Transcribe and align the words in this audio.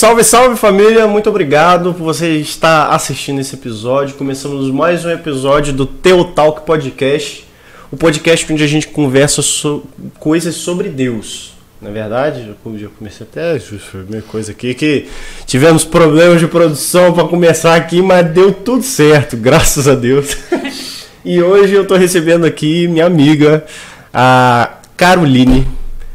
Salve, 0.00 0.24
salve 0.24 0.56
família, 0.56 1.06
muito 1.06 1.28
obrigado 1.28 1.92
por 1.92 2.04
você 2.04 2.36
estar 2.36 2.86
assistindo 2.86 3.38
esse 3.38 3.54
episódio. 3.54 4.16
Começamos 4.16 4.72
mais 4.72 5.04
um 5.04 5.10
episódio 5.10 5.74
do 5.74 5.84
Teu 5.84 6.24
Talk 6.24 6.62
Podcast, 6.62 7.46
o 7.92 7.98
podcast 7.98 8.50
onde 8.50 8.64
a 8.64 8.66
gente 8.66 8.88
conversa 8.88 9.42
so 9.42 9.84
coisas 10.18 10.54
sobre 10.54 10.88
Deus. 10.88 11.52
Na 11.82 11.90
é 11.90 11.92
verdade, 11.92 12.48
eu 12.64 12.90
comecei 12.98 13.26
até 13.30 13.58
a 13.58 13.96
minha 14.08 14.22
coisa 14.22 14.52
aqui 14.52 14.72
que 14.72 15.06
tivemos 15.44 15.84
problemas 15.84 16.40
de 16.40 16.46
produção 16.46 17.12
para 17.12 17.28
começar 17.28 17.74
aqui, 17.74 18.00
mas 18.00 18.26
deu 18.30 18.54
tudo 18.54 18.82
certo, 18.82 19.36
graças 19.36 19.86
a 19.86 19.94
Deus. 19.94 20.34
e 21.22 21.42
hoje 21.42 21.74
eu 21.74 21.82
estou 21.82 21.98
recebendo 21.98 22.46
aqui 22.46 22.88
minha 22.88 23.04
amiga, 23.04 23.66
a 24.14 24.78
Caroline. 24.96 25.68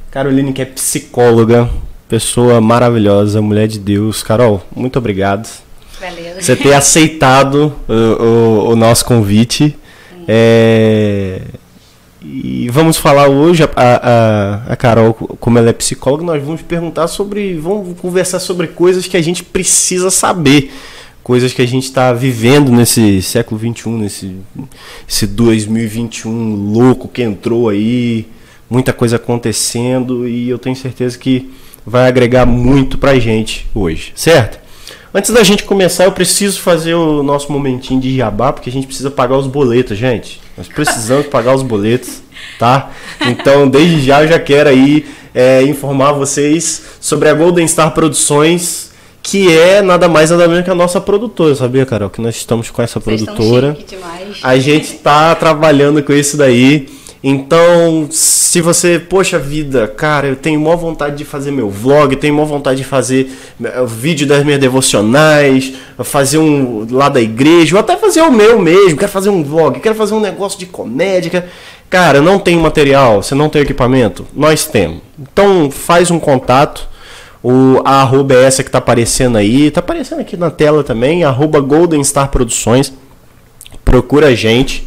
Caroline 0.10 0.54
que 0.54 0.64
é 0.64 0.66
psicóloga, 0.66 1.70
pessoa 2.16 2.62
maravilhosa, 2.62 3.42
mulher 3.42 3.68
de 3.68 3.78
Deus. 3.78 4.24
Carol, 4.24 4.64
muito 4.74 4.98
obrigado. 4.98 5.50
Valeu. 6.00 6.36
Você 6.40 6.56
ter 6.56 6.74
aceitado 6.74 7.74
o, 7.90 8.24
o, 8.24 8.70
o 8.70 8.76
nosso 8.78 9.04
convite. 9.04 9.76
É, 10.26 11.42
e 12.24 12.70
vamos 12.70 12.96
falar 12.96 13.28
hoje, 13.28 13.64
a, 13.64 13.70
a, 13.76 14.72
a, 14.72 14.76
Carol, 14.78 15.14
como 15.14 15.60
ela 15.60 15.72
é 15.72 15.74
psicóloga, 15.74 16.24
nós 16.24 16.42
vamos 16.42 16.62
perguntar 16.62 17.10
sobre. 17.10 17.56
Vamos 17.56 18.00
conversar 18.00 18.40
sobre 18.40 18.68
coisas 18.68 19.06
que 19.08 19.18
a 19.18 19.22
gente 19.22 19.44
precisa 19.44 20.10
saber. 20.10 20.72
Coisas 21.22 21.52
que 21.52 21.62
a 21.62 21.68
gente 21.68 21.84
está 21.84 22.14
vivendo 22.14 22.72
nesse 22.72 23.22
século 23.22 23.60
XXI, 23.60 23.90
nesse 23.90 24.36
esse 25.06 25.28
2021 25.28 26.72
louco 26.72 27.10
que 27.10 27.22
entrou 27.24 27.68
aí, 27.68 28.26
muita 28.70 28.94
coisa 28.94 29.18
acontecendo, 29.18 30.26
e 30.26 30.48
eu 30.48 30.58
tenho 30.58 30.78
certeza 30.78 31.18
que 31.18 31.52
vai 31.86 32.08
agregar 32.08 32.46
muito 32.46 32.98
pra 32.98 33.20
gente 33.20 33.68
hoje, 33.74 34.12
certo? 34.16 34.60
Antes 35.14 35.32
da 35.32 35.44
gente 35.44 35.64
começar, 35.64 36.04
eu 36.04 36.12
preciso 36.12 36.60
fazer 36.60 36.94
o 36.94 37.24
nosso 37.24 37.50
momentinho 37.50 38.02
de 38.02 38.18
jabá, 38.18 38.52
porque 38.52 38.70
a 38.70 38.74
gente 38.74 38.86
precisa 38.86 39.10
pagar 39.10 39.38
os 39.38 39.48
boletos, 39.48 39.98
gente. 39.98 40.42
Nós 40.58 40.68
precisamos 40.68 41.28
pagar 41.28 41.56
os 41.56 41.64
boletos, 41.64 42.22
tá? 42.60 42.92
Então, 43.22 43.70
desde 43.70 44.02
já, 44.02 44.24
eu 44.24 44.28
já 44.28 44.40
quero 44.40 44.70
aí 44.70 45.06
é, 45.34 45.64
informar 45.64 46.12
vocês 46.12 46.82
sobre 47.00 47.30
a 47.30 47.34
Golden 47.34 47.66
Star 47.66 47.94
Produções, 47.94 48.92
que 49.24 49.58
é 49.58 49.82
nada 49.82 50.10
mais 50.10 50.32
nada 50.32 50.48
menos 50.48 50.66
que 50.66 50.70
a 50.70 50.76
nossa 50.76 51.00
produtora, 51.00 51.56
sabia, 51.56 51.86
Carol? 51.86 52.10
Que 52.10 52.22
nós 52.22 52.36
estamos 52.36 52.70
com 52.70 52.82
essa 52.82 53.00
vocês 53.00 53.24
produtora. 53.24 53.78
A 54.44 54.58
gente 54.58 54.96
tá 54.96 55.34
trabalhando 55.34 56.04
com 56.04 56.12
isso 56.14 56.36
daí. 56.36 56.90
Então, 57.28 58.08
se 58.12 58.62
você, 58.62 59.00
poxa 59.00 59.40
vida, 59.40 59.88
cara, 59.88 60.28
eu 60.28 60.36
tenho 60.36 60.62
maior 60.62 60.76
vontade 60.76 61.16
de 61.16 61.26
fazer 61.26 61.50
meu 61.50 61.72
vlog, 61.72 62.16
tenho 62.18 62.36
maior 62.36 62.46
vontade 62.46 62.78
de 62.78 62.84
fazer 62.84 63.36
eh, 63.64 63.84
vídeo 63.88 64.28
das 64.28 64.46
minhas 64.46 64.60
devocionais, 64.60 65.74
fazer 66.04 66.38
um 66.38 66.86
lá 66.92 67.10
da 67.10 67.20
igreja, 67.20 67.76
ou 67.76 67.80
até 67.80 67.98
fazer 67.98 68.22
o 68.22 68.32
meu 68.32 68.62
mesmo, 68.62 68.96
quero 68.96 69.12
fazer 69.12 69.30
um 69.30 69.44
vlog, 69.44 69.80
quero 69.80 69.96
fazer 69.96 70.14
um 70.14 70.20
negócio 70.20 70.60
de 70.60 70.68
comédia. 70.68 71.32
Quero... 71.32 71.46
Cara, 71.90 72.22
não 72.22 72.38
tem 72.38 72.56
material, 72.58 73.24
você 73.24 73.34
não 73.34 73.50
tem 73.50 73.64
equipamento? 73.64 74.28
Nós 74.32 74.68
temos. 74.68 75.00
Então, 75.18 75.72
faz 75.72 76.12
um 76.12 76.20
contato. 76.20 76.88
O 77.42 77.82
a 77.84 78.02
arroba 78.04 78.36
é 78.36 78.44
essa 78.44 78.64
que 78.64 78.70
tá 78.70 78.78
aparecendo 78.78 79.40
aí, 79.40 79.72
tá 79.72 79.80
aparecendo 79.80 80.20
aqui 80.20 80.38
na 80.38 80.52
tela 80.52 80.84
também, 80.84 81.24
arroba 81.24 81.60
Golden 81.60 82.04
Star 82.04 82.30
Produções. 82.30 82.94
Procura 83.84 84.28
a 84.28 84.36
gente 84.36 84.86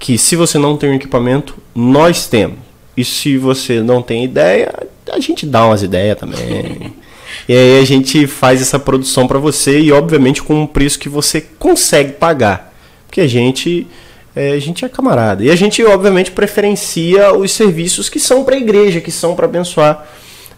que 0.00 0.16
se 0.16 0.34
você 0.34 0.58
não 0.58 0.76
tem 0.76 0.90
um 0.90 0.94
equipamento, 0.94 1.56
nós 1.74 2.26
temos. 2.26 2.58
E 2.96 3.04
se 3.04 3.36
você 3.36 3.80
não 3.80 4.02
tem 4.02 4.24
ideia, 4.24 4.72
a 5.12 5.20
gente 5.20 5.46
dá 5.46 5.66
umas 5.66 5.82
ideias 5.82 6.18
também. 6.18 6.94
e 7.46 7.52
aí 7.52 7.78
a 7.80 7.84
gente 7.84 8.26
faz 8.26 8.62
essa 8.62 8.78
produção 8.78 9.28
para 9.28 9.38
você 9.38 9.78
e 9.78 9.92
obviamente 9.92 10.42
com 10.42 10.62
um 10.62 10.66
preço 10.66 10.98
que 10.98 11.08
você 11.08 11.40
consegue 11.40 12.12
pagar. 12.12 12.74
Porque 13.06 13.20
a 13.20 13.26
gente 13.26 13.86
é, 14.34 14.52
a 14.52 14.58
gente 14.58 14.84
é 14.84 14.88
camarada. 14.88 15.44
E 15.44 15.50
a 15.50 15.56
gente 15.56 15.84
obviamente 15.84 16.30
preferencia 16.30 17.32
os 17.34 17.52
serviços 17.52 18.08
que 18.08 18.18
são 18.18 18.42
para 18.42 18.54
a 18.54 18.58
igreja, 18.58 19.00
que 19.00 19.10
são 19.10 19.34
para 19.34 19.44
abençoar 19.44 20.06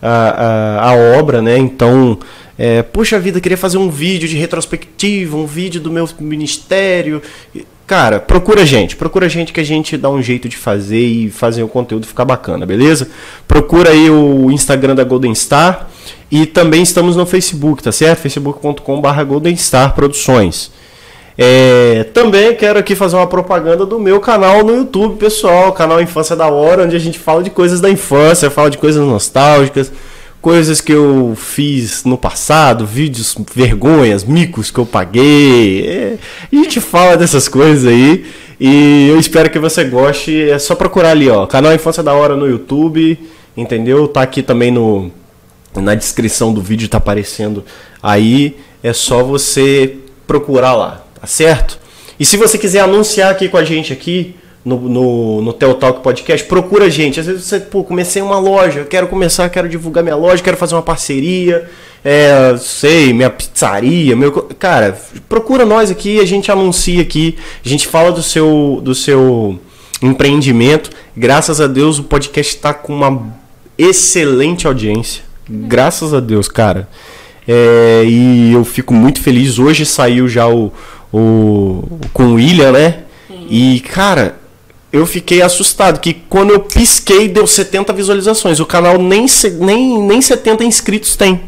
a, 0.00 0.08
a, 0.08 0.90
a 0.90 1.18
obra, 1.18 1.42
né? 1.42 1.58
Então, 1.58 2.18
é, 2.56 2.82
puxa 2.82 3.18
vida, 3.18 3.40
queria 3.40 3.58
fazer 3.58 3.78
um 3.78 3.90
vídeo 3.90 4.28
de 4.28 4.36
retrospectiva, 4.36 5.36
um 5.36 5.46
vídeo 5.46 5.80
do 5.80 5.90
meu 5.90 6.08
ministério. 6.20 7.22
Cara, 7.92 8.18
procura 8.18 8.62
a 8.62 8.64
gente, 8.64 8.96
procura 8.96 9.26
a 9.26 9.28
gente 9.28 9.52
que 9.52 9.60
a 9.60 9.64
gente 9.64 9.98
dá 9.98 10.08
um 10.08 10.22
jeito 10.22 10.48
de 10.48 10.56
fazer 10.56 11.04
e 11.04 11.28
fazer 11.28 11.62
o 11.62 11.68
conteúdo 11.68 12.06
ficar 12.06 12.24
bacana, 12.24 12.64
beleza? 12.64 13.10
Procura 13.46 13.90
aí 13.90 14.08
o 14.08 14.50
Instagram 14.50 14.94
da 14.94 15.04
Golden 15.04 15.34
Star 15.34 15.90
e 16.30 16.46
também 16.46 16.82
estamos 16.82 17.16
no 17.16 17.26
Facebook, 17.26 17.82
tá 17.82 17.92
certo? 17.92 18.20
facebook.com.br 18.20 19.24
Golden 19.28 19.54
Star 19.56 19.94
Produções. 19.94 20.72
É, 21.36 22.04
também 22.14 22.56
quero 22.56 22.78
aqui 22.78 22.94
fazer 22.94 23.16
uma 23.16 23.26
propaganda 23.26 23.84
do 23.84 23.98
meu 23.98 24.20
canal 24.20 24.64
no 24.64 24.74
YouTube, 24.74 25.16
pessoal, 25.16 25.70
canal 25.74 26.00
Infância 26.00 26.34
da 26.34 26.46
Hora, 26.46 26.84
onde 26.84 26.96
a 26.96 26.98
gente 26.98 27.18
fala 27.18 27.42
de 27.42 27.50
coisas 27.50 27.78
da 27.78 27.90
infância, 27.90 28.48
fala 28.48 28.70
de 28.70 28.78
coisas 28.78 29.06
nostálgicas, 29.06 29.92
coisas 30.42 30.80
que 30.80 30.92
eu 30.92 31.34
fiz 31.36 32.04
no 32.04 32.18
passado, 32.18 32.84
vídeos, 32.84 33.36
vergonhas, 33.54 34.24
micos 34.24 34.72
que 34.72 34.78
eu 34.78 34.84
paguei. 34.84 35.86
É, 35.86 36.18
a 36.52 36.56
gente 36.56 36.80
fala 36.80 37.16
dessas 37.16 37.48
coisas 37.48 37.86
aí. 37.86 38.26
E 38.60 39.08
eu 39.08 39.18
espero 39.18 39.48
que 39.48 39.58
você 39.58 39.84
goste. 39.84 40.50
É 40.50 40.58
só 40.58 40.74
procurar 40.74 41.10
ali, 41.10 41.30
ó. 41.30 41.46
Canal 41.46 41.72
Infância 41.72 42.02
da 42.02 42.12
Hora 42.12 42.36
no 42.36 42.46
YouTube. 42.46 43.18
Entendeu? 43.56 44.08
Tá 44.08 44.22
aqui 44.22 44.42
também 44.42 44.70
no. 44.70 45.10
Na 45.76 45.94
descrição 45.94 46.52
do 46.52 46.60
vídeo 46.60 46.88
tá 46.88 46.98
aparecendo 46.98 47.64
aí. 48.02 48.56
É 48.82 48.92
só 48.92 49.22
você 49.22 49.96
procurar 50.26 50.74
lá, 50.74 51.06
tá 51.18 51.26
certo? 51.26 51.78
E 52.18 52.24
se 52.24 52.36
você 52.36 52.58
quiser 52.58 52.80
anunciar 52.80 53.30
aqui 53.30 53.48
com 53.48 53.56
a 53.56 53.64
gente 53.64 53.92
aqui, 53.92 54.34
no, 54.64 54.80
no, 54.88 55.42
no 55.42 55.52
Talk 55.52 56.02
Podcast, 56.02 56.46
procura 56.46 56.84
a 56.84 56.88
gente. 56.88 57.18
Às 57.18 57.26
vezes 57.26 57.44
você, 57.44 57.60
pô, 57.60 57.82
comecei 57.82 58.22
uma 58.22 58.38
loja, 58.38 58.84
quero 58.84 59.08
começar, 59.08 59.48
quero 59.48 59.68
divulgar 59.68 60.04
minha 60.04 60.16
loja, 60.16 60.42
quero 60.42 60.56
fazer 60.56 60.74
uma 60.74 60.82
parceria, 60.82 61.68
é, 62.04 62.54
sei, 62.58 63.12
minha 63.12 63.30
pizzaria, 63.30 64.14
meu. 64.14 64.30
Cara, 64.58 64.98
procura 65.28 65.64
nós 65.64 65.90
aqui, 65.90 66.20
a 66.20 66.24
gente 66.24 66.50
anuncia 66.50 67.02
aqui, 67.02 67.36
a 67.64 67.68
gente 67.68 67.86
fala 67.88 68.12
do 68.12 68.22
seu, 68.22 68.80
do 68.82 68.94
seu 68.94 69.58
empreendimento. 70.00 70.90
Graças 71.16 71.60
a 71.60 71.66
Deus 71.66 71.98
o 71.98 72.04
podcast 72.04 72.54
está 72.54 72.72
com 72.72 72.94
uma 72.94 73.34
excelente 73.76 74.66
audiência. 74.66 75.24
Graças 75.48 76.14
a 76.14 76.20
Deus, 76.20 76.48
cara. 76.48 76.88
É, 77.46 78.04
e 78.06 78.52
eu 78.52 78.64
fico 78.64 78.94
muito 78.94 79.20
feliz. 79.20 79.58
Hoje 79.58 79.84
saiu 79.84 80.28
já 80.28 80.46
o, 80.46 80.72
o 81.12 81.98
com 82.12 82.26
o 82.26 82.34
William, 82.34 82.70
né? 82.70 83.00
E, 83.50 83.80
cara, 83.80 84.36
eu 84.92 85.06
fiquei 85.06 85.40
assustado 85.40 86.00
que 86.00 86.12
quando 86.12 86.50
eu 86.50 86.60
pisquei 86.60 87.26
deu 87.26 87.46
70 87.46 87.92
visualizações. 87.92 88.60
O 88.60 88.66
canal 88.66 88.98
nem, 88.98 89.26
nem, 89.58 90.02
nem 90.02 90.20
70 90.20 90.64
inscritos 90.64 91.16
tem. 91.16 91.40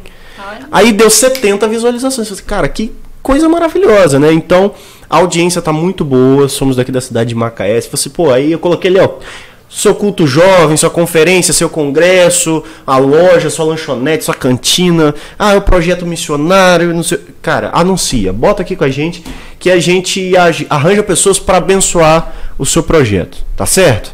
Aí 0.73 0.93
deu 0.93 1.11
70 1.11 1.69
visualizações. 1.69 2.29
Falei, 2.29 2.45
cara, 2.45 2.69
que 2.69 2.91
coisa 3.23 3.49
maravilhosa, 3.49 4.19
né? 4.19 4.33
Então, 4.33 4.73
a 5.11 5.19
audiência 5.19 5.61
tá 5.61 5.73
muito 5.73 6.05
boa. 6.05 6.49
Somos 6.49 6.77
daqui 6.77 6.91
da 6.91 7.03
cidade 7.03 7.29
de 7.29 7.35
Macaé. 7.35 7.83
Fosse, 7.83 8.09
pô, 8.09 8.31
aí 8.31 8.51
eu 8.51 8.59
coloquei 8.59 8.91
ali, 8.91 9.01
ó 9.01 9.19
seu 9.75 9.93
culto 9.93 10.25
jovem, 10.25 10.77
sua 10.77 10.89
conferência, 10.89 11.53
seu 11.53 11.69
congresso, 11.69 12.63
a 12.87 12.97
loja, 12.97 13.51
sua 13.51 13.65
lanchonete, 13.65 14.25
sua 14.25 14.35
cantina, 14.35 15.13
ah, 15.37 15.57
o 15.57 15.63
projeto 15.63 16.07
missionário, 16.07 16.95
não 16.95 17.03
sei. 17.03 17.19
Cara, 17.43 17.71
anuncia, 17.75 18.33
bota 18.33 18.63
aqui 18.63 18.77
com 18.77 18.85
a 18.85 18.89
gente 18.89 19.25
que 19.59 19.71
a 19.71 19.81
gente 19.81 20.33
arranja 20.71 21.03
pessoas 21.03 21.39
para 21.39 21.59
abençoar 21.59 22.33
o 22.59 22.65
seu 22.65 22.83
projeto, 22.83 23.45
tá 23.57 23.67
certo? 23.67 24.13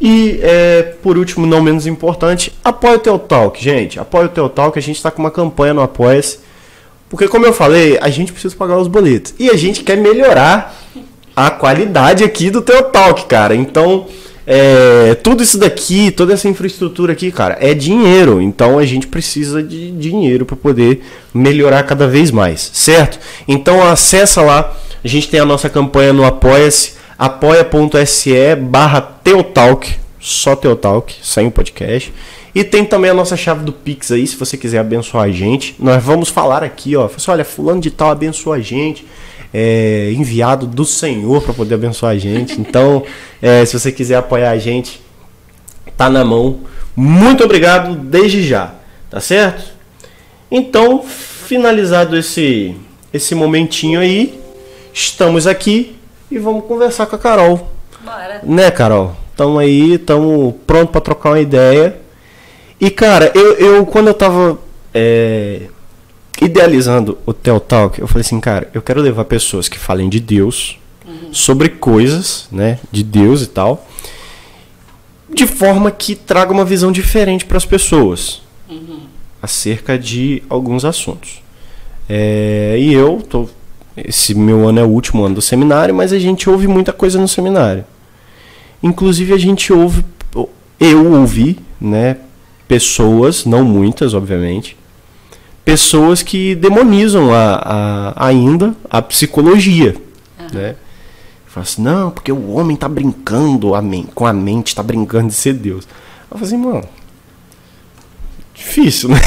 E 0.00 0.38
é, 0.42 0.94
por 1.02 1.18
último, 1.18 1.46
não 1.46 1.60
menos 1.60 1.86
importante, 1.86 2.52
apoia 2.64 2.96
o 2.96 3.00
Teu 3.00 3.18
Talk, 3.18 3.62
gente. 3.62 3.98
Apoia 3.98 4.26
o 4.26 4.28
Teu 4.28 4.48
Talk, 4.48 4.78
a 4.78 4.82
gente 4.82 4.96
está 4.96 5.10
com 5.10 5.20
uma 5.20 5.30
campanha 5.30 5.74
no 5.74 5.82
Apoia-se. 5.82 6.38
Porque, 7.08 7.26
como 7.26 7.46
eu 7.46 7.52
falei, 7.52 7.98
a 8.00 8.08
gente 8.08 8.32
precisa 8.32 8.54
pagar 8.54 8.78
os 8.78 8.86
boletos. 8.86 9.34
E 9.38 9.50
a 9.50 9.56
gente 9.56 9.82
quer 9.82 9.96
melhorar 9.96 10.76
a 11.34 11.50
qualidade 11.50 12.22
aqui 12.22 12.50
do 12.50 12.60
Teu 12.60 12.84
Talk, 12.84 13.24
cara. 13.26 13.54
Então, 13.54 14.06
é, 14.50 15.14
tudo 15.16 15.42
isso 15.42 15.58
daqui, 15.58 16.10
toda 16.10 16.32
essa 16.32 16.48
infraestrutura 16.48 17.12
aqui, 17.12 17.30
cara, 17.30 17.58
é 17.60 17.74
dinheiro. 17.74 18.40
Então 18.40 18.78
a 18.78 18.86
gente 18.86 19.06
precisa 19.06 19.62
de 19.62 19.90
dinheiro 19.90 20.46
para 20.46 20.56
poder 20.56 21.02
melhorar 21.34 21.82
cada 21.82 22.08
vez 22.08 22.30
mais, 22.30 22.70
certo? 22.72 23.18
Então 23.46 23.86
acessa 23.86 24.40
lá. 24.40 24.74
A 25.04 25.06
gente 25.06 25.28
tem 25.28 25.38
a 25.38 25.44
nossa 25.44 25.68
campanha 25.68 26.14
no 26.14 26.24
Apoia-se, 26.24 26.94
apoia.se 27.18 28.54
barra 28.56 29.00
Teotalk, 29.00 29.96
só 30.20 30.54
Teotalk, 30.54 31.14
sem 31.22 31.46
o 31.46 31.50
podcast. 31.50 32.12
E 32.54 32.64
tem 32.64 32.84
também 32.84 33.10
a 33.10 33.14
nossa 33.14 33.36
chave 33.36 33.64
do 33.64 33.72
Pix 33.72 34.10
aí, 34.12 34.26
se 34.26 34.36
você 34.36 34.56
quiser 34.56 34.78
abençoar 34.78 35.24
a 35.24 35.30
gente. 35.30 35.74
Nós 35.78 36.02
vamos 36.02 36.28
falar 36.28 36.62
aqui, 36.62 36.96
ó. 36.96 37.06
Assim, 37.06 37.30
olha, 37.30 37.44
fulano 37.44 37.80
de 37.80 37.90
tal 37.90 38.10
abençoa 38.10 38.56
a 38.56 38.60
gente 38.60 39.04
é, 39.52 40.12
enviado 40.12 40.66
do 40.66 40.84
Senhor 40.84 41.42
para 41.42 41.54
poder 41.54 41.74
abençoar 41.74 42.12
a 42.12 42.18
gente. 42.18 42.60
Então, 42.60 43.04
é, 43.40 43.64
se 43.64 43.78
você 43.78 43.92
quiser 43.92 44.16
apoiar 44.16 44.50
a 44.50 44.58
gente, 44.58 45.00
tá 45.96 46.08
na 46.10 46.24
mão. 46.24 46.60
Muito 46.94 47.44
obrigado 47.44 47.94
desde 47.94 48.42
já, 48.42 48.74
tá 49.10 49.20
certo? 49.20 49.72
Então, 50.50 51.02
finalizado 51.02 52.16
esse, 52.16 52.74
esse 53.12 53.34
momentinho 53.34 54.00
aí, 54.00 54.38
estamos 54.92 55.46
aqui 55.46 55.97
e 56.30 56.38
vamos 56.38 56.64
conversar 56.64 57.06
com 57.06 57.16
a 57.16 57.18
Carol. 57.18 57.70
Bora. 58.04 58.40
Né, 58.42 58.70
Carol? 58.70 59.14
Estamos 59.30 59.60
aí, 59.60 59.94
estamos 59.94 60.54
pronto 60.66 60.90
para 60.90 61.00
trocar 61.00 61.30
uma 61.30 61.40
ideia. 61.40 61.96
E, 62.80 62.90
cara, 62.90 63.32
eu, 63.34 63.54
eu 63.54 63.86
quando 63.86 64.08
eu 64.08 64.14
tava 64.14 64.58
é, 64.92 65.62
idealizando 66.40 67.18
o 67.24 67.32
Tel 67.32 67.60
Talk, 67.60 68.00
eu 68.00 68.06
falei 68.06 68.22
assim, 68.22 68.40
cara, 68.40 68.68
eu 68.72 68.82
quero 68.82 69.00
levar 69.00 69.24
pessoas 69.24 69.68
que 69.68 69.78
falem 69.78 70.08
de 70.08 70.20
Deus, 70.20 70.78
sobre 71.32 71.68
coisas, 71.68 72.48
né, 72.50 72.78
de 72.90 73.02
Deus 73.02 73.42
e 73.42 73.46
tal, 73.46 73.86
de 75.32 75.46
forma 75.46 75.90
que 75.90 76.14
traga 76.14 76.52
uma 76.52 76.64
visão 76.64 76.90
diferente 76.90 77.44
para 77.44 77.56
as 77.56 77.64
pessoas 77.64 78.42
acerca 79.40 79.98
de 79.98 80.42
alguns 80.48 80.84
assuntos. 80.84 81.42
É, 82.08 82.76
e 82.78 82.92
eu 82.92 83.22
tô 83.28 83.48
esse 84.04 84.34
meu 84.34 84.68
ano 84.68 84.80
é 84.80 84.84
o 84.84 84.88
último 84.88 85.24
ano 85.24 85.36
do 85.36 85.42
seminário, 85.42 85.94
mas 85.94 86.12
a 86.12 86.18
gente 86.18 86.48
ouve 86.48 86.66
muita 86.66 86.92
coisa 86.92 87.20
no 87.20 87.28
seminário. 87.28 87.84
Inclusive 88.82 89.32
a 89.32 89.38
gente 89.38 89.72
ouve, 89.72 90.04
eu 90.78 91.12
ouvi, 91.12 91.58
né, 91.80 92.16
pessoas, 92.66 93.44
não 93.44 93.64
muitas, 93.64 94.14
obviamente, 94.14 94.76
pessoas 95.64 96.22
que 96.22 96.54
demonizam 96.54 97.32
a, 97.32 98.14
a 98.16 98.26
ainda 98.26 98.74
a 98.88 99.02
psicologia, 99.02 99.96
né? 100.52 100.76
Fala 101.46 101.64
assim, 101.64 101.82
não, 101.82 102.10
porque 102.10 102.30
o 102.30 102.52
homem 102.52 102.76
tá 102.76 102.88
brincando 102.88 103.74
a 103.74 103.82
com 104.14 104.26
a 104.26 104.32
mente, 104.32 104.74
tá 104.74 104.82
brincando 104.82 105.28
de 105.28 105.34
ser 105.34 105.54
Deus. 105.54 105.88
Eu 106.30 106.38
falei 106.38 106.46
assim, 106.46 106.56
mano, 106.56 106.84
difícil, 108.54 109.08
né? 109.08 109.20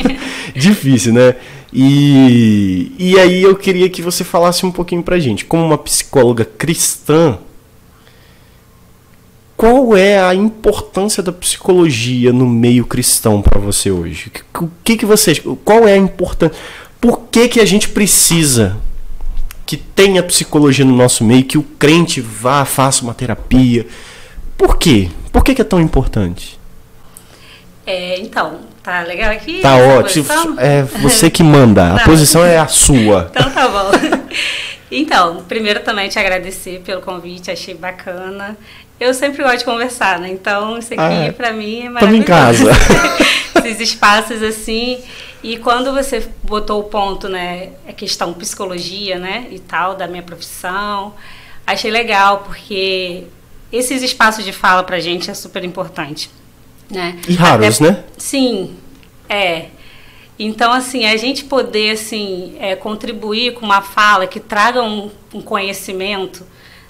difícil, 0.56 1.12
né? 1.12 1.34
E, 1.78 2.90
e 2.98 3.18
aí 3.18 3.42
eu 3.42 3.54
queria 3.54 3.90
que 3.90 4.00
você 4.00 4.24
falasse 4.24 4.64
um 4.64 4.72
pouquinho 4.72 5.02
pra 5.02 5.18
gente, 5.18 5.44
como 5.44 5.62
uma 5.62 5.76
psicóloga 5.76 6.42
cristã, 6.42 7.38
qual 9.54 9.94
é 9.94 10.18
a 10.18 10.34
importância 10.34 11.22
da 11.22 11.32
psicologia 11.32 12.32
no 12.32 12.46
meio 12.46 12.86
cristão 12.86 13.42
para 13.42 13.60
você 13.60 13.90
hoje? 13.90 14.32
O 14.58 14.70
que, 14.82 14.96
que 14.96 15.04
você, 15.04 15.34
qual 15.66 15.86
é 15.86 15.92
a 15.92 15.98
importância? 15.98 16.56
Por 16.98 17.24
que, 17.30 17.46
que 17.46 17.60
a 17.60 17.66
gente 17.66 17.90
precisa 17.90 18.78
que 19.66 19.76
tenha 19.76 20.22
psicologia 20.22 20.84
no 20.84 20.96
nosso 20.96 21.22
meio, 21.24 21.44
que 21.44 21.58
o 21.58 21.62
crente 21.62 22.22
vá, 22.22 22.64
faça 22.64 23.02
uma 23.02 23.12
terapia? 23.12 23.86
Por 24.56 24.78
quê? 24.78 25.10
Por 25.30 25.44
que, 25.44 25.54
que 25.54 25.60
é 25.60 25.64
tão 25.64 25.78
importante? 25.78 26.58
É, 27.84 28.18
então, 28.18 28.60
tá 28.86 29.02
legal 29.02 29.30
aqui? 29.32 29.60
Tá 29.60 29.76
ótimo. 29.76 30.26
É 30.58 30.82
você 30.82 31.28
que 31.28 31.42
manda. 31.42 31.84
A 31.84 31.88
Não. 31.94 31.98
posição 32.06 32.44
é 32.44 32.56
a 32.58 32.66
sua. 32.68 33.30
Então 33.34 33.50
tá 33.50 33.68
bom. 33.68 33.90
Então, 34.88 35.42
primeiro 35.48 35.80
também 35.80 36.08
te 36.08 36.16
agradecer 36.16 36.80
pelo 36.86 37.00
convite, 37.02 37.50
achei 37.50 37.74
bacana. 37.74 38.56
Eu 39.00 39.12
sempre 39.12 39.42
gosto 39.42 39.58
de 39.58 39.64
conversar, 39.64 40.20
né? 40.20 40.28
Então, 40.30 40.78
isso 40.78 40.94
aqui 40.94 41.02
Ah, 41.02 41.24
é. 41.24 41.32
pra 41.32 41.52
mim 41.52 41.88
é 41.88 41.98
Tamo 41.98 42.14
em 42.14 42.20
maravilhoso. 42.24 42.70
casa. 42.78 43.68
Esses 43.68 43.80
espaços 43.80 44.40
assim. 44.44 45.00
E 45.42 45.56
quando 45.56 45.92
você 45.92 46.26
botou 46.44 46.80
o 46.80 46.84
ponto, 46.84 47.28
né, 47.28 47.70
a 47.88 47.92
questão 47.92 48.32
psicologia, 48.32 49.18
né, 49.18 49.46
e 49.50 49.58
tal, 49.58 49.96
da 49.96 50.06
minha 50.06 50.22
profissão, 50.22 51.14
achei 51.66 51.90
legal, 51.90 52.44
porque 52.46 53.24
esses 53.72 54.02
espaços 54.04 54.44
de 54.44 54.52
fala 54.52 54.84
pra 54.84 55.00
gente 55.00 55.28
é 55.30 55.34
super 55.34 55.64
importante, 55.64 56.30
né? 56.90 57.18
E 57.28 57.34
raros, 57.34 57.80
Até- 57.80 57.90
né? 57.92 58.04
Sim, 58.16 58.76
é. 59.28 59.66
Então, 60.38 60.70
assim, 60.72 61.06
a 61.06 61.16
gente 61.16 61.44
poder, 61.44 61.92
assim, 61.92 62.56
é, 62.60 62.76
contribuir 62.76 63.54
com 63.54 63.64
uma 63.64 63.80
fala 63.80 64.26
que 64.26 64.38
traga 64.38 64.82
um, 64.82 65.10
um 65.32 65.40
conhecimento, 65.40 66.44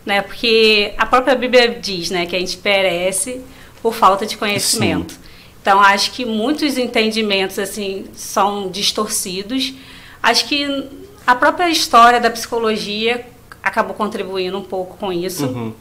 né? 0.05 0.21
Porque 0.23 0.93
a 0.99 1.07
própria 1.07 1.35
Bíblia 1.37 1.69
diz, 1.81 2.11
né, 2.11 2.27
que 2.27 2.35
a 2.35 2.39
gente 2.41 2.57
perece 2.57 3.41
por 3.83 3.95
falta 3.95 4.27
de 4.27 4.37
conhecimento. 4.37 5.17
Então, 5.63 5.81
acho 5.81 6.11
que 6.13 6.25
muitos 6.25 6.77
entendimentos, 6.79 7.59
assim, 7.59 8.07
são 8.15 8.69
distorcidos. 8.69 9.75
Acho 10.23 10.47
que 10.47 10.89
a 11.27 11.35
própria 11.35 11.69
história 11.71 12.21
da 12.21 12.31
psicologia 12.31 13.27
acabou 13.63 13.95
contribuindo 13.95 14.57
um 14.59 14.63
pouco 14.63 14.97
com 14.97 15.13
isso 15.13 15.47
Uhum. 15.47 15.73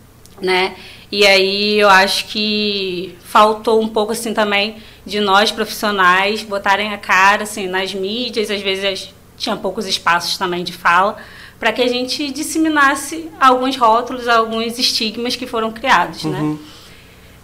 Né? 0.42 0.76
E 1.12 1.26
aí 1.26 1.80
eu 1.80 1.90
acho 1.90 2.26
que 2.26 3.16
faltou 3.24 3.82
um 3.82 3.88
pouco 3.88 4.12
assim 4.12 4.34
também 4.34 4.78
de 5.06 5.20
nós 5.20 5.52
profissionais 5.52 6.44
botarem 6.44 6.94
a 6.94 6.98
cara 6.98 7.44
assim 7.44 7.68
nas 7.68 7.94
mídias, 7.94 8.50
às 8.50 8.62
vezes 8.62 9.14
tinha 9.38 9.56
poucos 9.56 9.86
espaços 9.86 10.38
também 10.38 10.64
de 10.64 10.74
fala, 10.74 11.18
para 11.60 11.72
que 11.72 11.82
a 11.82 11.88
gente 11.88 12.32
disseminasse 12.32 13.30
alguns 13.40 13.76
rótulos, 13.78 14.28
alguns 14.28 14.78
estigmas 14.80 15.36
que 15.36 15.46
foram 15.46 15.72
criados, 15.72 16.24
né? 16.26 16.58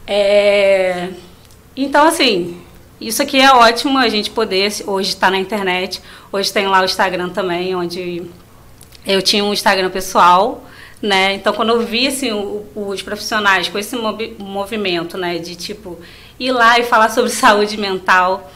É, 0.07 1.09
Então, 1.75 2.05
assim, 2.07 2.59
isso 2.99 3.21
aqui 3.21 3.39
é 3.39 3.51
ótimo 3.53 3.97
a 3.97 4.09
gente 4.09 4.29
poder, 4.29 4.71
hoje 4.85 5.09
está 5.09 5.31
na 5.31 5.37
internet, 5.37 6.01
hoje 6.31 6.51
tem 6.51 6.67
lá 6.67 6.81
o 6.81 6.85
Instagram 6.85 7.29
também, 7.29 7.73
onde 7.75 8.23
eu 9.05 9.21
tinha 9.21 9.43
um 9.43 9.53
Instagram 9.53 9.89
pessoal, 9.89 10.63
né? 11.01 11.33
Então, 11.33 11.51
quando 11.53 11.69
eu 11.69 11.81
vi 11.85 12.07
assim, 12.07 12.31
o- 12.31 12.65
os 12.75 13.01
profissionais 13.01 13.67
com 13.67 13.77
esse 13.79 13.95
movi- 13.95 14.35
movimento, 14.39 15.17
né, 15.17 15.37
de 15.39 15.55
tipo 15.55 15.97
ir 16.39 16.51
lá 16.51 16.77
e 16.79 16.83
falar 16.83 17.09
sobre 17.09 17.29
saúde 17.31 17.77
mental, 17.77 18.51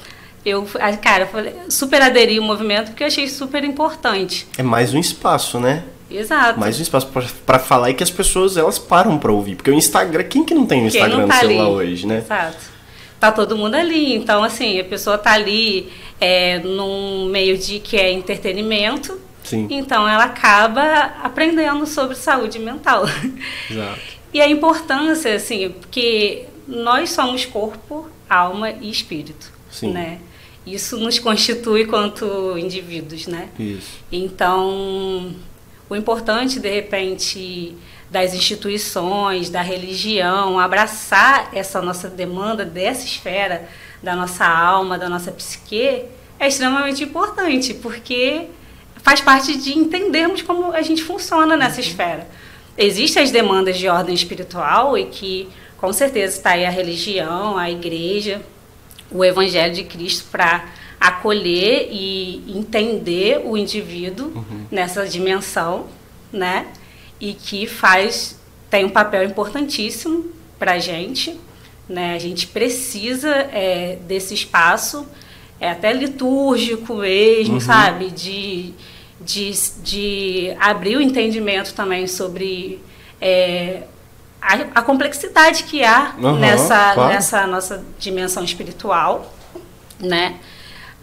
eu, 0.46 0.68
cara, 1.02 1.28
super 1.70 2.02
aderi 2.02 2.38
ao 2.38 2.44
movimento 2.44 2.88
porque 2.90 3.04
eu 3.04 3.08
achei 3.08 3.28
super 3.28 3.64
importante. 3.64 4.48
É 4.58 4.64
mais 4.64 4.94
um 4.94 5.00
espaço, 5.00 5.60
né? 5.60 5.84
Exato. 6.10 6.60
mais 6.60 6.78
um 6.80 6.84
espaço 6.84 7.08
pra 7.46 7.58
falar 7.58 7.90
e 7.90 7.94
que 7.96 8.04
as 8.04 8.12
pessoas 8.12 8.56
elas 8.58 8.78
param 8.78 9.18
pra 9.18 9.32
ouvir. 9.32 9.56
Porque 9.56 9.72
o 9.72 9.74
Instagram, 9.74 10.24
quem 10.26 10.46
que 10.46 10.54
não 10.54 10.66
tem 10.66 10.84
o 10.84 10.88
Instagram 10.88 11.16
não 11.18 11.22
no 11.24 11.28
tá 11.28 11.40
celular 11.40 11.64
ali. 11.66 11.72
hoje, 11.74 12.06
né? 12.06 12.20
Exato. 12.20 12.58
Tá 13.20 13.32
todo 13.32 13.58
mundo 13.58 13.74
ali. 13.74 14.14
Então, 14.16 14.44
assim, 14.44 14.80
a 14.80 14.84
pessoa 14.84 15.18
tá 15.18 15.32
ali 15.34 15.90
é, 16.22 16.60
num 16.60 17.26
meio 17.26 17.58
de 17.58 17.80
que 17.80 17.98
é 17.98 18.12
entretenimento. 18.12 19.20
Sim. 19.46 19.68
Então, 19.70 20.08
ela 20.08 20.26
acaba 20.26 20.84
aprendendo 21.24 21.86
sobre 21.86 22.16
saúde 22.16 22.60
mental. 22.60 23.06
Exato. 23.70 24.02
E 24.34 24.42
a 24.42 24.50
importância, 24.50 25.34
assim, 25.34 25.70
porque 25.70 26.46
nós 26.68 27.12
somos 27.12 27.46
corpo, 27.46 28.10
alma 28.30 28.72
e 28.72 28.90
espírito, 28.90 29.52
Sim. 29.72 29.94
né? 29.94 30.20
Isso 30.66 30.98
nos 30.98 31.20
constitui 31.20 31.86
quanto 31.86 32.58
indivíduos, 32.58 33.28
né? 33.28 33.50
Isso. 33.58 34.00
Então, 34.12 35.34
o 35.88 35.96
importante, 35.96 36.60
de 36.60 36.70
repente, 36.70 37.76
das 38.10 38.34
instituições, 38.34 39.50
da 39.50 39.62
religião, 39.62 40.60
abraçar 40.60 41.52
essa 41.54 41.82
nossa 41.82 42.10
demanda 42.10 42.66
dessa 42.66 43.06
esfera, 43.06 43.70
da 44.02 44.16
nossa 44.16 44.46
alma, 44.46 44.98
da 44.98 45.08
nossa 45.08 45.32
psique, 45.32 46.04
é 46.40 46.48
extremamente 46.48 47.04
importante, 47.04 47.74
porque 47.74 48.48
faz 49.06 49.22
parte 49.22 49.56
de 49.56 49.78
entendermos 49.78 50.42
como 50.42 50.74
a 50.74 50.82
gente 50.82 51.04
funciona 51.04 51.56
nessa 51.56 51.80
esfera. 51.80 52.28
Existem 52.76 53.22
as 53.22 53.30
demandas 53.30 53.78
de 53.78 53.88
ordem 53.88 54.16
espiritual 54.16 54.98
e 54.98 55.06
que, 55.06 55.48
com 55.78 55.94
certeza, 55.94 56.36
está 56.36 56.50
aí 56.54 56.66
a 56.66 56.72
religião, 56.72 57.56
a 57.56 57.70
igreja, 57.70 58.42
o 59.12 59.24
Evangelho 59.24 59.76
de 59.76 59.84
Cristo 59.84 60.26
para 60.32 60.66
acolher 61.00 61.88
e 61.92 62.44
entender 62.58 63.44
o 63.46 63.56
indivíduo 63.56 64.44
nessa 64.72 65.06
dimensão, 65.06 65.86
né? 66.34 66.66
E 67.22 67.34
que 67.34 67.68
faz 67.68 68.40
tem 68.72 68.86
um 68.86 68.90
papel 68.90 69.24
importantíssimo 69.24 70.32
para 70.58 70.74
a 70.74 70.80
gente, 70.80 71.40
né? 71.88 72.16
A 72.16 72.20
gente 72.20 72.48
precisa 72.48 73.30
é, 73.30 74.00
desse 74.08 74.34
espaço, 74.34 75.06
é 75.60 75.70
até 75.70 75.94
litúrgico 75.94 76.96
mesmo, 76.96 77.62
sabe? 77.62 78.10
De, 78.10 78.74
de, 79.20 79.52
de 79.82 80.56
abrir 80.60 80.98
o 80.98 81.02
entendimento 81.02 81.74
também 81.74 82.08
sobre 82.08 82.82
é, 83.22 83.84
a, 84.42 84.80
a 84.80 84.82
complexidade 84.82 85.64
que 85.64 85.84
há 85.84 86.14
Aham, 86.22 86.40
nessa, 86.40 86.94
claro. 86.94 87.14
nessa 87.14 87.48
nossa 87.48 87.84
dimensão 87.98 88.44
espiritual, 88.44 89.34
né? 90.00 90.40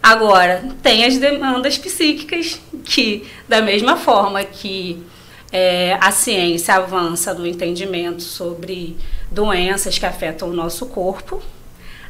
Agora, 0.01 0.65
tem 0.81 1.05
as 1.05 1.17
demandas 1.17 1.77
psíquicas 1.77 2.59
que, 2.83 3.25
da 3.47 3.61
mesma 3.61 3.95
forma 3.95 4.43
que 4.43 5.01
é, 5.49 5.97
a 6.01 6.11
ciência 6.11 6.75
avança 6.75 7.33
no 7.33 7.47
entendimento 7.47 8.21
sobre 8.21 8.97
doenças 9.31 9.97
que 9.97 10.05
afetam 10.05 10.49
o 10.49 10.53
nosso 10.53 10.87
corpo, 10.87 11.41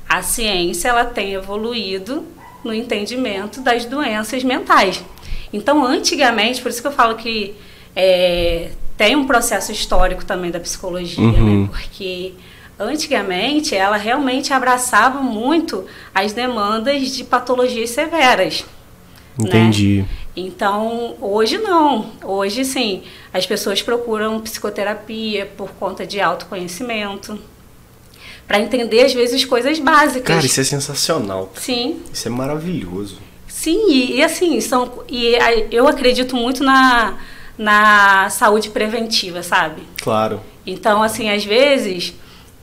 a 0.10 0.22
ciência 0.24 0.90
ela 0.90 1.06
tem 1.06 1.34
evoluído 1.34 2.26
no 2.64 2.74
entendimento 2.74 3.62
das 3.62 3.86
doenças 3.86 4.44
mentais. 4.44 5.04
Então, 5.54 5.86
antigamente, 5.86 6.62
por 6.62 6.70
isso 6.70 6.82
que 6.82 6.88
eu 6.88 6.92
falo 6.92 7.16
que 7.16 7.54
é, 7.96 8.72
tem 8.98 9.16
um 9.16 9.26
processo 9.28 9.72
histórico 9.72 10.26
também 10.26 10.50
da 10.52 10.60
psicologia, 10.60 11.24
Uhum. 11.24 11.62
né? 11.62 11.70
Porque 11.72 12.34
antigamente 12.80 13.76
ela 13.76 13.96
realmente 13.98 14.52
abraçava 14.52 15.22
muito 15.22 15.86
as 16.14 16.34
demandas 16.34 17.12
de 17.16 17.24
patologias 17.24 17.92
severas, 17.92 18.66
Entendi. 19.40 20.02
Né? 20.02 20.08
Então, 20.36 21.16
hoje 21.22 21.58
não. 21.58 22.12
Hoje, 22.24 22.64
sim, 22.66 23.04
as 23.32 23.46
pessoas 23.46 23.82
procuram 23.82 24.40
psicoterapia 24.42 25.46
por 25.58 25.72
conta 25.72 26.06
de 26.06 26.20
autoconhecimento. 26.22 27.40
Para 28.48 28.60
entender, 28.60 29.06
às 29.06 29.14
vezes, 29.14 29.46
coisas 29.46 29.80
básicas. 29.80 30.36
Cara, 30.36 30.46
isso 30.46 30.60
é 30.60 30.64
sensacional. 30.64 31.52
Sim. 31.56 32.02
Isso 32.12 32.28
é 32.28 32.32
maravilhoso. 32.32 33.18
Sim, 33.64 33.90
e, 33.90 34.18
e 34.18 34.22
assim, 34.22 34.60
são, 34.60 34.92
e 35.08 35.38
eu 35.72 35.88
acredito 35.88 36.36
muito 36.36 36.66
na, 36.66 37.14
na 37.58 38.30
saúde 38.30 38.70
preventiva, 38.70 39.42
sabe? 39.42 39.84
Claro. 40.02 40.42
Então, 40.68 41.02
assim, 41.02 41.30
às 41.30 41.46
vezes, 41.46 42.14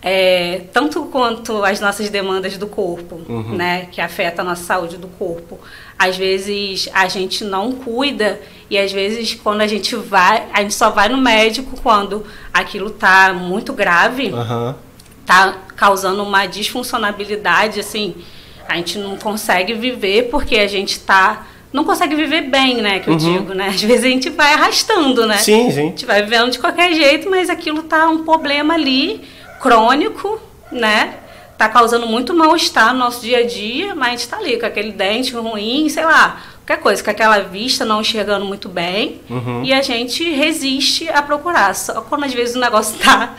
é, 0.03 0.65
tanto 0.75 1.07
quanto 1.07 1.65
as 1.65 1.81
nossas 1.81 2.11
demandas 2.11 2.59
do 2.59 2.67
corpo, 2.67 3.19
Uhum. 3.27 3.57
né, 3.57 3.89
que 3.91 3.99
afeta 3.99 4.43
a 4.43 4.45
nossa 4.45 4.63
saúde 4.63 4.99
do 4.99 5.09
corpo, 5.09 5.59
às 5.99 6.19
vezes 6.19 6.87
a 6.93 7.09
gente 7.09 7.45
não 7.45 7.73
cuida 7.73 8.39
e 8.69 8.77
às 8.77 8.93
vezes 8.93 9.35
quando 9.35 9.63
a 9.63 9.67
gente 9.67 9.97
vai, 9.97 10.49
a 10.53 10.61
gente 10.61 10.75
só 10.75 10.91
vai 10.91 11.09
no 11.09 11.17
médico 11.17 11.81
quando 11.83 12.27
aquilo 12.53 12.91
tá 12.91 13.33
muito 13.33 13.73
grave, 13.73 14.29
Aham. 14.35 14.77
tá 15.25 15.57
causando 15.77 16.23
uma 16.23 16.45
disfuncionabilidade, 16.45 17.81
assim, 17.81 18.17
a 18.73 18.77
gente 18.77 18.99
não 18.99 19.17
consegue 19.17 19.75
viver 19.75 20.29
porque 20.31 20.57
a 20.57 20.67
gente 20.67 21.01
tá 21.01 21.47
não 21.73 21.85
consegue 21.85 22.17
viver 22.17 22.43
bem, 22.43 22.83
né, 22.83 22.99
que 22.99 23.07
eu 23.09 23.13
Uhum. 23.13 23.19
digo, 23.19 23.55
né? 23.55 23.69
Às 23.69 23.81
vezes 23.81 24.05
a 24.05 24.09
gente 24.09 24.29
vai 24.31 24.55
arrastando, 24.55 25.25
né? 25.25 25.37
Sim, 25.39 25.69
A 25.69 25.71
sim. 25.71 25.77
gente 25.89 26.05
vai 26.05 26.21
vivendo 26.21 26.51
de 26.51 26.59
qualquer 26.59 26.93
jeito, 26.93 27.31
mas 27.31 27.49
aquilo 27.49 27.85
tá 27.85 28.09
um 28.09 28.25
problema 28.25 28.75
ali 28.75 29.21
crônico, 29.61 30.41
né? 30.73 31.15
Tá 31.57 31.69
causando 31.69 32.07
muito 32.09 32.35
mal-estar 32.35 32.93
no 32.93 32.99
nosso 32.99 33.21
dia 33.21 33.39
a 33.39 33.47
dia, 33.47 33.95
mas 33.95 34.09
a 34.09 34.11
gente 34.17 34.29
tá 34.29 34.37
ali 34.39 34.59
com 34.59 34.67
aquele 34.67 34.91
dente 34.91 35.33
ruim, 35.33 35.89
sei 35.89 36.05
lá, 36.05 36.41
qualquer 36.67 36.83
coisa, 36.83 37.05
com 37.05 37.11
aquela 37.11 37.39
vista 37.39 37.85
não 37.85 38.01
enxergando 38.01 38.45
muito 38.47 38.69
bem, 38.69 39.21
Uhum. 39.31 39.63
e 39.63 39.73
a 39.73 39.81
gente 39.81 40.25
resiste 40.29 41.09
a 41.09 41.23
procurar. 41.23 41.75
Só 41.77 42.01
quando 42.01 42.25
às 42.25 42.33
vezes 42.35 42.57
o 42.57 42.59
negócio 42.59 42.99
tá 43.05 43.35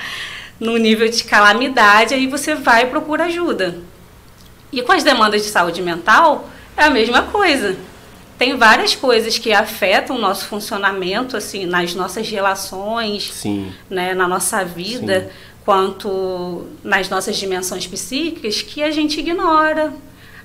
no 0.57 0.77
nível 0.77 1.09
de 1.09 1.23
calamidade, 1.25 2.13
aí 2.13 2.27
você 2.27 2.55
vai 2.55 2.83
e 2.83 2.85
procura 2.85 3.25
ajuda. 3.25 3.79
E 4.71 4.81
com 4.81 4.91
as 4.91 5.03
demandas 5.03 5.43
de 5.43 5.49
saúde 5.49 5.81
mental, 5.81 6.49
é 6.77 6.83
a 6.83 6.89
mesma 6.89 7.23
coisa. 7.23 7.75
Tem 8.37 8.57
várias 8.57 8.95
coisas 8.95 9.37
que 9.37 9.53
afetam 9.53 10.15
o 10.15 10.19
nosso 10.19 10.45
funcionamento, 10.45 11.37
assim, 11.37 11.65
nas 11.65 11.93
nossas 11.93 12.27
relações, 12.29 13.31
Sim. 13.31 13.71
né, 13.89 14.13
na 14.13 14.27
nossa 14.27 14.65
vida, 14.65 15.29
quanto 15.63 16.65
nas 16.83 17.07
nossas 17.07 17.37
dimensões 17.37 17.85
psíquicas, 17.85 18.61
que 18.61 18.81
a 18.81 18.89
gente 18.89 19.19
ignora. 19.19 19.93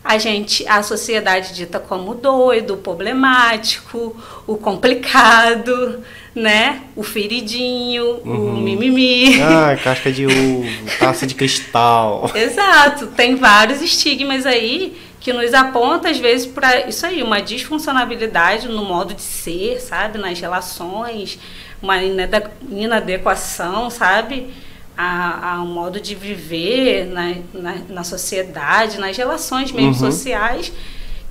A 0.09 0.19
gente, 0.19 0.67
a 0.69 0.83
sociedade 0.85 1.53
dita 1.53 1.81
como 1.81 2.15
doido, 2.15 2.77
problemático, 2.77 4.15
o 4.47 4.57
complicado, 4.57 6.03
né? 6.35 6.83
O 6.95 7.03
feridinho, 7.03 8.21
o 8.25 8.57
mimimi. 8.57 9.43
Ah, 9.43 9.77
casca 9.83 10.13
de 10.13 10.27
uva, 10.27 10.69
taça 10.99 11.27
de 11.27 11.35
cristal. 11.35 12.31
Exato, 12.37 13.09
tem 13.09 13.35
vários 13.35 13.83
estigmas 13.83 14.47
aí 14.47 14.97
que 15.19 15.33
nos 15.33 15.53
aponta 15.53 16.09
às 16.09 16.19
vezes 16.19 16.47
para 16.47 16.89
isso 16.89 17.05
aí, 17.05 17.21
uma 17.21 17.43
disfuncionalidade 17.43 18.69
no 18.69 18.85
modo 18.85 19.13
de 19.13 19.23
ser, 19.23 19.81
sabe, 19.81 20.19
nas 20.19 20.39
relações, 20.39 21.37
uma 21.83 22.01
inade- 22.01 22.49
inadequação, 22.71 23.91
sabe, 23.91 24.51
a, 24.97 25.55
a 25.55 25.63
um 25.63 25.67
modo 25.67 26.01
de 26.01 26.15
viver 26.15 27.07
na, 27.07 27.35
na, 27.53 27.75
na 27.89 28.05
sociedade, 28.05 28.99
nas 28.99 29.17
relações 29.17 29.71
mesmo 29.73 29.91
Uhum. 29.91 30.11
sociais, 30.13 30.73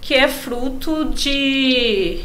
que 0.01 0.13
é 0.13 0.27
fruto 0.27 1.05
de 1.05 2.24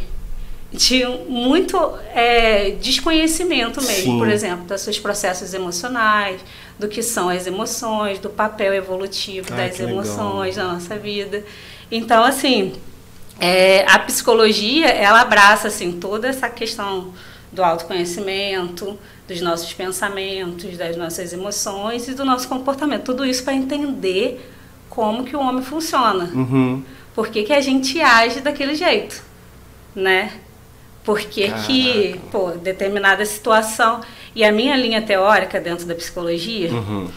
de 0.73 1.05
muito 1.29 1.77
é, 2.15 2.71
desconhecimento 2.81 3.83
mesmo, 3.83 4.13
Sim. 4.13 4.19
por 4.19 4.29
exemplo, 4.29 4.67
dos 4.67 4.81
seus 4.83 5.01
processos 5.01 5.53
emocionais, 5.53 6.41
do 6.79 6.87
que 6.87 7.03
são 7.03 7.29
as 7.29 7.45
emoções, 7.47 8.21
do 8.21 8.31
papel 8.31 8.73
evolutivo 8.73 9.49
Ah, 9.53 9.57
das 9.57 9.77
que 9.77 9.83
legal. 9.83 9.99
emoções 10.05 10.57
na 10.57 10.75
nossa 10.75 10.97
vida. 10.97 11.45
Então, 11.91 12.23
assim, 12.23 12.75
é, 13.41 13.85
a 13.91 13.99
psicologia, 13.99 14.87
ela 14.87 15.23
abraça, 15.23 15.67
assim, 15.69 15.91
toda 15.93 16.29
essa 16.29 16.49
questão 16.49 17.13
do 17.53 17.63
autoconhecimento, 17.63 18.99
dos 19.27 19.41
nossos 19.41 19.73
pensamentos, 19.73 20.77
das 20.77 20.97
nossas 20.97 21.33
emoções 21.33 22.09
e 22.09 22.15
do 22.15 22.25
nosso 22.25 22.49
comportamento. 22.49 23.05
Tudo 23.05 23.25
isso 23.25 23.43
para 23.43 23.55
entender 23.55 24.51
como 24.89 25.25
que 25.25 25.35
o 25.37 25.41
homem 25.41 25.63
funciona. 25.63 26.31
Uhum. 26.35 26.83
Por 27.15 27.29
que, 27.29 27.43
que 27.43 27.53
a 27.53 27.61
gente 27.61 28.01
age 28.01 28.41
daquele 28.41 28.75
jeito, 28.75 29.23
né? 29.95 30.33
Por 31.05 31.21
que, 31.21 31.51
que, 31.67 32.21
pô, 32.31 32.51
determinada 32.53 33.25
situação... 33.25 34.01
E 34.33 34.45
a 34.45 34.53
minha 34.53 34.77
linha 34.77 35.03
teórica 35.03 35.59
dentro 35.61 35.85
da 35.87 35.95
psicologia, 35.95 36.71
Uhum. 36.71 37.09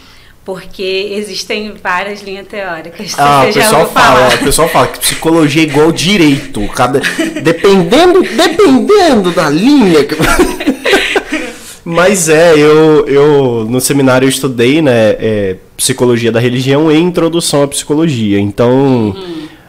Porque 0.46 1.10
existem 1.14 1.74
várias 1.82 2.22
linhas 2.22 2.48
teóricas. 2.48 3.14
Ah, 3.18 3.46
o 3.50 3.54
pessoal 3.54 3.88
fala, 3.90 4.28
o 4.36 4.38
pessoal 4.40 4.68
fala 4.70 4.88
que 4.88 5.00
psicologia 5.00 5.62
é 5.62 5.66
igual 5.66 5.92
direito. 5.92 6.68
Cada, 6.76 7.00
dependendo, 7.42 8.22
dependendo 8.24 9.32
da 9.32 9.50
linha. 9.50 10.04
que- 10.04 10.16
Mas 11.86 12.30
é, 12.30 12.54
eu, 12.54 13.06
eu 13.08 13.68
no 13.70 13.82
seminário 13.82 14.26
eu 14.26 14.30
estudei, 14.30 14.82
né, 14.82 15.16
é, 15.20 15.56
psicologia 15.76 16.32
da 16.32 16.40
religião 16.40 16.90
e 16.92 16.98
introdução 16.98 17.64
à 17.64 17.68
psicologia. 17.68 18.40
Então, 18.40 19.14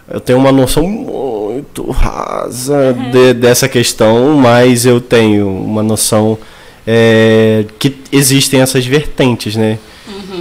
eu 0.08 0.20
tenho 0.20 0.38
uma 0.38 0.52
noção 0.52 0.86
muito 0.86 1.90
rasa 1.90 2.94
de- 3.12 3.34
dessa 3.34 3.68
questão, 3.68 4.34
mas 4.36 4.86
eu 4.86 5.00
tenho 5.00 5.48
uma 5.48 5.82
noção 5.82 6.38
é, 6.86 7.64
que 7.78 7.96
existem 8.12 8.60
essas 8.60 8.84
vertentes, 8.86 9.56
né? 9.56 9.78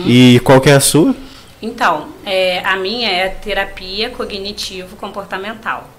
E 0.06 0.40
qual 0.44 0.60
que 0.60 0.70
é 0.70 0.74
a 0.74 0.80
sua? 0.80 1.16
Então, 1.62 2.10
é, 2.26 2.60
a 2.60 2.76
minha 2.76 3.10
é 3.10 3.30
terapia 3.30 4.10
cognitivo-comportamental, 4.10 5.90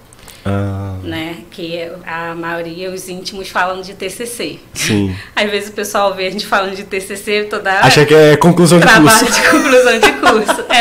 Ah, 0.44 0.96
né? 1.02 1.36
Que 1.50 1.88
a 2.06 2.34
maioria, 2.34 2.90
os 2.90 3.08
íntimos, 3.08 3.48
falam 3.48 3.80
de 3.80 3.94
TCC. 3.94 4.58
sim. 4.74 5.14
Às 5.34 5.50
vezes 5.50 5.68
o 5.70 5.72
pessoal 5.72 6.12
vê 6.14 6.26
a 6.26 6.30
gente 6.30 6.46
falando 6.46 6.74
de 6.76 6.84
TCC 6.84 7.44
toda 7.48 7.72
Acha 7.80 8.04
que 8.04 8.14
é 8.14 8.36
conclusão 8.36 8.78
de 8.78 8.86
trabalho 8.86 9.18
curso. 9.18 9.32
de 9.40 9.48
conclusão 9.48 9.98
de 10.00 10.12
curso. 10.12 10.64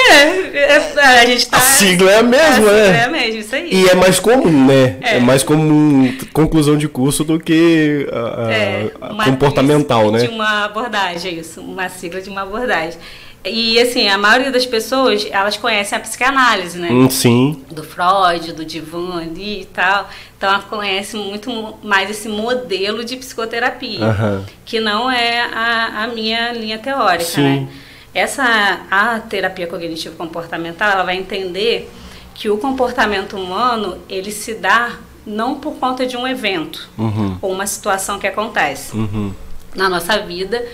É, 0.00 0.12
é, 0.12 0.76
é, 0.96 1.20
a 1.20 1.26
gente 1.26 1.48
tá... 1.48 1.56
A 1.56 1.60
sigla 1.60 2.10
é 2.12 2.18
a 2.18 2.22
mesma, 2.22 2.70
né? 2.70 2.96
É 3.00 3.04
a 3.04 3.08
mesma, 3.08 3.26
isso 3.40 3.54
aí. 3.54 3.68
E 3.72 3.88
é 3.88 3.94
mais 3.94 4.20
comum, 4.20 4.66
né? 4.66 4.96
É, 5.00 5.16
É. 5.16 5.20
mais 5.20 5.42
comum 5.42 6.16
conclusão 6.32 6.76
de 6.76 6.88
curso 6.88 7.24
do 7.24 7.38
que 7.38 8.06
a, 8.12 8.46
a- 8.46 8.52
É, 8.52 8.90
comportamental, 9.24 10.10
né? 10.12 10.20
De 10.20 10.28
uma 10.28 10.64
abordagem, 10.66 11.38
isso, 11.38 11.60
uma 11.60 11.88
sigla 11.88 12.20
de 12.20 12.30
uma 12.30 12.42
abordagem. 12.42 12.98
E 13.50 13.80
assim, 13.80 14.08
a 14.08 14.16
maioria 14.18 14.50
das 14.50 14.66
pessoas, 14.66 15.26
elas 15.30 15.56
conhecem 15.56 15.96
a 15.96 16.00
psicanálise, 16.00 16.78
né? 16.78 16.88
Hum, 16.90 17.08
sim. 17.10 17.64
Do 17.70 17.82
Freud, 17.82 18.52
do 18.52 18.64
Divan 18.64 19.20
ali 19.20 19.62
e 19.62 19.64
tal. 19.66 20.08
Então 20.36 20.48
ela 20.50 20.62
conhece 20.62 21.16
muito 21.16 21.74
mais 21.82 22.10
esse 22.10 22.28
modelo 22.28 23.04
de 23.04 23.16
psicoterapia, 23.16 24.04
Aham. 24.06 24.44
que 24.64 24.78
não 24.80 25.10
é 25.10 25.40
a, 25.42 26.04
a 26.04 26.06
minha 26.08 26.52
linha 26.52 26.78
teórica, 26.78 27.24
Sim. 27.24 27.42
né? 27.42 27.68
Essa 28.14 28.80
a 28.90 29.20
terapia 29.20 29.66
cognitivo 29.66 30.16
comportamental, 30.16 30.90
ela 30.90 31.02
vai 31.04 31.16
entender 31.16 31.90
que 32.34 32.48
o 32.48 32.56
comportamento 32.58 33.36
humano, 33.36 33.98
ele 34.08 34.30
se 34.30 34.54
dá 34.54 34.92
não 35.26 35.56
por 35.56 35.74
conta 35.74 36.06
de 36.06 36.16
um 36.16 36.26
evento 36.26 36.88
Uhum. 36.96 37.36
ou 37.42 37.52
uma 37.52 37.66
situação 37.66 38.18
que 38.18 38.26
acontece 38.26 38.96
Uhum. 38.96 39.32
na 39.74 39.88
nossa 39.88 40.18
vida. 40.20 40.64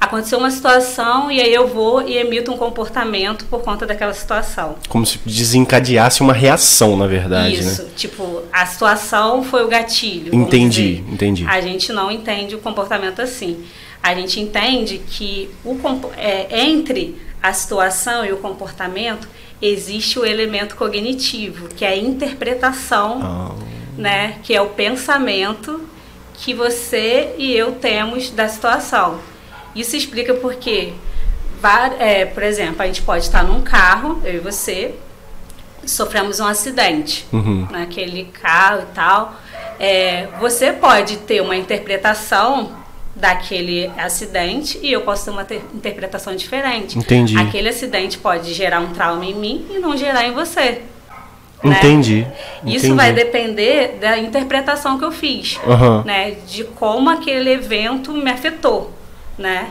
Aconteceu 0.00 0.38
uma 0.38 0.50
situação 0.50 1.30
e 1.30 1.40
aí 1.40 1.52
eu 1.52 1.66
vou 1.66 2.06
e 2.06 2.16
emito 2.16 2.52
um 2.52 2.56
comportamento 2.56 3.44
por 3.46 3.62
conta 3.62 3.84
daquela 3.84 4.14
situação. 4.14 4.76
Como 4.88 5.04
se 5.04 5.18
desencadeasse 5.26 6.20
uma 6.20 6.32
reação, 6.32 6.96
na 6.96 7.06
verdade, 7.06 7.56
Isso, 7.56 7.82
né? 7.82 7.90
tipo, 7.96 8.42
a 8.52 8.64
situação 8.64 9.42
foi 9.42 9.64
o 9.64 9.68
gatilho. 9.68 10.32
Entendi, 10.32 11.02
entendi. 11.10 11.44
A 11.48 11.60
gente 11.60 11.92
não 11.92 12.12
entende 12.12 12.54
o 12.54 12.58
comportamento 12.58 13.20
assim. 13.20 13.64
A 14.00 14.14
gente 14.14 14.40
entende 14.40 14.98
que 14.98 15.50
o, 15.64 15.76
é, 16.16 16.60
entre 16.60 17.20
a 17.42 17.52
situação 17.52 18.24
e 18.24 18.32
o 18.32 18.36
comportamento 18.36 19.28
existe 19.60 20.18
o 20.18 20.24
elemento 20.24 20.76
cognitivo, 20.76 21.68
que 21.68 21.84
é 21.84 21.88
a 21.88 21.96
interpretação 21.96 23.20
Ah, 23.22 23.54
né? 23.96 24.36
Que 24.44 24.54
é 24.54 24.60
o 24.62 24.68
pensamento 24.68 25.80
que 26.34 26.54
você 26.54 27.34
e 27.36 27.52
eu 27.52 27.72
temos 27.72 28.30
da 28.30 28.48
situação. 28.48 29.18
Isso 29.78 29.96
explica 29.96 30.34
porque, 30.34 30.92
é, 31.98 32.24
por 32.24 32.42
exemplo, 32.42 32.82
a 32.82 32.86
gente 32.86 33.02
pode 33.02 33.24
estar 33.24 33.42
num 33.44 33.60
carro, 33.62 34.20
eu 34.24 34.34
e 34.34 34.38
você, 34.38 34.94
sofremos 35.84 36.40
um 36.40 36.46
acidente 36.46 37.24
Uhum. 37.32 37.66
naquele 37.70 38.24
carro 38.24 38.82
e 38.82 38.94
tal. 38.94 39.34
É, 39.80 40.26
você 40.40 40.72
pode 40.72 41.18
ter 41.18 41.40
uma 41.40 41.56
interpretação 41.56 42.72
daquele 43.14 43.90
acidente 43.96 44.78
e 44.82 44.92
eu 44.92 45.00
posso 45.02 45.24
ter 45.24 45.30
uma 45.30 45.44
ter- 45.44 45.62
interpretação 45.74 46.34
diferente. 46.36 46.98
Entendi. 46.98 47.36
Aquele 47.38 47.68
acidente 47.68 48.18
pode 48.18 48.52
gerar 48.54 48.80
um 48.80 48.88
trauma 48.92 49.24
em 49.24 49.34
mim 49.34 49.66
e 49.70 49.78
não 49.78 49.96
gerar 49.96 50.24
em 50.26 50.32
você. 50.32 50.82
Né? 51.62 51.76
Entendi. 51.78 52.24
Isso 52.64 52.86
entendi. 52.86 52.94
vai 52.94 53.12
depender 53.12 53.98
da 54.00 54.16
interpretação 54.18 54.98
que 54.98 55.04
eu 55.04 55.10
fiz, 55.10 55.58
Aham. 55.66 56.04
né? 56.04 56.36
De 56.46 56.62
como 56.64 57.10
aquele 57.10 57.50
evento 57.50 58.12
me 58.12 58.30
afetou, 58.30 58.92
né? 59.38 59.70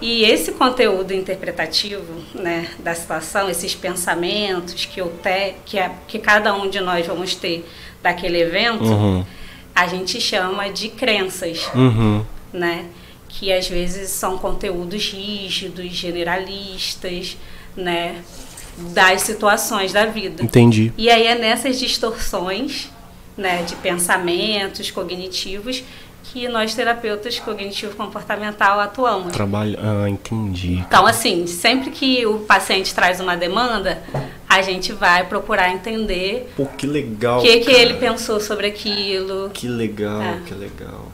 E 0.00 0.24
esse 0.24 0.52
conteúdo 0.52 1.12
interpretativo, 1.14 2.04
né, 2.34 2.68
da 2.78 2.94
situação, 2.94 3.48
esses 3.48 3.74
pensamentos 3.74 4.84
que 4.84 5.00
eu 5.00 5.08
te, 5.22 5.54
que, 5.64 5.78
é, 5.78 5.90
que 6.06 6.18
cada 6.18 6.54
um 6.54 6.68
de 6.68 6.80
nós 6.80 7.06
vamos 7.06 7.34
ter 7.34 7.66
daquele 8.02 8.38
evento, 8.42 8.84
Uhum. 8.84 9.24
a 9.74 9.86
gente 9.86 10.20
chama 10.20 10.68
de 10.68 10.90
crenças, 10.90 11.66
Uhum. 11.74 12.22
né? 12.52 12.84
Que 13.28 13.50
às 13.52 13.68
vezes 13.68 14.10
são 14.10 14.36
conteúdos 14.38 15.10
rígidos, 15.12 15.90
generalistas, 15.92 17.36
né? 17.76 18.22
Das 18.94 19.22
situações 19.22 19.92
da 19.92 20.04
vida. 20.04 20.44
Entendi. 20.44 20.92
E 20.98 21.08
aí 21.08 21.26
é 21.26 21.34
nessas 21.34 21.78
distorções, 21.78 22.90
né, 23.36 23.62
de 23.62 23.74
pensamentos 23.76 24.90
cognitivos 24.90 25.82
que 26.36 26.48
nós 26.48 26.74
terapeutas 26.74 27.38
cognitivo 27.38 27.96
comportamental 27.96 28.78
atuamos. 28.78 29.32
Trabalho. 29.32 29.78
Ah, 29.82 30.06
entendi. 30.06 30.74
Então, 30.86 31.06
assim, 31.06 31.46
sempre 31.46 31.90
que 31.90 32.26
o 32.26 32.40
paciente 32.40 32.94
traz 32.94 33.20
uma 33.20 33.34
demanda, 33.34 34.02
a 34.46 34.60
gente 34.60 34.92
vai 34.92 35.24
procurar 35.26 35.70
entender 35.72 36.52
Pô, 36.54 36.66
que 36.66 36.86
legal. 36.86 37.38
o 37.38 37.42
que, 37.42 37.60
que 37.60 37.70
ele 37.72 37.94
pensou 37.94 38.38
sobre 38.38 38.66
aquilo. 38.66 39.48
Que 39.54 39.66
legal, 39.66 40.20
É. 40.20 40.40
que 40.46 40.52
legal. 40.52 41.06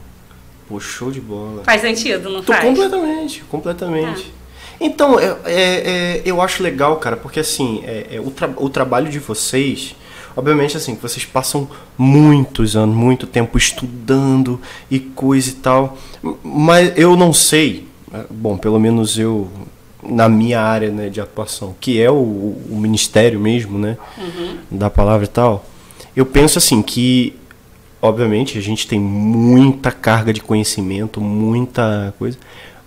Pô, 0.67 0.77
show 0.77 1.09
de 1.09 1.21
bola. 1.21 1.63
Faz 1.63 1.79
sentido, 1.79 2.29
não 2.29 2.43
Tô 2.43 2.51
faz? 2.51 2.65
completamente, 2.65 3.43
completamente. 3.45 4.29
Então, 4.77 5.17
é, 5.17 5.37
é- 5.45 5.53
é- 5.55 6.21
eu 6.25 6.41
acho 6.41 6.61
legal, 6.61 6.97
cara, 6.97 7.15
porque 7.15 7.39
assim, 7.39 7.81
é- 7.85 8.15
é 8.15 8.19
o, 8.19 8.29
tra- 8.29 8.53
o 8.57 8.69
trabalho 8.69 9.09
de 9.09 9.19
vocês, 9.19 9.95
obviamente 10.35 10.77
assim, 10.77 10.95
que 10.95 11.01
vocês 11.01 11.25
passam 11.25 11.67
muitos 11.97 12.75
anos, 12.75 12.95
muito 12.95 13.27
tempo 13.27 13.57
estudando 13.57 14.59
e 14.89 14.99
coisa 14.99 15.49
e 15.49 15.53
tal, 15.53 15.97
mas 16.43 16.93
eu 16.97 17.15
não 17.15 17.33
sei, 17.33 17.87
né, 18.11 18.25
bom, 18.29 18.57
pelo 18.57 18.79
menos 18.79 19.17
eu, 19.17 19.49
na 20.01 20.27
minha 20.27 20.61
área 20.61 20.89
né, 20.89 21.09
de 21.09 21.21
atuação, 21.21 21.75
que 21.79 22.01
é 22.01 22.09
o, 22.09 22.15
o 22.15 22.77
ministério 22.79 23.39
mesmo, 23.39 23.77
né, 23.77 23.97
da 24.69 24.89
palavra 24.89 25.25
e 25.25 25.29
tal, 25.29 25.65
eu 26.15 26.25
penso 26.25 26.57
assim, 26.57 26.81
que 26.81 27.35
obviamente 28.01 28.57
a 28.57 28.61
gente 28.61 28.85
tem 28.85 28.99
muita 28.99 29.91
carga 29.91 30.33
de 30.33 30.41
conhecimento, 30.41 31.21
muita 31.21 32.13
coisa, 32.19 32.37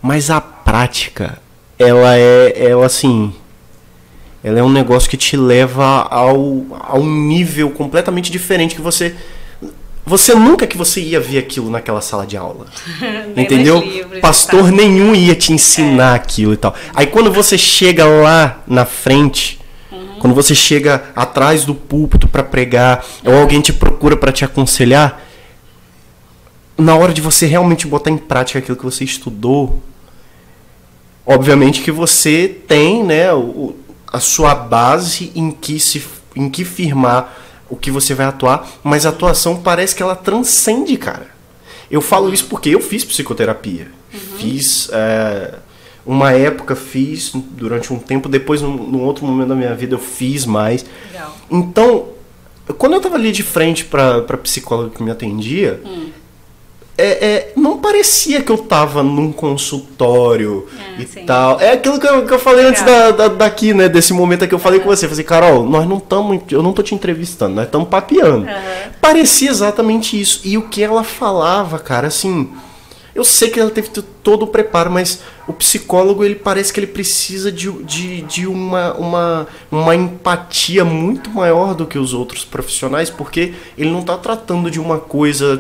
mas 0.03 0.31
a 0.31 0.41
prática, 0.41 1.39
ela 1.79 2.17
é, 2.17 2.53
ela 2.69 2.87
assim, 2.87 3.33
ela 4.47 4.61
é 4.61 4.63
um 4.63 4.71
negócio 4.71 5.11
que 5.11 5.17
te 5.17 5.37
leva 5.37 6.03
ao, 6.09 6.65
a 6.79 6.97
um 6.97 7.05
nível 7.27 7.69
completamente 7.71 8.31
diferente 8.31 8.77
que 8.77 8.81
você 8.81 9.13
você 10.05 10.37
nunca 10.37 10.69
que 10.69 10.77
você 10.77 11.01
ia 11.01 11.19
ver 11.19 11.39
aquilo 11.39 11.69
naquela 11.69 12.01
sala 12.01 12.25
de 12.25 12.37
aula. 12.37 12.67
Entendeu? 13.37 13.81
livros, 13.81 14.21
Pastor 14.21 14.71
nenhum 14.71 15.17
ia 15.17 15.35
te 15.35 15.53
ensinar 15.53 16.15
aquilo 16.15 16.53
e 16.53 16.57
tal. 16.57 16.77
Aí 16.95 17.09
quando 17.09 17.33
você 17.33 17.59
chega 17.59 18.05
lá 18.07 18.63
na 18.69 18.85
frente, 18.85 19.59
quando 20.21 20.33
você 20.33 20.55
chega 20.55 21.03
atrás 21.17 21.65
do 21.65 21.75
púlpito 21.75 22.29
para 22.29 22.45
pregar, 22.45 23.05
ou 23.25 23.35
alguém 23.37 23.61
te 23.61 23.73
procura 23.73 24.17
para 24.17 24.31
te 24.31 24.45
aconselhar, 24.45 25.21
na 26.79 26.95
hora 26.95 27.13
de 27.13 27.21
você 27.21 27.45
realmente 27.47 27.85
botar 27.85 28.11
em 28.11 28.17
prática 28.17 28.61
aquilo 28.61 28.77
que 28.77 28.85
você 28.85 29.03
estudou, 29.03 29.83
obviamente 31.27 31.81
que 31.81 31.91
você 31.91 32.47
tem, 32.69 33.03
né, 33.03 33.33
o- 33.33 33.75
a 34.17 34.21
sua 34.21 34.55
base 34.55 35.31
em 35.35 35.51
que 35.51 35.79
se 35.79 36.03
em 36.35 36.49
que 36.49 36.65
firmar 36.65 37.37
o 37.69 37.77
que 37.77 37.91
você 37.91 38.15
vai 38.15 38.27
atuar, 38.27 38.67
mas 38.83 39.05
a 39.05 39.11
atuação 39.11 39.57
parece 39.57 39.95
que 39.95 40.03
ela 40.03 40.15
transcende, 40.15 40.97
cara. 40.97 41.29
Eu 41.91 42.01
falo 42.01 42.33
isso 42.33 42.47
porque 42.47 42.71
eu 42.71 42.81
fiz 42.81 43.05
psicoterapia. 43.05 43.91
Fiz 44.39 44.89
é, 44.93 45.55
uma 46.05 46.33
época 46.33 46.75
fiz 46.75 47.33
durante 47.35 47.93
um 47.93 47.99
tempo, 47.99 48.29
depois 48.29 48.63
num, 48.63 48.77
num 48.77 49.03
outro 49.03 49.27
momento 49.27 49.49
da 49.49 49.55
minha 49.55 49.75
vida 49.75 49.95
eu 49.95 49.99
fiz 49.99 50.47
mais. 50.47 50.85
Legal. 51.13 51.37
Então, 51.51 52.09
quando 52.79 52.95
eu 52.95 53.01
tava 53.01 53.17
ali 53.17 53.33
de 53.33 53.43
frente 53.43 53.85
pra, 53.85 54.23
pra 54.23 54.39
psicóloga 54.39 54.91
que 54.97 55.03
me 55.03 55.11
atendia, 55.11 55.81
é, 56.99 57.27
é, 57.27 57.53
não 57.57 57.79
parecia 57.79 58.41
que 58.43 58.51
eu 58.51 58.59
tava 58.59 59.03
num 59.03 59.31
consultório 59.33 60.67
Ah, 60.79 61.01
e 61.01 61.07
sim. 61.07 61.25
tal. 61.27 61.61
É 61.61 61.73
aquilo 61.73 61.99
que 62.01 62.07
eu, 62.07 62.25
que 62.27 62.33
eu 62.33 62.39
falei 62.39 62.67
antes 62.67 62.83
da, 62.83 63.11
da- 63.11 63.29
daqui, 63.29 63.75
né? 63.75 63.89
Desse 63.89 64.13
momento 64.13 64.47
que 64.49 64.55
eu 64.55 64.59
falei 64.59 64.81
com 64.81 64.87
você. 64.89 65.05
Eu 65.07 65.11
falei, 65.11 65.25
Carol, 65.25 65.65
nós 65.65 65.87
não 65.89 65.99
estamos. 65.99 66.41
Eu 66.51 66.63
não 66.63 66.73
tô 66.73 66.83
te 66.83 66.95
entrevistando, 66.95 67.55
nós 67.55 67.67
estamos 67.67 67.89
papeando. 67.89 68.47
Aham. 68.49 68.91
Parecia 69.01 69.51
exatamente 69.51 70.21
isso. 70.21 70.41
E 70.45 70.57
o 70.57 70.63
que 70.69 70.83
ela 70.83 71.05
falava, 71.05 71.79
cara, 71.79 72.07
assim. 72.09 72.51
Eu 73.15 73.25
sei 73.25 73.49
que 73.49 73.59
ela 73.59 73.71
teve 73.71 73.89
todo 74.23 74.43
o 74.43 74.47
preparo, 74.47 74.91
mas 74.91 75.21
o 75.49 75.53
psicólogo, 75.55 76.23
ele 76.23 76.35
parece 76.35 76.71
que 76.71 76.79
ele 76.79 76.87
precisa 76.87 77.51
de, 77.51 77.73
de, 77.83 78.21
de 78.21 78.47
uma, 78.47 78.93
uma, 78.93 79.47
uma 79.73 79.95
empatia 79.95 80.85
muito 80.85 81.31
maior 81.31 81.75
do 81.75 81.87
que 81.87 81.99
os 81.99 82.13
outros 82.13 82.45
profissionais, 82.45 83.09
porque 83.09 83.55
ele 83.79 83.89
não 83.91 84.01
está 84.01 84.19
tratando 84.19 84.71
de 84.71 84.79
uma 84.79 84.99
coisa 84.99 85.57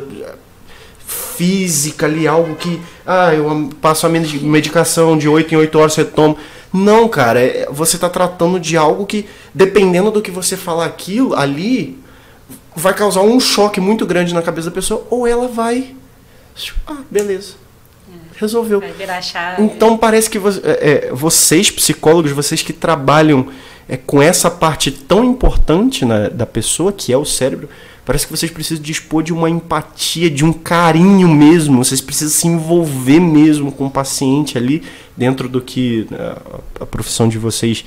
física 1.17 2.07
ali, 2.07 2.27
algo 2.29 2.55
que, 2.57 2.81
ah, 3.07 3.35
eu 3.35 3.71
passo 3.81 4.07
a 4.07 4.09
medi- 4.09 4.45
medicação 4.45 5.17
de 5.17 5.29
8 5.29 5.55
em 5.55 5.57
8 5.57 5.79
horas, 5.79 5.95
você 5.95 6.05
toma. 6.05 6.37
Não, 6.73 7.09
cara, 7.09 7.41
é- 7.41 7.67
você 7.71 7.97
está 7.97 8.09
tratando 8.09 8.61
de 8.61 8.77
algo 8.77 9.07
que, 9.07 9.27
dependendo 9.55 10.11
do 10.11 10.21
que 10.23 10.31
você 10.31 10.57
falar 10.57 10.85
aquilo 10.87 11.35
ali, 11.35 11.99
vai 12.75 12.93
causar 12.95 13.23
um 13.23 13.41
choque 13.41 13.81
muito 13.81 14.05
grande 14.07 14.35
na 14.35 14.43
cabeça 14.43 14.69
da 14.71 14.75
pessoa, 14.75 15.07
ou 15.11 15.27
ela 15.27 15.49
vai. 15.49 15.95
Ah, 16.87 16.99
beleza. 17.11 17.55
Resolveu. 18.37 18.81
Vai 18.81 18.93
virar 18.93 19.23
chave. 19.23 19.63
Então 19.63 19.97
parece 19.97 20.29
que 20.29 20.39
vo- 20.39 20.51
é, 20.63 21.09
é, 21.09 21.13
vocês, 21.13 21.71
psicólogos, 21.71 22.33
vocês 22.33 22.63
que 22.63 22.73
trabalham 22.73 23.49
é, 23.89 23.97
com 23.97 24.21
essa 24.21 24.51
parte 24.51 24.91
tão 24.91 25.25
importante 25.25 26.05
na- 26.05 26.29
da 26.29 26.45
pessoa, 26.45 26.93
que 26.93 27.13
é 27.13 27.17
o 27.17 27.25
cérebro, 27.25 27.69
parece 28.07 28.25
que 28.27 28.35
vocês 28.35 28.51
precisam 28.51 28.83
dispor 28.83 29.23
de 29.23 29.33
uma 29.35 29.51
empatia, 29.51 30.31
de 30.31 30.45
um 30.45 30.53
carinho 30.53 31.29
mesmo. 31.29 31.85
Vocês 31.85 32.01
precisam 32.01 32.33
se 32.33 32.47
envolver 32.47 33.21
mesmo 33.21 33.71
com 33.71 33.87
o 33.87 33.91
paciente 33.91 34.57
ali, 34.57 34.83
dentro 35.15 35.49
do 35.49 35.61
que 35.61 36.07
é, 36.13 36.17
a, 36.17 36.61
a 36.85 36.87
profissão 36.87 37.29
de 37.29 37.37
vocês 37.37 37.85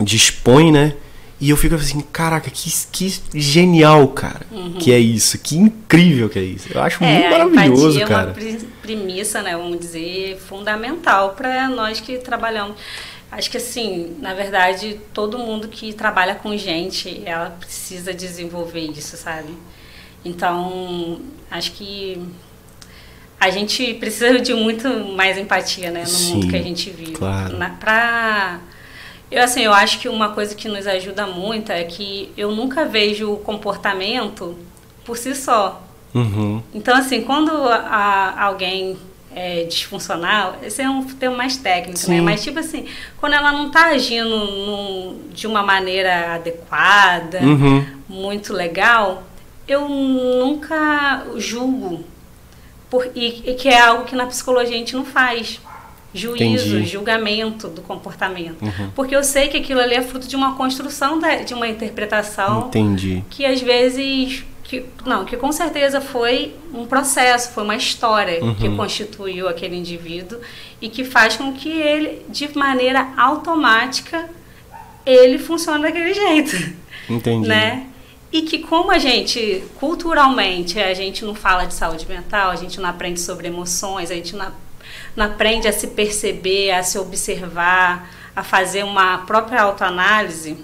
dispõe, 0.00 0.70
né? 0.72 0.94
E 1.40 1.48
eu 1.48 1.56
fico 1.56 1.74
assim, 1.74 2.00
caraca, 2.12 2.50
que, 2.50 2.70
que 2.92 3.14
genial, 3.34 4.08
cara. 4.08 4.42
Que 4.78 4.92
é 4.92 4.98
isso, 4.98 5.38
que 5.38 5.56
incrível 5.56 6.28
que 6.28 6.38
é 6.38 6.42
isso. 6.42 6.68
Eu 6.70 6.82
acho 6.82 7.02
muito 7.02 7.16
É, 7.16 7.30
maravilhoso, 7.30 8.02
a 8.02 8.06
cara. 8.06 8.34
é 8.38 8.50
uma 8.50 8.58
premissa, 8.82 9.40
né, 9.40 9.56
vamos 9.56 9.78
dizer, 9.80 10.38
fundamental 10.38 11.30
para 11.30 11.66
nós 11.70 11.98
que 11.98 12.18
trabalhamos. 12.18 12.76
Acho 13.30 13.50
que 13.50 13.56
assim, 13.58 14.16
na 14.18 14.34
verdade, 14.34 15.00
todo 15.14 15.38
mundo 15.38 15.68
que 15.68 15.92
trabalha 15.92 16.34
com 16.34 16.56
gente, 16.56 17.22
ela 17.24 17.50
precisa 17.50 18.12
desenvolver 18.12 18.80
isso, 18.80 19.16
sabe? 19.16 19.54
Então, 20.24 21.20
acho 21.50 21.72
que 21.72 22.20
a 23.38 23.48
gente 23.50 23.94
precisa 23.94 24.38
de 24.38 24.52
muito 24.52 24.88
mais 25.16 25.38
empatia, 25.38 25.90
né, 25.90 26.00
no 26.02 26.06
Sim, 26.08 26.34
mundo 26.34 26.48
que 26.48 26.56
a 26.56 26.62
gente 26.62 26.90
vive. 26.90 27.12
claro. 27.12 27.56
Na, 27.56 27.70
pra 27.70 28.60
eu 29.30 29.42
assim, 29.42 29.60
eu 29.62 29.72
acho 29.72 30.00
que 30.00 30.08
uma 30.08 30.30
coisa 30.30 30.54
que 30.56 30.68
nos 30.68 30.86
ajuda 30.86 31.26
muito 31.26 31.70
é 31.70 31.84
que 31.84 32.32
eu 32.36 32.50
nunca 32.50 32.84
vejo 32.84 33.32
o 33.32 33.36
comportamento 33.38 34.58
por 35.04 35.16
si 35.16 35.34
só. 35.36 35.80
Uhum. 36.12 36.60
Então, 36.74 36.96
assim, 36.96 37.22
quando 37.22 37.52
a- 37.52 38.42
alguém 38.42 38.98
é 39.34 39.64
disfuncional, 39.64 40.56
esse 40.62 40.82
é 40.82 40.90
um 40.90 41.04
termo 41.04 41.36
mais 41.36 41.56
técnico, 41.56 41.98
né? 42.10 42.16
Sim. 42.16 42.20
Mas, 42.20 42.42
tipo 42.42 42.58
assim, 42.58 42.86
quando 43.18 43.34
ela 43.34 43.52
não 43.52 43.68
está 43.68 43.86
agindo 43.86 44.28
num- 44.28 45.20
de 45.32 45.46
uma 45.46 45.62
maneira 45.62 46.34
adequada, 46.34 47.38
Uhum. 47.40 47.86
muito 48.08 48.52
legal, 48.52 49.22
eu 49.68 49.88
nunca 49.88 51.24
julgo. 51.36 52.04
Por, 52.88 53.08
e, 53.14 53.50
e 53.50 53.54
que 53.54 53.68
é 53.68 53.78
algo 53.80 54.04
que 54.04 54.16
na 54.16 54.26
psicologia 54.26 54.74
a 54.74 54.78
gente 54.78 54.96
não 54.96 55.04
faz. 55.04 55.60
Juízo, 56.12 56.42
Entendi. 56.74 56.86
julgamento 56.86 57.68
do 57.68 57.82
comportamento. 57.82 58.60
Uhum. 58.62 58.90
Porque 58.96 59.14
eu 59.14 59.22
sei 59.22 59.46
que 59.46 59.58
aquilo 59.58 59.78
ali 59.80 59.94
é 59.94 60.02
fruto 60.02 60.26
de 60.26 60.34
uma 60.34 60.56
construção, 60.56 61.20
da- 61.20 61.36
de 61.36 61.54
uma 61.54 61.68
interpretação 61.68 62.66
Entendi. 62.66 63.22
que 63.30 63.46
às 63.46 63.60
vezes 63.60 64.42
que 64.70 64.84
não 65.04 65.24
que 65.24 65.36
com 65.36 65.50
certeza 65.50 66.00
foi 66.00 66.54
um 66.72 66.86
processo 66.86 67.50
foi 67.52 67.64
uma 67.64 67.74
história 67.74 68.38
que 68.54 68.68
Uhum. 68.68 68.76
constituiu 68.76 69.48
aquele 69.48 69.74
indivíduo 69.74 70.38
e 70.80 70.88
que 70.88 71.02
faz 71.04 71.36
com 71.36 71.52
que 71.52 71.68
ele 71.68 72.24
de 72.28 72.56
maneira 72.56 73.12
automática 73.16 74.30
ele 75.04 75.38
funcione 75.40 75.82
daquele 75.82 76.14
jeito 76.14 76.54
Entendi. 77.10 77.48
né 77.48 77.88
e 78.32 78.42
que 78.42 78.60
como 78.60 78.92
a 78.92 78.98
gente 78.98 79.64
culturalmente 79.80 80.78
a 80.78 80.94
gente 80.94 81.24
não 81.24 81.34
fala 81.34 81.64
de 81.64 81.74
saúde 81.74 82.06
mental 82.08 82.52
a 82.52 82.56
gente 82.56 82.80
não 82.80 82.88
aprende 82.88 83.18
sobre 83.18 83.48
emoções 83.48 84.08
a 84.08 84.14
gente 84.14 84.36
não, 84.36 84.52
não 85.16 85.26
aprende 85.26 85.66
a 85.66 85.72
se 85.72 85.88
perceber 85.88 86.70
a 86.70 86.84
se 86.84 86.96
observar 86.96 88.08
a 88.36 88.44
fazer 88.44 88.84
uma 88.84 89.18
própria 89.18 89.62
autoanálise 89.62 90.56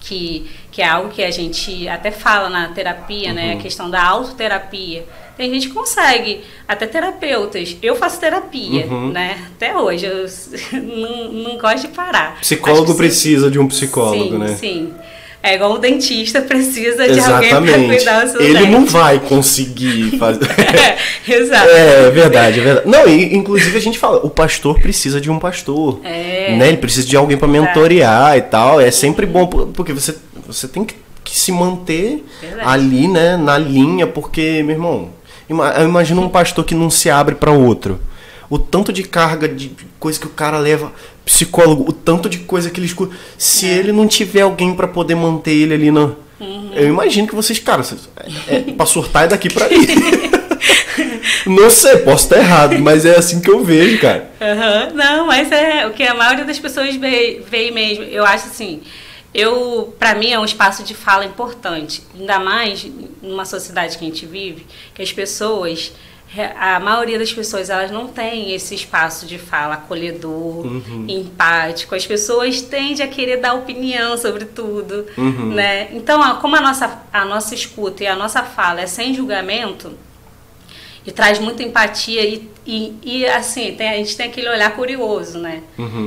que, 0.00 0.50
que 0.70 0.80
é 0.82 0.86
algo 0.88 1.08
que 1.10 1.22
a 1.22 1.30
gente 1.30 1.88
até 1.88 2.10
fala 2.10 2.48
na 2.48 2.68
terapia, 2.68 3.32
né? 3.32 3.50
A 3.52 3.54
Uhum. 3.54 3.60
questão 3.60 3.90
da 3.90 4.02
autoterapia. 4.02 5.04
Tem 5.36 5.50
gente 5.52 5.68
que 5.68 5.74
consegue, 5.74 6.42
até 6.68 6.86
terapeutas. 6.86 7.76
Eu 7.82 7.96
faço 7.96 8.20
terapia, 8.20 8.86
Uhum. 8.86 9.08
né? 9.10 9.38
Até 9.56 9.76
hoje. 9.76 10.04
Eu 10.06 10.26
não, 10.82 11.32
não 11.32 11.58
gosto 11.58 11.82
de 11.82 11.88
parar. 11.88 12.38
Psicólogo 12.40 12.94
precisa 12.94 13.50
de 13.50 13.58
um 13.58 13.66
psicólogo, 13.66 14.32
sim, 14.32 14.38
né? 14.38 14.48
Sim. 14.56 14.92
É 15.42 15.54
igual 15.54 15.72
o 15.72 15.78
dentista 15.78 16.42
precisa 16.42 17.08
de 17.08 17.18
alguém 17.18 17.48
para 17.48 17.62
cuidar 17.62 18.24
do 18.26 18.30
seu 18.32 18.40
Ele 18.42 18.58
dente. 18.58 18.70
não 18.70 18.84
vai 18.84 19.18
conseguir 19.18 20.18
fazer. 20.18 20.40
Exato. 21.26 21.66
É, 21.70 22.06
é 22.06 22.10
verdade, 22.10 22.60
é 22.60 22.62
verdade. 22.62 22.88
Não, 22.88 23.08
e, 23.08 23.34
inclusive 23.34 23.76
a 23.76 23.80
gente 23.80 23.98
fala, 23.98 24.18
o 24.18 24.28
pastor 24.28 24.78
precisa 24.78 25.18
de 25.18 25.30
um 25.30 25.38
pastor. 25.38 26.00
É. 26.04 26.54
Né? 26.58 26.68
Ele 26.68 26.76
precisa 26.76 27.06
de 27.06 27.16
alguém 27.16 27.38
para 27.38 27.48
mentorear 27.48 28.36
e 28.36 28.42
tal. 28.42 28.78
É 28.78 28.90
sempre 28.90 29.24
bom, 29.24 29.46
por- 29.46 29.68
porque 29.68 29.94
você, 29.94 30.14
você 30.52 30.68
tem 30.68 30.84
que, 30.84 30.94
que 31.24 31.38
se 31.38 31.52
manter 31.52 32.24
Verdade. 32.40 32.68
ali, 32.68 33.08
né, 33.08 33.36
na 33.36 33.56
linha, 33.58 34.06
porque, 34.06 34.62
meu 34.62 34.76
irmão, 34.76 35.10
eu 35.48 35.84
imagino 35.88 36.22
um 36.22 36.28
pastor 36.28 36.64
que 36.64 36.74
não 36.74 36.88
se 36.90 37.10
abre 37.10 37.34
para 37.34 37.50
outro. 37.50 38.00
O 38.48 38.58
tanto 38.58 38.92
de 38.92 39.02
carga 39.04 39.48
de 39.48 39.70
coisa 39.98 40.18
que 40.18 40.26
o 40.26 40.30
cara 40.30 40.58
leva, 40.58 40.92
psicólogo, 41.24 41.84
o 41.88 41.92
tanto 41.92 42.28
de 42.28 42.38
coisa 42.38 42.68
que 42.70 42.80
ele 42.80 42.86
escuta. 42.86 43.14
Se 43.38 43.66
É. 43.66 43.74
ele 43.74 43.92
não 43.92 44.06
tiver 44.08 44.40
alguém 44.40 44.74
para 44.74 44.88
poder 44.88 45.14
manter 45.14 45.52
ele 45.52 45.74
ali 45.74 45.90
no. 45.90 46.16
Uhum. 46.40 46.72
Eu 46.74 46.88
imagino 46.88 47.28
que 47.28 47.34
vocês, 47.34 47.58
cara, 47.58 47.82
é, 48.48 48.56
é, 48.56 48.60
pra 48.72 48.86
surtar 48.86 49.24
é 49.24 49.28
daqui 49.28 49.48
pra 49.52 49.66
ali. 49.66 49.86
não 51.46 51.70
sei, 51.70 51.98
posso 51.98 52.24
estar 52.24 52.38
errado, 52.38 52.78
mas 52.78 53.04
é 53.04 53.16
assim 53.16 53.40
que 53.40 53.50
eu 53.50 53.64
vejo, 53.64 54.00
cara. 54.00 54.30
Aham, 54.40 54.90
Não, 54.94 55.26
mas 55.26 55.50
é 55.52 55.86
o 55.86 55.90
que 55.92 56.02
a 56.02 56.14
maioria 56.14 56.44
das 56.44 56.58
pessoas 56.58 56.94
vê, 56.96 57.42
vê 57.48 57.70
mesmo. 57.70 58.04
Eu 58.04 58.24
acho 58.24 58.46
assim, 58.46 58.80
eu, 59.32 59.94
para 59.98 60.14
mim 60.14 60.30
é 60.30 60.38
um 60.38 60.44
espaço 60.44 60.82
de 60.82 60.94
fala 60.94 61.24
importante, 61.24 62.02
ainda 62.18 62.38
mais 62.38 62.86
numa 63.22 63.44
sociedade 63.44 63.96
que 63.96 64.04
a 64.04 64.08
gente 64.08 64.26
vive, 64.26 64.66
que 64.94 65.02
as 65.02 65.12
pessoas, 65.12 65.92
a 66.58 66.80
maioria 66.80 67.18
das 67.18 67.32
pessoas, 67.32 67.70
elas 67.70 67.90
não 67.90 68.08
têm 68.08 68.52
esse 68.54 68.74
espaço 68.74 69.26
de 69.26 69.38
fala 69.38 69.74
acolhedor, 69.74 70.66
empático. 71.08 71.94
As 71.94 72.06
pessoas 72.06 72.60
tendem 72.60 73.04
a 73.04 73.08
querer 73.08 73.38
dar 73.38 73.54
opinião 73.54 74.16
sobre 74.18 74.44
tudo, 74.44 75.06
né? 75.54 75.88
Então, 75.92 76.20
como 76.40 76.56
a 76.56 76.60
nossa 76.60 77.02
a 77.12 77.24
nossa 77.24 77.54
escuta 77.54 78.02
e 78.04 78.06
a 78.06 78.16
nossa 78.16 78.42
fala 78.42 78.80
é 78.80 78.86
sem 78.86 79.14
julgamento, 79.14 79.92
e 81.06 81.10
traz 81.10 81.38
muita 81.38 81.62
empatia 81.62 82.22
e, 82.24 82.48
e, 82.66 82.94
e, 83.02 83.26
assim, 83.26 83.74
tem, 83.74 83.88
a 83.88 83.96
gente 83.96 84.16
tem 84.16 84.26
aquele 84.26 84.48
olhar 84.48 84.74
curioso, 84.76 85.38
né? 85.38 85.62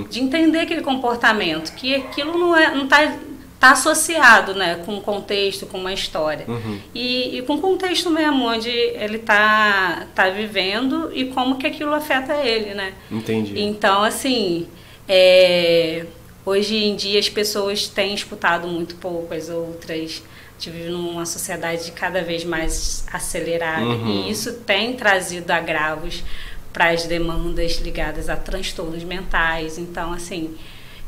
De 0.10 0.21
entender 0.21 0.60
aquele 0.60 0.82
comportamento, 0.82 1.73
que 1.73 1.95
aquilo 1.95 2.38
não 2.38 2.56
é, 2.56 2.73
não 2.73 2.88
tá, 2.88 3.17
tá 3.60 3.71
associado, 3.71 4.53
né, 4.53 4.82
com 4.86 4.95
um 4.95 5.01
contexto, 5.01 5.65
com 5.65 5.77
uma 5.77 5.93
história. 5.93 6.45
E, 6.93 7.38
e 7.38 7.41
com 7.43 7.56
o 7.56 7.62
contexto 7.62 8.10
mesmo, 8.10 8.45
onde 8.45 8.69
ele 8.69 9.19
tá, 9.19 10.06
tá 10.13 10.29
vivendo 10.29 11.10
e 11.13 11.25
como 11.25 11.58
que 11.58 11.65
aquilo 11.65 11.93
afeta 11.93 12.36
ele, 12.36 12.73
né? 12.73 12.93
Entendi. 13.10 13.60
Então, 13.60 14.03
assim, 14.03 14.67
é, 15.08 16.06
hoje 16.45 16.75
em 16.75 16.95
dia 16.95 17.19
as 17.19 17.29
pessoas 17.29 17.88
têm 17.88 18.13
escutado 18.13 18.67
muito 18.67 18.95
pouco 18.95 19.34
as 19.34 19.49
outras. 19.49 20.21
A 20.63 20.65
gente 20.65 20.78
vive 20.78 20.91
numa 20.91 21.26
sociedade 21.26 21.91
cada 21.91 22.21
vez 22.21 22.45
mais 22.45 23.04
acelerada 23.12 23.84
Uhum. 23.84 24.28
e 24.28 24.32
isso 24.32 24.54
tem 24.65 24.93
trazido 24.93 25.52
agravos 25.52 26.23
para 26.71 26.91
as 26.91 27.06
demandas 27.06 27.82
ligadas 27.82 28.30
a 28.30 28.38
transtornos 28.38 29.04
mentais. 29.04 29.78
Então, 29.78 30.13
assim, 30.13 30.56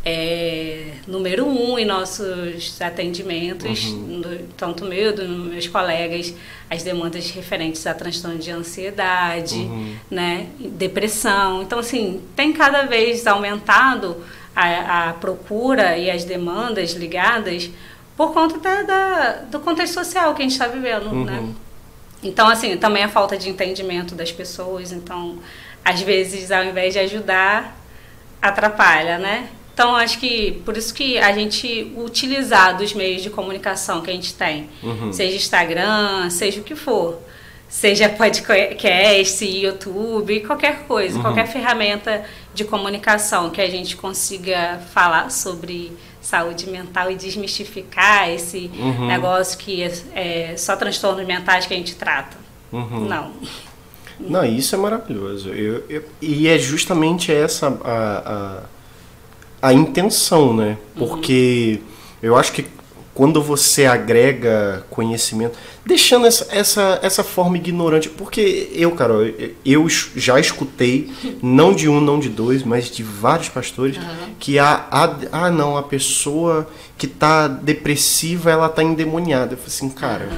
é, 0.04 0.88
número 1.08 1.46
um 1.48 1.80
em 1.80 1.86
nossos 1.86 2.82
atendimentos, 2.82 3.86
Uhum. 3.86 3.98
no- 4.20 4.38
tanto 4.58 4.84
meu, 4.84 5.16
dos 5.16 5.26
meus 5.30 5.68
colegas, 5.70 6.34
as 6.70 6.84
demandas 6.84 7.32
referentes 7.32 7.88
a 7.88 7.94
transtorno 7.94 8.38
de 8.38 8.52
ansiedade, 8.52 9.56
Uhum. 9.56 9.96
né, 10.12 10.48
depressão. 10.60 11.62
Então, 11.62 11.80
assim, 11.80 12.22
tem 12.36 12.52
cada 12.52 12.82
vez 12.84 13.26
aumentado 13.26 14.18
a, 14.54 15.10
a 15.12 15.14
procura 15.14 15.98
e 15.98 16.12
as 16.12 16.26
demandas 16.26 16.92
ligadas 16.92 17.70
por 18.18 18.34
conta 18.34 18.58
da, 18.60 18.82
da- 18.84 19.32
do 19.52 19.60
contexto 19.60 19.94
social 19.94 20.34
que 20.34 20.42
a 20.42 20.44
gente 20.46 20.54
está 20.54 20.68
vivendo, 20.68 21.12
né? 21.26 21.40
Uhum. 21.40 21.56
Então, 22.24 22.48
assim, 22.48 22.76
também 22.78 23.04
a 23.04 23.10
falta 23.10 23.38
de 23.38 23.50
entendimento 23.50 24.16
das 24.16 24.32
pessoas. 24.32 24.92
Então, 24.92 25.38
às 25.84 26.02
vezes, 26.02 26.52
ao 26.52 26.64
invés 26.64 26.94
de 26.94 27.00
ajudar, 27.00 27.78
atrapalha, 28.42 29.18
né? 29.18 29.50
Então, 29.74 29.96
acho 29.96 30.18
que 30.20 30.62
por 30.66 30.78
isso 30.78 30.94
que 30.94 31.18
a 31.18 31.34
gente 31.34 31.92
utilizar 31.98 32.78
dos 32.78 32.94
meios 32.94 33.22
de 33.22 33.30
comunicação 33.30 34.02
que 34.02 34.10
a 34.10 34.14
gente 34.14 34.34
tem, 34.34 34.70
Uhum. 34.82 35.12
seja 35.12 35.36
Instagram, 35.36 36.30
seja 36.30 36.62
o 36.62 36.64
que 36.64 36.76
for, 36.76 37.20
seja 37.68 38.08
podcast, 38.08 39.46
YouTube, 39.46 40.40
qualquer 40.42 40.84
coisa, 40.88 41.18
Uhum. 41.18 41.22
qualquer 41.24 41.48
ferramenta 41.48 42.24
de 42.54 42.64
comunicação 42.64 43.50
que 43.50 43.60
a 43.62 43.70
gente 43.70 43.98
consiga 43.98 44.80
falar 44.94 45.30
sobre 45.30 45.92
saúde 46.26 46.68
mental 46.68 47.12
e 47.12 47.16
desmistificar 47.16 48.30
esse 48.32 48.72
Uhum. 48.78 49.08
negócio 49.08 49.58
que 49.60 49.84
é, 49.84 49.94
é 50.16 50.58
só 50.58 50.76
transtornos 50.76 51.26
mentais 51.26 51.66
que 51.68 51.74
a 51.74 51.78
gente 51.78 51.96
trata. 51.96 52.36
Uhum. 52.72 53.06
Não. 53.08 53.32
Não, 54.20 54.44
isso 54.46 54.74
é 54.74 54.78
maravilhoso. 54.78 55.50
Eu, 55.50 55.84
eu- 55.90 56.04
e 56.22 56.48
é 56.48 56.58
justamente 56.58 57.32
essa 57.32 57.68
a, 57.84 58.64
a, 59.62 59.70
a 59.70 59.74
intenção, 59.74 60.54
né? 60.56 60.78
Porque 60.98 61.80
eu 62.24 62.36
acho 62.36 62.52
que 62.54 62.66
quando 63.16 63.42
você 63.42 63.86
agrega 63.86 64.86
conhecimento, 64.90 65.58
deixando 65.86 66.28
essa, 66.28 66.48
essa, 66.52 67.00
essa 67.02 67.24
forma 67.24 67.56
ignorante, 67.56 68.10
porque 68.10 68.70
eu, 68.74 68.92
Carol, 68.92 69.24
eu- 69.66 69.88
já 70.16 70.38
escutei, 70.38 71.12
não 71.42 71.74
de 71.74 71.88
um, 71.88 72.02
não 72.02 72.20
de 72.20 72.28
dois, 72.28 72.62
mas 72.62 72.92
de 72.92 73.02
vários 73.04 73.48
pastores, 73.48 73.98
que 74.38 74.60
a, 74.60 74.86
a, 74.92 75.16
ah, 75.32 75.50
não, 75.50 75.78
a 75.78 75.84
pessoa 75.84 76.68
que 76.98 77.08
tá 77.08 77.48
depressiva, 77.48 78.52
ela 78.52 78.68
tá 78.68 78.84
endemoniada. 78.84 79.54
Eu 79.54 79.58
falei 79.58 79.68
assim, 79.74 79.90
cara, 79.90 80.30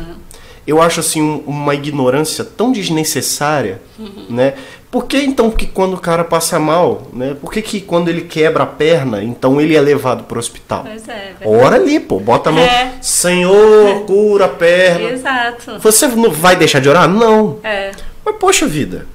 eu 0.67 0.81
acho 0.81 0.99
assim 0.99 1.21
um- 1.21 1.43
uma 1.47 1.73
ignorância 1.73 2.43
tão 2.43 2.71
desnecessária, 2.71 3.81
né? 4.29 4.53
Por 4.91 5.05
que 5.05 5.17
então 5.17 5.51
que 5.51 5.65
quando 5.67 5.95
o 5.95 5.99
cara 5.99 6.23
passa 6.23 6.57
mal, 6.59 7.07
né? 7.13 7.35
Por 7.39 7.51
que, 7.51 7.61
que 7.61 7.81
quando 7.81 8.07
ele 8.09 8.21
quebra 8.21 8.63
a 8.63 8.65
perna, 8.67 9.21
então 9.23 9.59
ele 9.59 9.75
é 9.75 9.81
levado 9.81 10.23
pro 10.23 10.39
hospital? 10.39 10.83
Pois 10.85 11.07
é. 11.09 11.33
verdade. 11.39 11.63
Ora 11.65 11.75
ali, 11.75 11.99
pô, 11.99 12.19
bota 12.19 12.49
a 12.49 12.53
mão, 12.53 12.63
É. 12.63 12.93
Senhor, 13.01 14.01
cura 14.07 14.45
a 14.45 14.49
perna. 14.49 15.09
Exato. 15.09 15.79
Você 15.79 16.07
não 16.07 16.31
vai 16.31 16.55
deixar 16.55 16.79
de 16.79 16.87
orar? 16.89 17.07
Não. 17.07 17.59
É. 17.63 17.91
Mas 18.25 18.35
poxa 18.39 18.65
vida, 18.65 19.05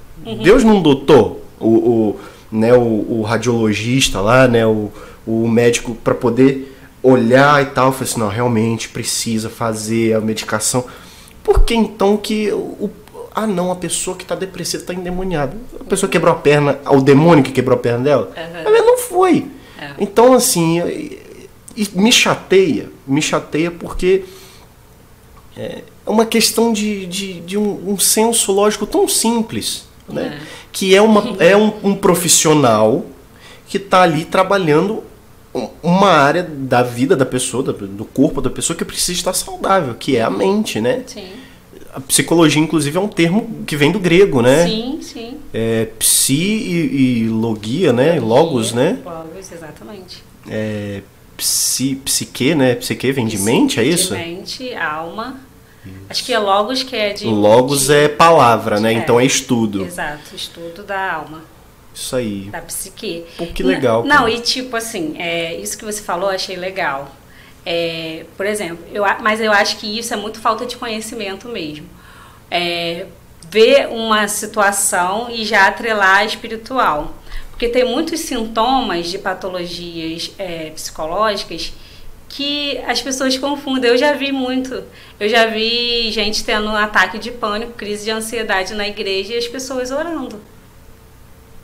Deus 0.42 0.62
não 0.62 0.80
dotou 0.80 1.44
o, 1.58 1.68
o, 1.68 2.20
né, 2.50 2.74
o, 2.74 3.06
o 3.08 3.22
radiologista 3.22 4.20
lá, 4.20 4.46
né, 4.46 4.66
o, 4.66 4.90
o 5.26 5.48
médico 5.48 5.94
para 5.94 6.14
poder 6.14 6.68
olhar 7.02 7.62
e 7.62 7.66
tal, 7.66 7.92
falei 7.92 8.08
assim, 8.10 8.20
não, 8.20 8.28
realmente 8.28 8.88
precisa 8.90 9.48
fazer 9.50 10.14
a 10.14 10.20
medicação. 10.20 10.84
Por 11.42 11.64
que 11.64 11.74
então 11.74 12.16
que 12.16 12.52
o, 12.52 12.90
ah 13.34 13.46
não, 13.46 13.72
a 13.72 13.76
pessoa 13.76 14.16
que 14.16 14.24
está 14.24 14.34
depressiva 14.34 14.82
está 14.82 14.94
endemoniada? 14.94 15.56
A 15.80 15.84
pessoa 15.84 16.08
quebrou 16.08 16.32
a 16.32 16.36
perna, 16.36 16.78
o 16.86 17.00
demônio 17.00 17.42
que 17.42 17.52
quebrou 17.52 17.76
a 17.76 17.80
perna 17.80 18.04
dela? 18.04 18.32
Mas 18.64 18.86
não 18.86 18.98
foi. 18.98 19.46
É. 19.78 19.92
Então 19.98 20.32
assim, 20.32 20.80
me 21.94 22.12
chateia, 22.12 22.90
me 23.06 23.20
chateia 23.22 23.70
porque 23.70 24.24
é 25.56 25.82
uma 26.06 26.26
questão 26.26 26.72
de, 26.72 27.06
de, 27.06 27.40
de 27.40 27.58
um, 27.58 27.92
um 27.92 27.98
senso 27.98 28.52
lógico 28.52 28.86
tão 28.86 29.06
simples, 29.08 29.86
né? 30.08 30.40
Que 30.70 30.94
é, 30.94 31.02
uma, 31.02 31.36
é 31.42 31.56
um, 31.56 31.72
um 31.82 31.94
profissional 31.94 33.04
que 33.66 33.76
está 33.76 34.02
ali 34.02 34.24
trabalhando 34.24 35.02
uma 35.82 36.08
área 36.08 36.42
da 36.42 36.82
vida 36.82 37.14
da 37.16 37.26
pessoa, 37.26 37.62
do 37.62 38.04
corpo 38.04 38.40
da 38.40 38.48
pessoa 38.50 38.76
que 38.76 38.84
precisa 38.84 39.12
estar 39.12 39.32
saudável, 39.34 39.94
que 39.94 40.16
é 40.16 40.22
a 40.22 40.30
mente, 40.30 40.80
né? 40.80 41.02
Sim. 41.06 41.26
A 41.94 42.00
psicologia, 42.00 42.62
inclusive, 42.62 42.96
é 42.96 43.00
um 43.00 43.08
termo 43.08 43.62
que 43.66 43.76
vem 43.76 43.92
do 43.92 43.98
grego, 44.00 44.40
né? 44.40 44.66
Sim, 44.66 44.98
sim. 45.02 45.36
É 45.52 45.86
psi 45.98 46.32
e, 46.34 47.24
e 47.24 47.28
logia, 47.28 47.92
né? 47.92 48.18
Logos, 48.18 48.72
né? 48.72 48.98
Logos, 49.04 49.52
exatamente. 49.52 50.22
É 50.48 51.02
psi, 51.36 51.96
psique, 51.96 52.54
né? 52.54 52.74
Psique 52.76 53.12
vem 53.12 53.26
de 53.26 53.38
mente, 53.38 53.78
é 53.78 53.84
isso? 53.84 54.14
De 54.16 54.20
mente, 54.22 54.74
alma. 54.74 55.36
Acho 56.08 56.24
que 56.24 56.32
é 56.32 56.38
logos 56.38 56.82
que 56.82 56.94
é 56.96 57.12
de. 57.12 57.26
Logos 57.26 57.88
de- 57.88 57.94
é 57.94 58.08
palavra, 58.08 58.80
né? 58.80 58.94
É. 58.94 58.96
Então 58.96 59.18
é 59.20 59.26
estudo. 59.26 59.84
Exato, 59.84 60.34
estudo 60.34 60.84
da 60.84 61.12
alma. 61.14 61.42
Isso 61.94 62.16
aí. 62.16 62.48
da 62.50 62.60
psique. 62.62 63.24
Pô, 63.36 63.46
que 63.46 63.62
legal, 63.62 64.04
Não, 64.04 64.28
e 64.28 64.40
tipo 64.40 64.76
assim, 64.76 65.14
é, 65.18 65.54
isso 65.56 65.76
que 65.76 65.84
você 65.84 66.02
falou, 66.02 66.30
eu 66.30 66.34
achei 66.34 66.56
legal. 66.56 67.14
É, 67.64 68.24
por 68.36 68.46
exemplo, 68.46 68.84
eu, 68.92 69.04
mas 69.20 69.40
eu 69.40 69.52
acho 69.52 69.76
que 69.76 69.98
isso 69.98 70.12
é 70.12 70.16
muito 70.16 70.40
falta 70.40 70.66
de 70.66 70.76
conhecimento 70.76 71.48
mesmo. 71.48 71.86
É, 72.50 73.06
ver 73.48 73.88
uma 73.88 74.26
situação 74.26 75.28
e 75.30 75.44
já 75.44 75.66
atrelar 75.66 76.18
a 76.18 76.24
espiritual. 76.24 77.14
Porque 77.50 77.68
tem 77.68 77.84
muitos 77.84 78.20
sintomas 78.20 79.08
de 79.08 79.18
patologias 79.18 80.32
é, 80.38 80.70
psicológicas 80.70 81.72
que 82.28 82.78
as 82.86 83.00
pessoas 83.02 83.36
confundem. 83.36 83.90
Eu 83.90 83.98
já 83.98 84.14
vi 84.14 84.32
muito. 84.32 84.82
Eu 85.20 85.28
já 85.28 85.46
vi 85.46 86.10
gente 86.10 86.42
tendo 86.42 86.66
um 86.68 86.74
ataque 86.74 87.18
de 87.18 87.30
pânico, 87.30 87.72
crise 87.72 88.04
de 88.04 88.10
ansiedade 88.10 88.74
na 88.74 88.88
igreja 88.88 89.34
e 89.34 89.36
as 89.36 89.46
pessoas 89.46 89.90
orando 89.90 90.40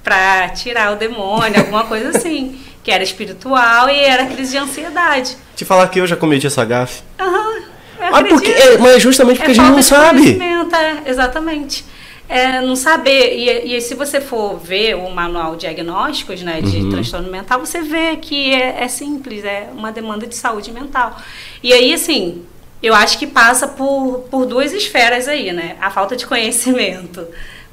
para 0.09 0.49
tirar 0.49 0.94
o 0.94 0.97
demônio, 0.97 1.61
alguma 1.61 1.85
coisa 1.85 2.16
assim, 2.16 2.59
que 2.83 2.90
era 2.90 3.03
espiritual 3.03 3.90
e 3.90 3.99
era 3.99 4.25
crise 4.25 4.53
de 4.53 4.57
ansiedade. 4.57 5.37
Te 5.55 5.66
falar 5.66 5.87
que 5.88 6.01
eu 6.01 6.07
já 6.07 6.16
cometi 6.16 6.47
essa 6.47 6.64
gafe. 6.64 7.03
Aham. 7.21 7.59
Mas, 8.01 8.29
porque, 8.29 8.51
é, 8.51 8.79
mas 8.79 9.03
justamente 9.03 9.37
porque 9.37 9.51
é 9.51 9.55
a 9.55 9.55
gente 9.55 9.71
não 9.71 9.83
sabe. 9.83 10.38
É, 10.40 11.11
exatamente. 11.11 11.85
É, 12.27 12.61
não 12.61 12.75
saber. 12.77 13.37
E, 13.37 13.77
e, 13.77 13.81
se 13.83 13.94
você 13.94 14.21
for 14.21 14.59
ver 14.59 14.94
o 14.94 15.11
manual 15.11 15.57
diagnósticos 15.57 16.42
né, 16.42 16.62
de 16.62 16.79
uhum. 16.79 16.90
transtorno 16.90 17.31
mental, 17.31 17.61
você 17.61 17.83
vê 17.83 18.16
que 18.16 18.55
é, 18.55 18.83
é, 18.85 18.88
simples, 18.88 19.44
é 19.44 19.68
uma 19.75 19.92
demanda 19.92 20.27
de 20.27 20.37
saúde 20.37 20.71
mental. 20.73 21.16
E 21.62 21.73
aí, 21.73 21.92
assim, 21.92 22.42
eu 22.83 22.94
acho 22.94 23.18
que 23.18 23.27
passa 23.27 23.66
por, 23.66 24.27
por 24.31 24.47
duas 24.47 24.73
esferas 24.73 25.27
aí, 25.27 25.53
né? 25.53 25.77
A 25.81 25.90
falta 25.90 26.16
de 26.16 26.27
conhecimento 26.27 27.27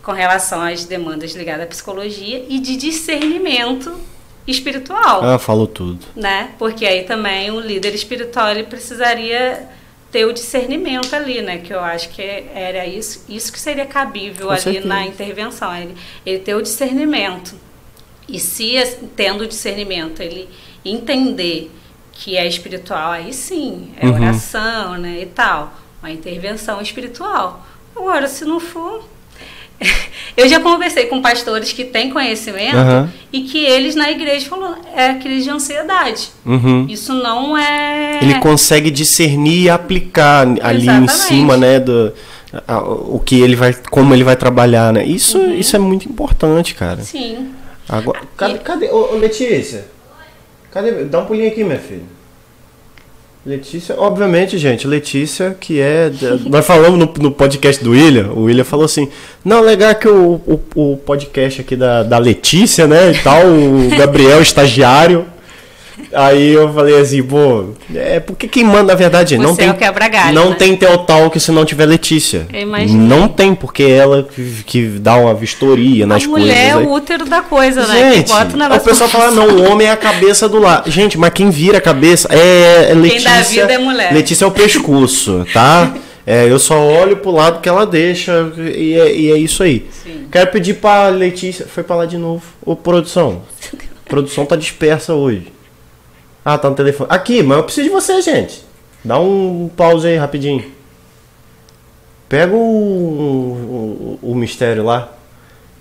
com 0.05 0.11
relação 0.11 0.61
às 0.61 0.85
demandas 0.85 1.33
ligadas 1.33 1.65
à 1.65 1.67
psicologia 1.67 2.45
e 2.47 2.59
de 2.59 2.77
discernimento 2.77 3.99
espiritual. 4.47 5.23
Ah, 5.23 5.39
falou 5.39 5.65
tudo. 5.65 6.05
Né? 6.15 6.51
Porque 6.59 6.85
aí 6.85 7.03
também 7.03 7.49
o 7.49 7.59
líder 7.59 7.95
espiritual 7.95 8.51
ele 8.51 8.63
precisaria 8.63 9.67
ter 10.11 10.25
o 10.25 10.31
discernimento 10.31 11.13
ali, 11.15 11.41
né? 11.41 11.57
Que 11.57 11.73
eu 11.73 11.79
acho 11.79 12.09
que 12.09 12.21
era 12.21 12.85
isso, 12.85 13.25
isso 13.27 13.51
que 13.51 13.59
seria 13.59 13.85
cabível 13.85 14.45
Com 14.47 14.53
ali 14.53 14.61
certeza. 14.61 14.87
na 14.87 15.05
intervenção. 15.07 15.75
Ele, 15.75 15.95
ele 16.23 16.39
ter 16.39 16.53
o 16.53 16.61
discernimento. 16.61 17.55
E 18.29 18.39
se 18.39 18.75
tendo 19.15 19.43
o 19.43 19.47
discernimento, 19.47 20.21
ele 20.21 20.47
entender 20.85 21.71
que 22.11 22.37
é 22.37 22.47
espiritual, 22.47 23.11
aí 23.11 23.33
sim, 23.33 23.91
é 23.99 24.05
Uhum. 24.05 24.13
oração, 24.13 24.93
né? 24.99 25.19
E 25.21 25.25
tal. 25.25 25.73
Uma 26.01 26.11
intervenção 26.11 26.79
espiritual. 26.79 27.65
Agora, 27.95 28.27
se 28.27 28.45
não 28.45 28.59
for. 28.59 29.03
Eu 30.37 30.49
já 30.49 30.59
conversei 30.59 31.05
com 31.05 31.21
pastores 31.21 31.71
que 31.71 31.85
têm 31.85 32.09
conhecimento 32.09 32.75
Aham. 32.75 33.09
e 33.31 33.41
que 33.43 33.63
eles 33.65 33.95
na 33.95 34.11
igreja 34.11 34.47
falam 34.49 34.75
é 34.95 35.13
crise 35.13 35.45
de 35.45 35.49
ansiedade. 35.49 36.29
Uhum. 36.45 36.85
Isso 36.89 37.13
não 37.13 37.57
é. 37.57 38.19
Ele 38.21 38.35
consegue 38.39 38.91
discernir 38.91 39.63
e 39.63 39.69
aplicar 39.69 40.41
ali 40.61 40.79
em 40.87 41.03
Exatamente. 41.03 41.11
cima, 41.13 41.55
né, 41.55 41.79
do 41.79 42.11
a- 42.67 42.79
o 42.81 43.19
que 43.19 43.39
ele 43.39 43.55
vai, 43.55 43.73
como 43.89 44.13
ele 44.13 44.23
vai 44.25 44.35
trabalhar, 44.35 44.91
né? 44.93 45.05
Isso, 45.05 45.37
Uhum. 45.37 45.53
isso 45.55 45.75
é 45.75 45.79
muito 45.79 46.07
importante, 46.09 46.73
cara. 46.75 47.01
Sim. 47.01 47.49
Agora, 47.87 48.19
cadê, 48.35 48.57
cadê 48.59 48.85
ô, 48.89 49.13
ô, 49.13 49.17
Letícia? 49.17 49.85
Cadê? 50.71 51.05
Dá 51.05 51.19
um 51.19 51.25
pulinho 51.25 51.47
aqui, 51.47 51.63
minha 51.63 51.79
filha. 51.79 52.03
Letícia, 53.45 53.95
obviamente, 53.99 54.57
gente, 54.57 54.87
Letícia, 54.87 55.55
que 55.59 55.79
é. 55.79 56.11
Nós 56.49 56.65
falamos 56.65 56.97
no, 56.97 57.13
no 57.21 57.31
podcast 57.31 57.83
do 57.83 57.91
William, 57.91 58.31
o 58.31 58.45
William 58.45 58.63
falou 58.63 58.85
assim: 58.85 59.07
não, 59.43 59.61
legal 59.61 59.93
que 59.93 60.07
o, 60.07 60.41
o, 60.47 60.59
o 60.75 60.97
podcast 60.97 61.61
aqui 61.61 61.75
da, 61.75 62.01
da 62.01 62.17
Letícia, 62.17 62.87
né? 62.87 63.11
E 63.11 63.19
tal, 63.21 63.45
o 63.45 63.89
Gabriel, 63.95 64.41
estagiário. 64.41 65.27
Aí 66.13 66.53
eu 66.53 66.71
falei 66.73 66.99
assim, 66.99 67.23
pô, 67.23 67.65
é 67.93 68.19
porque 68.19 68.47
quem 68.47 68.63
manda, 68.63 68.83
na 68.83 68.95
verdade, 68.95 69.37
não 69.37 69.55
tem. 69.55 69.67
é 69.67 69.71
o 69.71 69.75
quebra-galho, 69.75 70.33
não 70.33 70.49
né? 70.51 70.55
tem 70.55 70.75
Teotalk 70.75 71.39
se 71.39 71.51
não 71.51 71.65
tiver 71.65 71.85
Letícia. 71.85 72.47
Eu. 72.53 72.65
Não 72.95 73.27
tem, 73.27 73.53
porque 73.53 73.83
é 73.83 73.91
ela 73.91 74.23
que, 74.23 74.63
que 74.65 74.87
dá 74.87 75.15
uma 75.15 75.33
vistoria 75.33 76.05
nas 76.05 76.23
a 76.23 76.27
coisas. 76.27 76.49
mulher 76.49 76.69
é 76.69 76.75
o 76.75 76.91
útero 76.91 77.25
da 77.25 77.41
coisa, 77.41 77.85
né? 77.87 78.13
Gente, 78.13 78.25
que 78.25 78.29
bota 78.31 78.73
o 78.73 78.77
o 78.77 78.79
pessoal 78.79 79.09
fala, 79.09 79.31
não, 79.31 79.47
o 79.47 79.71
homem 79.71 79.87
é 79.87 79.91
a 79.91 79.97
cabeça 79.97 80.47
do 80.47 80.59
lar. 80.59 80.83
Gente, 80.87 81.17
mas 81.17 81.31
quem 81.31 81.49
vira 81.49 81.77
a 81.77 81.81
cabeça 81.81 82.27
é, 82.31 82.93
Letícia. 82.93 83.29
dá 83.29 83.41
vida 83.41 83.73
é 83.73 83.77
mulher. 83.77 84.13
Letícia 84.13 84.45
é 84.45 84.47
o 84.47 84.51
pescoço, 84.51 85.45
tá? 85.53 85.93
É, 86.27 86.49
eu 86.49 86.57
só 86.57 86.81
olho 86.81 87.17
pro 87.17 87.29
lado 87.29 87.61
que 87.61 87.69
ela 87.69 87.85
deixa 87.85 88.51
e 88.57 88.95
é, 88.95 89.15
e 89.15 89.31
é 89.31 89.37
isso 89.37 89.61
aí. 89.61 89.85
Sim. 90.03 90.25
Quero 90.31 90.49
pedir 90.49 90.73
pra 90.75 91.09
Letícia. 91.09 91.67
Foi 91.67 91.83
pra 91.83 91.95
lá 91.95 92.05
de 92.07 92.17
novo. 92.17 92.41
Ô, 92.65 92.75
produção. 92.75 93.43
produção 94.09 94.43
tá 94.43 94.55
dispersa 94.55 95.13
hoje. 95.13 95.53
Ah, 96.45 96.59
tá 96.59 96.69
no 96.69 96.75
telefone. 96.75 97.09
Aqui, 97.11 97.41
mas 97.41 97.57
eu 97.57 97.63
preciso 97.63 97.87
de 97.87 97.93
você, 97.93 98.21
gente. 98.21 98.63
Dá 99.03 99.19
um 99.19 99.67
pause 99.75 100.07
aí 100.07 100.15
rapidinho. 100.15 100.63
Pega 102.29 102.53
o, 102.53 102.59
o, 102.59 104.19
o 104.21 104.35
mistério 104.35 104.83
lá. 104.83 105.11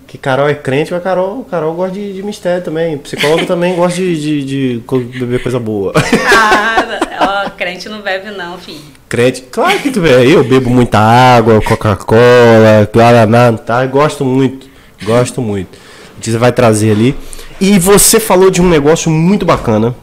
Que 0.07 0.17
Carol 0.17 0.49
é 0.49 0.55
crente, 0.55 0.91
mas 0.91 1.03
Carol, 1.03 1.43
Carol 1.43 1.75
gosta 1.75 1.93
de, 1.93 2.13
de 2.13 2.23
mistério 2.23 2.63
também. 2.63 2.97
Psicólogo 2.97 3.45
também 3.47 3.75
gosta 3.75 3.95
de, 3.99 4.15
de, 4.15 4.43
de 4.79 5.19
beber 5.19 5.43
coisa 5.43 5.59
boa. 5.59 5.93
Ah, 6.35 7.45
ó, 7.45 7.49
crente 7.51 7.87
não 7.87 8.01
bebe 8.01 8.31
não, 8.31 8.57
filho. 8.57 8.79
Crente, 9.07 9.43
claro 9.43 9.77
que 9.79 9.91
tu 9.91 10.01
vê. 10.01 10.25
Eu 10.25 10.43
bebo 10.43 10.71
muita 10.71 10.97
água, 10.97 11.61
Coca-Cola, 11.61 12.89
Guaraná, 12.91 13.53
tá? 13.53 13.85
Gosto 13.85 14.25
muito, 14.25 14.67
gosto 15.03 15.43
muito. 15.43 15.77
Você 16.19 16.39
vai 16.39 16.51
trazer 16.51 16.91
ali. 16.91 17.15
E 17.61 17.77
você 17.77 18.19
falou 18.19 18.49
de 18.49 18.61
um 18.61 18.67
negócio 18.67 19.11
muito 19.11 19.45
bacana 19.45 19.95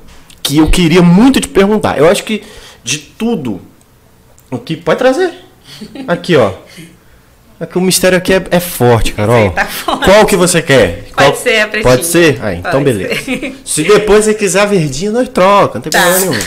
que 0.42 0.58
eu 0.58 0.68
queria 0.70 1.02
muito 1.02 1.40
te 1.40 1.48
perguntar. 1.48 1.98
Eu 1.98 2.08
acho 2.08 2.24
que 2.24 2.42
de 2.84 2.98
tudo, 2.98 3.60
o 4.50 4.58
que 4.58 4.76
pode 4.76 4.98
trazer? 4.98 5.32
Aqui, 6.08 6.36
ó. 6.36 6.52
Aqui, 7.60 7.78
o 7.78 7.80
mistério 7.80 8.18
aqui 8.18 8.32
é, 8.34 8.42
é 8.50 8.58
forte, 8.58 9.12
Carol. 9.12 9.50
tá 9.50 9.64
forte. 9.66 10.04
Qual 10.04 10.26
que 10.26 10.34
você 10.36 10.60
quer? 10.60 11.04
Pode 11.14 11.30
Qual- 11.30 11.36
ser 11.36 11.60
a 11.60 11.68
pretinha. 11.68 11.94
Pode 11.96 12.06
ser? 12.06 12.38
Ah, 12.42 12.54
então 12.54 12.70
Pode 12.72 12.84
beleza. 12.84 13.14
ser. 13.22 13.60
Se 13.64 13.84
depois 13.84 14.24
você 14.24 14.34
quiser 14.34 14.62
a 14.62 14.66
verdinha, 14.66 15.12
nós 15.12 15.28
troca, 15.28 15.74
não 15.74 15.82
tem 15.82 15.92
Tá. 15.92 16.00
problema 16.02 16.32
nenhum. 16.32 16.44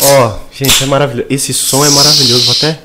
Ó, 0.00 0.38
gente, 0.52 0.84
é 0.84 0.86
maravilhoso. 0.86 1.26
Esse 1.28 1.52
som 1.52 1.84
é 1.84 1.88
maravilhoso. 1.90 2.44
Vou 2.44 2.54
até. 2.54 2.78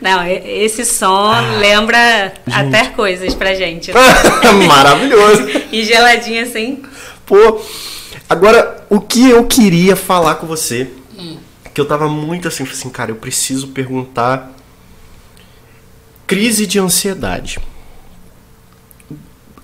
Não, 0.00 0.26
esse 0.26 0.84
som 0.84 1.32
lembra 1.58 2.32
até 2.50 2.86
coisas 2.86 3.34
pra 3.34 3.54
gente. 3.54 3.92
né? 3.92 4.00
maravilhoso. 4.66 5.42
E 5.72 5.84
geladinho 5.84 6.42
assim. 6.42 6.82
Pô, 7.26 7.60
agora, 8.28 8.84
o 8.90 9.00
que 9.00 9.28
eu 9.30 9.44
queria 9.46 9.96
falar 9.96 10.36
com 10.36 10.46
você, 10.46 10.90
que 11.74 11.80
eu 11.80 11.84
tava 11.86 12.08
muito 12.08 12.48
assim, 12.48 12.62
assim, 12.64 12.88
cara, 12.90 13.10
eu 13.10 13.16
preciso 13.16 13.68
perguntar. 13.68 14.52
Crise 16.26 16.66
de 16.66 16.78
ansiedade. 16.78 17.58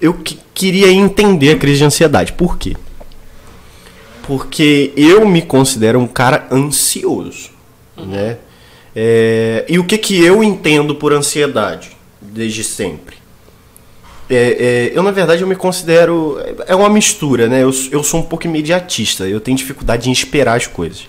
Eu 0.01 0.15
que- 0.15 0.39
queria 0.55 0.91
entender 0.93 1.51
a 1.53 1.59
crise 1.59 1.79
de 1.79 1.85
ansiedade. 1.85 2.33
Por 2.35 2.57
quê? 2.59 2.77
Porque 4.27 4.93
eu 4.97 5.27
me 5.27 5.43
considero 5.43 5.99
um 5.99 6.07
cara 6.07 6.47
ansioso, 6.53 7.51
né? 7.97 8.39
É, 8.95 9.65
e 9.69 9.79
o 9.79 9.85
que 9.85 9.97
que 9.99 10.23
eu 10.23 10.45
entendo 10.45 10.95
por 10.95 11.13
ansiedade 11.13 11.97
desde 12.21 12.63
sempre? 12.63 13.17
É, 14.35 14.37
é, 14.37 14.93
eu, 14.95 15.03
na 15.03 15.11
verdade, 15.11 15.43
eu 15.43 15.47
me 15.47 15.55
considero. 15.55 16.39
É 16.67 16.75
uma 16.75 16.89
mistura, 16.89 17.49
né? 17.49 17.63
Eu, 17.63 17.71
eu 17.91 18.03
sou 18.03 18.21
um 18.21 18.23
pouco 18.23 18.47
imediatista. 18.47 19.29
Eu 19.29 19.41
tenho 19.41 19.57
dificuldade 19.57 20.09
em 20.09 20.13
esperar 20.13 20.57
as 20.57 20.67
coisas. 20.67 21.07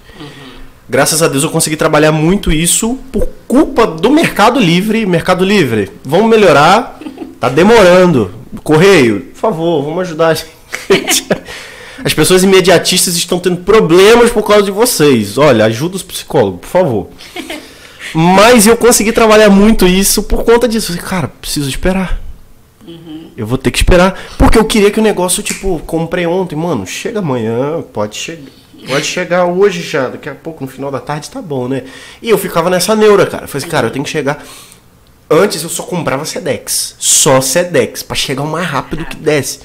Graças 0.90 1.24
a 1.24 1.30
Deus 1.30 1.44
eu 1.44 1.50
consegui 1.50 1.78
trabalhar 1.78 2.12
muito 2.12 2.52
isso 2.52 3.00
por 3.12 3.28
culpa 3.48 3.88
do 3.88 4.10
Mercado 4.10 4.60
Livre. 4.60 5.06
Mercado 5.06 5.46
Livre, 5.46 5.90
vamos 6.04 6.30
melhorar. 6.30 7.00
Tá 7.40 7.48
demorando. 7.48 8.30
Correio, 8.62 9.22
por 9.34 9.40
favor, 9.40 9.84
vamos 9.84 10.02
ajudar 10.02 10.28
a 10.28 10.34
gente. 10.34 11.26
As 12.04 12.14
pessoas 12.14 12.44
imediatistas 12.44 13.16
estão 13.16 13.40
tendo 13.40 13.58
problemas 13.58 14.32
por 14.32 14.44
causa 14.44 14.64
de 14.64 14.72
vocês. 14.72 15.38
Olha, 15.38 15.64
ajuda 15.64 15.96
os 15.96 16.04
psicólogos, 16.04 16.60
por 16.60 16.68
favor. 16.68 17.08
Mas 18.14 18.68
eu 18.68 18.76
consegui 18.76 19.14
trabalhar 19.14 19.50
muito 19.50 19.88
isso 19.88 20.24
por 20.24 20.44
conta 20.44 20.68
disso. 20.68 20.96
Cara, 20.98 21.30
preciso 21.30 21.70
esperar. 21.70 22.22
Eu 23.38 23.48
vou 23.48 23.58
ter 23.58 23.72
que 23.72 23.78
esperar. 23.78 24.20
Porque 24.38 24.58
eu 24.58 24.66
queria 24.66 24.92
que 24.92 25.00
o 25.00 25.04
negócio, 25.04 25.42
tipo, 25.42 25.80
comprei 25.86 26.26
ontem, 26.26 26.56
mano, 26.56 26.86
chega 26.86 27.20
amanhã, 27.20 27.82
pode 27.82 28.16
chegar. 28.16 28.52
Pode 28.88 29.06
chegar 29.06 29.46
hoje 29.46 29.82
já, 29.82 30.10
daqui 30.10 30.28
a 30.28 30.36
pouco, 30.36 30.64
no 30.64 30.70
final 30.70 30.92
da 30.92 31.00
tarde, 31.00 31.30
tá 31.30 31.42
bom, 31.42 31.70
né? 31.70 31.84
E 32.22 32.30
eu 32.30 32.38
ficava 32.38 32.70
nessa 32.70 32.94
neura, 32.96 33.26
cara. 33.26 33.48
Falei 33.48 33.64
assim, 33.64 33.72
cara, 33.72 33.88
eu 33.88 33.92
tenho 33.92 34.04
que 34.04 34.12
chegar. 34.12 34.44
Antes 35.30 35.64
eu 35.64 35.70
só 35.70 35.84
comprava 35.84 36.26
Sedex. 36.26 36.96
Só 37.00 37.40
Sedex, 37.40 38.04
pra 38.04 38.16
chegar 38.16 38.44
o 38.44 38.48
mais 38.48 38.68
rápido 38.68 39.06
que 39.06 39.16
desse. 39.16 39.62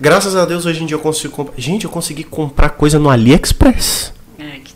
Graças 0.00 0.34
a 0.34 0.44
Deus 0.44 0.66
hoje 0.66 0.82
em 0.82 0.86
dia 0.86 0.96
eu 0.96 1.00
consigo 1.00 1.32
comprar. 1.32 1.54
Gente, 1.58 1.84
eu 1.84 1.90
consegui 1.90 2.24
comprar 2.24 2.70
coisa 2.70 2.98
no 2.98 3.10
AliExpress. 3.10 4.12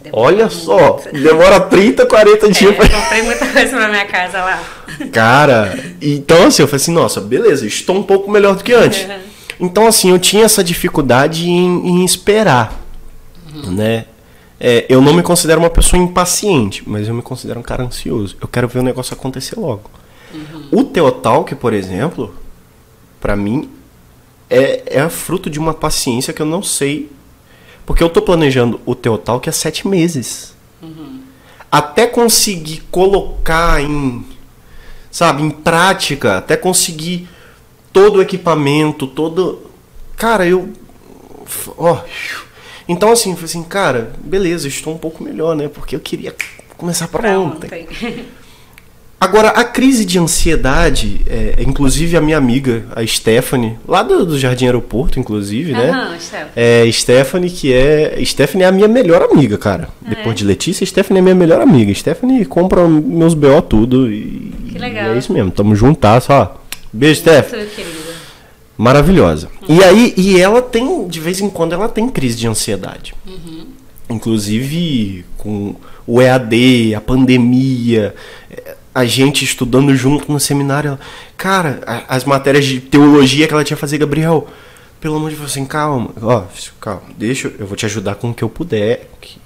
É, 0.07 0.11
demora 0.11 0.27
Olha 0.27 0.51
só, 0.51 0.95
muito. 0.95 1.13
demora 1.23 1.61
30, 1.61 2.07
40 2.07 2.47
É, 2.47 2.51
dias 2.51 2.63
eu 2.71 2.75
pra 2.75 2.89
comprei 2.89 3.23
muita 3.23 3.47
coisa 3.47 3.77
pra 3.77 3.89
minha 3.89 4.07
casa 4.07 4.39
lá. 4.39 4.63
Cara, 5.13 5.79
então 6.01 6.47
assim, 6.47 6.63
eu 6.63 6.69
falei 6.69 6.83
assim, 6.83 6.93
nossa, 6.93 7.21
beleza, 7.21 7.67
estou 7.67 7.97
um 7.97 8.03
pouco 8.03 8.31
melhor 8.31 8.55
do 8.57 8.65
que 8.65 8.73
antes. 8.73 9.05
Uhum. 9.05 9.19
Então 9.61 9.87
assim, 9.87 10.11
eu 10.11 10.19
tinha 10.19 10.45
essa 10.45 10.63
dificuldade 10.63 11.49
em, 11.49 11.89
em 12.01 12.05
esperar, 12.05 12.73
né? 13.69 14.07
É, 14.59 14.87
eu 14.89 15.03
não 15.03 15.13
me 15.13 15.23
considero 15.23 15.61
uma 15.61 15.69
pessoa 15.69 16.03
impaciente, 16.03 16.83
mas 16.87 17.07
eu 17.09 17.15
me 17.15 17.21
considero 17.23 17.61
um 17.61 17.63
cara 17.63 17.83
ansioso. 17.85 18.37
Eu 18.41 18.49
quero 18.49 18.67
ver 18.69 18.79
o 18.79 18.83
negócio 18.83 19.13
acontecer 19.15 19.59
logo. 19.59 19.91
O 20.73 20.83
Teotalk, 20.85 21.55
por 21.57 21.73
exemplo, 21.73 22.35
pra 23.21 23.37
mim, 23.37 23.69
é, 24.49 24.83
é 24.87 25.09
fruto 25.09 25.49
de 25.51 25.59
uma 25.59 25.75
paciência 25.75 26.33
que 26.33 26.41
eu 26.41 26.47
não 26.47 26.63
sei. 26.63 27.11
Porque 27.87 28.03
eu 28.03 28.11
tô 28.11 28.21
planejando 28.21 28.81
o 28.85 28.95
Teotal 28.95 29.39
que 29.39 29.49
é 29.49 29.53
sete 29.53 29.87
meses. 29.87 30.55
Até 31.71 32.07
conseguir 32.07 32.83
colocar 32.91 33.83
em, 33.83 34.25
sabe, 35.11 35.43
em 35.43 35.51
prática, 35.51 36.39
até 36.39 36.57
conseguir 36.57 37.29
todo 37.93 38.17
o 38.17 38.23
equipamento, 38.23 39.07
todo. 39.07 39.71
Cara, 40.17 40.47
eu. 40.47 40.71
Ó. 41.79 42.01
então 42.89 43.13
assim, 43.13 43.31
eu 43.31 43.37
falei 43.37 43.51
assim, 43.51 43.63
cara, 43.63 44.13
beleza, 44.19 44.67
estou 44.67 44.95
um 44.95 44.99
pouco 44.99 45.23
melhor, 45.23 45.55
né? 45.55 45.69
Porque 45.69 45.95
eu 45.95 46.01
queria 46.01 46.35
começar 46.77 47.09
para 47.09 47.23
Pra 47.23 47.39
ontem. 47.39 47.89
Agora, 49.19 49.49
a 49.49 49.65
crise 49.65 50.05
de 50.05 50.19
ansiedade, 50.19 51.23
é, 51.27 51.55
inclusive 51.67 52.17
a 52.19 52.21
minha 52.21 52.37
amiga, 52.37 52.85
a 52.95 53.05
Stephanie, 53.07 53.79
lá 53.89 54.03
do, 54.03 54.27
do 54.27 54.39
Jardim 54.39 54.67
Aeroporto, 54.67 55.19
inclusive, 55.19 55.73
né? 55.73 55.89
Aham, 55.91 56.19
Stephanie. 56.21 56.51
É, 56.55 56.93
Stephanie, 56.93 57.51
que 57.51 57.73
é. 57.73 58.23
Stephanie 58.25 58.65
é 58.65 58.69
a 58.69 58.73
minha 58.73 58.87
melhor 58.89 59.23
amiga, 59.23 59.57
cara. 59.57 59.89
Ah, 60.05 60.11
Depois 60.11 60.33
é? 60.33 60.35
de 60.35 60.45
Letícia, 60.45 60.85
Stephanie 60.85 61.21
é 61.21 61.23
minha 61.23 61.35
melhor 61.35 61.63
amiga. 61.63 61.93
Stephanie 61.95 62.45
compra 62.45 62.87
meus 62.87 63.33
BO 63.33 63.63
tudo. 63.63 64.13
E, 64.13 64.53
Que 64.71 64.79
legal. 64.79 65.13
e 65.13 65.15
é 65.15 65.19
isso 65.19 65.33
mesmo, 65.33 65.51
tamo 65.51 65.75
juntas, 65.75 66.29
ó. 66.29 66.55
Beijo, 66.93 67.21
Steph. 67.21 67.53
Muito 67.55 67.75
querida. 67.75 67.97
Maravilhosa. 68.77 69.49
E 69.67 69.83
aí, 69.83 70.13
e 70.17 70.39
ela 70.39 70.61
tem, 70.61 71.09
de 71.09 71.19
vez 71.21 71.41
em 71.41 71.49
quando, 71.49 71.73
ela 71.73 71.89
tem 71.89 72.07
crise 72.11 72.37
de 72.37 72.47
ansiedade. 72.47 73.15
Inclusive 74.09 75.25
com 75.37 75.75
o 76.07 76.21
EAD, 76.23 76.95
a 76.95 77.01
pandemia, 77.01 78.15
a 78.97 79.05
gente 79.05 79.45
estudando 79.45 79.95
junto 79.95 80.33
no 80.33 80.41
seminário. 80.41 80.89
Ela, 80.89 81.01
cara, 81.37 81.81
a- 81.87 82.17
as 82.17 82.25
matérias 82.25 82.65
de 82.65 82.81
teologia 82.81 83.47
que 83.47 83.53
ela 83.53 83.63
tinha 83.63 83.77
que 83.77 83.81
fazer, 83.81 83.99
Gabriel, 83.99 84.47
pelo 84.99 85.17
amor 85.17 85.29
de 85.31 85.37
Deus, 85.37 85.51
assim, 85.51 85.67
calma, 85.67 86.11
ó, 86.23 86.45
calma, 86.81 87.03
deixa, 87.17 87.53
eu- 87.59 87.67
vou 87.67 87.77
te 87.77 87.85
ajudar 87.85 88.15
com 88.15 88.31
o 88.31 88.35
que 88.35 88.43
eu 88.43 88.49
puder. 88.49 89.11
que- 89.21 89.39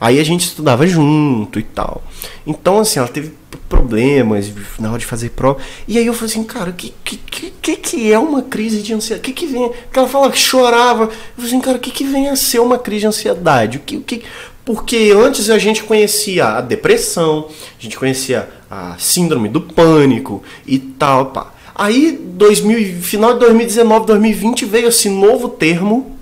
Aí 0.00 0.18
a 0.18 0.24
gente 0.24 0.46
estudava 0.46 0.86
junto 0.86 1.60
e 1.60 1.62
tal. 1.62 2.02
Então, 2.46 2.78
assim, 2.80 2.98
ela 2.98 3.06
teve 3.08 3.32
problemas 3.68 4.50
na 4.78 4.88
hora 4.90 4.98
de 4.98 5.04
fazer 5.04 5.28
prova. 5.30 5.60
E 5.86 5.98
aí 5.98 6.06
eu 6.06 6.14
falei 6.14 6.30
assim, 6.32 6.42
cara, 6.42 6.70
o 6.70 6.72
que, 6.72 6.92
que, 7.04 7.16
que, 7.18 7.50
que 7.62 7.76
que 7.76 8.12
é 8.12 8.18
uma 8.18 8.42
crise 8.42 8.80
de 8.82 8.94
ansiedade? 8.94 9.20
O 9.20 9.24
que, 9.34 9.46
que 9.46 9.52
vem? 9.52 9.68
Porque 9.68 9.98
ela 9.98 10.08
fala 10.08 10.30
que 10.30 10.38
chorava. 10.38 11.04
Eu 11.04 11.10
falei 11.36 11.50
assim, 11.50 11.60
cara, 11.60 11.76
o 11.76 11.80
que, 11.80 11.90
que 11.90 12.04
vem 12.04 12.28
a 12.30 12.34
ser 12.34 12.60
uma 12.60 12.78
crise 12.78 13.00
de 13.02 13.06
ansiedade? 13.08 13.76
O 13.76 13.80
que, 13.80 13.96
o 13.98 14.00
que... 14.00 14.22
Porque 14.64 15.12
antes 15.16 15.50
a 15.50 15.58
gente 15.58 15.82
conhecia 15.84 16.46
a 16.46 16.60
depressão, 16.60 17.48
a 17.78 17.82
gente 17.82 17.98
conhecia 17.98 18.48
a 18.70 18.96
síndrome 18.98 19.48
do 19.48 19.60
pânico 19.60 20.42
e 20.66 20.78
tal, 20.78 21.26
pá. 21.26 21.52
Aí, 21.74 22.12
2000, 22.12 22.78
e- 22.78 22.92
final 23.00 23.32
de 23.34 23.40
2019, 23.40 24.06
2020, 24.06 24.64
veio 24.64 24.88
esse 24.88 25.08
novo 25.08 25.48
termo 25.48 26.16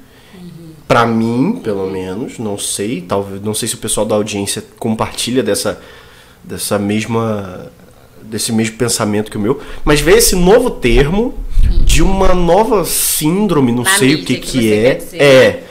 Pra 0.88 1.04
mim, 1.04 1.60
pelo 1.62 1.86
menos, 1.90 2.38
não 2.38 2.56
sei, 2.56 3.02
talvez, 3.02 3.42
não 3.42 3.52
sei 3.52 3.68
se 3.68 3.74
o 3.74 3.78
pessoal 3.78 4.06
da 4.06 4.14
audiência 4.14 4.64
compartilha 4.78 5.42
dessa 5.42 5.78
dessa 6.42 6.78
mesma 6.78 7.70
desse 8.22 8.52
mesmo 8.52 8.78
pensamento 8.78 9.30
que 9.30 9.36
o 9.36 9.40
meu, 9.40 9.60
mas 9.84 10.00
veio 10.00 10.16
esse 10.16 10.34
novo 10.34 10.70
termo 10.70 11.34
de 11.84 12.02
uma 12.02 12.34
nova 12.34 12.86
síndrome, 12.86 13.70
não 13.70 13.82
Na 13.82 13.90
sei 13.90 14.14
o 14.14 14.24
que 14.24 14.36
que 14.36 14.60
que 14.60 14.72
é. 14.72 14.98
É. 15.12 15.62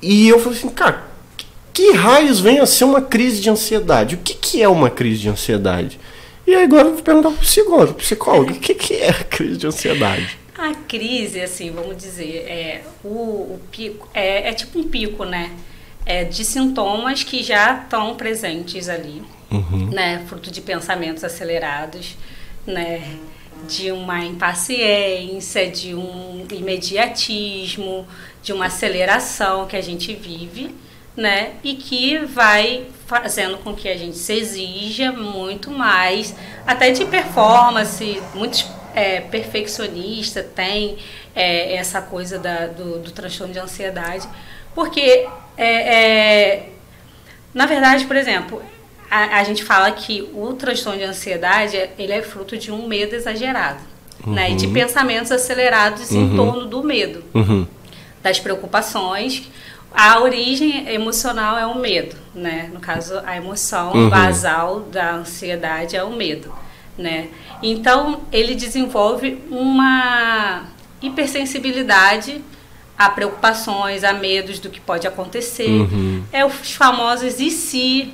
E 0.00 0.26
eu 0.28 0.38
falei 0.38 0.58
assim, 0.58 0.70
cara, 0.70 1.04
que 1.72 1.92
raios 1.92 2.40
vem 2.40 2.58
a 2.58 2.64
ser 2.64 2.84
uma 2.84 3.02
crise 3.02 3.42
de 3.42 3.50
ansiedade? 3.50 4.14
O 4.14 4.18
que 4.18 4.32
que 4.32 4.62
é 4.62 4.68
uma 4.68 4.88
crise 4.88 5.20
de 5.20 5.28
ansiedade? 5.28 6.00
E 6.46 6.54
agora 6.54 6.88
eu 6.88 6.94
vou 6.94 7.02
perguntar 7.02 7.30
pro 7.30 7.38
psicólogo, 7.38 7.94
psicólogo, 7.94 8.52
o 8.52 8.58
que 8.60 8.74
que 8.74 8.94
é 8.94 9.10
a 9.10 9.24
crise 9.24 9.56
de 9.58 9.66
ansiedade? 9.66 10.38
A 10.56 10.74
crise, 10.74 11.40
assim, 11.40 11.70
vamos 11.70 11.96
dizer, 11.96 12.44
é 12.48 12.84
o, 13.04 13.08
o 13.08 13.60
pico, 13.70 14.08
é, 14.12 14.48
é 14.48 14.52
tipo 14.52 14.78
um 14.78 14.84
pico, 14.84 15.24
né? 15.24 15.50
É 16.04 16.24
de 16.24 16.44
sintomas 16.44 17.22
que 17.22 17.42
já 17.42 17.74
estão 17.82 18.16
presentes 18.16 18.88
ali, 18.88 19.22
né? 19.92 20.24
Fruto 20.28 20.50
de 20.50 20.60
pensamentos 20.60 21.22
acelerados, 21.24 22.16
né? 22.66 23.16
De 23.68 23.92
uma 23.92 24.24
impaciência, 24.24 25.70
de 25.70 25.94
um 25.94 26.44
imediatismo, 26.50 28.06
de 28.42 28.52
uma 28.52 28.66
aceleração 28.66 29.66
que 29.66 29.76
a 29.76 29.80
gente 29.80 30.12
vive, 30.14 30.74
né? 31.16 31.52
E 31.62 31.74
que 31.74 32.18
vai 32.18 32.86
fazendo 33.12 33.58
com 33.58 33.74
que 33.74 33.88
a 33.88 33.96
gente 33.96 34.16
se 34.16 34.32
exija 34.32 35.12
muito 35.12 35.70
mais, 35.70 36.34
até 36.66 36.90
de 36.90 37.04
performance, 37.04 38.22
muitos 38.34 38.66
é, 38.94 39.20
perfeccionista 39.20 40.42
tem 40.42 40.96
é, 41.34 41.74
essa 41.76 42.00
coisa 42.00 42.38
da, 42.38 42.66
do, 42.66 42.98
do 43.00 43.10
transtorno 43.10 43.52
de 43.52 43.58
ansiedade, 43.58 44.26
porque 44.74 45.26
é, 45.56 45.66
é, 45.66 46.68
na 47.52 47.66
verdade, 47.66 48.06
por 48.06 48.16
exemplo, 48.16 48.62
a, 49.10 49.38
a 49.40 49.44
gente 49.44 49.62
fala 49.62 49.90
que 49.92 50.28
o 50.34 50.54
transtorno 50.54 50.98
de 50.98 51.04
ansiedade 51.04 51.76
ele 51.98 52.12
é 52.12 52.22
fruto 52.22 52.56
de 52.56 52.72
um 52.72 52.86
medo 52.88 53.14
exagerado, 53.14 53.80
né, 54.26 54.52
e 54.52 54.54
de 54.54 54.68
pensamentos 54.68 55.32
acelerados 55.32 56.12
em 56.12 56.36
torno 56.36 56.66
do 56.66 56.82
medo 56.82 57.24
Uhum. 57.34 57.66
das 58.22 58.38
preocupações. 58.38 59.50
A 59.92 60.20
origem 60.20 60.88
emocional 60.88 61.58
é 61.58 61.66
o 61.66 61.76
medo, 61.78 62.16
né? 62.34 62.70
No 62.72 62.80
caso, 62.80 63.20
a 63.24 63.36
emoção 63.36 63.92
Uhum. 63.92 64.08
basal 64.08 64.80
da 64.80 65.14
ansiedade 65.14 65.96
é 65.96 66.02
o 66.02 66.10
medo, 66.12 66.52
né? 66.96 67.28
Então, 67.62 68.22
ele 68.32 68.54
desenvolve 68.54 69.42
uma 69.50 70.64
hipersensibilidade 71.00 72.42
a 72.96 73.08
preocupações, 73.08 74.04
a 74.04 74.12
medos 74.12 74.58
do 74.58 74.70
que 74.70 74.80
pode 74.80 75.06
acontecer. 75.06 75.68
Uhum. 75.68 76.22
É 76.32 76.44
os 76.44 76.72
famosos 76.72 77.40
e 77.40 77.50
se, 77.50 78.12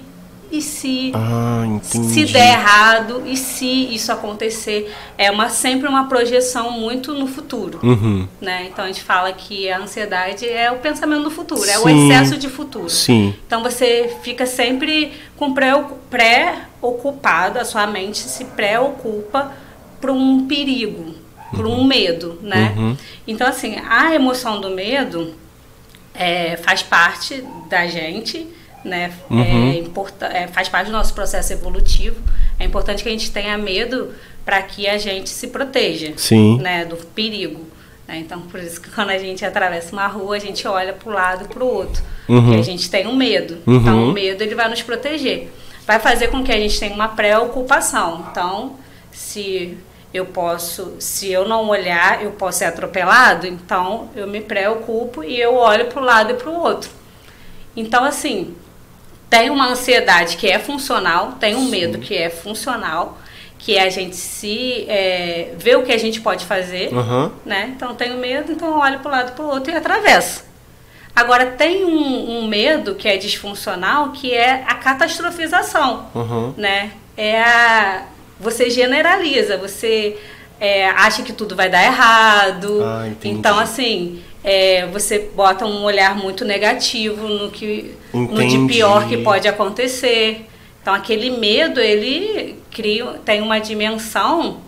e 0.50 0.62
se, 0.62 1.12
Ah, 1.14 1.64
se 1.82 2.24
der 2.26 2.52
errado, 2.54 3.22
e 3.26 3.36
se 3.36 3.66
isso 3.94 4.10
acontecer. 4.10 4.92
É 5.18 5.30
uma, 5.30 5.48
sempre 5.48 5.88
uma 5.88 6.08
projeção 6.08 6.70
muito 6.70 7.12
no 7.12 7.26
futuro 7.26 7.78
Uhum. 7.82 8.26
né? 8.40 8.68
Então 8.72 8.84
a 8.84 8.88
gente 8.88 9.02
fala 9.02 9.32
que 9.32 9.70
a 9.70 9.78
ansiedade 9.78 10.48
é 10.48 10.70
o 10.70 10.76
pensamento 10.78 11.24
do 11.24 11.30
futuro, 11.30 11.64
é 11.68 11.78
o 11.78 11.82
Sim. 11.84 12.10
excesso 12.10 12.36
de 12.38 12.48
futuro. 12.48 12.88
Sim. 12.88 13.34
Então 13.46 13.62
você 13.62 14.16
fica 14.22 14.46
sempre 14.46 15.12
com 15.36 15.52
preo- 15.52 15.98
pré-ocupado, 16.08 17.58
a 17.58 17.64
sua 17.64 17.86
mente 17.86 18.18
se 18.18 18.44
preocupa 18.46 19.52
para 20.00 20.12
um 20.12 20.46
perigo, 20.46 21.14
para 21.50 21.66
um 21.66 21.84
medo, 21.84 22.38
né? 22.42 22.74
Uhum. 22.76 22.96
Então 23.26 23.46
assim, 23.46 23.76
a 23.88 24.14
emoção 24.14 24.60
do 24.60 24.70
medo 24.70 25.34
é, 26.14 26.56
faz 26.58 26.82
parte 26.82 27.44
da 27.68 27.86
gente, 27.86 28.46
né? 28.88 29.12
Uhum. 29.30 29.40
É 29.72 29.78
importa- 29.78 30.26
é, 30.26 30.46
faz 30.48 30.68
parte 30.68 30.86
do 30.86 30.92
nosso 30.92 31.14
processo 31.14 31.52
evolutivo. 31.52 32.16
É 32.58 32.64
importante 32.64 33.02
que 33.02 33.08
a 33.08 33.12
gente 33.12 33.30
tenha 33.30 33.56
medo 33.56 34.12
para 34.44 34.60
que 34.62 34.88
a 34.88 34.98
gente 34.98 35.28
se 35.28 35.48
proteja 35.48 36.12
Sim. 36.16 36.58
né, 36.60 36.84
do 36.84 36.96
perigo. 36.96 37.66
né? 38.06 38.16
Então, 38.18 38.40
por 38.40 38.58
isso 38.60 38.80
que 38.80 38.90
quando 38.90 39.10
a 39.10 39.18
gente 39.18 39.44
atravessa 39.44 39.92
uma 39.92 40.06
rua, 40.06 40.36
a 40.36 40.38
gente 40.38 40.66
olha 40.66 40.92
para 40.94 41.08
o 41.08 41.12
lado 41.12 41.44
e 41.44 41.48
para 41.48 41.62
o 41.62 41.66
outro. 41.66 42.02
Uhum. 42.28 42.54
E 42.54 42.58
a 42.58 42.62
gente 42.62 42.90
tem 42.90 43.06
um 43.06 43.14
medo. 43.14 43.58
Uhum. 43.66 43.76
Então, 43.76 44.08
o 44.08 44.12
medo 44.12 44.42
ele 44.42 44.54
vai 44.54 44.68
nos 44.68 44.82
proteger. 44.82 45.52
Vai 45.86 45.98
fazer 46.00 46.28
com 46.28 46.42
que 46.42 46.50
a 46.50 46.56
gente 46.58 46.78
tenha 46.80 46.94
uma 46.94 47.08
preocupação. 47.08 48.26
Então, 48.30 48.76
se 49.12 49.76
eu 50.12 50.24
posso, 50.24 50.94
se 50.98 51.30
eu 51.30 51.46
não 51.46 51.68
olhar, 51.68 52.22
eu 52.22 52.30
posso 52.32 52.58
ser 52.60 52.64
atropelado, 52.64 53.46
então 53.46 54.08
eu 54.16 54.26
me 54.26 54.40
preocupo 54.40 55.22
e 55.22 55.38
eu 55.38 55.54
olho 55.54 55.86
para 55.86 56.00
o 56.00 56.04
lado 56.04 56.30
e 56.30 56.34
para 56.34 56.48
o 56.48 56.58
outro. 56.62 56.88
Então, 57.76 58.02
assim, 58.04 58.54
tem 59.30 59.50
uma 59.50 59.68
ansiedade 59.68 60.36
que 60.36 60.48
é 60.48 60.58
funcional, 60.58 61.32
tem 61.32 61.54
um 61.54 61.66
medo 61.66 61.98
que 61.98 62.16
é 62.16 62.30
funcional, 62.30 63.18
que 63.58 63.76
é 63.76 63.82
a 63.82 63.90
gente 63.90 64.16
se 64.16 64.86
é, 64.88 65.54
ver 65.58 65.76
o 65.76 65.82
que 65.82 65.92
a 65.92 65.98
gente 65.98 66.20
pode 66.20 66.46
fazer, 66.46 66.94
Aham. 66.94 67.32
né? 67.44 67.72
Então 67.76 67.94
tenho 67.94 68.16
medo, 68.16 68.52
então 68.52 68.78
olho 68.78 69.00
para 69.00 69.08
o 69.08 69.12
lado 69.12 69.32
para 69.32 69.44
o 69.44 69.48
outro 69.48 69.72
e 69.72 69.76
atravesso. 69.76 70.44
Agora 71.14 71.46
tem 71.46 71.84
um, 71.84 72.38
um 72.38 72.46
medo 72.46 72.94
que 72.94 73.08
é 73.08 73.16
disfuncional, 73.16 74.12
que 74.12 74.32
é 74.32 74.64
a 74.66 74.74
catastrofização, 74.76 76.06
Aham. 76.14 76.54
né? 76.56 76.92
É 77.16 77.42
a 77.42 78.04
você 78.40 78.70
generaliza, 78.70 79.56
você 79.56 80.16
é, 80.60 80.88
acha 80.90 81.22
que 81.22 81.32
tudo 81.32 81.56
vai 81.56 81.68
dar 81.68 81.82
errado. 81.82 82.82
Ah, 82.84 83.08
então 83.24 83.58
assim 83.58 84.22
é, 84.44 84.86
você 84.86 85.18
bota 85.34 85.66
um 85.66 85.82
olhar 85.84 86.16
muito 86.16 86.44
negativo 86.44 87.26
no 87.28 87.50
que 87.50 87.94
no 88.12 88.28
de 88.48 88.56
pior 88.66 89.08
que 89.08 89.16
pode 89.18 89.48
acontecer. 89.48 90.46
Então 90.80 90.94
aquele 90.94 91.30
medo 91.30 91.80
ele 91.80 92.56
cria 92.70 93.04
tem 93.24 93.42
uma 93.42 93.58
dimensão 93.58 94.60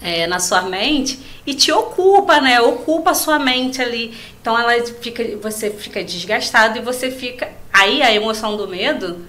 é, 0.00 0.26
na 0.26 0.38
sua 0.38 0.62
mente 0.62 1.18
e 1.46 1.54
te 1.54 1.70
ocupa, 1.72 2.40
né? 2.40 2.60
Ocupa 2.60 3.10
a 3.10 3.14
sua 3.14 3.38
mente 3.38 3.80
ali. 3.82 4.14
Então 4.40 4.58
ela 4.58 4.72
fica, 5.00 5.36
você 5.42 5.70
fica 5.70 6.02
desgastado 6.02 6.78
e 6.78 6.80
você 6.80 7.10
fica. 7.10 7.48
Aí 7.72 8.02
a 8.02 8.12
emoção 8.14 8.56
do 8.56 8.66
medo, 8.68 9.26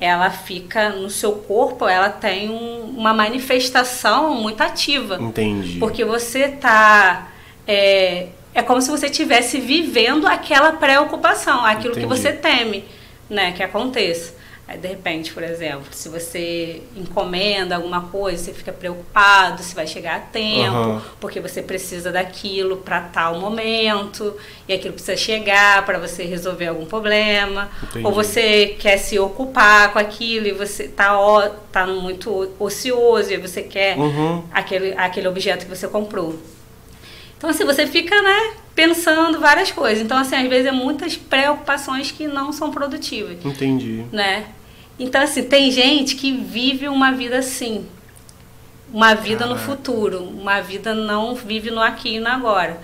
ela 0.00 0.30
fica 0.30 0.90
no 0.90 1.10
seu 1.10 1.32
corpo, 1.32 1.86
ela 1.86 2.08
tem 2.08 2.48
um- 2.48 2.94
uma 2.96 3.12
manifestação 3.12 4.34
muito 4.34 4.60
ativa. 4.62 5.18
Entendi. 5.20 5.78
Porque 5.78 6.04
você 6.04 6.48
tá 6.48 7.28
é, 7.68 8.28
é 8.54 8.62
como 8.62 8.80
se 8.82 8.90
você 8.90 9.06
estivesse 9.06 9.60
vivendo 9.60 10.26
aquela 10.26 10.72
preocupação, 10.72 11.64
aquilo 11.64 11.92
Entendi. 11.92 12.06
que 12.06 12.06
você 12.06 12.32
teme, 12.32 12.84
né, 13.28 13.52
que 13.52 13.62
aconteça. 13.62 14.38
Aí, 14.68 14.78
de 14.78 14.86
repente, 14.86 15.32
por 15.32 15.42
exemplo, 15.42 15.86
se 15.90 16.08
você 16.08 16.80
encomenda 16.96 17.74
alguma 17.74 18.02
coisa, 18.02 18.44
você 18.44 18.52
fica 18.54 18.70
preocupado 18.70 19.60
se 19.64 19.74
vai 19.74 19.84
chegar 19.84 20.14
a 20.16 20.20
tempo, 20.20 20.76
Aham. 20.76 21.02
porque 21.18 21.40
você 21.40 21.60
precisa 21.60 22.12
daquilo 22.12 22.76
para 22.76 23.00
tal 23.00 23.40
momento, 23.40 24.32
e 24.68 24.72
aquilo 24.72 24.94
precisa 24.94 25.16
chegar 25.16 25.84
para 25.84 25.98
você 25.98 26.22
resolver 26.22 26.68
algum 26.68 26.86
problema. 26.86 27.68
Entendi. 27.82 28.06
Ou 28.06 28.12
você 28.12 28.76
quer 28.78 28.96
se 28.98 29.18
ocupar 29.18 29.92
com 29.92 29.98
aquilo 29.98 30.46
e 30.46 30.52
você 30.52 30.86
tá, 30.86 31.18
ó, 31.18 31.48
tá 31.72 31.84
muito 31.88 32.52
ocioso 32.56 33.32
e 33.32 33.38
você 33.38 33.62
quer 33.62 33.98
Uhum. 33.98 34.44
aquele, 34.52 34.92
aquele 34.96 35.26
objeto 35.26 35.66
que 35.66 35.74
você 35.76 35.88
comprou. 35.88 36.38
Então, 37.40 37.48
assim, 37.48 37.64
você 37.64 37.86
fica, 37.86 38.20
né, 38.20 38.52
pensando 38.74 39.40
várias 39.40 39.72
coisas. 39.72 40.04
Então, 40.04 40.18
assim, 40.18 40.36
às 40.36 40.46
vezes 40.46 40.66
é 40.66 40.72
muitas 40.72 41.16
preocupações 41.16 42.10
que 42.10 42.26
não 42.28 42.52
são 42.52 42.70
produtivas, 42.70 43.38
Entendi. 43.42 44.04
né? 44.12 44.44
Então, 44.98 45.22
assim, 45.22 45.44
tem 45.44 45.70
gente 45.70 46.16
que 46.16 46.32
vive 46.32 46.86
uma 46.86 47.10
vida 47.12 47.38
assim. 47.38 47.86
Uma 48.92 49.14
vida 49.14 49.46
no 49.46 49.54
Caraca. 49.54 49.66
futuro. 49.72 50.22
Uma 50.22 50.60
vida 50.60 50.94
não 50.94 51.34
vive 51.34 51.70
no 51.70 51.80
aqui 51.80 52.16
e 52.16 52.20
no 52.20 52.28
agora. 52.28 52.78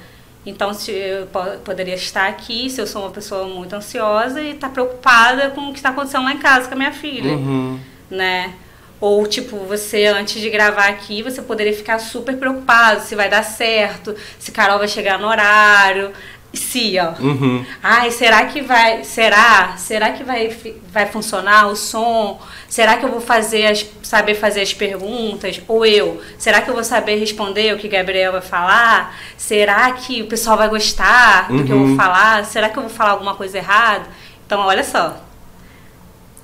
Então, 0.47 0.73
se 0.73 0.91
eu 0.91 1.27
po- 1.27 1.59
poderia 1.63 1.95
estar 1.97 2.27
aqui, 2.27 2.71
se 2.71 2.81
eu 2.81 2.87
sou 2.87 3.03
uma 3.03 3.11
pessoa 3.11 3.47
muito 3.47 3.75
ansiosa 3.75 4.41
e 4.41 4.53
estar 4.53 4.71
preocupada 4.71 5.51
com 5.51 5.69
o 5.69 5.73
que 5.73 5.79
está 5.81 5.91
acontecendo 5.91 6.25
lá 6.25 6.33
em 6.33 6.39
casa 6.39 6.67
com 6.69 6.75
a 6.75 6.79
minha 6.79 6.93
filha 6.93 7.33
Uhum. 7.33 7.79
né? 8.11 8.55
Ou, 9.01 9.27
tipo, 9.27 9.57
você, 9.59 10.07
antes 10.07 10.41
de 10.41 10.49
gravar 10.49 10.89
aqui, 10.89 11.23
você 11.23 11.43
poderia 11.43 11.75
ficar 11.75 11.99
super 11.99 12.37
preocupado 12.37 13.03
se 13.03 13.15
vai 13.15 13.29
dar 13.29 13.43
certo, 13.43 14.15
se 14.39 14.51
Carol 14.51 14.79
vai 14.79 14.89
chegar 14.89 15.19
no 15.19 15.27
horário, 15.29 16.13
se, 16.55 16.97
ó. 16.99 17.11
Uhum. 17.23 17.63
Ai, 17.83 18.11
será 18.11 18.47
que 18.47 18.63
vai. 18.63 19.05
Será? 19.05 19.75
Será 19.77 20.13
que 20.13 20.25
vai, 20.25 20.57
vai 20.91 21.05
funcionar 21.05 21.67
o 21.67 21.77
som? 21.77 22.41
Será 22.67 22.97
que 22.97 23.05
eu 23.05 23.11
vou 23.11 23.21
fazer 23.21 23.67
as, 23.67 23.85
saber 24.03 24.35
fazer 24.35 24.63
as 24.63 24.73
perguntas? 24.73 25.61
Ou 25.69 25.85
eu? 25.85 26.23
Será 26.39 26.63
que 26.63 26.71
eu 26.71 26.75
vou 26.75 26.85
saber 26.85 27.17
responder 27.17 27.75
o 27.75 27.79
que 27.79 27.89
Gabriel 27.89 28.33
vai 28.33 28.41
falar? 28.41 29.15
Será 29.37 29.93
que 29.93 30.23
o 30.23 30.27
pessoal 30.27 30.57
vai 30.57 30.69
gostar 30.71 31.49
do 31.49 31.63
que 31.65 31.71
eu 31.73 31.77
Uhum. 31.77 31.89
vou 31.89 31.97
falar? 31.97 32.43
Será 32.47 32.71
que 32.71 32.79
eu 32.79 32.83
vou 32.85 32.91
falar 32.91 33.11
alguma 33.11 33.35
coisa 33.35 33.59
errada? 33.59 34.07
Então, 34.47 34.61
olha 34.61 34.83
só. 34.85 35.26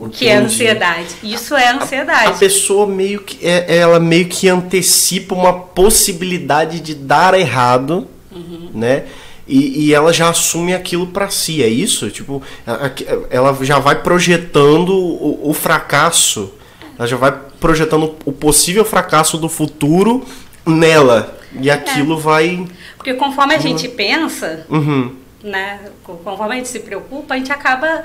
O 0.07 0.09
que 0.09 0.27
é 0.27 0.35
ansiedade? 0.37 1.09
Isso 1.23 1.55
é 1.55 1.69
A 1.69 1.77
ansiedade. 1.77 2.39
pessoa 2.39 2.87
meio 2.87 3.21
que 3.21 3.47
é- 3.47 3.77
ela 3.79 4.01
meio 4.01 4.27
que 4.29 4.49
antecipa 4.49 5.35
uma 5.35 5.53
possibilidade 5.53 6.81
de 6.81 6.95
dar 6.95 7.35
errado, 7.39 8.09
Uhum. 8.31 8.71
né? 8.75 9.05
E, 9.47 9.87
e 9.87 9.95
ela 9.95 10.13
já 10.13 10.29
assume 10.29 10.75
aquilo 10.75 11.07
pra 11.09 11.29
si, 11.31 11.63
é 11.63 11.69
isso? 11.69 12.11
Tipo, 12.11 12.43
a- 12.67 12.87
a- 12.87 12.91
ela 13.31 13.57
já 13.63 13.79
vai 13.79 14.03
projetando 14.03 14.91
o, 14.95 15.51
o 15.51 15.53
fracasso, 15.53 16.53
ela 16.99 17.07
já 17.07 17.17
vai 17.17 17.33
projetando 17.61 18.17
o 18.25 18.33
possível 18.33 18.85
fracasso 18.85 19.39
do 19.39 19.49
futuro 19.49 20.25
nela. 20.67 21.39
E 21.61 21.71
aquilo 21.71 22.19
vai. 22.19 22.67
Porque 22.97 23.15
conforme 23.15 23.55
a 23.55 23.59
gente 23.59 23.87
pensa, 23.89 24.67
Uhum. 24.71 25.15
né? 25.45 25.81
Conforme 26.03 26.55
a 26.55 26.57
gente 26.57 26.69
se 26.69 26.81
preocupa, 26.81 27.35
a 27.35 27.37
gente 27.37 27.53
acaba 27.53 28.03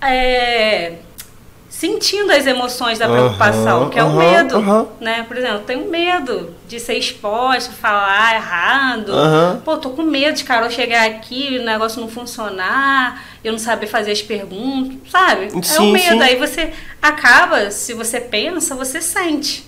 é, 0.00 0.92
sentindo 1.68 2.32
as 2.32 2.46
emoções 2.46 2.98
da 2.98 3.08
preocupação, 3.08 3.88
que 3.90 3.98
é 3.98 4.02
o 4.02 4.16
medo. 4.16 4.56
aham. 4.56 4.88
Né? 5.00 5.22
Por 5.28 5.36
exemplo, 5.36 5.56
eu 5.58 5.64
tenho 5.64 5.90
medo 5.90 6.54
de 6.66 6.80
ser 6.80 6.94
exposta, 6.94 7.72
falar 7.72 8.34
errado. 8.34 9.12
Pô, 9.64 9.76
tô 9.76 9.90
com 9.90 10.02
medo 10.02 10.36
de 10.36 10.44
Carol 10.44 10.70
chegar 10.70 11.06
aqui 11.06 11.54
e 11.54 11.58
o 11.58 11.64
negócio 11.64 12.00
não 12.00 12.08
funcionar, 12.08 13.22
eu 13.44 13.52
não 13.52 13.58
saber 13.58 13.86
fazer 13.86 14.12
as 14.12 14.22
perguntas, 14.22 14.96
sabe? 15.10 15.48
é 15.54 15.56
o 15.56 15.62
Sim, 15.62 15.92
medo. 15.92 16.16
sim. 16.16 16.22
Aí 16.22 16.36
você 16.36 16.72
acaba, 17.00 17.70
se 17.70 17.94
você 17.94 18.20
pensa, 18.20 18.74
você 18.74 19.00
sente 19.00 19.66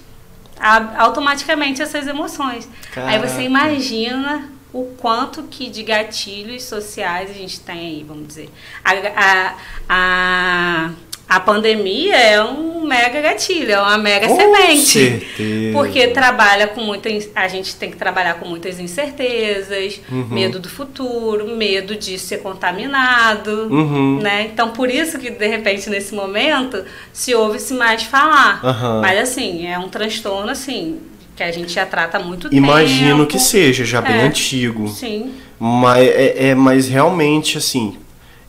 automaticamente 0.98 1.80
essas 1.80 2.06
emoções. 2.06 2.68
Aí 2.96 3.18
Caraca. 3.18 3.28
você 3.28 3.42
imagina 3.42 4.50
o 4.72 4.84
quanto 4.98 5.44
que 5.44 5.68
de 5.68 5.82
gatilhos 5.82 6.62
sociais 6.64 7.30
a 7.30 7.34
gente 7.34 7.60
tem 7.60 7.78
aí, 7.78 8.04
vamos 8.06 8.28
dizer. 8.28 8.50
A, 8.84 8.92
a, 8.92 9.54
a, 9.88 10.90
a 11.30 11.38
pandemia 11.40 12.16
é 12.16 12.42
um 12.42 12.84
mega 12.86 13.20
gatilho, 13.20 13.70
é 13.70 13.80
uma 13.80 13.96
mega 13.96 14.26
Com 14.26 14.34
semente. 14.36 14.80
certeza. 14.84 15.72
Porque 15.72 16.08
trabalha 16.08 16.66
com 16.66 16.80
muitas. 16.80 17.30
A 17.36 17.46
gente 17.46 17.76
tem 17.76 17.88
que 17.88 17.96
trabalhar 17.96 18.34
com 18.34 18.48
muitas 18.48 18.80
incertezas, 18.80 20.00
Uhum. 20.10 20.26
medo 20.28 20.58
do 20.58 20.68
futuro, 20.68 21.46
medo 21.56 21.94
de 21.94 22.18
ser 22.18 22.38
contaminado. 22.38 23.68
Uhum. 23.70 24.18
Né? 24.20 24.50
Então, 24.52 24.70
por 24.70 24.90
isso 24.90 25.18
que, 25.18 25.30
de 25.30 25.46
repente, 25.46 25.88
nesse 25.88 26.14
momento, 26.14 26.84
se 27.12 27.34
ouve-se 27.34 27.74
mais 27.74 28.02
falar. 28.02 28.60
Aham. 28.64 29.00
Mas, 29.00 29.18
assim, 29.20 29.66
é 29.66 29.78
um 29.78 29.88
transtorno, 29.88 30.50
assim, 30.50 30.98
que 31.36 31.42
a 31.42 31.52
gente 31.52 31.72
já 31.72 31.86
trata 31.86 32.18
há 32.18 32.20
muito 32.22 32.48
Imagino 32.52 33.18
tempo. 33.18 33.30
que 33.30 33.38
seja, 33.38 33.84
já 33.84 34.00
bem 34.00 34.16
É. 34.16 34.22
antigo. 34.22 34.88
Sim. 34.88 35.32
Mas, 35.58 36.08
é, 36.08 36.48
é- 36.48 36.54
mas 36.54 36.88
realmente, 36.88 37.56
assim, 37.58 37.96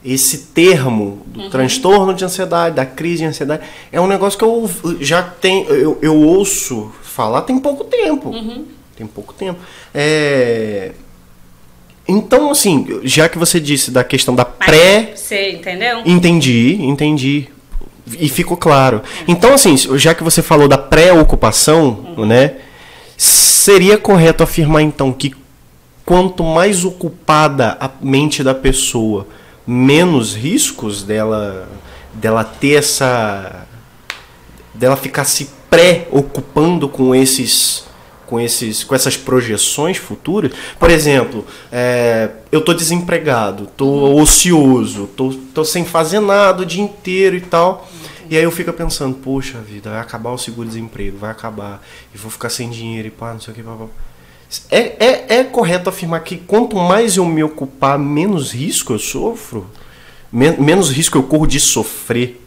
esse 0.03 0.37
termo 0.53 1.21
do 1.27 1.41
Uhum. 1.41 1.49
transtorno 1.49 2.13
de 2.13 2.25
ansiedade, 2.25 2.75
da 2.75 2.85
crise 2.85 3.17
de 3.19 3.25
ansiedade, 3.25 3.63
é 3.91 4.01
um 4.01 4.07
negócio 4.07 4.37
que 4.37 4.43
eu 4.45 4.69
já 4.99 5.21
tenho, 5.21 5.67
eu, 5.69 5.97
eu 6.01 6.15
ouço 6.15 6.91
falar 7.03 7.41
tem 7.43 7.59
pouco 7.59 7.83
tempo. 7.83 8.29
Uhum. 8.29 8.65
Tem 8.95 9.05
pouco 9.07 9.33
tempo. 9.33 9.59
É, 9.93 10.91
Então, 12.07 12.51
assim, 12.51 12.99
já 13.03 13.29
que 13.29 13.37
você 13.37 13.59
disse 13.59 13.91
da 13.91 14.03
questão 14.03 14.35
da 14.35 14.45
Mas 14.59 14.67
pré. 14.69 15.11
Você 15.15 15.51
entendeu? 15.51 16.01
Entendi, 16.05 16.77
entendi. 16.81 17.47
E 18.19 18.27
ficou 18.27 18.57
claro. 18.57 19.01
Então, 19.27 19.53
assim, 19.53 19.77
já 19.97 20.13
que 20.13 20.23
você 20.23 20.41
falou 20.41 20.67
da 20.67 20.77
pré-ocupação, 20.77 22.15
né? 22.27 22.55
Seria 23.15 23.97
correto 23.97 24.43
afirmar, 24.43 24.81
então, 24.81 25.13
que 25.13 25.33
quanto 26.03 26.43
mais 26.43 26.83
ocupada 26.83 27.77
a 27.79 27.89
mente 28.01 28.43
da 28.43 28.55
pessoa, 28.55 29.27
menos 29.65 30.35
riscos 30.35 31.03
dela, 31.03 31.67
dela 32.13 32.43
ter 32.43 32.79
essa. 32.79 33.67
dela 34.73 34.95
ficar 34.95 35.25
se 35.25 35.49
pré-ocupando 35.69 36.89
com 36.89 37.13
esses. 37.15 37.89
Com, 38.25 38.39
esses, 38.39 38.85
com 38.85 38.95
essas 38.95 39.17
projeções 39.17 39.97
futuras. 39.97 40.53
Por 40.79 40.89
exemplo, 40.89 41.45
é, 41.69 42.29
eu 42.49 42.61
tô 42.61 42.73
desempregado, 42.73 43.67
tô 43.75 44.15
ocioso, 44.21 45.09
tô, 45.17 45.33
tô 45.53 45.65
sem 45.65 45.83
fazer 45.83 46.21
nada 46.21 46.63
o 46.63 46.65
dia 46.65 46.81
inteiro 46.81 47.35
e 47.35 47.41
tal. 47.41 47.89
E 48.29 48.37
aí 48.37 48.43
eu 48.43 48.51
fico 48.51 48.71
pensando, 48.71 49.17
poxa 49.17 49.59
vida, 49.59 49.89
vai 49.89 49.99
acabar 49.99 50.31
o 50.31 50.37
seguro-desemprego, 50.37 51.17
vai 51.17 51.29
acabar, 51.29 51.83
e 52.15 52.17
vou 52.17 52.31
ficar 52.31 52.49
sem 52.49 52.69
dinheiro 52.69 53.09
e 53.09 53.11
pá, 53.11 53.33
não 53.33 53.41
sei 53.41 53.51
o 53.51 53.55
que, 53.55 53.61
pá, 53.61 53.75
pá. 53.75 53.85
É, 54.69 55.05
é, 55.05 55.35
é 55.39 55.43
correto 55.43 55.89
afirmar 55.89 56.23
que 56.23 56.37
quanto 56.37 56.75
mais 56.75 57.17
eu 57.17 57.25
me 57.25 57.43
ocupar, 57.43 57.97
menos 57.97 58.51
risco 58.51 58.93
eu 58.93 58.99
sofro? 58.99 59.69
Men- 60.31 60.57
menos 60.59 60.89
risco 60.89 61.17
eu 61.17 61.23
corro 61.23 61.47
de 61.47 61.59
sofrer 61.59 62.41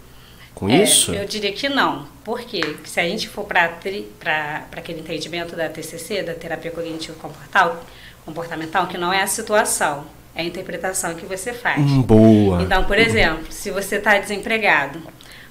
com 0.55 0.69
É, 0.69 0.83
isso? 0.83 1.13
Eu 1.15 1.27
diria 1.27 1.53
que 1.53 1.69
não. 1.69 2.07
Por 2.25 2.41
quê? 2.43 2.61
Porque 2.61 2.89
se 2.89 3.01
a 3.01 3.05
gente 3.05 3.29
for 3.29 3.45
para 3.45 3.65
aquele 3.65 5.01
entendimento 5.01 5.55
da 5.57 5.69
TCC, 5.69 6.23
da 6.23 6.35
terapia 6.35 6.71
cognitivo 6.71 7.19
comportal, 7.19 7.85
comportamental, 8.25 8.87
que 8.87 8.97
não 8.97 9.13
é 9.13 9.23
a 9.23 9.27
situação, 9.27 10.05
é 10.35 10.43
a 10.43 10.45
interpretação 10.45 11.15
que 11.15 11.27
você 11.27 11.53
faz. 11.53 11.81
Hum, 11.81 12.03
boa. 12.03 12.63
Então, 12.63 12.85
por 12.85 12.99
exemplo, 12.99 13.47
se 13.51 13.71
você 13.71 13.97
está 13.97 14.19
desempregado, 14.19 15.01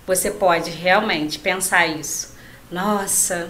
você 0.05 0.31
pode 0.31 0.71
realmente 0.71 1.37
pensar 1.39 1.85
isso. 1.87 2.33
Nossa, 2.71 3.49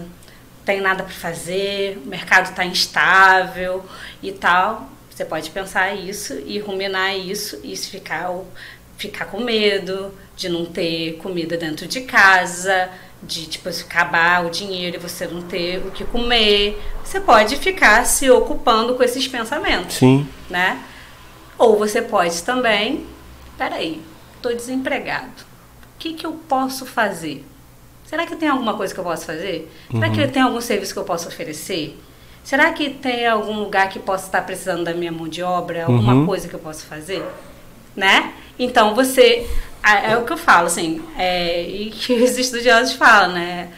tem 0.65 0.81
nada 0.81 1.03
para 1.03 1.13
fazer, 1.13 2.01
o 2.05 2.07
mercado 2.07 2.49
está 2.49 2.65
instável 2.65 3.83
e 4.21 4.31
tal. 4.31 4.89
Você 5.09 5.25
pode 5.25 5.49
pensar 5.51 5.93
isso 5.93 6.41
e 6.45 6.57
ruminar 6.59 7.15
isso 7.15 7.59
e 7.63 7.75
se 7.77 7.89
ficar, 7.89 8.31
ficar 8.97 9.25
com 9.25 9.41
medo 9.41 10.13
de 10.35 10.49
não 10.49 10.65
ter 10.65 11.17
comida 11.17 11.55
dentro 11.55 11.87
de 11.87 12.01
casa, 12.01 12.89
de 13.21 13.45
tipo 13.45 13.69
acabar 13.69 14.45
o 14.45 14.49
dinheiro 14.49 14.97
e 14.97 14.99
você 14.99 15.27
não 15.27 15.41
ter 15.41 15.79
o 15.85 15.91
que 15.91 16.03
comer. 16.03 16.81
Você 17.03 17.19
pode 17.19 17.57
ficar 17.57 18.05
se 18.05 18.29
ocupando 18.29 18.95
com 18.95 19.03
esses 19.03 19.27
pensamentos 19.27 19.97
Sim. 19.97 20.27
né? 20.49 20.81
Ou 21.57 21.77
você 21.77 22.01
pode 22.01 22.41
também, 22.41 23.05
peraí, 23.57 24.01
estou 24.35 24.53
desempregado. 24.55 25.43
O 25.95 25.99
que, 25.99 26.13
que 26.13 26.25
eu 26.25 26.33
posso 26.33 26.85
fazer? 26.85 27.45
Será 28.13 28.27
que 28.27 28.35
tem 28.35 28.47
alguma 28.47 28.75
coisa 28.75 28.93
que 28.93 28.99
eu 28.99 29.03
posso 29.03 29.25
fazer? 29.25 29.67
Será 29.91 30.07
que 30.11 30.27
tem 30.27 30.39
algum 30.43 30.61
serviço 30.61 30.93
que 30.93 30.99
eu 30.99 31.03
posso 31.03 31.27
oferecer? 31.29 31.97
Será 32.43 32.71
que 32.71 32.91
tem 32.91 33.25
algum 33.25 33.61
lugar 33.61 33.89
que 33.89 33.97
possa 33.97 34.27
estar 34.27 34.43
precisando 34.43 34.83
da 34.83 34.93
minha 34.93 35.11
mão 35.11 35.27
de 35.27 35.41
obra? 35.41 35.85
Alguma 35.85 36.13
Uhum. 36.13 36.25
coisa 36.27 36.47
que 36.47 36.53
eu 36.53 36.59
posso 36.59 36.85
fazer? 36.85 37.23
Né? 37.95 38.31
Então 38.59 38.93
você. 38.93 39.47
a- 39.81 40.11
É 40.11 40.15
o 40.17 40.25
que 40.25 40.31
eu 40.31 40.37
falo, 40.37 40.67
assim, 40.67 41.01
é, 41.17 41.63
e 41.63 41.89
que 41.97 42.13
os 42.13 42.37
estudiosos 42.37 42.93
falam, 42.93 43.31
né? 43.33 43.69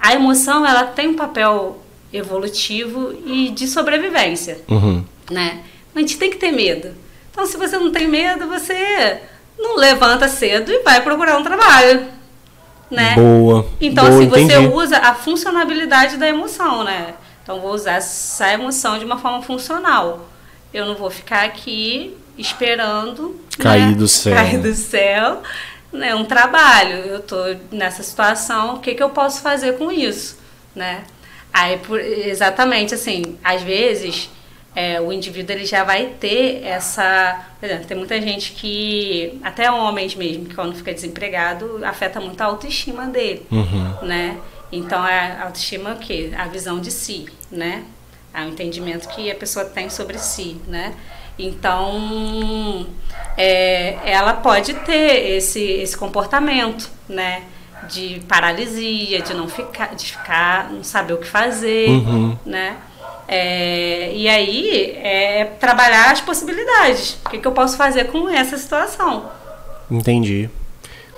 A 0.00 0.14
emoção 0.14 0.66
ela 0.66 0.84
tem 0.84 1.08
um 1.08 1.14
papel 1.14 1.78
evolutivo 2.10 3.12
e 3.26 3.50
de 3.50 3.68
sobrevivência 3.68 4.62
Uhum. 4.66 5.04
né? 5.30 5.60
A 5.94 6.00
gente 6.00 6.16
tem 6.16 6.30
que 6.30 6.38
ter 6.38 6.52
medo. 6.52 6.94
Então, 7.30 7.44
se 7.44 7.58
você 7.58 7.76
não 7.76 7.92
tem 7.92 8.08
medo, 8.08 8.46
você 8.48 9.20
não 9.58 9.76
levanta 9.76 10.26
cedo 10.26 10.72
e 10.72 10.78
vai 10.82 11.02
procurar 11.02 11.36
um 11.36 11.42
trabalho. 11.44 12.13
Né? 12.94 13.14
Boa. 13.14 13.66
Então, 13.80 14.04
boa, 14.04 14.16
assim, 14.16 14.28
você 14.28 14.40
entendi. 14.42 14.74
usa 14.74 14.98
a 14.98 15.14
funcionabilidade 15.14 16.16
da 16.16 16.28
emoção, 16.28 16.84
né? 16.84 17.14
Então, 17.42 17.60
vou 17.60 17.72
usar 17.72 17.94
essa 17.96 18.52
emoção 18.52 18.98
de 18.98 19.04
uma 19.04 19.18
forma 19.18 19.42
funcional. 19.42 20.28
Eu 20.72 20.86
não 20.86 20.94
vou 20.94 21.10
ficar 21.10 21.44
aqui 21.44 22.16
esperando 22.38 23.38
Cair 23.58 23.88
né? 23.88 23.94
do 23.94 24.06
céu. 24.08 24.34
Cair 24.34 24.58
do 24.58 24.74
céu, 24.74 25.42
né? 25.92 26.14
Um 26.14 26.24
trabalho. 26.24 26.96
Eu 26.98 27.20
tô 27.20 27.36
nessa 27.70 28.02
situação, 28.02 28.74
o 28.74 28.78
que, 28.80 28.94
que 28.94 29.02
eu 29.02 29.10
posso 29.10 29.40
fazer 29.42 29.76
com 29.76 29.90
isso, 29.90 30.38
né? 30.74 31.02
Aí, 31.52 31.78
por- 31.78 32.00
exatamente 32.00 32.94
assim, 32.94 33.38
às 33.44 33.62
vezes 33.62 34.28
é, 34.74 35.00
o 35.00 35.12
indivíduo 35.12 35.54
ele 35.56 35.64
já 35.66 35.84
vai 35.84 36.06
ter 36.18 36.62
essa. 36.64 37.44
Por 37.60 37.66
exemplo, 37.66 37.86
tem 37.86 37.96
muita 37.96 38.20
gente 38.20 38.52
que, 38.52 39.38
até 39.42 39.70
homens 39.70 40.14
mesmo, 40.14 40.46
que 40.46 40.54
quando 40.54 40.74
fica 40.74 40.92
desempregado, 40.92 41.80
afeta 41.84 42.20
muito 42.20 42.40
a 42.40 42.46
autoestima 42.46 43.06
dele, 43.06 43.46
Uhum. 43.50 43.94
né? 44.02 44.36
Então, 44.72 44.98
a 45.00 45.44
autoestima 45.44 45.90
é 45.90 45.92
o 45.92 45.96
quê? 45.98 46.30
A 46.36 46.46
visão 46.48 46.80
de 46.80 46.90
si, 46.90 47.26
né? 47.50 47.84
É 48.32 48.40
o 48.42 48.48
entendimento 48.48 49.08
que 49.08 49.30
a 49.30 49.34
pessoa 49.36 49.64
tem 49.64 49.88
sobre 49.88 50.18
si, 50.18 50.56
né? 50.66 50.92
Então, 51.38 52.86
é, 53.36 53.96
ela 54.04 54.34
pode 54.34 54.74
ter 54.74 55.36
esse, 55.36 55.60
esse 55.62 55.96
comportamento, 55.96 56.90
né? 57.08 57.42
De 57.88 58.20
paralisia, 58.26 59.20
de 59.20 59.34
não 59.34 59.46
ficar, 59.46 59.94
de 59.94 60.06
ficar, 60.12 60.72
não 60.72 60.82
saber 60.82 61.12
o 61.12 61.18
que 61.18 61.26
fazer, 61.26 61.90
Uhum. 61.90 62.36
né? 62.46 62.76
É, 63.26 64.12
e 64.14 64.28
aí 64.28 64.90
é 65.02 65.44
trabalhar 65.58 66.10
as 66.12 66.20
possibilidades. 66.20 67.16
O 67.26 67.30
que, 67.30 67.38
que 67.38 67.46
eu 67.46 67.52
posso 67.52 67.76
fazer 67.76 68.04
com 68.08 68.28
essa 68.28 68.56
situação? 68.58 69.30
Entendi. 69.90 70.50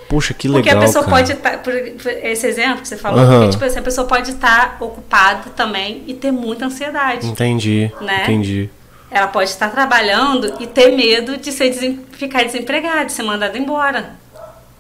Puxa, 0.09 0.33
que 0.33 0.49
Porque 0.49 0.69
legal. 0.69 0.83
a 0.83 0.87
pessoa 0.87 1.05
cara. 1.05 1.17
pode 1.17 1.33
estar. 1.33 1.59
por 1.59 1.73
esse 1.75 2.47
exemplo 2.47 2.83
que 2.83 2.87
você 2.89 2.97
falou, 2.97 3.19
Aham. 3.21 3.39
porque 3.39 3.51
tipo 3.51 3.65
assim, 3.65 3.79
a 3.81 3.83
pessoa 3.83 4.07
pode 4.07 4.31
estar 4.31 4.77
ocupada 4.79 5.51
também 5.57 6.05
e 6.07 6.15
ter 6.15 6.31
muita 6.31 6.67
ansiedade. 6.67 7.27
Entendi. 7.27 7.91
Né? 8.01 8.23
Entendi. 8.23 8.71
Ela 9.11 9.27
pode 9.27 9.51
estar 9.51 9.69
trabalhando 9.71 10.55
e 10.61 10.67
ter 10.67 10.93
medo 10.93 11.37
de 11.37 11.51
ser 11.51 11.71
desem- 11.71 12.05
ficar 12.13 12.45
desempregado, 12.45 13.07
de 13.07 13.13
ser 13.13 13.23
mandado 13.25 13.59
embora. 13.59 14.15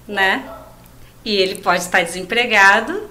Né? 0.07 0.43
E 1.24 1.35
ele 1.37 1.57
pode 1.57 1.81
estar 1.83 2.03
desempregado 2.05 3.11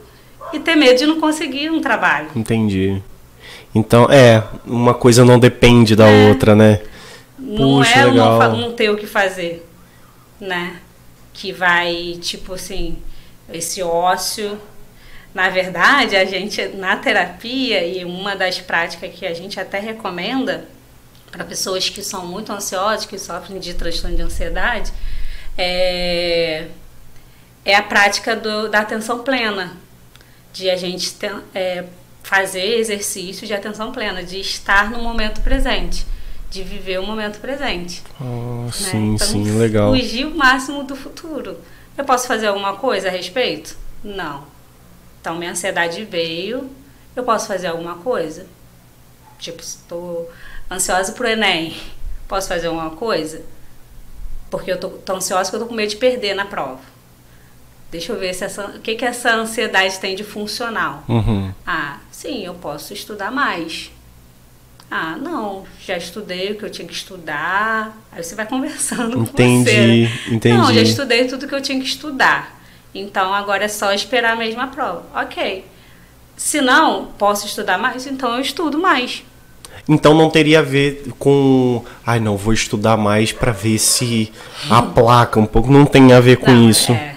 e 0.54 0.60
ter 0.60 0.76
medo 0.78 0.98
de 0.98 1.06
não 1.06 1.20
conseguir 1.20 1.70
um 1.70 1.82
trabalho. 1.82 2.28
Entendi. 2.34 3.02
Então, 3.76 4.06
é, 4.10 4.42
uma 4.66 4.94
coisa 4.94 5.26
não 5.26 5.38
depende 5.38 5.96
da 5.96 6.08
É. 6.10 6.30
outra, 6.30 6.56
né? 6.56 6.82
Não 7.38 7.80
Puxa, 7.80 8.00
é 8.00 8.06
legal. 8.06 8.40
não, 8.40 8.58
não 8.58 8.72
ter 8.74 8.90
o 8.90 8.96
que 8.96 9.06
fazer, 9.06 9.68
né? 10.40 10.78
Que 11.34 11.52
vai, 11.52 12.18
tipo 12.22 12.54
assim, 12.54 12.98
esse 13.52 13.84
ócio. 13.84 14.58
Na 15.34 15.50
verdade, 15.50 16.16
a 16.16 16.24
gente, 16.24 16.66
na 16.70 16.96
terapia, 16.96 17.86
e 17.86 18.06
uma 18.06 18.34
das 18.38 18.60
práticas 18.60 19.12
que 19.14 19.26
a 19.26 19.34
gente 19.34 19.60
até 19.60 19.80
recomenda 19.80 20.66
para 21.30 21.44
pessoas 21.44 21.90
que 21.90 22.02
são 22.02 22.26
muito 22.26 22.54
ansiosas, 22.54 23.06
que 23.06 23.20
sofrem 23.20 23.60
de 23.60 23.74
transtorno 23.74 24.16
de 24.16 24.22
ansiedade, 24.22 24.94
é, 25.58 26.68
é 27.66 27.76
a 27.76 27.84
prática 27.84 28.34
do, 28.36 28.70
da 28.70 28.80
atenção 28.80 29.20
plena. 29.20 29.74
De 30.54 30.70
a 30.70 30.78
gente 30.78 31.14
ten- 31.16 31.42
é, 31.54 31.84
fazer 32.26 32.80
exercício 32.80 33.46
de 33.46 33.54
atenção 33.54 33.92
plena, 33.92 34.24
de 34.24 34.40
estar 34.40 34.90
no 34.90 34.98
momento 34.98 35.42
presente, 35.42 36.08
de 36.50 36.64
viver 36.64 37.00
o 37.00 37.06
momento 37.06 37.40
presente. 37.40 38.02
Ah, 38.20 38.66
né? 38.66 38.72
sim, 38.72 39.14
Então, 39.14 39.28
sim, 39.28 39.60
legal. 39.60 39.92
Fugir 39.92 40.26
o 40.26 40.36
máximo 40.36 40.84
do 40.84 40.96
futuro. 40.96 41.60
Eu 41.96 42.04
posso 42.04 42.28
fazer 42.28 42.48
alguma 42.48 42.78
coisa 42.78 43.10
a 43.10 43.12
respeito? 43.12 43.78
Não. 44.04 44.44
Então, 45.22 45.36
minha 45.36 45.52
ansiedade 45.52 46.04
veio. 46.04 46.68
Eu 47.16 47.24
posso 47.24 47.48
fazer 47.48 47.68
alguma 47.68 47.98
coisa? 47.98 48.48
Tipo, 49.38 49.62
estou 49.62 50.28
ansiosa 50.70 51.12
pro 51.12 51.28
Enem. 51.28 51.78
Posso 52.28 52.48
fazer 52.48 52.68
alguma 52.68 52.90
coisa? 52.90 53.44
Porque 54.50 54.72
eu 54.72 54.80
tô, 54.80 54.90
tô 54.90 55.16
ansiosa 55.16 55.52
que 55.52 55.56
eu 55.58 55.60
tô 55.60 55.68
com 55.68 55.76
medo 55.76 55.92
de 55.92 55.98
perder 55.98 56.34
na 56.34 56.46
prova. 56.46 56.95
Deixa 57.92 58.12
eu 58.12 58.20
ver 58.20 58.34
se 58.34 58.44
essa, 58.44 58.66
o 58.66 58.80
que, 58.80 58.96
que 58.96 59.06
essa 59.06 59.34
ansiedade 59.36 60.00
tem 60.00 60.16
de 60.16 60.24
funcional. 60.24 61.04
Uhum. 61.08 61.54
Ah, 61.66 61.98
sim, 62.12 62.46
eu 62.46 62.54
posso 62.56 62.94
estudar 62.94 63.32
mais. 63.32 63.92
Ah, 64.90 65.18
não, 65.20 65.64
já 65.84 65.98
estudei 65.98 66.52
o 66.52 66.56
que 66.56 66.64
eu 66.64 66.70
tinha 66.70 66.88
que 66.88 66.94
estudar. 66.94 67.98
Aí 68.12 68.24
você 68.24 68.36
vai 68.36 68.46
conversando 68.48 69.20
Entendi, 69.20 69.32
com 69.34 69.64
você. 69.64 69.88
né? 69.88 70.20
entendi. 70.36 70.58
Não, 70.58 70.74
já 70.74 70.82
estudei 70.82 71.26
tudo 71.26 71.48
que 71.48 71.56
eu 71.56 71.62
tinha 71.62 71.80
que 71.80 71.86
estudar. 71.86 72.60
Então 72.94 73.34
agora 73.34 73.66
é 73.66 73.68
só 73.68 73.92
esperar 73.92 74.34
a 74.34 74.36
mesma 74.36 74.68
prova. 74.68 75.04
Ok. 75.14 75.66
Se 76.38 76.62
não, 76.62 77.08
posso 77.18 77.46
estudar 77.46 77.78
mais, 77.78 78.06
então 78.06 78.34
eu 78.36 78.42
estudo 78.42 78.78
mais. 78.78 79.24
Então 79.88 80.14
não 80.14 80.30
teria 80.30 80.60
a 80.60 80.62
ver 80.62 81.14
com. 81.20 81.84
Ai, 82.06 82.20
não, 82.20 82.38
vou 82.38 82.54
estudar 82.54 82.98
mais 82.98 83.32
pra 83.32 83.52
ver 83.52 83.78
se 83.78 84.32
aplaca 84.70 85.40
um 85.40 85.46
pouco. 85.46 85.72
Não 85.72 85.86
tem 85.86 86.12
a 86.14 86.20
ver 86.20 86.38
com 86.38 86.52
não, 86.52 86.70
isso. 86.70 86.92
É, 86.92 87.15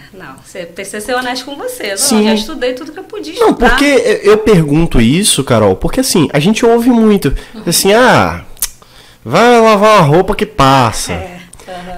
não, 0.59 0.67
você 0.67 0.67
precisa 0.67 1.01
ser 1.01 1.15
honesto 1.15 1.45
com 1.45 1.57
você. 1.57 1.91
Não, 1.91 1.97
Sim. 1.97 2.25
já 2.25 2.35
estudei 2.35 2.73
tudo 2.75 2.93
que 2.93 2.99
eu 2.99 3.05
podia 3.05 3.35
Não, 3.35 3.51
estudar. 3.51 3.71
porque 3.71 4.21
eu 4.23 4.39
pergunto 4.39 5.01
isso, 5.01 5.45
Carol, 5.45 5.77
porque 5.77 6.01
assim, 6.01 6.29
a 6.33 6.39
gente 6.39 6.65
ouve 6.65 6.91
muito. 6.91 7.35
Assim, 7.67 7.93
ah, 7.93 8.43
vai 9.25 9.61
lavar 9.61 9.99
uma 10.01 10.07
roupa 10.07 10.35
que 10.35 10.47
passa. 10.47 11.13
É. 11.13 11.39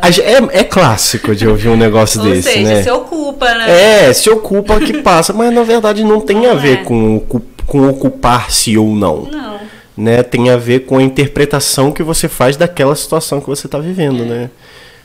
A 0.03 0.11
ge- 0.11 0.23
É, 0.23 0.39
é 0.61 0.65
clássico 0.65 1.35
de 1.35 1.47
ouvir 1.47 1.69
um 1.69 1.77
negócio 1.77 2.21
Ou 2.21 2.27
desse, 2.27 2.51
seja, 2.51 2.75
né? 2.75 2.83
se 2.83 2.91
ocupa, 2.91 3.55
né? 3.55 4.09
É, 4.09 4.13
se 4.13 4.29
ocupa 4.29 4.81
que 4.81 4.95
passa, 5.03 5.33
mas 5.33 5.53
na 5.53 5.63
verdade 5.63 6.03
não 6.03 6.21
tem 6.21 6.47
a 6.47 6.55
Não 6.55 6.61
ver 6.61 6.79
é. 6.79 6.85
com, 6.85 7.21
com 7.67 7.89
ocupar-se 7.89 8.77
ou 8.77 8.89
não. 8.97 9.29
Não. 9.31 9.61
Né? 9.97 10.23
Tem 10.23 10.51
a 10.51 10.57
ver 10.57 10.81
com 10.87 10.97
a 10.99 11.03
interpretação 11.03 11.93
que 11.93 12.03
você 12.03 12.29
faz 12.29 12.57
daquela 12.57 12.97
situação 12.97 13.41
que 13.41 13.47
você 13.47 13.67
está 13.67 13.79
vivendo, 13.79 14.25
né? 14.25 14.51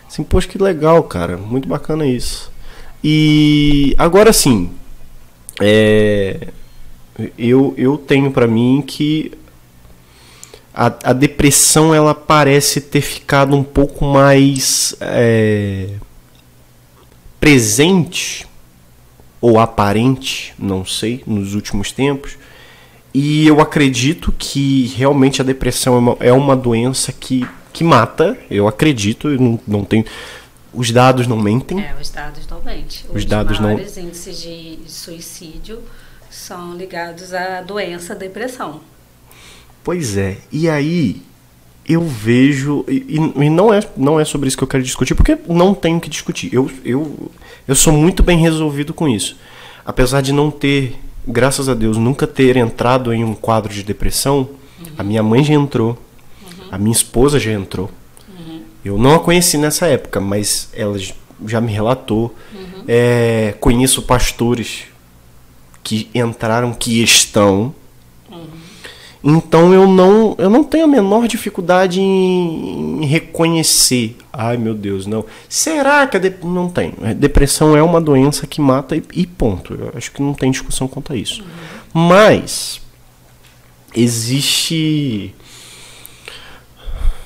Assim, 0.07 0.23
poxa, 0.23 0.47
que 0.47 0.57
legal, 0.57 1.03
cara. 1.03 1.35
Muito 1.37 1.67
bacana 1.67 2.05
isso. 2.07 2.49
E 3.07 3.93
agora 3.99 4.33
sim, 4.33 4.71
é, 5.61 6.47
eu, 7.37 7.71
eu 7.77 7.99
tenho 7.99 8.31
pra 8.31 8.47
mim 8.47 8.83
que 8.85 9.31
a, 10.73 10.91
a 11.03 11.13
depressão 11.13 11.93
ela 11.93 12.15
parece 12.15 12.81
ter 12.81 13.01
ficado 13.01 13.55
um 13.55 13.63
pouco 13.63 14.03
mais 14.03 14.95
é, 14.99 15.89
presente 17.39 18.47
ou 19.39 19.59
aparente, 19.59 20.55
não 20.57 20.83
sei, 20.83 21.21
nos 21.27 21.53
últimos 21.53 21.91
tempos. 21.91 22.39
E 23.13 23.45
eu 23.45 23.61
acredito 23.61 24.33
que 24.35 24.91
realmente 24.97 25.39
a 25.39 25.45
depressão 25.45 25.93
é 25.93 25.99
uma, 25.99 26.17
é 26.21 26.33
uma 26.33 26.55
doença 26.55 27.13
que, 27.13 27.47
que 27.71 27.83
mata. 27.83 28.35
Eu 28.49 28.67
acredito, 28.67 29.29
eu 29.29 29.39
não, 29.39 29.59
não 29.67 29.85
tenho. 29.85 30.05
Os 30.75 30.91
dados 30.91 31.25
não 31.27 31.37
mentem. 31.37 31.79
É, 31.81 31.95
os 31.99 32.09
dados 32.09 32.47
não 32.47 32.61
mentem. 32.61 32.99
Os 33.13 33.25
dados 33.25 33.59
não- 33.59 33.69
maiores 33.73 33.97
índices 33.97 34.41
de 34.41 34.79
suicídio 34.87 35.81
são 36.29 36.75
ligados 36.75 37.33
à 37.33 37.61
doença 37.61 38.13
depressão. 38.13 38.81
Pois 39.83 40.17
é. 40.17 40.37
E 40.51 40.67
aí 40.69 41.21
eu 41.87 42.01
vejo 42.01 42.83
e, 42.87 43.05
e- 43.15 43.49
não 43.49 43.73
é 43.73 43.79
não 43.95 44.19
é 44.19 44.25
sobre 44.25 44.47
isso 44.47 44.57
que 44.57 44.63
eu 44.63 44.67
quero 44.67 44.83
discutir 44.83 45.13
porque 45.15 45.37
não 45.47 45.73
tenho 45.73 45.99
que 45.99 46.09
discutir. 46.09 46.53
Eu 46.53 46.69
eu 46.83 47.31
eu 47.67 47.75
sou 47.75 47.93
muito 47.93 48.21
bem 48.23 48.39
resolvido 48.39 48.93
com 48.93 49.07
isso. 49.07 49.37
Apesar 49.85 50.21
de 50.21 50.31
não 50.33 50.49
ter, 50.49 50.95
graças 51.27 51.69
a 51.69 51.73
Deus, 51.75 51.95
nunca 51.97 52.25
ter 52.25 52.57
entrado 52.57 53.13
em 53.13 53.23
um 53.23 53.35
quadro 53.35 53.71
de 53.71 53.83
depressão, 53.83 54.49
a 54.97 55.03
minha 55.03 55.21
mãe 55.21 55.43
já 55.43 55.53
entrou, 55.53 55.95
a 56.71 56.77
minha 56.77 56.91
esposa 56.91 57.39
já 57.39 57.51
entrou. 57.51 57.89
Eu 58.85 58.99
não 58.99 59.15
a 59.15 59.19
conheci 59.19 59.57
nessa 59.57 59.87
época, 59.87 60.21
mas 60.21 60.69
ela 60.71 60.95
já 61.47 61.59
me 61.59 61.71
relatou. 61.71 62.35
É, 62.87 63.55
conheço 63.59 64.03
pastores 64.03 64.83
que 65.83 66.07
entraram, 66.13 66.71
que 66.71 67.01
estão. 67.01 67.73
Então 69.23 69.73
eu 69.73 69.87
não, 69.87 70.35
eu 70.37 70.51
não 70.51 70.63
tenho 70.63 70.83
a 70.83 70.87
menor 70.87 71.27
dificuldade 71.27 71.99
em, 71.99 73.01
em 73.01 73.05
reconhecer. 73.07 74.17
Ai 74.31 74.55
meu 74.55 74.75
Deus, 74.75 75.07
não. 75.07 75.25
Será 75.49 76.05
que 76.05 76.17
a 76.17 76.19
de... 76.19 76.31
não 76.43 76.69
tem? 76.69 76.93
A 77.01 77.11
Depressão 77.11 77.75
é 77.75 77.81
uma 77.81 77.99
doença 77.99 78.45
que 78.45 78.61
mata 78.61 78.95
e, 78.95 79.03
e 79.13 79.25
ponto. 79.25 79.73
Eu 79.73 79.93
acho 79.95 80.11
que 80.11 80.21
não 80.21 80.35
tem 80.35 80.51
discussão 80.51 80.87
quanto 80.87 81.11
a 81.11 81.15
isso. 81.15 81.43
Mas 81.91 82.79
existe 83.95 85.33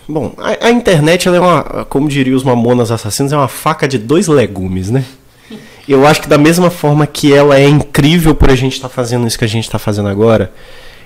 Bom, 0.09 0.33
a, 0.39 0.65
a 0.65 0.71
internet 0.71 1.27
ela 1.27 1.37
é 1.37 1.39
uma, 1.39 1.85
como 1.85 2.09
diria 2.09 2.35
os 2.35 2.43
mamonas 2.43 2.89
assassinos, 2.89 3.31
é 3.31 3.37
uma 3.37 3.47
faca 3.47 3.87
de 3.87 3.99
dois 3.99 4.27
legumes, 4.27 4.89
né? 4.89 5.05
Eu 5.87 6.07
acho 6.07 6.23
que 6.23 6.27
da 6.27 6.37
mesma 6.37 6.71
forma 6.71 7.05
que 7.05 7.31
ela 7.31 7.59
é 7.59 7.67
incrível 7.67 8.33
por 8.33 8.49
a 8.49 8.55
gente 8.55 8.73
estar 8.73 8.89
fazendo 8.89 9.27
isso 9.27 9.37
que 9.37 9.45
a 9.45 9.47
gente 9.47 9.65
está 9.65 9.77
fazendo 9.77 10.09
agora, 10.09 10.51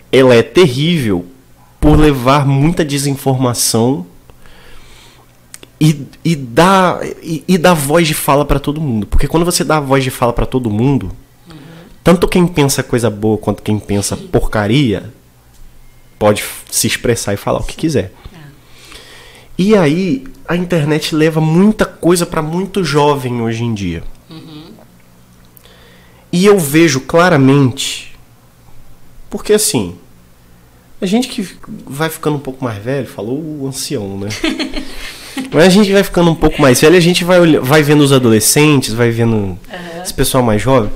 ela 0.10 0.34
é 0.34 0.42
terrível 0.42 1.26
por 1.82 2.00
levar 2.00 2.46
muita 2.46 2.86
desinformação 2.86 4.06
e, 5.82 6.08
e 6.24 6.34
dá 6.34 7.02
e, 7.22 7.44
e 7.46 7.58
dá 7.58 7.74
voz 7.74 8.08
de 8.08 8.14
fala 8.14 8.46
para 8.46 8.60
todo 8.60 8.80
mundo, 8.80 9.06
porque 9.06 9.28
quando 9.28 9.44
você 9.44 9.66
dá 9.66 9.82
voz 9.82 10.02
de 10.02 10.12
fala 10.12 10.32
para 10.32 10.46
todo 10.46 10.70
mundo, 10.70 11.12
uhum. 11.50 11.56
tanto 12.02 12.26
quem 12.26 12.48
pensa 12.48 12.82
coisa 12.82 13.10
boa 13.10 13.38
quanto 13.38 13.62
quem 13.62 13.78
pensa 13.78 14.16
porcaria 14.16 15.12
pode 16.18 16.42
se 16.72 16.88
expressar 16.88 17.34
e 17.34 17.38
falar 17.38 17.60
o 17.60 17.64
que 17.64 17.76
quiser. 17.76 18.14
E 19.58 19.76
aí 19.76 20.24
a 20.48 20.56
internet 20.56 21.16
leva 21.16 21.40
muita 21.40 21.86
coisa 21.86 22.26
para 22.26 22.42
muito 22.42 22.84
jovem 22.84 23.42
hoje 23.42 23.64
em 23.64 23.74
dia. 23.74 24.04
Uhum. 24.30 24.72
E 26.32 26.46
eu 26.46 26.58
vejo 26.58 27.02
claramente, 27.02 28.16
porque 29.30 29.54
assim, 29.54 29.96
a 31.00 31.06
gente 31.06 31.28
que 31.28 31.48
vai 31.86 32.10
ficando 32.10 32.38
um 32.38 32.40
pouco 32.40 32.64
mais 32.64 32.84
velho, 32.84 33.08
falou 33.08 33.38
o 33.38 33.68
ancião, 33.68 34.18
né? 34.18 34.30
Mas 35.52 35.66
a 35.66 35.70
gente 35.70 35.92
vai 35.92 36.04
ficando 36.04 36.32
um 36.32 36.36
pouco 36.36 36.62
mais 36.62 36.80
velho, 36.82 36.96
a 36.96 37.00
gente 37.00 37.24
vai, 37.24 37.40
vai 37.60 37.84
vendo 37.84 38.02
os 38.02 38.12
adolescentes, 38.12 38.94
vai 38.94 39.12
vendo 39.12 39.36
uhum. 39.36 39.58
esse 40.04 40.14
pessoal 40.14 40.44
mais 40.44 40.62
jovem. 40.62 40.92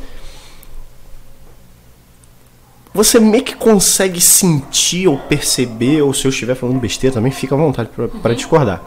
Você 2.97 3.19
meio 3.19 3.43
que 3.43 3.55
consegue 3.55 4.19
sentir 4.19 5.07
ou 5.07 5.19
perceber, 5.19 6.01
ou 6.01 6.13
se 6.13 6.25
eu 6.25 6.29
estiver 6.29 6.55
falando 6.55 6.79
besteira 6.79 7.13
também, 7.13 7.31
fica 7.31 7.53
à 7.53 7.57
vontade 7.57 7.89
para 7.89 8.05
uhum. 8.05 8.35
discordar. 8.35 8.81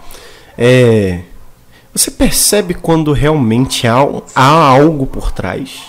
É, 0.59 1.21
você 1.95 2.11
percebe 2.11 2.75
quando 2.75 3.13
realmente 3.13 3.87
há, 3.87 4.01
há 4.35 4.45
algo 4.45 5.07
por 5.07 5.31
trás, 5.31 5.83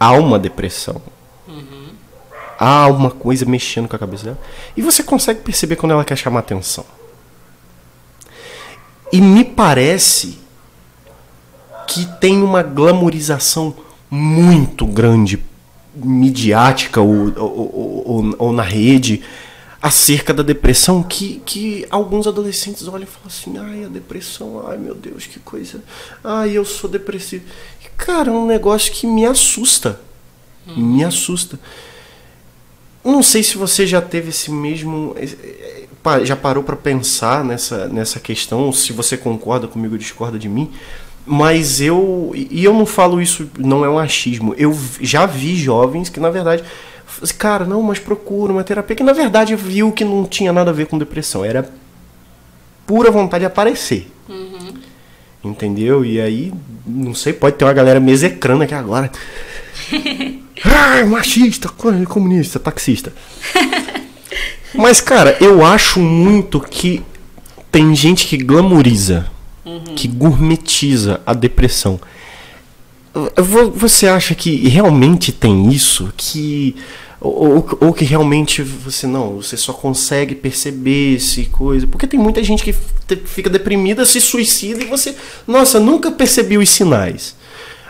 há 0.00 0.12
uma 0.12 0.36
depressão 0.36 1.00
há 2.60 2.82
alguma 2.82 3.10
coisa 3.10 3.46
mexendo 3.46 3.88
com 3.88 3.96
a 3.96 3.98
cabeça 3.98 4.24
dela. 4.24 4.38
E 4.76 4.82
você 4.82 5.02
consegue 5.02 5.40
perceber 5.40 5.76
quando 5.76 5.92
ela 5.92 6.04
quer 6.04 6.16
chamar 6.16 6.40
atenção. 6.40 6.84
E 9.10 9.18
me 9.18 9.42
parece 9.42 10.38
que 11.86 12.04
tem 12.20 12.42
uma 12.42 12.62
glamorização 12.62 13.74
muito 14.10 14.84
grande, 14.84 15.42
midiática 16.02 17.00
ou, 17.00 17.32
ou, 17.36 18.02
ou, 18.06 18.34
ou 18.38 18.52
na 18.52 18.62
rede, 18.62 19.22
acerca 19.82 20.34
da 20.34 20.42
depressão 20.42 21.02
que, 21.02 21.42
que 21.46 21.86
alguns 21.90 22.26
adolescentes 22.26 22.86
olham 22.86 23.04
e 23.04 23.06
falam 23.06 23.26
assim, 23.26 23.58
ai, 23.58 23.84
a 23.84 23.88
depressão, 23.88 24.64
ai 24.66 24.76
meu 24.76 24.94
Deus, 24.94 25.26
que 25.26 25.38
coisa. 25.40 25.82
Ai, 26.22 26.52
eu 26.52 26.64
sou 26.64 26.88
depressivo. 26.88 27.44
Cara, 27.96 28.30
é 28.30 28.32
um 28.32 28.46
negócio 28.46 28.92
que 28.92 29.06
me 29.06 29.24
assusta. 29.24 30.00
Me 30.76 31.02
assusta. 31.04 31.58
Não 33.04 33.22
sei 33.22 33.42
se 33.42 33.56
você 33.56 33.86
já 33.86 34.00
teve 34.00 34.28
esse 34.28 34.50
mesmo. 34.50 35.14
Já 36.24 36.36
parou 36.36 36.62
para 36.62 36.76
pensar 36.76 37.44
nessa, 37.44 37.88
nessa 37.88 38.20
questão, 38.20 38.72
se 38.72 38.92
você 38.92 39.16
concorda 39.16 39.66
comigo 39.66 39.94
ou 39.94 39.98
discorda 39.98 40.38
de 40.38 40.48
mim. 40.48 40.70
Mas 41.32 41.80
eu. 41.80 42.32
E 42.34 42.64
eu 42.64 42.74
não 42.74 42.84
falo 42.84 43.22
isso, 43.22 43.48
não 43.56 43.84
é 43.84 43.88
um 43.88 44.00
achismo. 44.00 44.52
Eu 44.58 44.76
já 45.00 45.26
vi 45.26 45.54
jovens 45.54 46.08
que, 46.08 46.18
na 46.18 46.28
verdade. 46.28 46.64
Cara, 47.38 47.64
não, 47.64 47.80
mas 47.82 48.00
procura 48.00 48.52
uma 48.52 48.64
terapia. 48.64 48.96
Que 48.96 49.04
na 49.04 49.12
verdade 49.12 49.54
viu 49.54 49.92
que 49.92 50.04
não 50.04 50.24
tinha 50.24 50.52
nada 50.52 50.72
a 50.72 50.74
ver 50.74 50.88
com 50.88 50.98
depressão. 50.98 51.44
Era 51.44 51.70
pura 52.84 53.12
vontade 53.12 53.42
de 53.42 53.46
aparecer. 53.46 54.10
Uhum. 54.28 54.74
Entendeu? 55.44 56.04
E 56.04 56.20
aí, 56.20 56.52
não 56.84 57.14
sei, 57.14 57.32
pode 57.32 57.54
ter 57.54 57.64
uma 57.64 57.72
galera 57.72 58.00
mesecrana 58.00 58.64
aqui 58.64 58.74
agora. 58.74 59.08
ah, 60.64 61.06
machista, 61.06 61.68
comunista, 61.68 62.58
taxista. 62.58 63.12
Mas, 64.74 65.00
cara, 65.00 65.36
eu 65.40 65.64
acho 65.64 66.00
muito 66.00 66.58
que 66.58 67.04
tem 67.70 67.94
gente 67.94 68.26
que 68.26 68.36
glamoriza, 68.36 69.30
uhum. 69.64 69.94
que 69.96 70.08
gourmetiza 70.08 71.20
a 71.26 71.34
depressão. 71.34 72.00
Você 73.74 74.06
acha 74.06 74.34
que 74.34 74.68
realmente 74.68 75.32
tem 75.32 75.68
isso? 75.68 76.12
Que 76.16 76.76
ou, 77.20 77.68
ou, 77.80 77.92
que 77.92 78.04
realmente 78.04 78.62
você 78.62 79.06
não, 79.06 79.36
você 79.36 79.54
só 79.54 79.74
consegue 79.74 80.34
perceber 80.34 81.16
esse 81.16 81.44
coisa. 81.46 81.86
Porque 81.86 82.06
tem 82.06 82.18
muita 82.18 82.42
gente 82.42 82.64
que 82.64 82.72
fica 83.26 83.50
deprimida, 83.50 84.06
se 84.06 84.20
suicida 84.20 84.82
e 84.82 84.86
você, 84.86 85.14
nossa, 85.46 85.78
nunca 85.78 86.10
percebeu 86.10 86.60
os 86.60 86.70
sinais. 86.70 87.36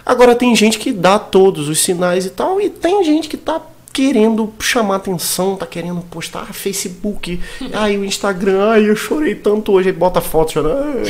Agora 0.04 0.34
tem 0.34 0.56
gente 0.56 0.78
que 0.78 0.90
dá 0.90 1.18
todos 1.18 1.68
os 1.68 1.78
sinais 1.78 2.26
e 2.26 2.30
tal, 2.30 2.60
e 2.60 2.68
tem 2.68 3.04
gente 3.04 3.28
que 3.28 3.36
tá 3.36 3.62
querendo 4.00 4.50
chamar 4.58 4.96
atenção, 4.96 5.56
tá 5.56 5.66
querendo 5.66 6.00
postar 6.00 6.46
ah, 6.48 6.52
Facebook, 6.54 7.38
ai 7.70 7.98
o 7.98 8.04
Instagram, 8.04 8.70
ai 8.70 8.88
eu 8.88 8.96
chorei 8.96 9.34
tanto 9.34 9.72
hoje, 9.72 9.90
aí 9.90 9.94
bota 9.94 10.22
foto 10.22 10.52
chorando. 10.52 11.02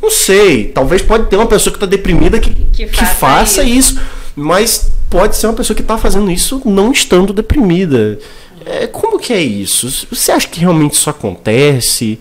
Não 0.00 0.08
sei, 0.08 0.66
talvez 0.68 1.02
pode 1.02 1.28
ter 1.28 1.36
uma 1.36 1.48
pessoa 1.48 1.72
que 1.72 1.80
tá 1.80 1.86
deprimida 1.86 2.38
que, 2.38 2.54
que, 2.54 2.86
que 2.86 2.86
faça, 2.86 3.14
faça 3.14 3.64
isso. 3.64 3.94
isso. 3.94 4.00
mas 4.36 4.88
pode 5.10 5.34
ser 5.34 5.48
uma 5.48 5.54
pessoa 5.54 5.76
que 5.76 5.82
tá 5.82 5.98
fazendo 5.98 6.30
isso 6.30 6.62
não 6.64 6.92
estando 6.92 7.32
deprimida. 7.32 8.20
É, 8.64 8.86
como 8.86 9.18
que 9.18 9.32
é 9.32 9.40
isso? 9.40 10.06
Você 10.12 10.30
acha 10.30 10.46
que 10.46 10.60
realmente 10.60 10.94
isso 10.94 11.10
acontece? 11.10 12.20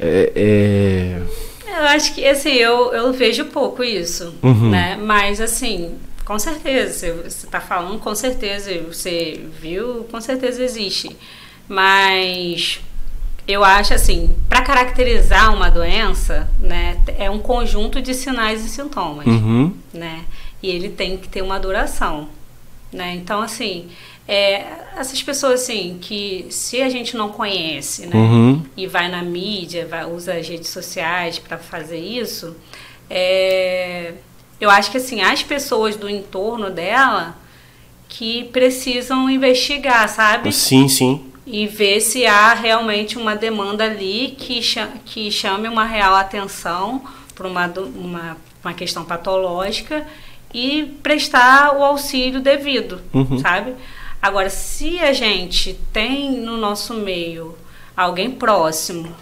É, 0.00 0.32
é... 0.34 1.22
Eu 1.78 1.84
acho 1.84 2.12
que, 2.14 2.26
assim, 2.26 2.54
eu, 2.54 2.92
eu 2.92 3.12
vejo 3.12 3.44
pouco 3.44 3.84
isso, 3.84 4.34
uhum. 4.42 4.70
né? 4.70 4.98
Mas, 5.00 5.40
assim, 5.40 5.94
com 6.24 6.38
certeza, 6.38 7.14
você 7.14 7.46
está 7.46 7.60
falando, 7.60 7.98
com 7.98 8.14
certeza, 8.14 8.72
você 8.82 9.40
viu, 9.60 10.04
com 10.10 10.20
certeza 10.20 10.62
existe. 10.62 11.14
Mas 11.68 12.80
eu 13.46 13.62
acho 13.62 13.92
assim, 13.92 14.34
para 14.48 14.62
caracterizar 14.62 15.54
uma 15.54 15.70
doença, 15.70 16.48
né, 16.58 16.98
é 17.18 17.30
um 17.30 17.38
conjunto 17.38 18.00
de 18.00 18.14
sinais 18.14 18.64
e 18.64 18.68
sintomas, 18.68 19.26
uhum. 19.26 19.72
né? 19.92 20.24
E 20.62 20.70
ele 20.70 20.88
tem 20.88 21.18
que 21.18 21.28
ter 21.28 21.42
uma 21.42 21.58
duração, 21.60 22.28
né? 22.90 23.14
Então, 23.14 23.42
assim, 23.42 23.90
é, 24.26 24.64
essas 24.96 25.22
pessoas 25.22 25.62
assim 25.62 25.98
que 26.00 26.46
se 26.48 26.80
a 26.80 26.88
gente 26.88 27.14
não 27.14 27.28
conhece 27.28 28.06
né, 28.06 28.16
uhum. 28.16 28.62
e 28.74 28.86
vai 28.86 29.10
na 29.10 29.22
mídia 29.22 29.86
vai, 29.86 30.06
usa 30.06 30.32
as 30.34 30.48
redes 30.48 30.68
sociais 30.68 31.38
para 31.38 31.58
fazer 31.58 31.98
isso 31.98 32.56
é, 33.10 34.14
eu 34.60 34.70
acho 34.70 34.90
que 34.90 34.98
assim 34.98 35.20
as 35.20 35.42
pessoas 35.42 35.96
do 35.96 36.08
entorno 36.08 36.70
dela 36.70 37.36
que 38.08 38.44
precisam 38.44 39.28
investigar 39.28 40.08
sabe? 40.08 40.52
Sim 40.52 40.88
sim. 40.88 41.32
E 41.46 41.66
ver 41.66 42.00
se 42.00 42.24
há 42.24 42.54
realmente 42.54 43.18
uma 43.18 43.36
demanda 43.36 43.84
ali 43.84 44.34
que 44.38 44.60
que 45.04 45.30
chame 45.30 45.68
uma 45.68 45.84
real 45.84 46.14
atenção 46.14 47.02
para 47.34 47.46
uma, 47.46 47.66
uma 47.94 48.36
uma 48.64 48.72
questão 48.72 49.04
patológica 49.04 50.06
e 50.52 50.84
prestar 51.02 51.76
o 51.76 51.84
auxílio 51.84 52.40
devido 52.40 53.00
uhum. 53.12 53.38
sabe? 53.38 53.74
Agora, 54.22 54.48
se 54.48 54.98
a 55.00 55.12
gente 55.12 55.78
tem 55.92 56.32
no 56.40 56.56
nosso 56.56 56.94
meio 56.94 57.54
alguém 57.94 58.30
próximo 58.30 59.14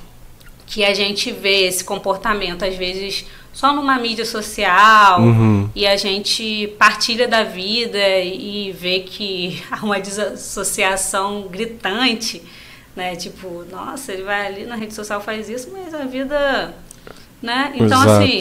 que 0.65 0.85
a 0.85 0.95
gente 0.95 1.33
vê 1.33 1.67
esse 1.67 1.83
comportamento, 1.83 2.65
às 2.65 2.77
vezes 2.77 3.27
só 3.53 3.73
numa 3.73 3.99
mídia 3.99 4.25
social 4.25 5.21
uhum. 5.21 5.69
e 5.75 5.87
a 5.87 5.97
gente 5.97 6.75
partilha 6.79 7.29
da 7.29 7.43
vida 7.45 7.99
e 8.21 8.73
vê 8.73 9.01
que 9.01 9.63
há 9.71 9.85
uma 9.85 10.01
desassociação 10.01 11.49
gritante, 11.49 12.43
né? 12.97 13.15
Tipo, 13.15 13.65
nossa, 13.71 14.13
ele 14.13 14.23
vai 14.23 14.47
ali 14.47 14.65
na 14.65 14.77
rede 14.77 14.95
social 14.95 15.21
faz 15.21 15.49
isso, 15.49 15.71
mas 15.73 15.93
a 15.95 16.05
vida, 16.05 16.75
né? 17.43 17.73
Então 17.75 18.03
Exato. 18.03 18.23
assim, 18.23 18.41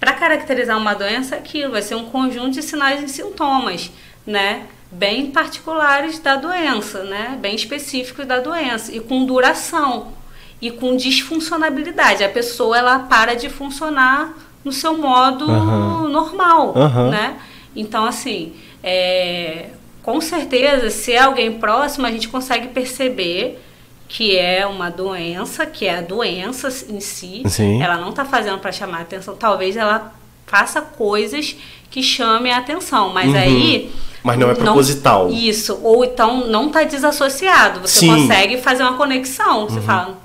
para 0.00 0.12
caracterizar 0.12 0.76
uma 0.76 0.94
doença, 0.94 1.36
é 1.36 1.38
aquilo 1.38 1.72
vai 1.72 1.82
ser 1.82 1.94
um 1.94 2.06
conjunto 2.06 2.50
de 2.50 2.62
sinais 2.62 3.02
e 3.02 3.08
sintomas, 3.08 3.90
né? 4.26 4.66
bem 4.90 5.30
particulares 5.30 6.18
da 6.18 6.36
doença, 6.36 7.02
né? 7.04 7.36
bem 7.40 7.54
específicos 7.54 8.26
da 8.26 8.40
doença 8.40 8.94
e 8.94 9.00
com 9.00 9.24
duração 9.24 10.12
e 10.60 10.70
com 10.70 10.96
disfuncionabilidade. 10.96 12.24
A 12.24 12.28
pessoa 12.28 12.76
ela 12.78 12.98
para 13.00 13.34
de 13.34 13.48
funcionar 13.48 14.34
no 14.68 14.72
seu 14.72 14.96
modo 14.96 15.46
uhum. 15.46 16.08
normal, 16.08 16.74
uhum. 16.76 17.10
né? 17.10 17.36
Então 17.74 18.04
assim, 18.04 18.52
é, 18.82 19.70
com 20.02 20.20
certeza, 20.20 20.90
se 20.90 21.12
é 21.12 21.20
alguém 21.20 21.58
próximo, 21.58 22.06
a 22.06 22.10
gente 22.10 22.28
consegue 22.28 22.68
perceber 22.68 23.58
que 24.06 24.36
é 24.36 24.66
uma 24.66 24.90
doença, 24.90 25.66
que 25.66 25.86
é 25.86 25.98
a 25.98 26.00
doença 26.00 26.68
em 26.88 27.00
si. 27.00 27.42
Sim. 27.46 27.82
Ela 27.82 27.96
não 27.98 28.10
está 28.10 28.24
fazendo 28.24 28.58
para 28.58 28.72
chamar 28.72 28.98
a 28.98 29.02
atenção. 29.02 29.36
Talvez 29.36 29.76
ela 29.76 30.14
faça 30.46 30.80
coisas 30.80 31.56
que 31.90 32.02
chamem 32.02 32.52
a 32.52 32.58
atenção, 32.58 33.12
mas 33.12 33.28
uhum. 33.28 33.36
aí 33.36 33.92
mas 34.22 34.38
não 34.38 34.50
é 34.50 34.54
proposital. 34.54 35.28
Não, 35.28 35.34
isso. 35.34 35.78
Ou 35.82 36.04
então 36.04 36.46
não 36.46 36.66
está 36.68 36.84
desassociado. 36.84 37.80
Você 37.80 38.00
Sim. 38.00 38.08
consegue 38.08 38.58
fazer 38.58 38.82
uma 38.82 38.94
conexão. 38.94 39.68
Você 39.68 39.78
uhum. 39.78 39.82
fala, 39.82 40.18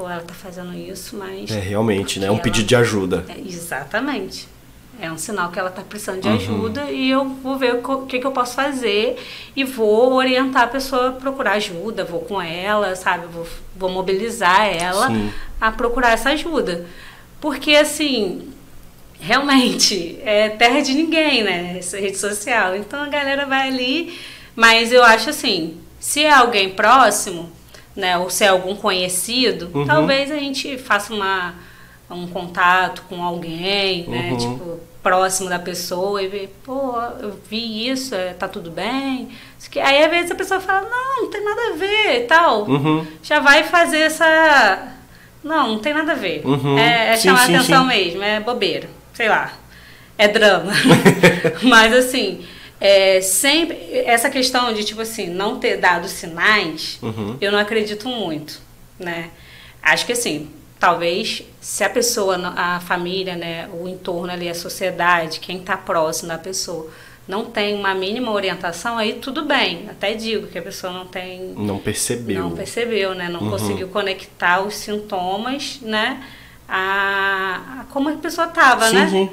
pô, 0.00 0.08
ela 0.08 0.22
está 0.22 0.32
fazendo 0.32 0.72
isso, 0.72 1.14
mas. 1.16 1.50
É, 1.50 1.60
realmente, 1.60 2.18
né? 2.18 2.28
É 2.28 2.30
um 2.30 2.34
ela... 2.34 2.42
pedido 2.42 2.66
de 2.66 2.74
ajuda. 2.74 3.26
É, 3.28 3.38
exatamente. 3.46 4.48
É 4.98 5.12
um 5.12 5.18
sinal 5.18 5.50
que 5.50 5.58
ela 5.58 5.68
está 5.68 5.82
precisando 5.82 6.22
de 6.22 6.28
uhum. 6.28 6.34
ajuda 6.34 6.90
e 6.90 7.10
eu 7.10 7.24
vou 7.26 7.56
ver 7.56 7.74
o 7.74 8.06
que, 8.06 8.18
que 8.18 8.26
eu 8.26 8.32
posso 8.32 8.54
fazer 8.54 9.16
e 9.56 9.64
vou 9.64 10.12
orientar 10.12 10.64
a 10.64 10.66
pessoa 10.66 11.08
a 11.08 11.12
procurar 11.12 11.52
ajuda, 11.52 12.04
vou 12.04 12.20
com 12.20 12.40
ela, 12.40 12.94
sabe? 12.96 13.26
Vou, 13.26 13.46
vou 13.76 13.90
mobilizar 13.90 14.66
ela 14.66 15.08
Sim. 15.08 15.32
a 15.58 15.70
procurar 15.70 16.12
essa 16.12 16.30
ajuda. 16.30 16.86
Porque, 17.40 17.76
assim, 17.76 18.50
realmente, 19.18 20.18
é 20.22 20.50
terra 20.50 20.80
de 20.80 20.92
ninguém, 20.92 21.42
né? 21.42 21.76
Essa 21.78 21.98
rede 21.98 22.18
social. 22.18 22.76
Então 22.76 23.02
a 23.02 23.08
galera 23.08 23.46
vai 23.46 23.68
ali, 23.68 24.18
mas 24.54 24.92
eu 24.92 25.02
acho 25.02 25.30
assim, 25.30 25.78
se 25.98 26.22
é 26.24 26.30
alguém 26.30 26.70
próximo, 26.70 27.50
né, 28.00 28.18
ou 28.18 28.28
se 28.30 28.42
é 28.44 28.48
algum 28.48 28.74
conhecido, 28.74 29.70
Uhum. 29.72 29.86
talvez 29.86 30.30
a 30.30 30.36
gente 30.36 30.76
faça 30.78 31.12
uma, 31.14 31.54
um 32.10 32.26
contato 32.26 33.02
com 33.08 33.22
alguém, 33.22 34.08
né, 34.08 34.30
Uhum. 34.32 34.36
tipo, 34.36 34.80
próximo 35.02 35.48
da 35.48 35.58
pessoa 35.58 36.22
e 36.22 36.28
ver, 36.28 36.54
pô, 36.64 36.94
eu 37.22 37.38
vi 37.48 37.88
isso, 37.88 38.14
é, 38.14 38.34
tá 38.34 38.46
tudo 38.48 38.70
bem? 38.70 39.28
Aí 39.82 40.04
às 40.04 40.10
vezes 40.10 40.30
a 40.30 40.34
pessoa 40.34 40.60
fala, 40.60 40.88
não, 40.90 41.22
não 41.22 41.30
tem 41.30 41.42
nada 41.42 41.60
a 41.72 41.76
ver 41.76 42.16
e 42.18 42.24
tal. 42.26 42.64
Uhum. 42.68 43.06
Já 43.22 43.40
vai 43.40 43.62
fazer 43.64 43.98
essa. 43.98 44.88
Não, 45.42 45.68
não 45.68 45.78
tem 45.78 45.94
nada 45.94 46.12
a 46.12 46.14
ver. 46.14 46.42
Uhum. 46.44 46.76
É, 46.78 47.12
é 47.12 47.16
Sim, 47.16 47.28
chamar 47.28 47.46
sim, 47.46 47.54
atenção 47.56 47.82
sim. 47.82 47.88
mesmo, 47.88 48.22
é 48.22 48.40
bobeira, 48.40 48.88
sei 49.14 49.28
lá. 49.28 49.52
É 50.18 50.28
drama. 50.28 50.70
Mas 51.62 51.94
assim, 51.94 52.44
é, 52.80 53.20
sempre. 53.20 53.76
Essa 54.04 54.30
questão 54.30 54.72
de, 54.72 54.82
tipo 54.84 55.00
assim, 55.02 55.26
não 55.28 55.58
ter 55.58 55.76
dado 55.76 56.08
sinais, 56.08 56.98
Uhum. 57.02 57.36
eu 57.40 57.52
não 57.52 57.58
acredito 57.58 58.08
muito, 58.08 58.60
né? 58.98 59.30
Acho 59.82 60.06
que 60.06 60.12
assim, 60.12 60.50
talvez 60.78 61.42
se 61.60 61.84
a 61.84 61.90
pessoa, 61.90 62.36
a 62.56 62.80
família, 62.80 63.36
né, 63.36 63.68
o 63.72 63.86
entorno 63.88 64.32
ali, 64.32 64.48
a 64.48 64.54
sociedade, 64.54 65.40
quem 65.40 65.58
está 65.58 65.76
próximo 65.76 66.28
da 66.28 66.38
pessoa, 66.38 66.90
não 67.28 67.44
tem 67.44 67.74
uma 67.74 67.94
mínima 67.94 68.32
orientação, 68.32 68.98
aí 68.98 69.14
tudo 69.14 69.44
bem. 69.44 69.86
Até 69.88 70.14
digo 70.14 70.48
que 70.48 70.58
a 70.58 70.62
pessoa 70.62 70.92
não 70.92 71.06
tem 71.06 71.54
Não 71.56 71.78
percebeu. 71.78 72.42
não 72.42 72.50
percebeu, 72.52 73.14
né? 73.14 73.28
Não 73.28 73.40
Uhum. 73.42 73.50
conseguiu 73.50 73.88
conectar 73.88 74.60
os 74.62 74.74
sintomas, 74.74 75.78
né? 75.82 76.22
A, 76.68 77.80
a 77.80 77.84
como 77.92 78.08
a 78.08 78.12
pessoa 78.14 78.46
estava, 78.48 78.88
sim, 78.88 78.94
né? 78.96 79.08
sim. 79.08 79.30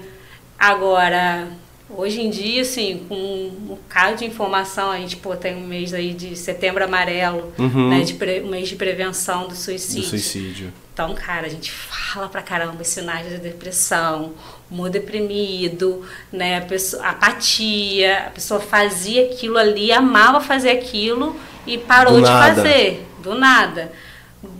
Agora, 0.59 1.47
hoje 1.89 2.21
em 2.21 2.29
dia, 2.29 2.61
assim, 2.61 3.05
com 3.07 3.15
um 3.15 3.49
bocado 3.49 4.17
de 4.17 4.25
informação, 4.25 4.91
a 4.91 4.97
gente 4.97 5.15
pô, 5.17 5.35
tem 5.35 5.55
um 5.55 5.65
mês 5.67 5.93
aí 5.93 6.13
de 6.13 6.35
setembro 6.35 6.83
amarelo, 6.83 7.53
Uhum. 7.57 7.89
né? 7.89 8.01
De 8.01 8.13
pre- 8.13 8.41
um 8.41 8.49
mês 8.49 8.67
de 8.67 8.75
prevenção 8.75 9.43
do 9.43 9.49
Do 9.49 9.55
suicídio. 9.55 10.03
suicídio. 10.09 10.73
Então, 10.93 11.13
cara, 11.13 11.45
a 11.45 11.49
gente 11.49 11.71
fala 11.71 12.27
pra 12.27 12.41
caramba 12.41 12.81
os 12.81 12.87
sinais 12.87 13.29
de 13.29 13.37
depressão, 13.37 14.33
humor 14.69 14.89
deprimido, 14.89 16.03
né? 16.31 16.57
A 16.57 16.61
pessoa, 16.61 17.03
apatia, 17.05 18.25
a 18.27 18.29
pessoa 18.31 18.59
fazia 18.59 19.25
aquilo 19.25 19.57
ali, 19.57 19.91
amava 19.91 20.41
fazer 20.41 20.71
aquilo 20.71 21.35
e 21.67 21.77
parou 21.77 22.13
Do 22.13 22.21
de 22.23 22.29
nada. 22.31 22.55
fazer, 22.55 23.05
do 23.21 23.35
nada. 23.35 23.91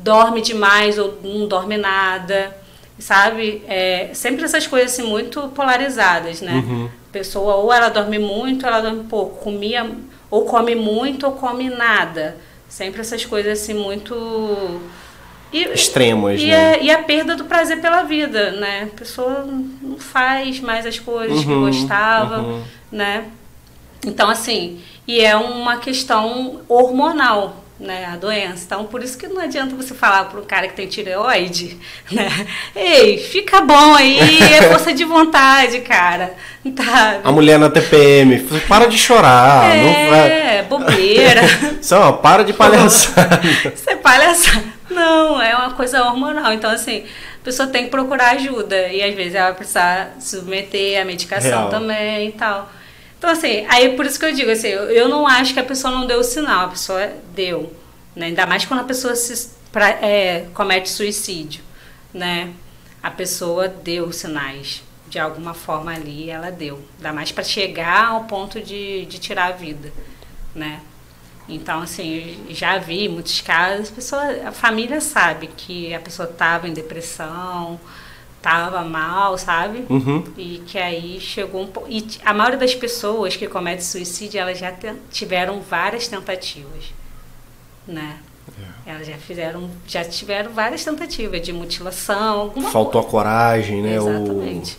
Dorme 0.04 0.42
demais 0.42 0.98
ou 1.00 1.20
não 1.24 1.48
dorme 1.48 1.78
nada, 1.78 2.56
sabe? 3.00 3.64
É, 3.68 4.10
sempre 4.14 4.44
essas 4.44 4.66
coisas 4.68 4.94
assim, 4.94 5.04
muito 5.04 5.50
polarizadas, 5.50 6.42
né? 6.42 6.54
Uhum. 6.54 6.90
A 7.10 7.12
pessoa 7.12 7.56
ou 7.56 7.72
ela 7.72 7.90
dorme 7.90 8.20
muito 8.20 8.64
ou 8.64 8.72
ela 8.72 8.82
dorme 8.82 9.04
pouco, 9.06 9.44
comia 9.44 9.90
ou 10.30 10.46
come 10.46 10.76
muito 10.76 11.26
ou 11.26 11.34
come 11.34 11.70
nada. 11.70 12.38
Sempre 12.68 13.02
essas 13.02 13.26
coisas 13.26 13.62
assim 13.62 13.74
muito 13.74 14.14
e, 15.52 15.64
Extremas, 15.64 16.42
e, 16.42 16.48
né? 16.48 16.74
a, 16.74 16.78
e 16.80 16.92
a 16.92 17.02
perda 17.04 17.36
do 17.36 17.46
prazer 17.46 17.80
pela 17.80 18.04
vida, 18.04 18.52
né? 18.52 18.90
A 18.94 18.98
pessoa 18.98 19.46
não 19.82 19.98
faz 19.98 20.60
mais 20.60 20.86
as 20.86 21.00
coisas 21.00 21.40
que 21.44 21.50
Uhum, 21.50 21.62
gostava, 21.62 22.40
uhum. 22.40 22.64
né? 22.92 23.26
Então, 24.06 24.30
assim, 24.30 24.82
e 25.08 25.22
é 25.22 25.36
uma 25.36 25.78
questão 25.78 26.62
hormonal, 26.68 27.64
né? 27.80 28.06
A 28.06 28.16
doença. 28.16 28.64
Então, 28.66 28.86
por 28.86 29.04
isso 29.04 29.18
que 29.18 29.28
não 29.28 29.42
adianta 29.42 29.76
você 29.76 29.94
falar 29.94 30.26
para 30.26 30.40
um 30.40 30.44
cara 30.44 30.68
que 30.68 30.74
tem 30.74 30.88
tireoide, 30.88 31.78
né? 32.12 32.48
Ei, 32.76 33.18
fica 33.18 33.62
bom 33.62 33.96
aí, 33.96 34.42
é 34.42 34.70
força 34.70 34.94
de 34.94 35.04
vontade, 35.06 35.82
cara. 35.82 36.34
Tá. 36.76 37.22
A 37.24 37.32
mulher 37.32 37.58
na 37.58 37.70
TPM, 37.70 38.40
para 38.68 38.88
de 38.88 38.98
chorar. 38.98 39.76
Não 39.76 40.10
vai. 40.10 40.32
é, 40.32 40.64
bobeira. 40.64 41.42
Só, 41.82 42.12
para 42.14 42.44
de 42.44 42.54
palhaçada. 42.54 43.40
Isso 43.74 43.90
é 43.90 43.96
palhaçada. 43.96 44.66
Não, 44.90 45.42
é 45.42 45.56
uma 45.56 45.72
coisa 45.72 46.04
hormonal. 46.04 46.52
Então, 46.54 46.70
assim, 46.70 47.06
a 47.42 47.44
pessoa 47.44 47.70
tem 47.70 47.86
que 47.86 47.90
procurar 47.92 48.32
ajuda. 48.32 48.88
E 48.90 49.02
às 49.02 49.16
vezes 49.16 49.36
ela 49.36 49.48
vai 49.48 49.56
precisar 49.56 50.16
submeter 50.20 51.02
a 51.02 51.06
medicação 51.06 51.52
Real. 51.52 51.70
também 51.70 52.30
e 52.30 52.32
tal. 52.32 52.70
Então, 53.18 53.30
assim, 53.30 53.66
aí 53.68 53.96
por 53.96 54.06
isso 54.06 54.20
que 54.20 54.26
eu 54.26 54.34
digo 54.34 54.52
assim, 54.52 54.68
eu, 54.68 55.10
não 55.10 55.26
acho 55.26 55.54
que 55.54 55.60
a 55.60 55.64
pessoa 55.64 55.94
não 55.94 56.06
deu 56.06 56.20
o 56.20 56.24
sinal, 56.24 56.66
a 56.66 56.70
pessoa 56.70 57.12
deu. 57.34 57.74
Né? 58.16 58.28
Ainda 58.28 58.46
mais 58.46 58.66
quando 58.66 58.82
a 58.82 58.84
pessoa 58.84 59.16
se, 59.16 59.52
pra, 59.72 59.90
é, 59.90 60.48
comete 60.54 60.90
suicídio. 60.90 61.64
Né? 62.14 62.54
A 63.02 63.10
pessoa 63.10 63.68
deu 63.68 64.12
sinais. 64.12 64.84
De 65.08 65.18
alguma 65.18 65.54
forma 65.54 65.94
ali 65.94 66.30
ela 66.30 66.52
deu. 66.52 66.84
Ainda 66.98 67.14
mais 67.14 67.32
para 67.32 67.44
chegar 67.44 68.08
ao 68.08 68.26
ponto 68.26 68.62
de, 68.62 69.06
de 69.06 69.18
tirar 69.18 69.48
a 69.48 69.52
vida. 69.52 69.92
Né? 70.54 70.82
Então, 71.50 71.82
assim, 71.82 72.46
já 72.50 72.78
vi 72.78 73.08
muitos 73.08 73.40
casos, 73.40 73.90
a, 73.90 73.94
pessoa, 73.94 74.24
a 74.48 74.52
família 74.52 75.00
sabe 75.00 75.48
que 75.48 75.94
a 75.94 76.00
pessoa 76.00 76.30
estava 76.30 76.68
em 76.68 76.74
depressão, 76.74 77.80
estava 78.48 78.82
mal, 78.82 79.38
sabe? 79.38 79.86
Uhum. 79.90 80.24
E 80.38 80.64
que 80.66 80.78
aí 80.78 81.20
chegou 81.20 81.64
um 81.64 81.68
pouco. 81.68 81.90
E 81.92 82.08
a 82.24 82.34
maioria 82.34 82.58
das 82.58 82.74
pessoas 82.74 83.36
que 83.36 83.46
cometem 83.48 83.82
suicídio, 83.84 84.40
elas 84.40 84.58
já 84.58 84.74
tiveram 85.12 85.60
várias 85.60 86.08
tentativas, 86.08 86.94
né? 87.86 88.18
É. 88.86 88.92
Elas 88.92 89.06
já 89.06 89.18
fizeram, 89.18 89.70
já 89.86 90.04
tiveram 90.06 90.52
várias 90.54 90.84
tentativas 90.84 91.42
de 91.42 91.52
mutilação, 91.52 92.40
alguma 92.40 92.72
Faltou 92.72 93.02
a 93.02 93.04
coragem, 93.04 93.82
né? 93.82 94.00
O- 94.00 94.10
Exatamente. 94.10 94.78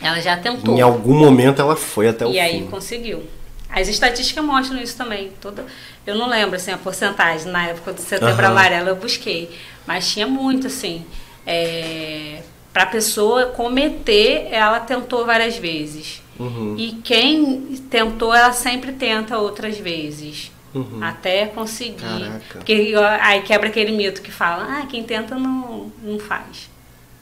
Ela 0.00 0.20
já 0.20 0.36
tentou. 0.38 0.74
Em 0.76 0.80
algum 0.80 1.14
momento 1.14 1.60
ela 1.60 1.76
foi 1.76 2.08
até 2.08 2.24
o 2.24 2.30
e 2.30 2.32
fim. 2.32 2.38
aí 2.40 2.62
conseguiu. 2.70 3.24
As 3.68 3.88
estatísticas 3.88 4.42
mostram 4.42 4.78
isso 4.80 4.96
também. 4.96 5.32
Toda, 5.40 5.66
eu 6.06 6.14
não 6.14 6.28
lembro 6.28 6.56
assim, 6.56 6.70
a 6.70 6.78
porcentagem, 6.78 7.50
na 7.52 7.66
época 7.68 7.92
do 7.92 8.00
setembro 8.00 8.42
Aham. 8.42 8.52
amarelo 8.52 8.88
eu 8.88 8.96
busquei. 8.96 9.50
Mas 9.86 10.10
tinha 10.10 10.26
muito, 10.26 10.66
assim. 10.66 11.04
É, 11.46 12.42
Para 12.76 12.82
a 12.82 12.88
pessoa 12.88 13.46
cometer, 13.46 14.48
ela 14.50 14.78
tentou 14.80 15.24
várias 15.24 15.56
vezes. 15.56 16.20
Uhum. 16.38 16.74
E 16.76 16.92
quem 17.02 17.74
tentou, 17.88 18.34
ela 18.34 18.52
sempre 18.52 18.92
tenta 18.92 19.38
outras 19.38 19.78
vezes. 19.78 20.52
Uhum. 20.74 20.98
Até 21.00 21.46
conseguir. 21.46 22.02
Caraca. 22.02 22.58
Porque 22.58 22.92
aí 23.22 23.40
quebra 23.40 23.70
aquele 23.70 23.92
mito 23.92 24.20
que 24.20 24.30
fala, 24.30 24.64
ah, 24.64 24.86
quem 24.86 25.02
tenta 25.02 25.36
não, 25.36 25.90
não 26.02 26.18
faz. 26.18 26.68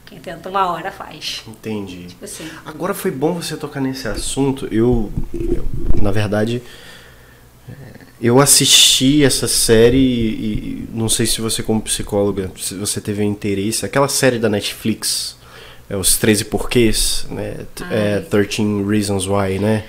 Quem 0.05 0.19
tenta 0.19 0.49
uma 0.49 0.69
hora 0.69 0.91
faz. 0.91 1.41
Entendi. 1.47 2.07
Tipo 2.07 2.25
assim. 2.25 2.49
Agora 2.65 2.93
foi 2.93 3.11
bom 3.11 3.35
você 3.35 3.55
tocar 3.55 3.79
nesse 3.79 4.09
assunto. 4.09 4.67
Eu, 4.69 5.09
eu, 5.33 5.65
na 6.01 6.11
verdade, 6.11 6.61
é, 7.69 7.73
eu 8.19 8.41
assisti 8.41 9.23
essa 9.23 9.47
série 9.47 9.95
e, 9.95 10.43
e 10.43 10.89
não 10.93 11.07
sei 11.07 11.25
se 11.25 11.39
você 11.39 11.63
como 11.63 11.81
psicóloga, 11.81 12.51
se 12.57 12.75
você 12.75 12.99
teve 12.99 13.23
interesse, 13.23 13.85
aquela 13.85 14.09
série 14.09 14.37
da 14.37 14.49
Netflix, 14.49 15.37
é, 15.89 15.95
os 15.95 16.17
13 16.17 16.45
porquês, 16.45 17.25
né? 17.29 17.65
É, 17.91 18.19
13 18.19 18.83
Reasons 18.87 19.27
Why, 19.27 19.59
né? 19.59 19.83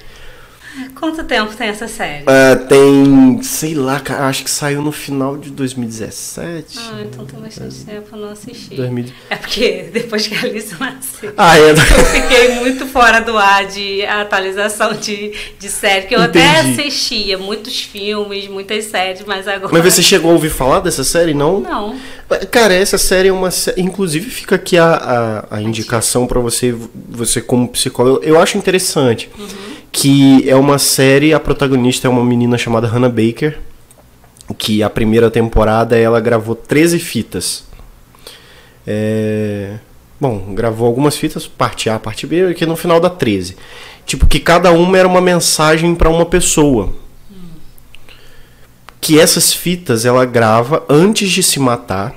Quanto 0.94 1.24
tempo 1.24 1.54
tem 1.54 1.68
essa 1.68 1.88
série? 1.88 2.24
É, 2.26 2.54
tem, 2.54 3.42
sei 3.42 3.74
lá, 3.74 4.02
acho 4.28 4.44
que 4.44 4.50
saiu 4.50 4.82
no 4.82 4.92
final 4.92 5.36
de 5.36 5.50
2017. 5.50 6.78
Ah, 6.78 7.02
então 7.02 7.24
tem 7.24 7.40
bastante 7.40 7.76
tempo, 7.84 8.08
eu 8.12 8.18
não 8.18 8.30
assisti. 8.30 8.74
2000. 8.74 9.06
É 9.30 9.36
porque 9.36 9.88
depois 9.92 10.26
que 10.26 10.34
a 10.34 10.40
Alice 10.42 10.74
nasceu, 10.78 11.32
Ah, 11.36 11.58
é. 11.58 11.70
eu 11.70 11.76
fiquei 11.76 12.54
muito 12.56 12.86
fora 12.86 13.20
do 13.20 13.36
ar 13.36 13.66
de 13.66 14.04
atualização 14.04 14.92
de, 14.94 15.32
de 15.58 15.68
série, 15.68 16.06
que 16.06 16.14
eu 16.14 16.20
até 16.20 16.60
Entendi. 16.60 16.80
assistia 16.80 17.38
muitos 17.38 17.80
filmes, 17.82 18.48
muitas 18.48 18.84
séries, 18.84 19.22
mas 19.26 19.46
agora. 19.48 19.72
Mas 19.72 19.94
você 19.94 20.02
chegou 20.02 20.30
a 20.30 20.34
ouvir 20.34 20.50
falar 20.50 20.80
dessa 20.80 21.04
série, 21.04 21.34
não? 21.34 21.60
Não. 21.60 21.96
Cara, 22.50 22.74
essa 22.74 22.98
série 22.98 23.28
é 23.28 23.32
uma 23.32 23.50
série. 23.50 23.80
Inclusive, 23.80 24.28
fica 24.30 24.56
aqui 24.56 24.76
a, 24.76 25.44
a, 25.50 25.56
a 25.56 25.62
indicação 25.62 26.26
pra 26.26 26.40
você, 26.40 26.74
você 27.08 27.40
como 27.40 27.68
psicólogo. 27.68 28.20
Eu 28.22 28.40
acho 28.40 28.58
interessante 28.58 29.30
que 29.92 30.48
é 30.48 30.56
uma 30.56 30.78
série. 30.78 31.32
A 31.34 31.40
protagonista 31.40 32.06
é 32.06 32.10
uma 32.10 32.24
menina 32.24 32.58
chamada 32.58 32.86
Hannah 32.86 33.08
Baker. 33.08 33.58
Que 34.58 34.82
a 34.82 34.88
primeira 34.90 35.30
temporada 35.30 35.96
ela 35.96 36.20
gravou 36.20 36.54
13 36.54 36.98
fitas. 36.98 37.64
É, 38.86 39.74
Bom, 40.18 40.54
gravou 40.54 40.86
algumas 40.86 41.16
fitas, 41.16 41.46
parte 41.46 41.90
A, 41.90 41.98
parte 41.98 42.26
B, 42.26 42.54
que 42.54 42.64
no 42.64 42.74
final 42.74 42.98
dá 42.98 43.10
13. 43.10 43.56
Tipo, 44.06 44.26
que 44.26 44.40
cada 44.40 44.72
uma 44.72 44.96
era 44.96 45.06
uma 45.06 45.20
mensagem 45.20 45.94
pra 45.94 46.08
uma 46.08 46.24
pessoa 46.24 46.94
que 48.98 49.20
essas 49.20 49.52
fitas 49.52 50.04
ela 50.04 50.24
grava 50.24 50.84
antes 50.88 51.30
de 51.30 51.42
se 51.42 51.60
matar 51.60 52.16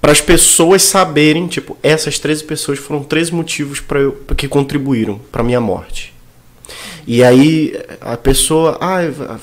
para 0.00 0.12
as 0.12 0.20
pessoas 0.20 0.82
saberem, 0.82 1.46
tipo, 1.46 1.76
essas 1.82 2.18
13 2.18 2.44
pessoas 2.44 2.78
foram 2.78 3.02
três 3.02 3.30
motivos 3.30 3.80
para 3.80 4.00
que 4.36 4.48
contribuíram 4.48 5.20
para 5.30 5.42
minha 5.42 5.60
morte. 5.60 6.11
E 7.06 7.24
aí 7.24 7.74
a 8.00 8.16
pessoa, 8.16 8.78
ah, 8.80 9.00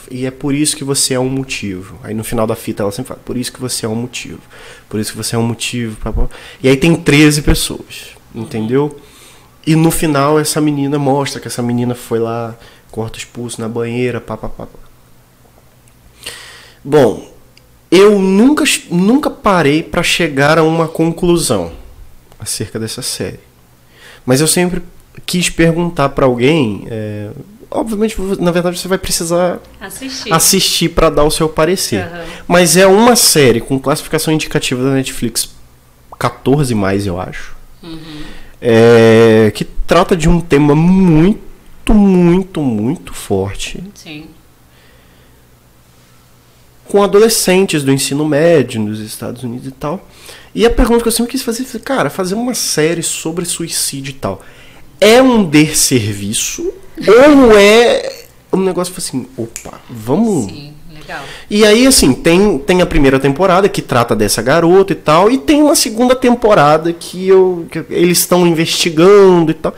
e 0.10 0.26
é 0.26 0.32
por 0.32 0.54
isso 0.54 0.78
que 0.78 0.84
você 0.84 1.14
é 1.14 1.20
um 1.20 1.30
motivo. 1.30 2.00
Aí 2.04 2.14
no 2.14 2.24
final 2.24 2.48
da 2.48 2.56
fita 2.56 2.84
ela 2.84 2.92
sempre 2.92 3.10
fala, 3.10 3.20
por 3.24 3.36
isso 3.36 3.52
que 3.52 3.60
você 3.60 3.86
é 3.86 3.90
um 3.90 3.96
motivo. 3.96 4.40
Por 4.88 5.00
isso 5.00 5.12
que 5.12 5.18
você 5.18 5.36
é 5.36 5.40
um 5.40 5.44
motivo. 5.44 5.98
E 6.64 6.70
aí 6.70 6.78
tem 6.78 6.96
13 6.96 7.42
pessoas, 7.42 8.16
entendeu? 8.34 9.00
E 9.68 9.76
no 9.76 9.92
final 9.92 10.40
essa 10.40 10.62
menina 10.62 10.98
mostra 10.98 11.42
que 11.42 11.48
essa 11.48 11.62
menina 11.62 11.94
foi 11.94 12.20
lá, 12.20 12.56
corta 12.92 13.18
os 13.18 13.26
pulsos 13.26 13.60
na 13.60 13.68
banheira, 13.68 14.22
papapá. 14.22 14.68
Bom, 16.84 17.30
eu 17.92 18.18
nunca, 18.18 18.64
nunca 18.90 19.30
parei 19.30 19.84
para 19.84 20.02
chegar 20.02 20.58
a 20.58 20.64
uma 20.64 20.88
conclusão 20.88 21.74
acerca 22.40 22.80
dessa 22.80 23.02
série. 23.02 23.40
Mas 24.26 24.40
eu 24.40 24.48
sempre 24.48 24.82
quis 25.26 25.50
perguntar 25.50 26.10
para 26.10 26.26
alguém. 26.26 26.86
É, 26.90 27.30
obviamente, 27.70 28.16
na 28.40 28.52
verdade, 28.52 28.80
você 28.80 28.88
vai 28.88 28.98
precisar 28.98 29.60
assistir, 29.80 30.34
assistir 30.34 30.90
para 30.90 31.10
dar 31.10 31.24
o 31.24 31.32
seu 31.32 31.48
parecer. 31.48 32.06
Uhum. 32.06 32.26
Mas 32.48 32.78
é 32.78 32.88
uma 32.88 33.16
série 33.16 33.62
com 33.62 33.80
classificação 33.80 34.34
indicativa 34.34 34.84
da 34.84 34.92
Netflix 34.92 35.50
14 36.18 36.74
mais, 36.76 37.06
eu 37.06 37.20
acho. 37.20 37.56
Uhum. 37.82 38.24
É, 38.62 39.52
que 39.56 39.64
trata 39.64 40.16
de 40.18 40.28
um 40.28 40.42
tema 40.42 40.76
muito, 40.76 41.94
muito, 41.94 42.62
muito 42.62 43.14
forte. 43.14 43.82
Sim. 43.96 44.28
Com 46.86 47.04
adolescentes 47.04 47.84
do 47.84 47.92
ensino 47.92 48.26
médio 48.26 48.82
nos 48.82 49.00
Estados 49.00 49.44
Unidos 49.44 49.68
e 49.68 49.72
tal. 49.72 50.06
E 50.54 50.66
a 50.66 50.70
pergunta 50.70 51.04
que 51.04 51.08
eu 51.08 51.12
sempre 51.12 51.32
quis 51.32 51.44
fazer 51.44 51.64
foi, 51.64 51.80
cara, 51.80 52.10
fazer 52.10 52.34
uma 52.34 52.56
série 52.56 53.04
sobre 53.04 53.46
suicídio 53.46 54.10
e 54.10 54.16
tal 54.16 54.44
é 55.00 55.22
um 55.22 55.44
desserviço 55.44 56.74
ou 57.08 57.58
é 57.58 58.20
um 58.52 58.62
negócio 58.62 58.94
assim, 58.98 59.28
opa, 59.38 59.80
vamos. 59.90 60.46
Sim, 60.46 60.74
legal. 60.94 61.24
E 61.50 61.66
aí, 61.66 61.88
assim, 61.88 62.14
tem, 62.14 62.58
tem 62.58 62.82
a 62.82 62.86
primeira 62.86 63.20
temporada 63.20 63.70
que 63.70 63.82
trata 63.82 64.16
dessa 64.16 64.42
garota 64.42 64.94
e 64.94 64.96
tal, 64.96 65.32
e 65.32 65.38
tem 65.38 65.62
uma 65.62 65.76
segunda 65.76 66.16
temporada 66.16 66.92
que, 66.92 67.28
eu, 67.28 67.66
que 67.72 67.86
eles 67.90 68.20
estão 68.20 68.46
investigando 68.46 69.52
e 69.52 69.54
tal. 69.54 69.74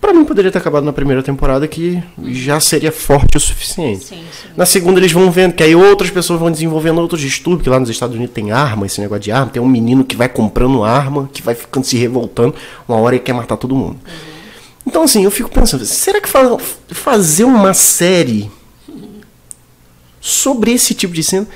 Para 0.00 0.12
mim 0.12 0.24
poderia 0.24 0.50
ter 0.50 0.58
acabado 0.58 0.84
na 0.84 0.92
primeira 0.92 1.24
temporada 1.24 1.66
que 1.66 2.00
já 2.26 2.60
seria 2.60 2.92
forte 2.92 3.36
o 3.36 3.40
suficiente. 3.40 4.04
Sim, 4.04 4.16
sim. 4.30 4.48
Na 4.56 4.64
segunda 4.64 5.00
eles 5.00 5.10
vão 5.10 5.28
vendo 5.28 5.54
que 5.54 5.62
aí 5.62 5.74
outras 5.74 6.08
pessoas 6.08 6.38
vão 6.38 6.52
desenvolvendo 6.52 7.00
outros 7.00 7.20
distúrbios, 7.20 7.64
que 7.64 7.70
lá 7.70 7.80
nos 7.80 7.90
Estados 7.90 8.14
Unidos 8.14 8.32
tem 8.32 8.52
arma, 8.52 8.86
esse 8.86 9.00
negócio 9.00 9.22
de 9.22 9.32
arma, 9.32 9.50
tem 9.50 9.60
um 9.60 9.66
menino 9.66 10.04
que 10.04 10.14
vai 10.14 10.28
comprando 10.28 10.84
arma, 10.84 11.28
que 11.32 11.42
vai 11.42 11.56
ficando 11.56 11.84
se 11.84 11.96
revoltando, 11.96 12.54
uma 12.88 12.96
hora 12.98 13.16
ele 13.16 13.24
quer 13.24 13.32
matar 13.32 13.56
todo 13.56 13.74
mundo. 13.74 13.96
Uhum. 14.06 14.27
Então, 14.88 15.02
assim, 15.02 15.22
eu 15.22 15.30
fico 15.30 15.50
pensando, 15.50 15.84
será 15.84 16.18
que 16.18 16.28
fazer 16.94 17.44
uma 17.44 17.74
série 17.74 18.50
sobre 20.18 20.72
esse 20.72 20.94
tipo 20.94 21.12
de 21.12 21.22
cena. 21.22 21.46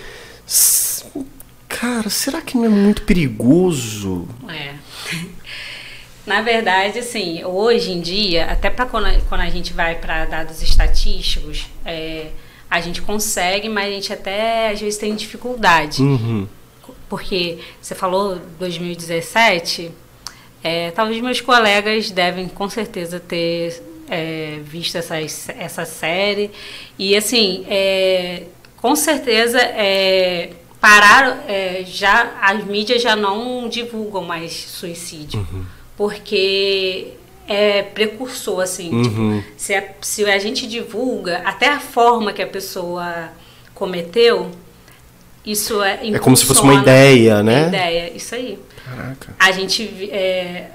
Cara, 1.67 2.11
será 2.11 2.43
que 2.43 2.59
não 2.59 2.67
é 2.67 2.69
muito 2.69 3.03
perigoso? 3.05 4.29
É. 4.47 4.75
Na 6.27 6.43
verdade, 6.43 6.99
assim, 6.99 7.43
hoje 7.43 7.91
em 7.91 8.03
dia, 8.03 8.45
até 8.45 8.69
para 8.69 8.85
quando, 8.85 9.09
quando, 9.31 9.41
a 9.41 9.49
gente 9.49 9.73
vai 9.73 9.95
para 9.95 10.27
dados 10.27 10.61
estatísticos, 10.61 11.67
é, 11.87 12.29
a 12.71 12.83
gente 12.83 13.01
consegue, 13.01 13.67
mas 13.71 13.87
a 13.87 13.91
gente 13.91 14.13
até 14.13 14.71
às 14.73 14.79
vezes 14.79 14.99
tem 14.99 15.17
dificuldade. 15.17 16.03
Uhum. 16.03 16.47
Porque 17.09 17.61
você 17.81 17.95
falou 17.95 18.39
2017, 18.59 19.91
é, 20.63 20.91
talvez 20.91 21.21
meus 21.21 21.41
colegas 21.41 22.11
devem 22.11 22.49
com 22.49 22.69
certeza 22.69 23.19
ter 23.19 23.83
é, 24.09 24.61
visto 24.63 24.97
essa, 24.97 25.17
essa 25.19 25.85
série. 25.85 26.51
E 26.99 27.17
assim, 27.17 27.65
é, 27.69 28.45
com 28.77 28.95
certeza 28.95 29.59
é, 29.61 30.51
pararam, 30.81 31.39
é, 31.49 31.83
já, 31.87 32.39
as 32.41 32.65
mídias 32.65 33.03
já 33.03 33.17
não 33.17 33.69
divulgam 33.69 34.23
mais 34.23 34.53
suicídio. 34.53 35.41
Uhum. 35.41 35.65
Porque 35.97 37.15
é 37.47 37.83
precursor, 37.83 38.61
assim. 38.61 38.91
Uhum. 38.91 39.03
Tipo, 39.03 39.53
se, 39.57 39.75
a, 39.75 39.85
se 40.01 40.25
a 40.25 40.39
gente 40.39 40.67
divulga 40.67 41.39
até 41.45 41.69
a 41.69 41.81
forma 41.81 42.33
que 42.33 42.43
a 42.43 42.47
pessoa 42.47 43.31
cometeu, 43.75 44.51
isso 45.45 45.83
é 45.83 46.09
É 46.09 46.19
como 46.19 46.37
se 46.37 46.45
fosse 46.45 46.63
uma 46.63 46.75
ideia, 46.75 47.43
né? 47.43 47.63
Uma 47.63 47.69
ideia, 47.69 48.13
isso 48.15 48.35
aí. 48.35 48.59
Caraca. 48.85 49.35
A 49.39 49.53
gente. 49.53 50.11
É, 50.11 50.71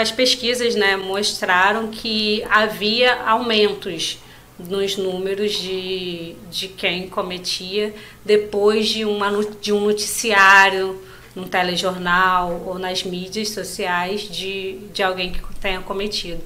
as 0.00 0.10
pesquisas 0.10 0.74
né, 0.74 0.96
mostraram 0.96 1.88
que 1.88 2.42
havia 2.48 3.14
aumentos 3.24 4.18
nos 4.58 4.96
números 4.96 5.52
de, 5.52 6.34
de 6.50 6.68
quem 6.68 7.08
cometia 7.08 7.94
depois 8.24 8.88
de, 8.88 9.04
uma, 9.04 9.30
de 9.60 9.72
um 9.72 9.80
noticiário, 9.80 11.00
num 11.34 11.44
telejornal 11.44 12.62
ou 12.64 12.78
nas 12.78 13.02
mídias 13.02 13.50
sociais 13.50 14.22
de, 14.22 14.78
de 14.92 15.02
alguém 15.02 15.32
que 15.32 15.40
tenha 15.60 15.80
cometido. 15.80 16.40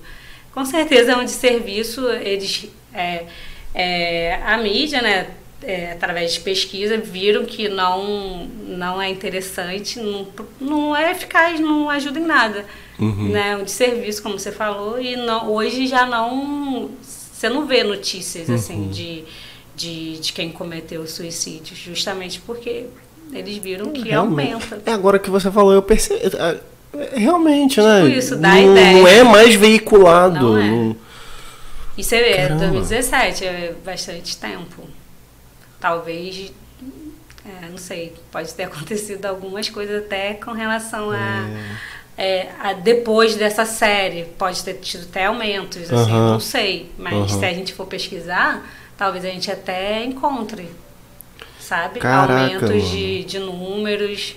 Com 0.52 0.64
certeza 0.64 1.12
é 1.12 1.16
um 1.16 1.24
desserviço, 1.24 2.08
eles, 2.08 2.68
é, 2.92 3.26
é, 3.74 4.40
a 4.44 4.56
mídia, 4.56 5.02
né, 5.02 5.28
é, 5.62 5.92
através 5.92 6.34
de 6.34 6.40
pesquisa, 6.40 6.96
viram 6.98 7.44
que 7.44 7.68
não, 7.68 8.46
não 8.66 9.00
é 9.00 9.08
interessante, 9.08 9.98
não, 9.98 10.26
não 10.60 10.96
é 10.96 11.10
eficaz, 11.10 11.58
não 11.58 11.90
ajuda 11.90 12.18
em 12.18 12.24
nada. 12.24 12.64
Uhum. 12.98 13.28
Né? 13.28 13.56
Um 13.56 13.64
de 13.64 13.70
serviço, 13.70 14.22
como 14.22 14.38
você 14.38 14.52
falou, 14.52 15.00
e 15.00 15.16
não, 15.16 15.50
hoje 15.50 15.86
já 15.86 16.06
não. 16.06 16.90
Você 17.02 17.48
não 17.48 17.66
vê 17.66 17.84
notícias 17.84 18.50
assim, 18.50 18.74
uhum. 18.74 18.82
assim 18.82 18.88
de, 18.88 19.24
de, 19.74 20.18
de 20.18 20.32
quem 20.32 20.50
cometeu 20.50 21.06
suicídio, 21.06 21.76
justamente 21.76 22.40
porque 22.40 22.86
eles 23.32 23.58
viram 23.58 23.92
que 23.92 24.02
realmente. 24.02 24.52
aumenta. 24.52 24.82
É 24.86 24.92
agora 24.92 25.18
que 25.18 25.30
você 25.30 25.50
falou, 25.50 25.72
eu 25.72 25.82
percebi. 25.82 26.20
É, 26.24 26.60
é, 26.94 27.18
realmente, 27.18 27.74
tipo 27.74 27.86
né? 27.86 28.08
Isso, 28.08 28.36
dá 28.36 28.54
não, 28.54 28.72
ideia. 28.72 28.92
não 28.92 29.08
é 29.08 29.22
mais 29.24 29.54
veiculado. 29.54 30.52
Não 30.52 30.58
é. 30.58 30.70
Não... 30.70 30.96
E 31.96 32.02
você 32.02 32.22
vê, 32.22 32.36
Caramba. 32.36 32.60
2017 32.60 33.44
é 33.44 33.74
bastante 33.84 34.36
tempo 34.36 34.97
talvez, 35.80 36.52
é, 37.44 37.68
não 37.68 37.78
sei, 37.78 38.14
pode 38.30 38.52
ter 38.54 38.64
acontecido 38.70 39.24
algumas 39.26 39.68
coisas 39.68 40.04
até 40.04 40.34
com 40.34 40.52
relação 40.52 41.10
a, 41.10 41.16
é. 42.16 42.40
É, 42.40 42.48
a 42.60 42.72
depois 42.72 43.36
dessa 43.36 43.64
série, 43.64 44.24
pode 44.24 44.62
ter 44.64 44.74
tido 44.74 45.04
até 45.04 45.26
aumentos, 45.26 45.92
assim, 45.92 46.12
não 46.12 46.40
sei, 46.40 46.90
mas 46.98 47.14
uhum. 47.14 47.28
se 47.28 47.44
a 47.44 47.52
gente 47.52 47.72
for 47.72 47.86
pesquisar, 47.86 48.66
talvez 48.96 49.24
a 49.24 49.28
gente 49.28 49.50
até 49.50 50.04
encontre, 50.04 50.68
sabe, 51.60 52.00
Caraca, 52.00 52.56
aumentos 52.56 52.90
de, 52.90 53.24
de 53.24 53.38
números 53.38 54.34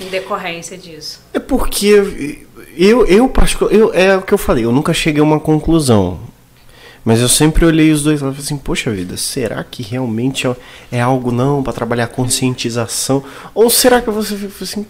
em 0.00 0.06
decorrência 0.06 0.78
disso. 0.78 1.20
É 1.34 1.38
porque 1.38 1.86
eu, 2.76 3.04
eu, 3.06 3.28
particular, 3.28 3.72
eu 3.74 3.92
é 3.92 4.16
o 4.16 4.22
que 4.22 4.32
eu 4.32 4.38
falei, 4.38 4.64
eu 4.64 4.72
nunca 4.72 4.94
cheguei 4.94 5.20
a 5.20 5.24
uma 5.24 5.40
conclusão. 5.40 6.20
Mas 7.08 7.22
eu 7.22 7.28
sempre 7.28 7.64
olhei 7.64 7.90
os 7.90 8.02
dois 8.02 8.18
e 8.18 8.20
falei 8.20 8.36
assim, 8.38 8.58
poxa 8.58 8.90
vida, 8.90 9.16
será 9.16 9.64
que 9.64 9.82
realmente 9.82 10.46
é, 10.46 10.54
é 10.92 11.00
algo 11.00 11.32
não 11.32 11.62
para 11.62 11.72
trabalhar 11.72 12.08
conscientização? 12.08 13.24
Ou 13.54 13.70
será 13.70 14.02
que 14.02 14.10
você 14.10 14.36
fica 14.36 14.62
assim, 14.62 14.84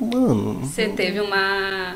mano. 0.00 0.58
Você 0.64 0.88
teve 0.88 1.20
uma. 1.20 1.94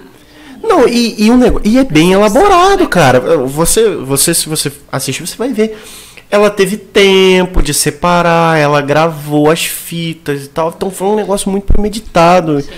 Não, 0.63 0.87
e, 0.87 1.25
e, 1.25 1.29
um 1.29 1.37
negócio, 1.37 1.69
e 1.69 1.77
é 1.77 1.83
bem 1.83 2.13
elaborado, 2.13 2.87
cara. 2.87 3.19
Você, 3.49 3.97
você, 3.97 4.33
se 4.33 4.49
você 4.49 4.71
assistir, 4.93 5.27
você 5.27 5.37
vai 5.37 5.53
ver. 5.53 5.77
Ela 6.31 6.51
teve 6.51 6.77
tempo 6.77 7.61
de 7.61 7.75
separar, 7.75 8.57
ela 8.61 8.81
gravou 8.81 9.51
as 9.51 9.67
fitas 9.67 10.45
e 10.45 10.49
tal. 10.51 10.73
Então 10.77 10.89
foi 10.89 11.09
um 11.09 11.17
negócio 11.17 11.51
muito 11.51 11.65
premeditado. 11.65 12.61
Sim. 12.61 12.71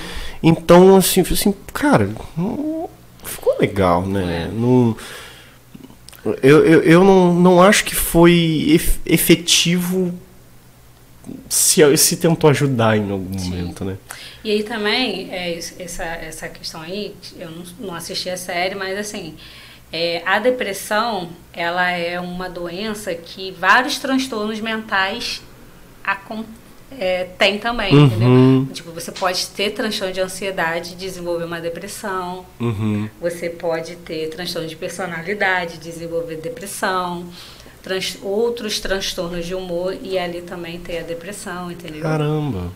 Então, 0.42 0.96
assim, 0.96 1.20
assim, 1.20 1.54
cara, 1.74 2.08
ficou 3.22 3.54
legal, 3.60 4.06
né? 4.06 4.48
É. 4.48 4.58
Não 4.58 4.96
eu, 6.24 6.64
eu, 6.64 6.82
eu 6.82 7.04
não, 7.04 7.34
não 7.34 7.62
acho 7.62 7.84
que 7.84 7.94
foi 7.94 8.78
efetivo 9.06 10.14
se, 11.48 11.96
se 11.96 12.16
tentou 12.16 12.50
ajudar 12.50 12.96
em 12.96 13.10
algum 13.10 13.38
Sim. 13.38 13.50
momento, 13.50 13.84
né? 13.84 13.96
E 14.44 14.50
aí 14.50 14.62
também, 14.62 15.30
é, 15.30 15.56
essa, 15.56 16.04
essa 16.04 16.48
questão 16.48 16.80
aí, 16.80 17.14
eu 17.38 17.50
não, 17.50 17.64
não 17.80 17.94
assisti 17.94 18.28
a 18.28 18.36
série, 18.36 18.74
mas 18.74 18.98
assim, 18.98 19.34
é, 19.92 20.22
a 20.24 20.38
depressão, 20.38 21.30
ela 21.52 21.90
é 21.90 22.20
uma 22.20 22.48
doença 22.48 23.14
que 23.14 23.52
vários 23.52 23.98
transtornos 23.98 24.60
mentais 24.60 25.42
acontecem 26.04 26.59
é, 26.98 27.24
tem 27.38 27.58
também, 27.58 27.94
uhum. 27.94 28.06
entendeu? 28.06 28.74
Tipo, 28.74 28.90
você 28.90 29.12
pode 29.12 29.46
ter 29.48 29.70
transtorno 29.70 30.12
de 30.12 30.20
ansiedade, 30.20 30.96
desenvolver 30.96 31.44
uma 31.44 31.60
depressão. 31.60 32.44
Uhum. 32.58 33.08
Você 33.20 33.48
pode 33.48 33.96
ter 33.96 34.28
transtorno 34.28 34.68
de 34.68 34.76
personalidade, 34.76 35.78
desenvolver 35.78 36.36
depressão. 36.36 37.26
Trans, 37.82 38.18
outros 38.22 38.78
transtornos 38.78 39.46
de 39.46 39.54
humor 39.54 39.96
e 40.02 40.18
ali 40.18 40.42
também 40.42 40.78
tem 40.78 40.98
a 40.98 41.02
depressão, 41.02 41.72
entendeu? 41.72 42.02
Caramba! 42.02 42.70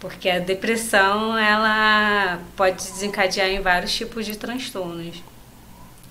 Porque 0.00 0.30
a 0.30 0.38
depressão, 0.38 1.36
ela 1.36 2.40
pode 2.56 2.76
desencadear 2.76 3.48
em 3.48 3.60
vários 3.60 3.94
tipos 3.94 4.24
de 4.24 4.36
transtornos. 4.36 5.22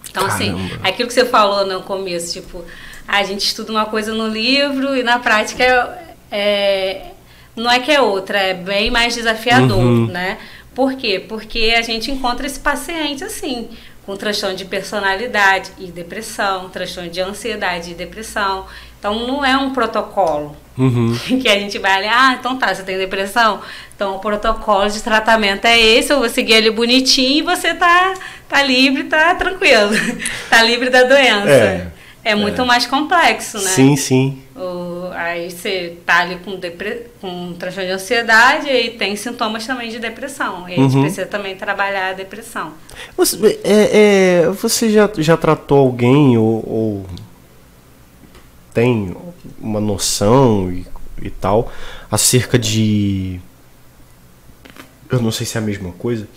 Então, 0.10 0.26
assim, 0.28 0.54
Caramba. 0.56 0.88
aquilo 0.88 1.08
que 1.08 1.14
você 1.14 1.26
falou 1.26 1.66
no 1.66 1.82
começo, 1.82 2.34
tipo, 2.34 2.64
a 3.08 3.24
gente 3.24 3.46
estuda 3.46 3.72
uma 3.72 3.86
coisa 3.86 4.14
no 4.14 4.28
livro 4.28 4.96
e 4.96 5.02
na 5.02 5.18
prática 5.18 5.64
é, 5.64 6.06
é- 6.32 7.15
não 7.56 7.72
é 7.72 7.80
que 7.80 7.92
é 7.92 8.02
outra, 8.02 8.38
é 8.38 8.54
bem 8.54 8.90
mais 8.92 9.16
desafiador, 9.16 9.78
Uhum. 9.80 10.08
né? 10.08 10.38
Por 10.74 10.94
quê? 10.96 11.24
Porque 11.26 11.74
a 11.78 11.82
gente 11.82 12.12
encontra 12.12 12.46
esse 12.46 12.60
paciente 12.60 13.24
assim, 13.24 13.70
com 14.06 14.16
transtorno 14.18 14.56
de 14.56 14.66
personalidade 14.66 15.72
e 15.80 15.88
depressão, 15.88 16.70
transtorno 16.70 17.10
de 17.10 17.22
ansiedade 17.22 17.92
e 17.92 17.94
depressão. 17.94 18.66
Então 19.00 19.26
não 19.28 19.44
é 19.46 19.56
um 19.58 19.72
protocolo 19.72 20.56
Uhum. 20.78 21.18
que 21.42 21.48
a 21.48 21.58
gente 21.58 21.80
vai 21.80 21.94
ali, 21.94 22.08
ah, 22.08 22.36
então 22.38 22.58
tá, 22.58 22.74
você 22.76 22.84
tem 22.84 22.98
depressão? 22.98 23.62
Então 23.96 24.18
o 24.18 24.20
protocolo 24.20 24.90
de 24.90 25.02
tratamento 25.02 25.64
é 25.66 25.80
esse, 25.80 26.12
eu 26.12 26.20
vou 26.20 26.28
seguir 26.30 26.54
ele 26.54 26.70
bonitinho 26.72 27.40
e 27.40 27.42
você 27.42 27.74
tá, 27.74 28.14
tá 28.50 28.62
livre, 28.62 29.06
tá 29.06 29.34
tranquilo. 29.36 29.92
tá 30.50 30.62
livre 30.62 30.90
da 30.90 31.04
doença. 31.04 31.50
É, 31.50 31.88
É, 32.26 32.34
muito 32.34 32.66
mais 32.66 32.88
complexo, 32.88 33.58
né? 33.60 33.70
Sim, 33.70 33.96
sim. 33.96 34.42
O- 34.56 35.12
aí 35.14 35.52
você 35.52 35.96
tá 36.06 36.22
ali 36.22 36.38
com, 36.44 36.56
depre, 36.56 37.04
com 37.22 37.54
transtorno 37.54 37.88
de 37.90 37.94
ansiedade 37.96 38.68
e 38.68 38.90
tem 38.92 39.16
sintomas 39.16 39.66
também 39.68 39.92
de 39.92 40.00
depressão. 40.00 40.68
E 40.68 40.74
a 40.74 40.76
gente 40.78 40.96
Uhum. 40.96 41.02
precisa 41.04 41.28
também 41.28 41.56
trabalhar 41.56 42.10
a 42.10 42.14
depressão. 42.14 42.74
Você, 43.16 43.60
é, 43.64 44.42
é, 44.44 44.50
você 44.50 44.90
já, 44.92 45.08
já 45.20 45.38
tratou 45.38 45.78
alguém 45.78 46.36
ou, 46.36 46.64
ou 46.68 47.06
tem 48.74 49.16
uma 49.60 49.80
noção 49.80 50.72
e, 50.72 50.86
e 51.22 51.30
tal 51.30 51.72
acerca 52.12 52.58
de. 52.58 53.40
Eu 55.12 55.22
não 55.22 55.32
sei 55.32 55.46
se 55.46 55.58
é 55.58 55.62
a 55.62 55.64
mesma 55.64 55.92
coisa. 55.92 56.28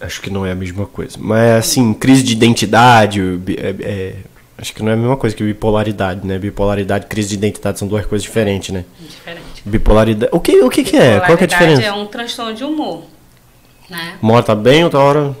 Acho 0.00 0.20
que 0.20 0.30
não 0.30 0.44
é 0.44 0.52
a 0.52 0.54
mesma 0.54 0.86
coisa. 0.86 1.16
Mas 1.20 1.50
assim, 1.52 1.92
crise 1.94 2.22
de 2.22 2.32
identidade. 2.32 3.20
é- 3.56 3.76
é- 3.82 4.16
acho 4.60 4.74
que 4.74 4.82
não 4.82 4.90
é 4.90 4.94
a 4.94 4.96
mesma 4.96 5.16
coisa 5.16 5.34
que 5.34 5.42
bipolaridade, 5.42 6.26
né? 6.26 6.38
Bipolaridade 6.38 7.06
e 7.06 7.08
crise 7.08 7.30
de 7.30 7.34
identidade 7.36 7.78
são 7.78 7.88
duas 7.88 8.04
coisas 8.06 8.22
diferentes, 8.22 8.70
né? 8.70 8.84
Diferente. 8.98 9.62
Bipolaridade. 9.64 10.30
O 10.34 10.40
que, 10.40 10.60
o 10.62 10.68
que, 10.68 10.84
que 10.84 10.96
é? 10.96 11.20
Qual 11.20 11.36
que 11.36 11.44
é 11.44 11.46
a 11.46 11.48
diferença? 11.48 11.82
é 11.82 11.92
um 11.92 12.06
transtorno 12.06 12.54
de 12.54 12.64
humor. 12.64 13.04
Né? 13.88 14.18
Uma 14.22 14.34
hora 14.34 14.42
tá 14.42 14.54
bem, 14.54 14.84
outra 14.84 15.00
hora. 15.00 15.36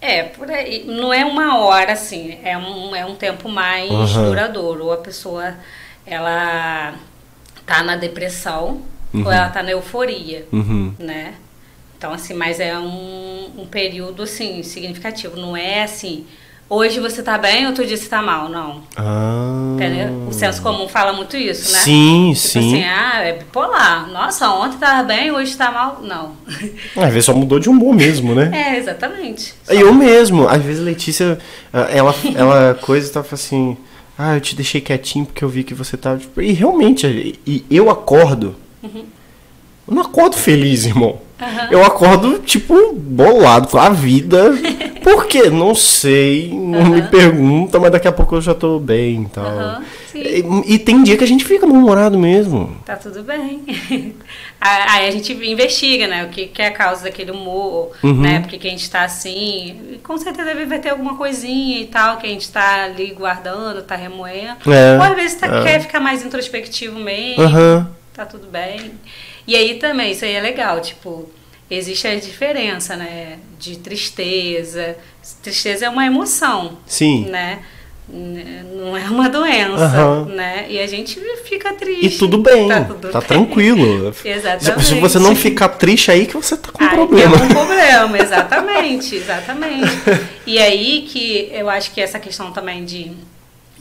É, 0.00 0.24
por 0.24 0.50
aí. 0.50 0.84
Não 0.86 1.12
é 1.12 1.24
uma 1.24 1.58
hora, 1.58 1.92
assim, 1.92 2.36
é 2.44 2.56
um, 2.58 2.94
é 2.94 3.04
um 3.06 3.14
tempo 3.14 3.48
mais 3.48 3.90
Aham. 3.90 4.28
duradouro. 4.28 4.84
Ou 4.86 4.92
a 4.92 4.96
pessoa, 4.98 5.54
ela 6.06 6.94
tá 7.66 7.82
na 7.82 7.96
depressão, 7.96 8.82
Uhum. 9.14 9.24
ou 9.26 9.32
ela 9.32 9.48
tá 9.48 9.62
na 9.62 9.70
euforia, 9.70 10.46
Uhum. 10.52 10.94
né? 10.98 11.34
Então, 11.96 12.12
assim, 12.12 12.34
mas 12.34 12.58
é 12.58 12.76
um, 12.78 13.50
um 13.58 13.66
período, 13.66 14.22
assim, 14.24 14.62
significativo. 14.62 15.36
Não 15.36 15.56
é 15.56 15.82
assim, 15.84 16.26
hoje 16.68 17.00
você 17.00 17.22
tá 17.22 17.36
bem, 17.38 17.66
outro 17.66 17.86
dia 17.86 17.96
você 17.96 18.08
tá 18.08 18.22
mal, 18.22 18.48
não. 18.48 18.82
Ah. 18.96 19.72
Entendeu? 19.74 20.26
O 20.28 20.32
senso 20.32 20.62
comum 20.62 20.88
fala 20.88 21.12
muito 21.12 21.36
isso, 21.36 21.72
né? 21.72 21.78
Sim, 21.80 22.32
Tipo 22.34 22.48
sim. 22.48 22.58
assim, 22.74 22.84
ah, 22.84 23.20
é 23.22 23.32
bipolar. 23.34 24.08
Nossa, 24.10 24.48
ontem 24.50 24.78
tava 24.78 25.02
bem, 25.02 25.30
hoje 25.30 25.56
tá 25.56 25.70
mal. 25.70 26.00
Não. 26.02 26.32
Às 26.96 27.08
vezes 27.12 27.24
só 27.24 27.34
mudou 27.34 27.58
de 27.58 27.68
humor 27.68 27.94
mesmo, 27.94 28.34
né? 28.34 28.50
É, 28.52 28.78
exatamente. 28.78 29.54
Eu 29.68 29.92
mesmo, 29.94 30.48
às 30.48 30.62
vezes 30.62 30.82
Letícia, 30.82 31.38
ah, 31.72 31.88
ela, 31.90 32.14
ela 32.34 32.74
coisa 32.80 33.08
e 33.08 33.10
tava 33.12 33.28
assim, 33.32 33.76
ah, 34.18 34.34
eu 34.36 34.40
te 34.40 34.54
deixei 34.54 34.80
quietinho 34.80 35.24
porque 35.26 35.44
eu 35.44 35.48
vi 35.48 35.64
que 35.64 35.74
você 35.74 35.96
tava. 35.96 36.18
tipo, 36.18 36.40
E 36.40 36.52
realmente, 36.52 37.38
e 37.46 37.64
eu 37.70 37.90
acordo. 37.90 38.56
Eu 38.82 39.94
não 39.94 40.02
acordo 40.02 40.36
feliz, 40.36 40.86
irmão. 40.86 41.20
Aham. 41.40 41.68
Eu 41.72 41.84
acordo, 41.84 42.38
tipo, 42.38 42.92
bolado 42.94 43.66
com 43.68 43.78
a 43.78 43.88
vida. 43.90 44.52
Por 45.02 45.26
quê? 45.26 45.50
Não 45.50 45.74
sei, 45.74 46.50
não 46.52 46.84
me 46.86 47.00
Aham. 47.00 47.10
pergunta, 47.10 47.78
mas 47.80 47.90
daqui 47.90 48.08
a 48.08 48.12
pouco 48.12 48.36
eu 48.36 48.40
já 48.40 48.54
tô 48.54 48.78
bem 48.78 49.22
e 49.22 49.28
tal. 49.28 49.44
Aham, 49.46 49.84
sim. 50.10 50.18
E, 50.22 50.74
e 50.74 50.78
tem 50.78 51.02
dia 51.02 51.16
que 51.16 51.24
a 51.24 51.26
gente 51.26 51.44
fica 51.44 51.66
mal-humorado 51.66 52.18
mesmo. 52.18 52.76
Tá 52.84 52.96
tudo 52.96 53.22
bem. 53.22 53.62
Aí 54.60 55.08
a 55.08 55.10
gente 55.10 55.32
investiga, 55.32 56.06
né? 56.06 56.24
O 56.24 56.28
que, 56.28 56.46
que 56.46 56.62
é 56.62 56.68
a 56.68 56.72
causa 56.72 57.04
daquele 57.04 57.30
humor, 57.32 57.90
Uhum. 58.02 58.20
né? 58.20 58.40
Por 58.40 58.48
que 58.48 58.66
a 58.66 58.70
gente 58.70 58.88
tá 58.88 59.02
assim. 59.02 59.98
Com 60.04 60.16
certeza 60.16 60.54
vai 60.66 60.78
ter 60.78 60.90
alguma 60.90 61.16
coisinha 61.16 61.80
e 61.80 61.86
tal 61.86 62.16
que 62.18 62.26
a 62.26 62.30
gente 62.30 62.50
tá 62.50 62.84
ali 62.84 63.12
guardando, 63.12 63.82
tá 63.82 63.96
remoendo. 63.96 64.56
É, 64.70 64.96
Ou 64.96 65.02
às 65.02 65.14
vezes 65.16 65.34
tá, 65.40 65.46
é. 65.48 65.62
quer 65.64 65.80
ficar 65.80 65.98
mais 66.00 66.24
introspectivo 66.24 66.98
mesmo, 66.98 67.42
Aham. 67.42 67.90
tá 68.14 68.24
tudo 68.24 68.46
bem. 68.46 68.92
E 69.46 69.56
aí 69.56 69.74
também, 69.74 70.12
isso 70.12 70.24
aí 70.24 70.32
é 70.34 70.40
legal, 70.40 70.80
tipo, 70.80 71.28
existe 71.76 72.06
a 72.06 72.14
diferença, 72.18 72.96
né? 72.96 73.38
De 73.58 73.76
tristeza. 73.78 74.96
Tristeza 75.42 75.86
é 75.86 75.88
uma 75.88 76.04
emoção 76.06 76.78
Sim. 76.86 77.26
né? 77.30 77.60
Não 78.08 78.96
é 78.96 79.04
uma 79.08 79.28
doença, 79.28 79.84
Aham. 79.84 80.24
né? 80.26 80.66
E 80.68 80.78
a 80.78 80.86
gente 80.86 81.18
fica 81.44 81.72
triste. 81.72 82.06
E 82.06 82.18
tudo 82.18 82.36
bem, 82.38 82.68
Tá 82.68 82.80
tá, 82.80 82.84
tudo 82.94 83.12
bem. 83.12 83.22
tranquilo. 83.22 84.14
Exatamente. 84.24 84.84
Se 84.84 84.94
você 84.96 85.18
não 85.18 85.34
ficar 85.34 85.68
triste 85.70 86.10
aí 86.10 86.26
que 86.26 86.34
você 86.34 86.56
tá 86.56 86.70
com 86.72 86.82
Aí 86.82 86.90
problema. 86.90 87.38
tem 87.38 87.46
um 87.46 87.50
problema, 87.50 88.18
exatamente, 88.20 89.14
exatamente. 89.14 89.92
E 90.46 90.58
aí 90.58 91.06
que 91.08 91.48
eu 91.52 91.70
acho 91.70 91.92
que 91.92 92.00
essa 92.00 92.18
questão 92.18 92.50
também 92.52 92.84
de, 92.84 93.12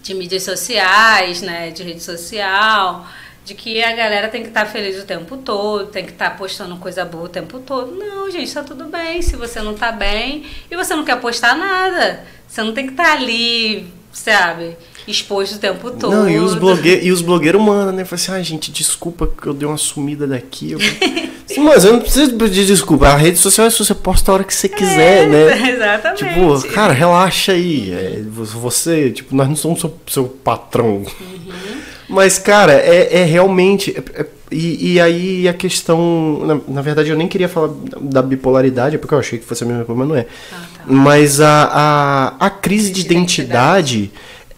de 0.02 0.14
mídias 0.14 0.44
sociais, 0.44 1.42
né, 1.42 1.72
de 1.72 1.84
rede 1.84 2.02
social, 2.04 3.06
de 3.52 3.56
que 3.56 3.84
a 3.84 3.94
galera 3.94 4.30
tem 4.30 4.42
que 4.42 4.48
estar 4.48 4.66
feliz 4.66 4.98
o 4.98 5.06
tempo 5.06 5.38
todo, 5.38 5.88
tem 5.88 6.06
que 6.06 6.12
estar 6.12 6.38
postando 6.38 6.78
coisa 6.78 7.04
boa 7.04 7.26
o 7.26 7.30
tempo 7.30 7.60
todo. 7.60 7.92
Não, 7.92 8.32
gente, 8.32 8.54
tá 8.54 8.64
tudo 8.64 8.86
bem. 8.86 9.22
Se 9.22 9.36
você 9.36 9.62
não 9.62 9.74
tá 9.74 9.92
bem 9.92 10.46
e 10.70 10.76
você 10.76 10.96
não 10.96 11.04
quer 11.04 11.20
postar 11.20 11.56
nada, 11.56 12.24
você 12.48 12.64
não 12.64 12.74
tem 12.74 12.86
que 12.86 12.94
estar 12.94 13.12
ali, 13.12 13.88
sabe, 14.12 14.78
exposto 15.06 15.56
o 15.56 15.60
tempo 15.60 15.92
todo. 15.92 16.16
Não, 16.16 16.30
e 16.30 16.40
os, 16.40 16.56
blogue... 16.56 17.02
e 17.04 17.12
os 17.12 17.22
blogueiros 17.22 17.62
mandam, 17.62 17.92
né? 17.92 18.06
Fala 18.06 18.22
assim, 18.22 18.32
ah, 18.32 18.42
gente, 18.42 18.72
desculpa 18.72 19.28
que 19.28 19.48
eu 19.48 19.54
dei 19.54 19.68
uma 19.68 19.78
sumida 19.78 20.26
daqui. 20.26 20.72
Eu... 20.72 20.80
Sim, 21.46 21.60
mas 21.60 21.84
eu 21.84 21.92
não 21.92 22.00
preciso 22.00 22.38
pedir 22.38 22.66
desculpa. 22.66 23.10
A 23.10 23.18
rede 23.18 23.38
social 23.38 23.68
é 23.68 23.70
se 23.70 23.80
você 23.80 23.94
posta 23.94 24.32
a 24.32 24.36
hora 24.36 24.44
que 24.46 24.54
você 24.54 24.70
quiser, 24.70 25.26
É, 25.26 25.28
né? 25.28 25.72
Exatamente. 25.72 26.24
Tipo, 26.24 26.74
cara, 26.74 26.94
relaxa 26.94 27.52
aí. 27.52 27.92
É, 27.92 28.22
você, 28.24 29.12
tipo, 29.12 29.36
nós 29.36 29.50
não 29.50 29.58
somos 29.58 29.82
seu, 29.82 29.94
seu 30.08 30.24
patrão. 30.24 31.04
Uhum. 31.20 31.81
Mas, 32.12 32.38
cara, 32.38 32.74
é, 32.74 33.22
é 33.22 33.24
realmente. 33.24 33.92
é- 33.98 34.22
é- 34.22 34.26
e, 34.52 34.94
e 34.96 35.00
aí 35.00 35.48
a 35.48 35.54
questão. 35.54 36.42
Na, 36.46 36.60
na 36.76 36.82
verdade, 36.82 37.10
eu 37.10 37.16
nem 37.18 37.28
queria 37.28 37.48
falar 37.48 37.74
da 38.02 38.22
bipolaridade, 38.22 38.98
porque 38.98 39.14
eu 39.14 39.20
achei 39.20 39.40
que 39.40 39.46
fosse 39.46 39.64
a 39.64 39.68
mesma 39.68 39.86
coisa, 39.86 39.98
mas 40.00 40.08
não 40.10 40.16
é. 40.16 40.26
Ah, 40.52 40.56
tá. 40.76 40.84
Mas 40.86 41.40
a, 41.40 41.64
a, 41.72 42.46
a 42.48 42.50
crise 42.50 42.92
de 42.92 43.02
identidade. 43.02 44.12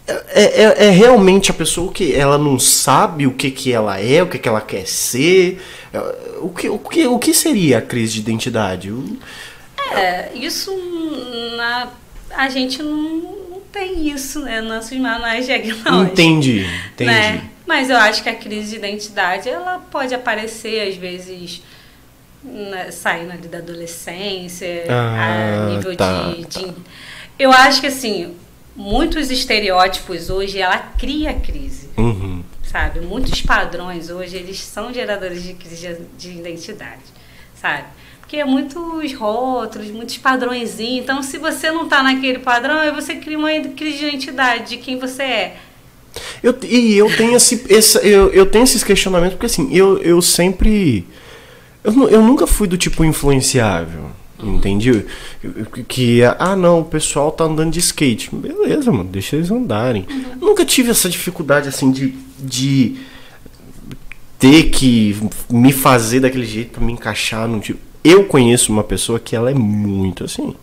É, 0.06 0.62
é, 0.64 0.86
é 0.88 0.90
realmente 0.90 1.50
a 1.50 1.54
pessoa 1.54 1.90
que 1.90 2.14
ela 2.14 2.36
não 2.36 2.58
sabe 2.58 3.26
o 3.26 3.30
que, 3.32 3.50
que 3.50 3.72
ela 3.72 3.98
é, 3.98 4.22
o 4.22 4.26
que, 4.26 4.38
que 4.38 4.46
ela 4.48 4.60
quer 4.60 4.86
ser. 4.86 5.62
É, 5.94 5.98
O 6.42 6.50
que, 6.50 6.68
o, 6.68 6.78
que, 6.78 7.06
o 7.06 7.18
que 7.18 7.32
seria 7.32 7.78
a 7.78 7.80
crise 7.80 8.14
de 8.14 8.20
identidade? 8.20 8.92
É, 9.92 10.30
isso 10.34 10.70
na, 11.56 11.88
a 12.36 12.48
gente 12.50 12.82
não 12.82 13.34
tem 13.74 14.08
isso, 14.08 14.40
né? 14.40 14.60
Nossos 14.60 14.96
manuais 14.96 15.44
diagnósticos. 15.46 16.12
Entendi, 16.12 16.64
entendi. 16.92 17.10
Né? 17.10 17.50
Mas 17.66 17.90
eu 17.90 17.96
acho 17.96 18.22
que 18.22 18.28
a 18.28 18.34
crise 18.34 18.70
de 18.70 18.76
identidade 18.76 19.48
ela 19.48 19.78
pode 19.90 20.14
aparecer 20.14 20.88
às 20.88 20.96
vezes 20.96 21.62
né, 22.42 22.90
saindo 22.90 23.32
ali 23.32 23.48
da 23.48 23.58
adolescência, 23.58 24.84
Ah, 24.88 25.64
a 25.64 25.70
nível 25.70 25.96
tá, 25.96 26.30
de, 26.30 26.44
de- 26.44 26.74
Eu 27.38 27.50
acho 27.50 27.80
que 27.80 27.86
assim, 27.86 28.34
muitos 28.76 29.30
estereótipos 29.30 30.30
hoje 30.30 30.58
ela 30.60 30.78
cria 30.78 31.32
crise. 31.34 31.88
Uhum. 31.96 32.42
sabe? 32.62 33.00
Muitos 33.00 33.40
padrões 33.42 34.10
hoje, 34.10 34.36
eles 34.36 34.58
são 34.60 34.92
geradores 34.92 35.42
de 35.42 35.54
crise 35.54 35.96
de 36.18 36.30
identidade, 36.32 37.02
sabe? 37.54 37.84
Porque 38.24 38.38
é 38.38 38.44
muitos 38.44 39.12
rótulos, 39.12 39.90
muitos 39.90 40.16
padrõezinhos. 40.16 41.04
Então, 41.04 41.22
se 41.22 41.36
você 41.36 41.70
não 41.70 41.86
tá 41.86 42.02
naquele 42.02 42.38
padrão, 42.38 42.78
aí 42.78 42.90
você 42.90 43.16
cria 43.16 43.38
uma 43.38 43.50
crise 43.76 43.98
de 43.98 44.06
identidade 44.06 44.70
de 44.70 44.76
quem 44.78 44.98
você 44.98 45.22
é. 45.22 45.56
Eu, 46.42 46.56
e 46.62 46.94
eu 46.96 47.14
tenho, 47.16 47.36
esse, 47.36 47.66
esse, 47.68 47.98
eu, 47.98 48.30
eu 48.32 48.46
tenho 48.46 48.64
esses 48.64 48.82
questionamentos 48.82 49.34
porque 49.34 49.46
assim, 49.46 49.68
eu, 49.76 49.98
eu 49.98 50.22
sempre. 50.22 51.04
Eu, 51.82 52.08
eu 52.08 52.22
nunca 52.22 52.46
fui 52.46 52.66
do 52.66 52.78
tipo 52.78 53.04
influenciável. 53.04 54.06
Entendi? 54.42 54.88
Eu- 55.42 55.52
eu- 55.76 55.84
Que, 55.86 56.22
ah, 56.38 56.56
não, 56.56 56.80
o 56.80 56.84
pessoal 56.84 57.30
tá 57.30 57.44
andando 57.44 57.72
de 57.72 57.78
skate. 57.80 58.34
Beleza, 58.34 58.90
mano, 58.90 59.04
deixa 59.04 59.36
eles 59.36 59.50
andarem. 59.50 60.06
Nunca 60.40 60.64
tive 60.64 60.90
essa 60.90 61.08
dificuldade, 61.10 61.68
assim, 61.68 61.90
de, 61.90 62.14
de 62.38 62.96
ter 64.38 64.70
que 64.70 65.16
me 65.50 65.72
fazer 65.72 66.20
daquele 66.20 66.46
jeito 66.46 66.72
pra 66.72 66.84
me 66.84 66.92
encaixar 66.92 67.46
num 67.46 67.60
tipo. 67.60 67.78
Eu 68.04 68.24
conheço 68.24 68.70
uma 68.70 68.84
pessoa 68.84 69.18
que 69.18 69.34
ela 69.34 69.50
é 69.50 69.54
muito 69.54 70.24
assim. 70.24 70.54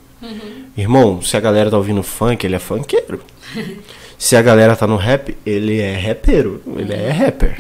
Irmão, 0.78 1.22
se 1.22 1.36
a 1.36 1.40
galera 1.40 1.70
tá 1.72 1.78
ouvindo 1.78 2.04
funk, 2.04 2.46
ele 2.46 2.56
é 2.56 2.60
funkeiro. 2.60 3.22
Se 4.18 4.36
a 4.36 4.42
galera 4.44 4.76
tá 4.76 4.86
no 4.86 4.98
rap, 4.98 5.36
ele 5.44 5.80
é 5.80 5.98
rapero. 5.98 6.62
Ele 6.78 6.94
é 6.94 7.10
rapper. 7.10 7.60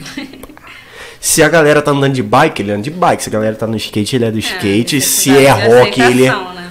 Se 1.19 1.41
a 1.41 1.49
galera 1.49 1.82
tá 1.82 1.89
andando 1.89 2.13
de 2.13 2.21
bike, 2.21 2.61
ele 2.61 2.71
anda 2.71 2.84
de 2.84 2.91
bike. 2.91 3.23
Se 3.23 3.29
a 3.29 3.32
galera 3.32 3.55
tá 3.55 3.65
no 3.65 3.75
skate, 3.75 4.15
ele 4.15 4.25
é 4.25 4.32
do 4.32 4.38
skate. 4.38 4.97
É, 4.97 4.99
Se 4.99 5.36
é 5.36 5.49
rock, 5.49 5.99
ele 5.99 6.25
é. 6.25 6.29
né? 6.32 6.69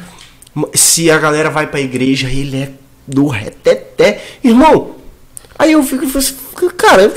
Se 0.74 1.10
a 1.10 1.18
galera 1.18 1.50
vai 1.50 1.66
pra 1.66 1.80
igreja, 1.80 2.28
ele 2.28 2.56
é 2.56 2.70
do 3.04 3.26
reteté. 3.26 4.22
Irmão, 4.44 4.94
aí 5.58 5.72
eu 5.72 5.82
fico, 5.82 6.06
cara, 6.74 7.12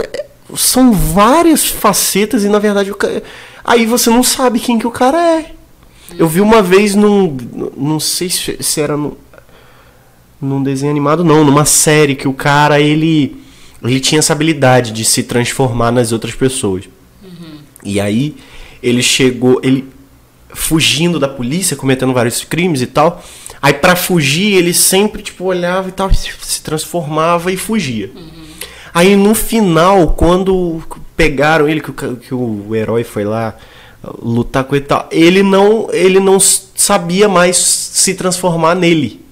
são 0.56 0.92
várias 0.92 1.68
facetas 1.68 2.44
e 2.44 2.50
na 2.50 2.58
verdade 2.58 2.92
o 2.92 2.96
cara, 2.96 3.22
aí 3.64 3.86
você 3.86 4.10
não 4.10 4.24
sabe 4.24 4.60
quem 4.60 4.80
que 4.80 4.88
o 4.88 4.92
cara 4.92 5.18
é. 5.40 5.52
Eu 6.18 6.28
vi 6.28 6.42
uma 6.42 6.62
vez 6.62 6.96
num. 6.96 7.36
Não 7.76 8.00
sei 8.00 8.30
se, 8.30 8.82
era 8.82 8.96
no, 8.96 9.18
num 10.42 10.62
desenho 10.62 10.92
animado, 10.92 11.24
não, 11.24 11.44
numa 11.44 11.66
série 11.66 12.16
que 12.16 12.28
o 12.28 12.34
cara 12.34 12.80
ele. 12.80 13.42
Ele 13.84 14.00
tinha 14.00 14.20
essa 14.20 14.32
habilidade 14.32 14.92
de 14.92 15.04
se 15.04 15.24
transformar 15.24 15.92
nas 15.92 16.12
outras 16.12 16.34
pessoas. 16.34 16.86
Uhum. 17.22 17.58
E 17.84 18.00
aí 18.00 18.36
ele 18.82 19.04
chegou. 19.04 19.60
Ele 19.64 19.92
fugindo 20.54 21.20
da 21.20 21.28
polícia, 21.28 21.76
cometendo 21.76 22.14
vários 22.14 22.44
crimes 22.44 22.82
e 22.82 22.88
tal. 22.88 23.24
Aí 23.62 23.74
para 23.74 23.96
fugir, 23.96 24.54
ele 24.56 24.74
sempre 24.74 25.22
tipo 25.22 25.46
olhava 25.46 25.90
e 25.90 25.92
tal, 25.92 26.14
se 26.14 26.62
transformava 26.62 27.52
e 27.52 27.58
fugia. 27.58 28.12
Uhum. 28.16 28.44
Aí 28.94 29.16
no 29.16 29.34
final, 29.34 30.10
quando 30.10 30.84
pegaram 31.16 31.68
ele, 31.68 31.82
que 31.82 31.90
o, 31.90 31.94
que 32.16 32.34
o 32.34 32.76
herói 32.76 33.04
foi 33.04 33.24
lá 33.24 33.56
lutar 34.22 34.66
com 34.66 34.76
ele 34.76 34.86
tal, 34.86 35.08
ele 35.12 35.42
não, 35.42 35.88
ele 35.92 36.20
não 36.20 36.40
sabia 36.40 37.30
mais 37.30 37.58
se 37.58 38.14
transformar 38.14 38.76
nele. 38.76 39.24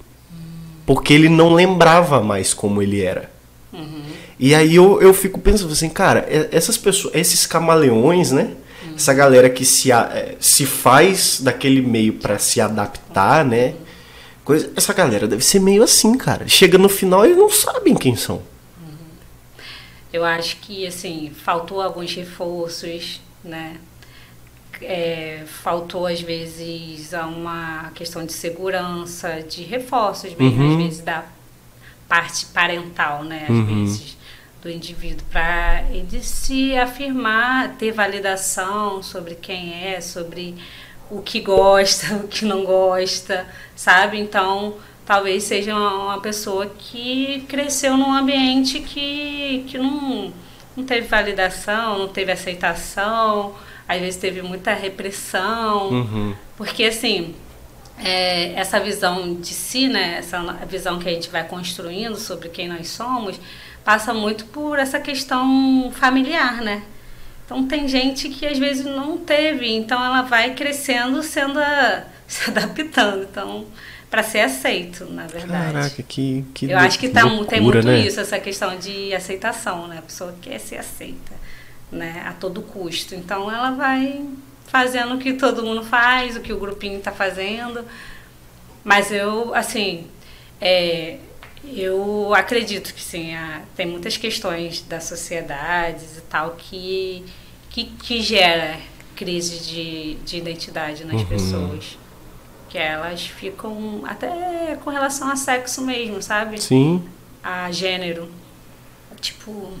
Porque 0.86 1.12
ele 1.12 1.28
não 1.28 1.52
lembrava 1.52 2.20
mais 2.20 2.52
como 2.52 2.82
ele 2.82 3.02
era. 3.02 3.30
Uhum. 3.72 4.02
E 4.38 4.54
aí 4.54 4.74
eu, 4.74 5.00
eu 5.00 5.14
fico 5.14 5.38
pensando 5.38 5.72
assim, 5.72 5.88
cara, 5.88 6.26
essas 6.50 6.76
pessoas, 6.76 7.14
esses 7.14 7.46
camaleões, 7.46 8.32
né? 8.32 8.54
Uhum. 8.84 8.94
Essa 8.96 9.14
galera 9.14 9.48
que 9.48 9.64
se, 9.64 9.92
é, 9.92 10.36
se 10.40 10.66
faz 10.66 11.40
daquele 11.40 11.82
meio 11.82 12.14
para 12.14 12.38
se 12.38 12.60
adaptar, 12.60 13.44
né? 13.44 13.74
Coisa, 14.44 14.72
essa 14.74 14.92
galera 14.92 15.28
deve 15.28 15.44
ser 15.44 15.60
meio 15.60 15.84
assim, 15.84 16.16
cara. 16.16 16.48
Chega 16.48 16.76
no 16.76 16.88
final 16.88 17.24
e 17.24 17.34
não 17.34 17.48
sabem 17.48 17.94
quem 17.94 18.16
são. 18.16 18.36
Uhum. 18.36 18.96
Eu 20.12 20.24
acho 20.24 20.56
que, 20.56 20.84
assim, 20.84 21.30
faltou 21.44 21.80
alguns 21.80 22.12
reforços, 22.12 23.20
né? 23.44 23.76
É, 24.80 25.44
faltou 25.46 26.06
às 26.06 26.20
vezes 26.20 27.12
a 27.14 27.26
uma 27.26 27.90
questão 27.94 28.24
de 28.24 28.32
segurança, 28.32 29.42
de 29.42 29.62
reforços 29.62 30.34
mesmo, 30.34 30.62
uhum. 30.62 30.70
às 30.70 30.82
vezes 30.84 31.00
da 31.00 31.24
parte 32.08 32.46
parental, 32.46 33.22
né? 33.24 33.44
Às 33.44 33.50
uhum. 33.50 33.64
vezes 33.64 34.16
do 34.62 34.70
indivíduo 34.70 35.26
para 35.30 35.82
ele 35.90 36.22
se 36.22 36.76
afirmar, 36.78 37.74
ter 37.76 37.90
validação 37.90 39.02
sobre 39.02 39.34
quem 39.34 39.84
é, 39.84 40.00
sobre 40.00 40.54
o 41.10 41.20
que 41.20 41.40
gosta, 41.40 42.16
o 42.24 42.28
que 42.28 42.44
não 42.44 42.64
gosta, 42.64 43.46
sabe? 43.74 44.20
Então, 44.20 44.76
talvez 45.04 45.42
seja 45.42 45.74
uma 45.74 46.20
pessoa 46.20 46.66
que 46.78 47.44
cresceu 47.48 47.96
num 47.96 48.12
ambiente 48.12 48.80
que, 48.80 49.64
que 49.68 49.76
não, 49.76 50.32
não 50.76 50.84
teve 50.84 51.08
validação, 51.08 51.98
não 51.98 52.08
teve 52.08 52.30
aceitação, 52.30 53.54
às 53.92 54.00
vezes 54.00 54.20
teve 54.20 54.42
muita 54.42 54.72
repressão, 54.72 55.90
uhum. 55.90 56.34
porque 56.56 56.84
assim 56.84 57.34
é, 57.98 58.52
essa 58.54 58.80
visão 58.80 59.34
de 59.34 59.54
si, 59.54 59.88
né, 59.88 60.16
essa 60.18 60.40
visão 60.68 60.98
que 60.98 61.08
a 61.08 61.12
gente 61.12 61.30
vai 61.30 61.44
construindo 61.44 62.16
sobre 62.16 62.48
quem 62.48 62.68
nós 62.68 62.88
somos, 62.88 63.38
passa 63.84 64.12
muito 64.12 64.44
por 64.46 64.78
essa 64.78 64.98
questão 65.00 65.92
familiar, 65.94 66.60
né? 66.60 66.82
Então 67.44 67.66
tem 67.66 67.86
gente 67.86 68.28
que 68.28 68.46
às 68.46 68.58
vezes 68.58 68.84
não 68.84 69.18
teve, 69.18 69.68
então 69.68 70.02
ela 70.02 70.22
vai 70.22 70.54
crescendo, 70.54 71.22
sendo 71.22 71.58
a, 71.58 72.04
se 72.26 72.50
adaptando, 72.50 73.24
então 73.30 73.66
para 74.10 74.22
ser 74.22 74.40
aceito, 74.40 75.06
na 75.06 75.26
verdade. 75.26 75.72
Caraca, 75.72 76.02
que, 76.02 76.44
que 76.52 76.70
Eu 76.70 76.76
acho 76.78 76.98
que 76.98 77.08
tá, 77.08 77.24
loucura, 77.24 77.48
tem 77.48 77.60
muito 77.62 77.86
né? 77.86 78.00
isso, 78.00 78.20
essa 78.20 78.38
questão 78.38 78.78
de 78.78 79.14
aceitação, 79.14 79.88
né? 79.88 79.98
A 79.98 80.02
pessoa 80.02 80.34
quer 80.42 80.58
ser 80.58 80.76
aceita 80.76 81.32
né, 81.92 82.24
a 82.26 82.32
todo 82.32 82.62
custo. 82.62 83.14
Então 83.14 83.52
ela 83.52 83.70
vai 83.72 84.26
fazendo 84.66 85.14
o 85.14 85.18
que 85.18 85.34
todo 85.34 85.62
mundo 85.62 85.84
faz, 85.84 86.34
o 86.36 86.40
que 86.40 86.52
o 86.52 86.58
grupinho 86.58 86.98
está 86.98 87.12
fazendo. 87.12 87.84
Mas 88.82 89.12
eu, 89.12 89.54
assim, 89.54 90.06
é, 90.60 91.18
eu 91.64 92.34
acredito 92.34 92.92
que 92.94 93.02
sim, 93.02 93.34
há, 93.34 93.62
tem 93.76 93.86
muitas 93.86 94.16
questões 94.16 94.82
da 94.82 94.98
sociedade 94.98 96.04
e 96.16 96.20
tal 96.22 96.56
que, 96.56 97.24
que, 97.70 97.84
que 97.84 98.22
gera 98.22 98.80
crise 99.14 99.58
de, 99.60 100.14
de 100.24 100.38
identidade 100.38 101.04
nas 101.04 101.20
uhum. 101.20 101.26
pessoas. 101.26 101.98
Que 102.68 102.78
elas 102.78 103.26
ficam 103.26 104.02
até 104.06 104.78
com 104.82 104.88
relação 104.88 105.30
a 105.30 105.36
sexo 105.36 105.82
mesmo, 105.82 106.22
sabe? 106.22 106.60
Sim. 106.60 107.04
A 107.42 107.70
gênero. 107.70 108.30
Tipo, 109.20 109.72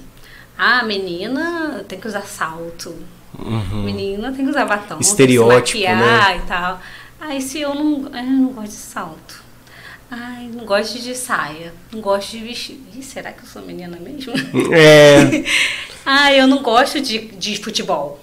ah, 0.56 0.82
menina 0.84 1.84
tem 1.88 1.98
que 1.98 2.06
usar 2.06 2.22
salto. 2.22 2.94
Uhum. 3.38 3.82
Menina 3.82 4.32
tem 4.32 4.44
que 4.44 4.50
usar 4.50 4.64
batom. 4.64 4.98
Estereótipo, 5.00 5.72
tem 5.72 5.82
que 5.82 5.88
se 5.88 5.94
maquiar 5.94 6.36
né? 6.36 6.36
e 6.36 6.46
tal. 6.46 6.80
Ai, 7.20 7.40
se 7.40 7.60
eu 7.60 7.74
não, 7.74 8.14
eu 8.14 8.24
não 8.24 8.52
gosto 8.52 8.70
de 8.70 8.76
salto. 8.76 9.42
Ai, 10.10 10.50
não 10.52 10.66
gosto 10.66 10.98
de 10.98 11.14
saia. 11.14 11.72
Não 11.90 12.00
gosto 12.00 12.32
de 12.32 12.38
vestir. 12.40 12.78
Ih, 12.94 13.02
será 13.02 13.32
que 13.32 13.42
eu 13.42 13.46
sou 13.46 13.62
menina 13.62 13.96
mesmo? 13.96 14.34
É. 14.74 15.44
Ai, 16.04 16.40
eu 16.40 16.46
não 16.46 16.62
gosto 16.62 17.00
de, 17.00 17.18
de 17.18 17.56
futebol. 17.62 18.20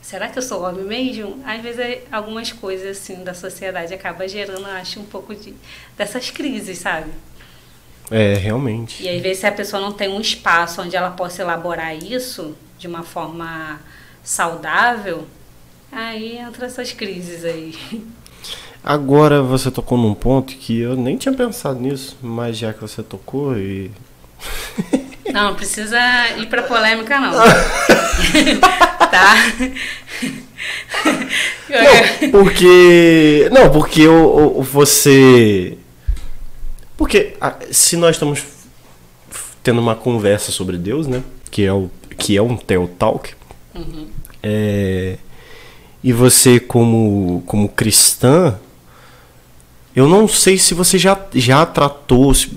Será 0.00 0.28
que 0.28 0.38
eu 0.38 0.42
sou 0.42 0.62
homem 0.62 0.84
mesmo? 0.84 1.40
Às 1.46 1.62
vezes 1.62 2.00
algumas 2.10 2.50
coisas 2.50 2.98
assim 2.98 3.22
da 3.22 3.32
sociedade 3.32 3.94
acaba 3.94 4.26
gerando, 4.26 4.66
acho, 4.66 4.98
um 5.00 5.04
pouco 5.04 5.34
de 5.34 5.54
dessas 5.96 6.30
crises, 6.30 6.78
sabe? 6.78 7.10
É, 8.12 8.34
realmente. 8.34 9.02
E 9.02 9.08
às 9.08 9.22
vezes 9.22 9.38
se 9.38 9.46
a 9.46 9.52
pessoa 9.52 9.80
não 9.80 9.92
tem 9.92 10.08
um 10.08 10.20
espaço 10.20 10.82
onde 10.82 10.94
ela 10.94 11.10
possa 11.10 11.42
elaborar 11.42 11.96
isso 11.96 12.54
de 12.78 12.86
uma 12.86 13.02
forma 13.02 13.80
saudável, 14.22 15.26
aí 15.90 16.36
entra 16.36 16.66
essas 16.66 16.92
crises 16.92 17.44
aí. 17.44 17.74
Agora 18.84 19.42
você 19.42 19.70
tocou 19.70 19.96
num 19.96 20.14
ponto 20.14 20.54
que 20.54 20.80
eu 20.80 20.96
nem 20.96 21.16
tinha 21.16 21.32
pensado 21.32 21.80
nisso, 21.80 22.18
mas 22.20 22.58
já 22.58 22.72
que 22.72 22.80
você 22.80 23.02
tocou 23.02 23.56
e. 23.56 23.90
Não, 25.32 25.44
não 25.44 25.54
precisa 25.54 25.98
ir 26.36 26.46
pra 26.46 26.62
polêmica 26.64 27.18
não. 27.18 27.32
tá? 29.08 29.34
Não, 31.70 32.30
porque. 32.30 33.48
Não, 33.50 33.70
porque 33.70 34.06
o, 34.06 34.58
o, 34.58 34.62
você 34.62 35.78
porque 36.96 37.36
se 37.70 37.96
nós 37.96 38.16
estamos 38.16 38.44
tendo 39.62 39.80
uma 39.80 39.94
conversa 39.94 40.50
sobre 40.50 40.76
Deus, 40.76 41.06
né? 41.06 41.22
Que 41.50 41.64
é, 41.64 41.72
o, 41.72 41.90
que 42.18 42.36
é 42.36 42.42
um 42.42 42.56
Theo 42.56 42.88
Talk. 42.98 43.34
Uhum. 43.74 44.08
É, 44.42 45.16
e 46.02 46.12
você, 46.12 46.58
como, 46.58 47.42
como 47.46 47.68
cristã, 47.68 48.58
eu 49.94 50.08
não 50.08 50.26
sei 50.26 50.58
se 50.58 50.74
você 50.74 50.98
já, 50.98 51.18
já 51.34 51.64
tratou, 51.64 52.34
se, 52.34 52.50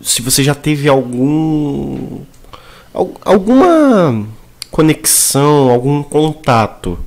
se 0.00 0.22
você 0.22 0.44
já 0.44 0.54
teve 0.54 0.88
algum. 0.88 2.20
alguma 3.24 4.26
conexão, 4.70 5.70
algum 5.70 6.02
contato 6.02 6.98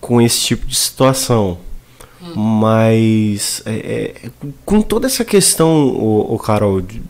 com 0.00 0.20
esse 0.20 0.40
tipo 0.40 0.66
de 0.66 0.74
situação. 0.74 1.58
Mas 2.36 3.62
é, 3.66 3.72
é, 4.24 4.30
com 4.64 4.80
toda 4.80 5.06
essa 5.06 5.24
questão, 5.24 5.88
o, 5.88 6.34
o 6.34 6.38
Carol, 6.38 6.80
de, 6.80 7.00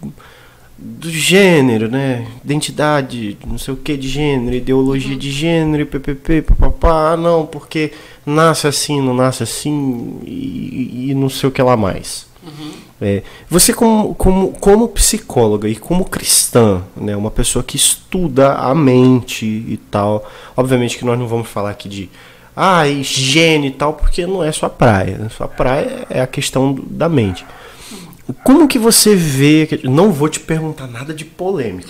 do 0.78 1.10
gênero, 1.10 1.90
né? 1.90 2.26
Identidade, 2.44 3.36
não 3.46 3.58
sei 3.58 3.74
o 3.74 3.76
que 3.76 3.96
de 3.96 4.08
gênero, 4.08 4.56
ideologia 4.56 5.12
uhum. 5.12 5.18
de 5.18 5.30
gênero, 5.30 5.86
ppp, 5.86 6.42
papapá, 6.42 7.12
ah, 7.12 7.16
não, 7.16 7.44
porque 7.44 7.92
nasce 8.24 8.66
assim, 8.66 9.00
não 9.00 9.14
nasce 9.14 9.42
assim, 9.42 10.20
e, 10.24 11.10
e 11.10 11.14
não 11.14 11.28
sei 11.28 11.48
o 11.48 11.52
que 11.52 11.60
lá 11.60 11.76
mais. 11.76 12.26
Uhum. 12.42 12.70
É, 13.00 13.22
você 13.48 13.72
como, 13.72 14.14
como, 14.14 14.52
como 14.52 14.88
psicóloga 14.88 15.68
e 15.68 15.76
como 15.76 16.04
cristã, 16.04 16.82
né, 16.96 17.14
uma 17.16 17.30
pessoa 17.30 17.62
que 17.62 17.76
estuda 17.76 18.54
a 18.54 18.74
mente 18.74 19.46
e 19.46 19.78
tal, 19.90 20.28
obviamente 20.56 20.98
que 20.98 21.04
nós 21.04 21.18
não 21.18 21.28
vamos 21.28 21.48
falar 21.48 21.70
aqui 21.70 21.88
de 21.88 22.10
ah, 22.60 22.89
higiene 22.89 23.68
e 23.68 23.70
tal, 23.70 23.93
porque 23.94 24.26
não 24.26 24.43
é 24.43 24.51
sua 24.51 24.68
praia. 24.68 25.16
Né? 25.16 25.28
Sua 25.28 25.47
praia 25.47 26.05
é 26.10 26.20
a 26.20 26.26
questão 26.26 26.76
da 26.90 27.09
mente. 27.09 27.47
Como 28.43 28.66
que 28.66 28.78
você 28.78 29.14
vê. 29.14 29.68
Não 29.85 30.10
vou 30.10 30.28
te 30.28 30.40
perguntar 30.40 30.89
nada 30.89 31.14
de 31.14 31.24
polêmica. 31.24 31.89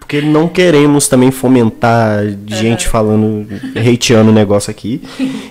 Porque 0.00 0.20
não 0.20 0.48
queremos 0.48 1.06
também 1.06 1.30
fomentar 1.30 2.24
gente 2.44 2.88
falando, 2.88 3.46
hateando 3.76 4.30
o 4.30 4.34
negócio 4.34 4.68
aqui. 4.68 5.00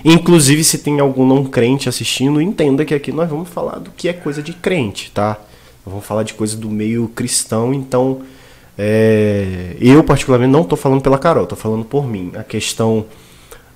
Inclusive, 0.04 0.62
se 0.62 0.78
tem 0.78 1.00
algum 1.00 1.26
não 1.26 1.46
crente 1.46 1.88
assistindo, 1.88 2.42
entenda 2.42 2.84
que 2.84 2.92
aqui 2.92 3.10
nós 3.10 3.30
vamos 3.30 3.48
falar 3.48 3.78
do 3.78 3.90
que 3.90 4.06
é 4.06 4.12
coisa 4.12 4.42
de 4.42 4.52
crente, 4.52 5.10
tá? 5.10 5.38
Vamos 5.86 6.04
falar 6.04 6.24
de 6.24 6.34
coisa 6.34 6.54
do 6.58 6.68
meio 6.68 7.08
cristão, 7.08 7.72
então. 7.72 8.20
É, 8.76 9.76
eu, 9.80 10.04
particularmente, 10.04 10.52
não 10.52 10.62
estou 10.62 10.76
falando 10.76 11.00
pela 11.00 11.18
Carol, 11.18 11.44
estou 11.44 11.58
falando 11.58 11.84
por 11.84 12.06
mim. 12.06 12.32
A 12.34 12.42
questão 12.42 13.06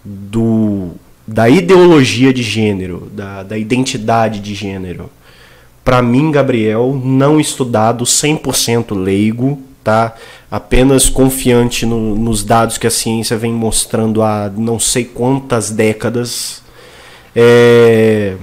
do, 0.05 0.91
da 1.27 1.49
ideologia 1.49 2.33
de 2.33 2.43
gênero, 2.43 3.11
da, 3.13 3.43
da 3.43 3.57
identidade 3.57 4.41
de 4.41 4.55
gênero. 4.55 5.11
Para 5.85 6.03
mim, 6.03 6.31
Gabriel, 6.31 7.01
não 7.03 7.41
estudado, 7.41 8.05
100% 8.05 8.95
leigo, 8.95 9.61
tá? 9.83 10.15
Apenas 10.51 11.09
confiante 11.09 11.85
no, 11.85 12.15
nos 12.17 12.43
dados 12.43 12.79
que 12.79 12.87
a 12.87 12.91
ciência 12.91 13.37
vem 13.37 13.53
mostrando 13.53 14.23
há 14.23 14.51
não 14.55 14.79
sei 14.79 15.05
quantas 15.05 15.71
décadas. 15.71 16.63
É... 17.37 18.37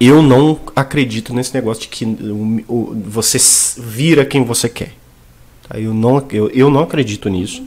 Eu 0.00 0.22
não 0.22 0.60
acredito 0.76 1.34
nesse 1.34 1.52
negócio 1.52 1.82
de 1.82 1.88
que 1.88 2.06
você 3.04 3.36
vira 3.82 4.24
quem 4.24 4.44
você 4.44 4.68
quer. 4.68 4.92
Tá? 5.68 5.78
Eu, 5.78 5.92
não, 5.92 6.24
eu, 6.30 6.48
eu 6.50 6.70
não 6.70 6.82
acredito 6.82 7.28
nisso. 7.28 7.62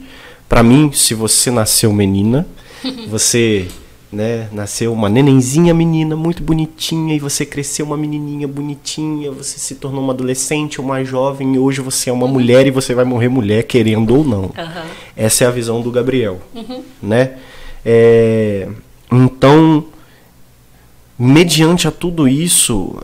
Para 0.52 0.64
mim, 0.64 0.92
se 0.92 1.14
você 1.14 1.50
nasceu 1.50 1.94
menina, 1.94 2.46
você 3.08 3.70
né? 4.12 4.50
Nasceu 4.52 4.92
uma 4.92 5.08
nenenzinha 5.08 5.74
menina 5.74 6.14
muito 6.18 6.44
bonitinha 6.44 7.16
e 7.16 7.20
você 7.20 7.46
cresceu 7.46 7.86
uma 7.86 7.96
menininha 7.96 8.46
bonitinha, 8.46 9.32
você 9.32 9.58
se 9.58 9.76
tornou 9.76 10.04
uma 10.04 10.12
adolescente, 10.12 10.82
uma 10.82 11.02
jovem 11.06 11.56
e 11.56 11.58
hoje 11.58 11.80
você 11.80 12.10
é 12.10 12.14
uma 12.14 12.26
uhum. 12.26 12.34
mulher 12.34 12.68
e 12.68 12.72
você 12.72 12.94
vai 12.94 13.06
morrer 13.06 13.30
mulher 13.30 13.64
querendo 13.64 14.14
ou 14.14 14.26
não. 14.26 14.42
Uhum. 14.42 14.52
Essa 15.16 15.46
é 15.46 15.48
a 15.48 15.52
visão 15.52 15.82
do 15.82 15.90
Gabriel, 15.90 16.42
uhum. 16.54 16.84
né? 17.02 17.38
É, 17.86 18.68
então, 19.10 19.86
mediante 21.18 21.88
a 21.88 21.92
tudo 21.92 22.28
isso, 22.28 23.02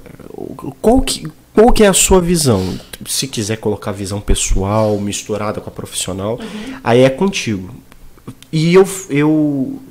qual 0.82 1.00
que, 1.00 1.26
qual 1.56 1.72
que 1.72 1.86
é 1.86 1.88
a 1.88 1.94
sua 1.94 2.20
visão? 2.20 2.78
Se 3.06 3.28
quiser 3.28 3.58
colocar 3.58 3.92
visão 3.92 4.20
pessoal 4.20 4.98
misturada 5.00 5.62
com 5.62 5.70
a 5.70 5.74
profissional, 5.74 6.40
uhum. 6.40 6.80
aí 6.84 7.02
é 7.02 7.10
contigo. 7.10 7.74
E 8.52 8.74
eu, 8.74 8.88
eu 9.10 9.82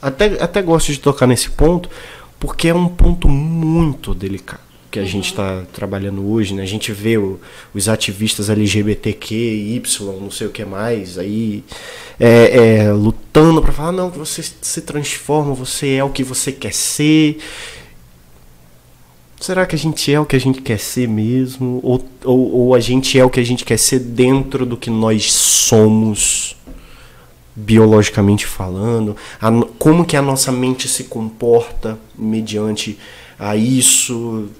até, 0.00 0.42
até 0.42 0.62
gosto 0.62 0.92
de 0.92 0.98
tocar 0.98 1.26
nesse 1.26 1.50
ponto, 1.50 1.88
porque 2.38 2.68
é 2.68 2.74
um 2.74 2.88
ponto 2.88 3.28
muito 3.28 4.14
delicado 4.14 4.66
que 4.96 4.98
a 4.98 5.02
uhum. 5.02 5.08
gente 5.08 5.26
está 5.26 5.62
trabalhando 5.72 6.26
hoje, 6.26 6.54
né? 6.54 6.62
A 6.62 6.66
gente 6.66 6.90
vê 6.90 7.18
o, 7.18 7.38
os 7.74 7.88
ativistas 7.88 8.48
LGBTQ, 8.48 9.34
Y, 9.34 10.20
não 10.20 10.30
sei 10.30 10.46
o 10.46 10.50
que 10.50 10.64
mais, 10.64 11.18
aí 11.18 11.62
é, 12.18 12.84
é, 12.86 12.92
lutando 12.92 13.60
para 13.60 13.72
falar 13.72 13.92
não, 13.92 14.08
você 14.10 14.42
se 14.42 14.80
transforma, 14.80 15.52
você 15.54 15.94
é 15.94 16.04
o 16.04 16.08
que 16.08 16.24
você 16.24 16.50
quer 16.50 16.72
ser. 16.72 17.38
Será 19.40 19.66
que 19.66 19.74
a 19.74 19.78
gente 19.78 20.12
é 20.12 20.18
o 20.18 20.24
que 20.26 20.36
a 20.36 20.40
gente 20.40 20.62
quer 20.62 20.78
ser 20.78 21.08
mesmo? 21.08 21.80
Ou, 21.82 22.04
ou, 22.24 22.52
ou 22.52 22.74
a 22.74 22.80
gente 22.80 23.18
é 23.18 23.24
o 23.24 23.30
que 23.30 23.40
a 23.40 23.44
gente 23.44 23.64
quer 23.64 23.78
ser 23.78 24.00
dentro 24.00 24.64
do 24.64 24.76
que 24.76 24.90
nós 24.90 25.32
somos? 25.32 26.56
biologicamente 27.56 28.44
falando, 28.44 29.16
a, 29.40 29.50
como 29.78 30.04
que 30.04 30.14
a 30.14 30.20
nossa 30.20 30.52
mente 30.52 30.86
se 30.86 31.04
comporta 31.04 31.98
mediante 32.14 32.98
a 33.38 33.56
isso. 33.56 34.50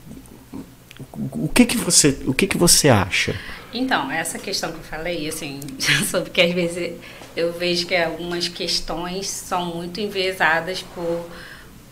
O 1.32 1.48
que 1.48 1.66
que 1.66 1.76
você, 1.76 2.18
o 2.26 2.32
que 2.32 2.46
que 2.46 2.56
você 2.56 2.88
acha? 2.88 3.38
Então, 3.72 4.10
essa 4.10 4.38
questão 4.38 4.72
que 4.72 4.78
eu 4.78 4.84
falei, 4.84 5.28
assim, 5.28 5.60
sobre 6.10 6.30
que 6.30 6.40
às 6.40 6.54
vezes 6.54 6.94
eu 7.36 7.52
vejo 7.52 7.86
que 7.86 7.94
algumas 7.94 8.48
questões 8.48 9.28
são 9.28 9.66
muito 9.66 10.00
enviesadas 10.00 10.82
por 10.94 11.26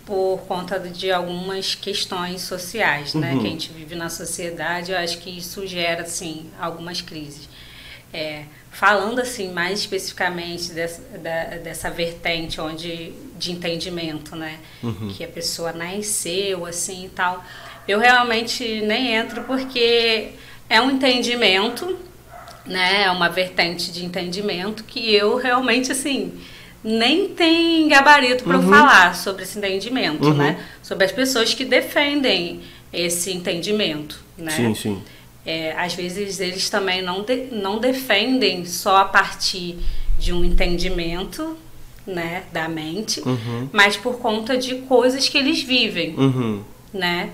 por 0.06 0.42
conta 0.46 0.78
de 0.78 1.10
algumas 1.10 1.74
questões 1.74 2.42
sociais, 2.42 3.14
né, 3.14 3.32
uhum. 3.32 3.40
que 3.40 3.46
a 3.46 3.50
gente 3.50 3.72
vive 3.72 3.94
na 3.94 4.10
sociedade, 4.10 4.92
eu 4.92 4.98
acho 4.98 5.18
que 5.18 5.30
isso 5.30 5.66
gera, 5.66 6.02
assim, 6.02 6.50
algumas 6.60 7.00
crises. 7.00 7.48
É, 8.12 8.44
falando 8.70 9.20
assim 9.20 9.52
mais 9.52 9.80
especificamente 9.80 10.72
dessa, 10.72 11.00
da, 11.18 11.44
dessa 11.58 11.90
vertente 11.90 12.60
onde 12.60 13.12
de 13.38 13.52
entendimento, 13.52 14.36
né, 14.36 14.58
uhum. 14.82 15.08
que 15.08 15.24
a 15.24 15.28
pessoa 15.28 15.72
nasceu 15.72 16.66
assim 16.66 17.06
e 17.06 17.08
tal, 17.08 17.44
eu 17.88 17.98
realmente 17.98 18.82
nem 18.82 19.14
entro 19.14 19.44
porque 19.44 20.32
é 20.68 20.80
um 20.80 20.90
entendimento, 20.90 21.98
né, 22.66 23.04
é 23.04 23.10
uma 23.10 23.28
vertente 23.28 23.92
de 23.92 24.04
entendimento 24.04 24.84
que 24.84 25.14
eu 25.14 25.36
realmente 25.36 25.90
assim 25.90 26.40
nem 26.84 27.28
tem 27.28 27.88
gabarito 27.88 28.44
para 28.44 28.58
uhum. 28.58 28.68
falar 28.68 29.16
sobre 29.16 29.42
esse 29.42 29.56
entendimento, 29.56 30.28
uhum. 30.28 30.34
né, 30.34 30.62
sobre 30.82 31.06
as 31.06 31.12
pessoas 31.12 31.54
que 31.54 31.64
defendem 31.64 32.60
esse 32.92 33.32
entendimento, 33.32 34.22
né. 34.36 34.50
Sim, 34.50 34.74
sim. 34.74 35.02
É, 35.46 35.72
às 35.72 35.94
vezes 35.94 36.40
eles 36.40 36.68
também 36.70 37.02
não, 37.02 37.22
de, 37.22 37.48
não 37.52 37.78
defendem 37.78 38.64
só 38.64 38.98
a 38.98 39.04
partir 39.04 39.78
de 40.18 40.32
um 40.32 40.44
entendimento 40.44 41.56
né, 42.06 42.44
da 42.52 42.68
mente, 42.68 43.20
uhum. 43.20 43.68
mas 43.72 43.96
por 43.96 44.18
conta 44.18 44.56
de 44.56 44.76
coisas 44.82 45.28
que 45.28 45.38
eles 45.38 45.62
vivem, 45.62 46.14
uhum. 46.16 46.62
né? 46.92 47.30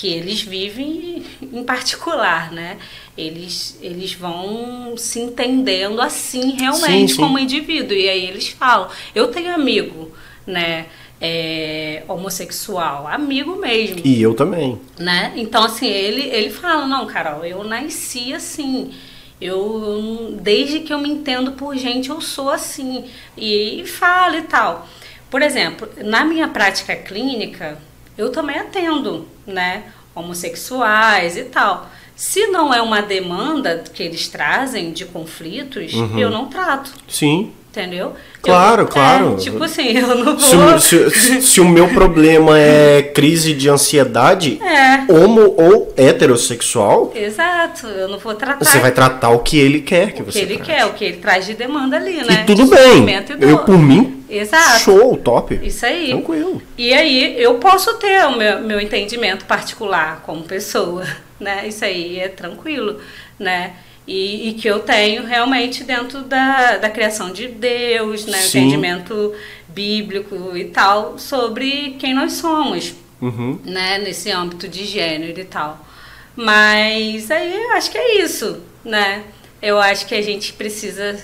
Que 0.00 0.08
eles 0.08 0.40
vivem 0.40 1.22
em 1.42 1.62
particular, 1.64 2.52
né? 2.52 2.78
Eles, 3.18 3.78
eles 3.82 4.14
vão 4.14 4.94
se 4.96 5.20
entendendo 5.20 6.00
assim 6.00 6.52
realmente 6.52 7.10
sim, 7.10 7.16
sim. 7.16 7.20
como 7.20 7.38
indivíduo. 7.38 7.96
E 7.96 8.08
aí 8.08 8.26
eles 8.26 8.48
falam, 8.48 8.88
eu 9.14 9.28
tenho 9.28 9.52
amigo, 9.52 10.10
né? 10.46 10.86
é, 11.20 12.02
homossexual, 12.08 13.06
amigo 13.06 13.56
mesmo. 13.56 14.00
E 14.04 14.22
eu 14.22 14.34
também. 14.34 14.80
Né? 14.98 15.32
Então, 15.36 15.62
assim, 15.64 15.86
ele, 15.86 16.22
ele 16.22 16.50
fala, 16.50 16.86
não, 16.86 17.06
Carol, 17.06 17.44
eu 17.44 17.62
nasci 17.62 18.32
assim. 18.32 18.92
Eu, 19.40 20.36
desde 20.40 20.80
que 20.80 20.92
eu 20.92 20.98
me 20.98 21.10
entendo 21.10 21.52
por 21.52 21.76
gente, 21.76 22.08
eu 22.08 22.20
sou 22.20 22.50
assim. 22.50 23.04
E, 23.36 23.82
e 23.82 23.86
fala 23.86 24.38
e 24.38 24.42
tal. 24.42 24.88
Por 25.30 25.42
exemplo, 25.42 25.88
na 26.02 26.24
minha 26.24 26.48
prática 26.48 26.96
clínica, 26.96 27.78
eu 28.16 28.30
também 28.30 28.58
atendo, 28.58 29.26
né? 29.46 29.84
Homossexuais 30.14 31.36
e 31.36 31.44
tal. 31.44 31.88
Se 32.16 32.48
não 32.48 32.72
é 32.74 32.82
uma 32.82 33.00
demanda 33.00 33.82
que 33.92 34.02
eles 34.02 34.28
trazem 34.28 34.92
de 34.92 35.06
conflitos, 35.06 35.94
uhum. 35.94 36.18
eu 36.18 36.30
não 36.30 36.46
trato. 36.46 36.92
Sim. 37.08 37.52
Entendeu? 37.70 38.14
Claro, 38.42 38.82
eu, 38.82 38.86
claro. 38.88 39.34
É, 39.34 39.36
tipo 39.36 39.62
assim, 39.62 39.96
eu 39.96 40.08
não 40.16 40.36
vou. 40.36 40.80
Se, 40.80 41.10
se, 41.10 41.40
se, 41.40 41.60
o 41.60 41.68
meu 41.68 41.86
problema 41.86 42.58
é 42.58 43.00
crise 43.00 43.54
de 43.54 43.68
ansiedade, 43.68 44.60
é. 44.60 45.04
homo 45.08 45.54
ou 45.56 45.94
heterossexual. 45.96 47.12
Exato, 47.14 47.86
eu 47.86 48.08
não 48.08 48.18
vou 48.18 48.34
tratar. 48.34 48.64
Você 48.64 48.80
vai 48.80 48.90
tratar 48.90 49.30
o 49.30 49.38
que 49.38 49.56
ele 49.56 49.82
quer 49.82 50.10
que 50.10 50.20
o 50.20 50.24
você 50.24 50.40
que 50.40 50.44
ele 50.46 50.54
trate. 50.56 50.70
quer, 50.70 50.86
o 50.86 50.94
que 50.94 51.04
ele 51.04 51.16
traz 51.18 51.46
de 51.46 51.54
demanda 51.54 51.96
ali, 51.96 52.24
né? 52.24 52.42
E 52.42 52.44
tudo 52.44 52.66
bem. 52.66 53.06
Eu, 53.40 53.58
por 53.58 53.78
mim, 53.78 54.24
Exato. 54.28 54.80
show, 54.80 55.16
top. 55.16 55.60
Isso 55.62 55.86
aí. 55.86 56.08
Tranquilo. 56.08 56.60
E 56.76 56.92
aí, 56.92 57.40
eu 57.40 57.54
posso 57.54 57.94
ter 57.98 58.26
o 58.26 58.36
meu, 58.36 58.62
meu 58.62 58.80
entendimento 58.80 59.44
particular 59.44 60.24
como 60.26 60.42
pessoa, 60.42 61.06
né? 61.38 61.68
Isso 61.68 61.84
aí 61.84 62.18
é 62.18 62.26
tranquilo, 62.26 62.98
né? 63.38 63.74
E, 64.12 64.48
e, 64.48 64.54
que 64.54 64.66
eu 64.66 64.80
tenho 64.80 65.24
realmente 65.24 65.84
dentro 65.84 66.22
da, 66.22 66.78
da 66.78 66.90
criação 66.90 67.32
de 67.32 67.46
Deus, 67.46 68.26
né, 68.26 68.44
entendimento 68.44 69.32
bíblico 69.68 70.56
e 70.56 70.64
tal, 70.64 71.16
sobre 71.16 71.94
quem 71.96 72.12
nós 72.12 72.32
somos, 72.32 72.92
uhum. 73.22 73.60
né, 73.64 73.98
nesse 73.98 74.28
âmbito 74.32 74.66
de 74.66 74.84
gênero 74.84 75.38
e 75.38 75.44
tal. 75.44 75.86
Mas 76.34 77.30
aí 77.30 77.54
eu 77.54 77.70
acho 77.74 77.88
que 77.88 77.98
é 77.98 78.20
isso, 78.20 78.60
né? 78.84 79.22
Eu 79.62 79.78
acho 79.78 80.04
que 80.06 80.14
a 80.16 80.22
gente 80.22 80.54
precisa 80.54 81.16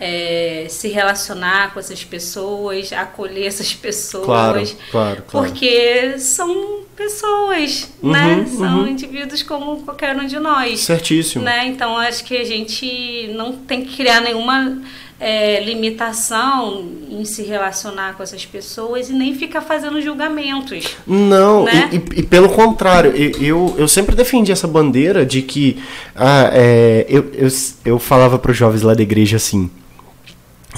é, 0.00 0.64
se 0.70 0.88
relacionar 0.88 1.74
com 1.74 1.78
essas 1.78 2.02
pessoas, 2.02 2.90
acolher 2.90 3.46
essas 3.46 3.74
pessoas. 3.74 4.24
Claro, 4.24 4.66
claro, 4.90 5.22
claro. 5.26 5.46
Porque 5.46 6.18
são 6.18 6.80
pessoas, 6.96 7.90
uhum, 8.02 8.10
né? 8.10 8.46
São 8.56 8.80
uhum. 8.80 8.86
indivíduos 8.88 9.42
como 9.42 9.82
qualquer 9.82 10.16
um 10.16 10.26
de 10.26 10.38
nós. 10.38 10.80
Certíssimo. 10.80 11.44
Né? 11.44 11.66
Então 11.66 11.96
acho 11.98 12.24
que 12.24 12.36
a 12.36 12.44
gente 12.44 13.30
não 13.34 13.52
tem 13.52 13.84
que 13.84 13.96
criar 13.96 14.20
nenhuma 14.20 14.80
é, 15.18 15.62
limitação 15.62 16.88
em 17.10 17.24
se 17.26 17.42
relacionar 17.42 18.14
com 18.16 18.22
essas 18.22 18.46
pessoas 18.46 19.10
e 19.10 19.12
nem 19.12 19.34
ficar 19.34 19.60
fazendo 19.60 20.00
julgamentos. 20.00 20.96
Não, 21.06 21.64
né? 21.64 21.90
e, 21.92 22.20
e, 22.20 22.22
pelo 22.22 22.48
contrário, 22.48 23.12
eu, 23.14 23.74
eu 23.76 23.86
sempre 23.86 24.16
defendi 24.16 24.50
essa 24.50 24.66
bandeira 24.66 25.26
de 25.26 25.42
que 25.42 25.78
ah, 26.16 26.50
é, 26.52 27.04
eu, 27.06 27.30
eu, 27.34 27.48
eu 27.84 27.98
falava 27.98 28.38
para 28.38 28.50
os 28.50 28.56
jovens 28.56 28.80
lá 28.80 28.94
da 28.94 29.02
igreja 29.02 29.36
assim 29.36 29.70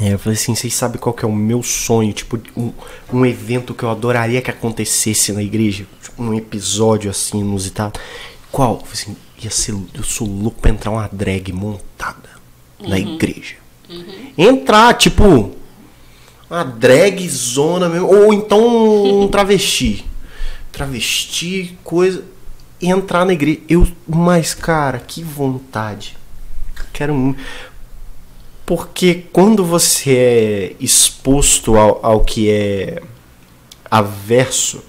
é, 0.01 0.15
eu 0.15 0.19
falei 0.19 0.39
assim, 0.39 0.55
vocês 0.55 0.75
sabem 0.75 0.99
qual 0.99 1.13
que 1.13 1.25
é 1.25 1.29
o 1.29 1.33
meu 1.33 1.63
sonho? 1.63 2.13
Tipo, 2.13 2.41
um, 2.57 2.73
um 3.13 3.27
evento 3.27 3.75
que 3.75 3.85
eu 3.85 3.91
adoraria 3.91 4.41
que 4.41 4.51
acontecesse 4.51 5.33
na 5.33 5.43
igreja. 5.43 5.87
Tipo, 6.03 6.23
um 6.23 6.35
episódio 6.35 7.11
assim, 7.11 7.41
inusitado. 7.41 8.01
Qual? 8.51 8.75
Eu 8.75 8.87
falei 8.87 8.93
assim, 8.93 9.17
ia 9.43 9.51
ser, 9.51 9.75
eu 9.95 10.03
sou 10.03 10.27
louco 10.27 10.61
pra 10.61 10.71
entrar 10.71 10.91
uma 10.91 11.09
drag 11.13 11.53
montada 11.53 12.31
uhum. 12.81 12.89
na 12.89 12.99
igreja. 12.99 13.57
Uhum. 13.89 14.33
Entrar, 14.39 14.95
tipo, 14.95 15.55
uma 16.49 16.65
drag 16.65 17.29
zona 17.29 17.89
mesmo. 17.89 18.07
Ou 18.07 18.33
então 18.33 19.23
um 19.23 19.29
travesti. 19.33 20.07
Travesti, 20.71 21.79
coisa. 21.85 22.25
Entrar 22.81 23.27
na 23.27 23.35
igreja. 23.35 23.61
Eu, 23.69 23.87
mas, 24.09 24.55
cara, 24.55 24.99
que 24.99 25.23
vontade. 25.23 26.17
Quero 26.93 27.15
muito. 27.15 27.41
Porque 28.75 29.25
quando 29.31 29.63
você 29.63 30.17
é 30.17 30.77
exposto 30.81 31.77
ao, 31.77 32.01
ao 32.03 32.21
que 32.25 32.51
é 32.51 33.03
averso 33.91 34.83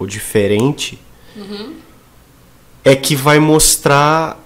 ou 0.00 0.04
diferente, 0.04 0.98
uhum. 1.36 1.74
é 2.84 2.96
que 2.96 3.14
vai 3.14 3.38
mostrar 3.38 4.36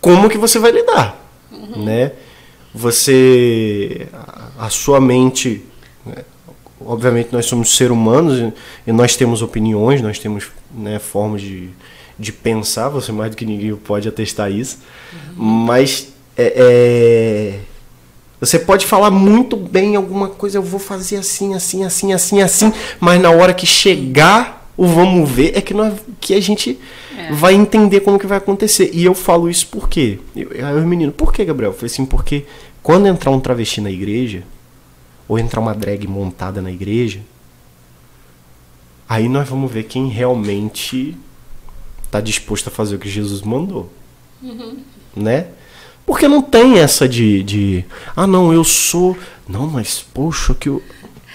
como 0.00 0.28
que 0.28 0.36
você 0.36 0.58
vai 0.58 0.72
lidar, 0.72 1.24
uhum. 1.52 1.84
né? 1.84 2.14
Você 2.74 4.08
a, 4.12 4.66
a 4.66 4.70
sua 4.70 5.00
mente, 5.00 5.62
né? 6.04 6.24
obviamente 6.80 7.28
nós 7.30 7.46
somos 7.46 7.76
seres 7.76 7.92
humanos 7.92 8.52
e, 8.84 8.92
nós 8.92 9.14
temos 9.14 9.40
opiniões, 9.40 10.02
nós 10.02 10.18
temos 10.18 10.48
né, 10.74 10.98
formas 10.98 11.40
de, 11.40 11.70
de 12.18 12.32
pensar. 12.32 12.88
Você 12.88 13.12
mais 13.12 13.30
do 13.30 13.36
que 13.36 13.46
ninguém 13.46 13.72
pode 13.76 14.08
atestar 14.08 14.50
isso, 14.50 14.80
uhum. 15.36 15.44
mas 15.44 16.12
é, 16.36 16.52
é, 16.56 17.73
você 18.44 18.58
pode 18.58 18.86
falar 18.86 19.10
muito 19.10 19.56
bem 19.56 19.96
alguma 19.96 20.28
coisa, 20.28 20.58
eu 20.58 20.62
vou 20.62 20.80
fazer 20.80 21.16
assim, 21.16 21.54
assim, 21.54 21.84
assim, 21.84 22.12
assim, 22.12 22.42
assim, 22.42 22.72
mas 23.00 23.20
na 23.20 23.30
hora 23.30 23.54
que 23.54 23.66
chegar 23.66 24.68
o 24.76 24.86
vamos 24.86 25.30
ver 25.30 25.56
é 25.56 25.60
que, 25.60 25.72
nós, 25.72 25.94
que 26.20 26.34
a 26.34 26.40
gente 26.40 26.78
é. 27.16 27.32
vai 27.32 27.54
entender 27.54 28.00
como 28.00 28.18
que 28.18 28.26
vai 28.26 28.38
acontecer. 28.38 28.90
E 28.92 29.04
eu 29.04 29.14
falo 29.14 29.48
isso 29.48 29.68
por 29.68 29.88
quê? 29.88 30.18
Aí 30.36 30.74
o 30.74 30.86
menino, 30.86 31.12
por 31.12 31.32
que, 31.32 31.44
Gabriel? 31.44 31.70
Eu 31.70 31.76
falei 31.76 31.90
assim, 31.92 32.04
porque 32.04 32.44
quando 32.82 33.06
entrar 33.06 33.30
um 33.30 33.40
travesti 33.40 33.80
na 33.80 33.90
igreja, 33.90 34.42
ou 35.28 35.38
entrar 35.38 35.60
uma 35.60 35.74
drag 35.74 36.06
montada 36.06 36.60
na 36.60 36.70
igreja, 36.70 37.20
aí 39.08 39.28
nós 39.28 39.48
vamos 39.48 39.70
ver 39.70 39.84
quem 39.84 40.08
realmente 40.08 41.16
está 42.02 42.20
disposto 42.20 42.68
a 42.68 42.70
fazer 42.70 42.96
o 42.96 42.98
que 42.98 43.08
Jesus 43.08 43.42
mandou. 43.42 43.90
Uhum. 44.42 44.78
Né? 45.16 45.48
Porque 46.06 46.28
não 46.28 46.42
tem 46.42 46.78
essa 46.78 47.08
de, 47.08 47.42
de. 47.42 47.84
Ah, 48.14 48.26
não, 48.26 48.52
eu 48.52 48.62
sou. 48.62 49.16
Não, 49.48 49.66
mas 49.66 50.04
poxa, 50.12 50.54
que 50.54 50.68
eu. 50.68 50.82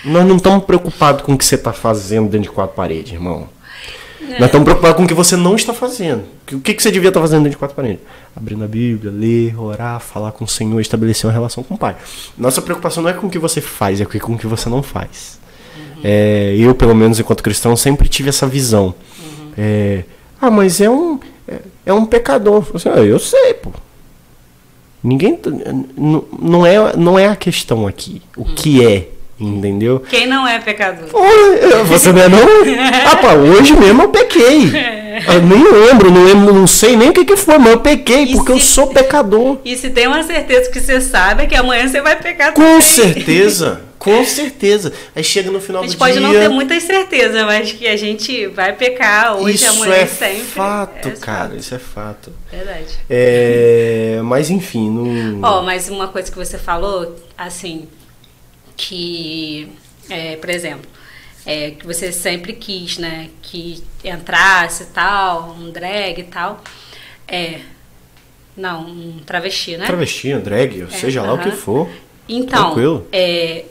Nós 0.06 0.26
não 0.26 0.38
estamos 0.38 0.64
preocupados 0.64 1.24
com 1.24 1.34
o 1.34 1.38
que 1.38 1.44
você 1.44 1.56
está 1.56 1.74
fazendo 1.74 2.30
dentro 2.30 2.50
de 2.50 2.50
quatro 2.50 2.76
paredes, 2.76 3.14
irmão. 3.14 3.50
É. 4.22 4.40
Nós 4.40 4.46
estamos 4.46 4.66
preocupados 4.66 4.98
com 4.98 5.04
o 5.04 5.08
que 5.08 5.14
você 5.14 5.36
não 5.36 5.56
está 5.56 5.74
fazendo. 5.74 6.24
O 6.52 6.60
que, 6.60 6.74
que 6.74 6.84
você 6.84 6.92
devia 6.92 7.10
estar 7.10 7.20
tá 7.20 7.26
fazendo 7.26 7.40
dentro 7.40 7.52
de 7.52 7.58
quatro 7.58 7.76
paredes? 7.76 8.00
Abrindo 8.36 8.64
a 8.64 8.68
Bíblia, 8.68 9.12
ler, 9.12 9.60
orar, 9.60 10.00
falar 10.00 10.32
com 10.32 10.46
o 10.46 10.48
Senhor, 10.48 10.80
estabelecer 10.80 11.26
uma 11.26 11.34
relação 11.34 11.64
com 11.64 11.74
o 11.74 11.78
Pai. 11.78 11.96
Nossa 12.38 12.62
preocupação 12.62 13.04
não 13.04 13.10
é 13.10 13.14
com 13.14 13.28
o 13.28 13.30
que 13.30 13.40
você 13.40 13.60
faz, 13.60 14.00
é 14.00 14.06
com 14.06 14.34
o 14.34 14.38
que 14.38 14.48
você 14.48 14.70
não 14.70 14.84
faz. 14.84 15.40
Uhum. 15.76 16.02
É, 16.04 16.56
eu, 16.58 16.76
pelo 16.76 16.96
menos, 16.96 17.20
enquanto 17.20 17.42
cristão, 17.44 17.76
sempre 17.76 18.08
tive 18.08 18.30
essa 18.30 18.46
visão. 18.48 18.94
Uhum. 19.20 19.52
É, 19.58 20.04
ah, 20.40 20.52
mas 20.52 20.80
é 20.80 20.90
um, 20.90 21.20
é, 21.48 21.60
é 21.88 21.94
um 21.94 22.06
pecador. 22.06 22.66
Eu, 22.70 22.76
assim, 22.76 22.90
ah, 22.90 23.00
eu 23.00 23.20
sei, 23.20 23.54
pô. 23.56 23.72
Ninguém. 25.04 25.40
Não 26.42 26.66
é, 26.66 26.96
não 26.98 27.18
é 27.18 27.28
a 27.28 27.36
questão 27.36 27.88
aqui. 27.88 28.22
O 28.36 28.42
uhum. 28.42 28.56
que 28.56 28.86
é. 28.86 29.08
Entendeu? 29.40 30.02
Quem 30.10 30.28
não 30.28 30.46
é 30.46 30.60
pecador? 30.60 31.08
você 31.86 32.12
não 32.12 32.22
é 32.22 32.28
não? 32.28 32.40
Rapaz, 33.06 33.40
hoje 33.40 33.74
mesmo 33.74 34.04
eu 34.04 34.10
pequei. 34.10 34.70
Eu 35.28 35.42
nem 35.42 35.62
lembro, 35.62 36.10
não, 36.10 36.24
lembro, 36.24 36.54
não 36.54 36.66
sei 36.66 36.96
nem 36.96 37.10
o 37.10 37.14
que, 37.14 37.26
que 37.26 37.36
foi, 37.36 37.58
mas 37.58 37.74
eu 37.74 37.80
pequei, 37.82 38.24
e 38.24 38.36
porque 38.36 38.54
se, 38.54 38.58
eu 38.58 38.62
sou 38.62 38.88
pecador. 38.88 39.58
E 39.66 39.76
se 39.76 39.90
tem 39.90 40.08
uma 40.08 40.24
certeza 40.24 40.72
que 40.72 40.80
você 40.80 41.02
sabe 41.02 41.44
é 41.44 41.46
que 41.46 41.56
amanhã 41.56 41.86
você 41.86 42.02
vai 42.02 42.16
pecar 42.16 42.54
Com 42.54 42.62
também. 42.62 42.82
certeza. 42.82 43.82
Com 44.00 44.24
certeza. 44.24 44.94
Aí 45.14 45.24
chega 45.24 45.52
no 45.52 45.60
final 45.60 45.84
do 45.84 45.90
dia. 45.90 45.90
A 45.90 46.08
gente 46.08 46.16
pode 46.16 46.20
não 46.22 46.32
ter 46.32 46.48
muitas 46.48 46.84
certezas, 46.84 47.46
mas 47.46 47.74
que 47.74 47.86
a 47.86 47.98
gente 47.98 48.48
vai 48.48 48.74
pecar 48.74 49.36
hoje, 49.36 49.56
isso 49.56 49.70
amanhã, 49.70 49.94
é 49.94 50.06
sempre. 50.08 50.42
Fato, 50.44 51.10
é 51.10 51.12
cara, 51.12 51.50
fato. 51.50 51.58
isso 51.58 51.76
é 51.76 51.80
fato. 51.80 52.34
Verdade. 52.50 52.98
É, 53.10 54.22
mas 54.24 54.50
enfim, 54.50 54.90
não. 54.90 55.42
Ó, 55.42 55.60
oh, 55.60 55.64
mas 55.64 55.90
uma 55.90 56.08
coisa 56.08 56.32
que 56.32 56.38
você 56.38 56.58
falou, 56.58 57.14
assim, 57.38 57.90
que, 58.78 59.70
é, 60.10 60.38
por 60.38 60.50
exemplo, 60.50 60.90
é, 61.46 61.72
que 61.72 61.86
você 61.86 62.14
sempre 62.14 62.54
quis, 62.54 62.98
né? 62.98 63.30
Que 63.42 63.84
entrasse 64.02 64.84
e 64.84 64.88
tal, 64.88 65.58
um 65.60 65.72
drag 65.72 66.20
e 66.20 66.24
tal. 66.24 66.64
É. 67.28 67.60
Não, 68.56 68.82
um 68.82 69.20
travesti, 69.26 69.76
né? 69.76 69.86
Travesti, 69.86 70.34
um 70.34 70.42
drag, 70.42 70.84
é, 70.84 70.88
seja 70.88 71.22
uh 71.22 71.26
-huh. 71.26 71.28
lá 71.28 71.34
o 71.34 71.40
que 71.40 71.52
for. 71.52 71.90
Então, 72.28 72.66
Tranquilo. 72.66 73.08
É, 73.12 73.66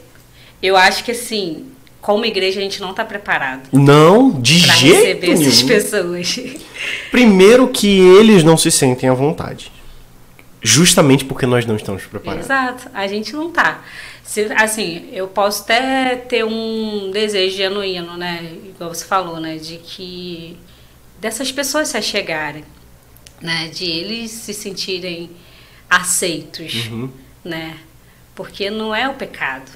eu 0.63 0.77
acho 0.77 1.05
que 1.05 1.13
assim, 1.13 1.67
como 2.01 2.25
igreja 2.25 2.61
a 2.61 2.63
gente 2.63 2.81
não 2.81 2.91
está 2.91 3.05
preparado. 3.05 3.69
Não, 3.73 4.31
de 4.31 4.63
pra 4.63 4.75
jeito 4.75 4.97
receber 4.97 5.27
nenhum. 5.29 5.43
essas 5.43 5.63
pessoas. 5.63 6.41
Primeiro 7.11 7.69
que 7.69 7.99
eles 7.99 8.43
não 8.45 8.57
se 8.57 8.71
sentem 8.71 9.09
à 9.09 9.15
vontade. 9.15 9.73
Justamente 10.61 11.25
porque 11.25 11.47
nós 11.47 11.65
não 11.65 11.77
estamos 11.77 12.05
preparados. 12.05 12.47
Exato, 12.47 12.91
a 12.93 13.07
gente 13.07 13.33
não 13.33 13.51
tá. 13.51 13.83
Se, 14.25 14.43
assim, 14.57 15.09
eu 15.13 15.29
posso 15.29 15.63
até 15.63 16.17
ter 16.17 16.45
um 16.45 17.11
desejo 17.13 17.57
genuíno, 17.57 18.17
né? 18.17 18.57
Igual 18.65 18.93
você 18.93 19.05
falou, 19.05 19.41
né? 19.41 19.57
De 19.57 19.79
que 19.79 20.57
dessas 21.21 21.53
pessoas 21.53 21.89
se 21.89 21.97
achegarem, 21.97 22.65
né? 23.41 23.69
De 23.69 23.85
eles 23.85 24.31
se 24.31 24.53
sentirem 24.53 25.31
aceitos, 25.89 26.87
uhum. 26.89 27.09
né? 27.45 27.77
Porque 28.35 28.69
não 28.69 28.95
é 28.95 29.09
o 29.09 29.15
pecado, 29.15 29.71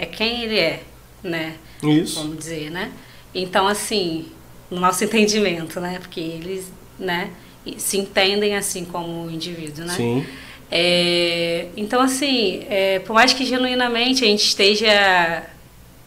é 0.00 0.06
quem 0.06 0.44
ele 0.44 0.58
é, 0.58 0.82
né? 1.22 1.56
Isso. 1.82 2.14
Vamos 2.20 2.38
dizer, 2.38 2.70
né? 2.70 2.90
Então, 3.34 3.68
assim, 3.68 4.26
no 4.70 4.80
nosso 4.80 5.04
entendimento, 5.04 5.78
né? 5.78 5.98
Porque 5.98 6.20
eles, 6.20 6.72
né? 6.98 7.30
Se 7.76 7.98
entendem 7.98 8.56
assim 8.56 8.86
como 8.86 9.30
indivíduo, 9.30 9.84
né? 9.84 9.94
Sim. 9.94 10.26
É, 10.70 11.66
então, 11.76 12.00
assim, 12.00 12.64
é, 12.70 13.00
por 13.00 13.12
mais 13.12 13.34
que 13.34 13.44
genuinamente 13.44 14.24
a 14.24 14.26
gente 14.26 14.42
esteja 14.44 15.44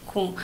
com. 0.06 0.34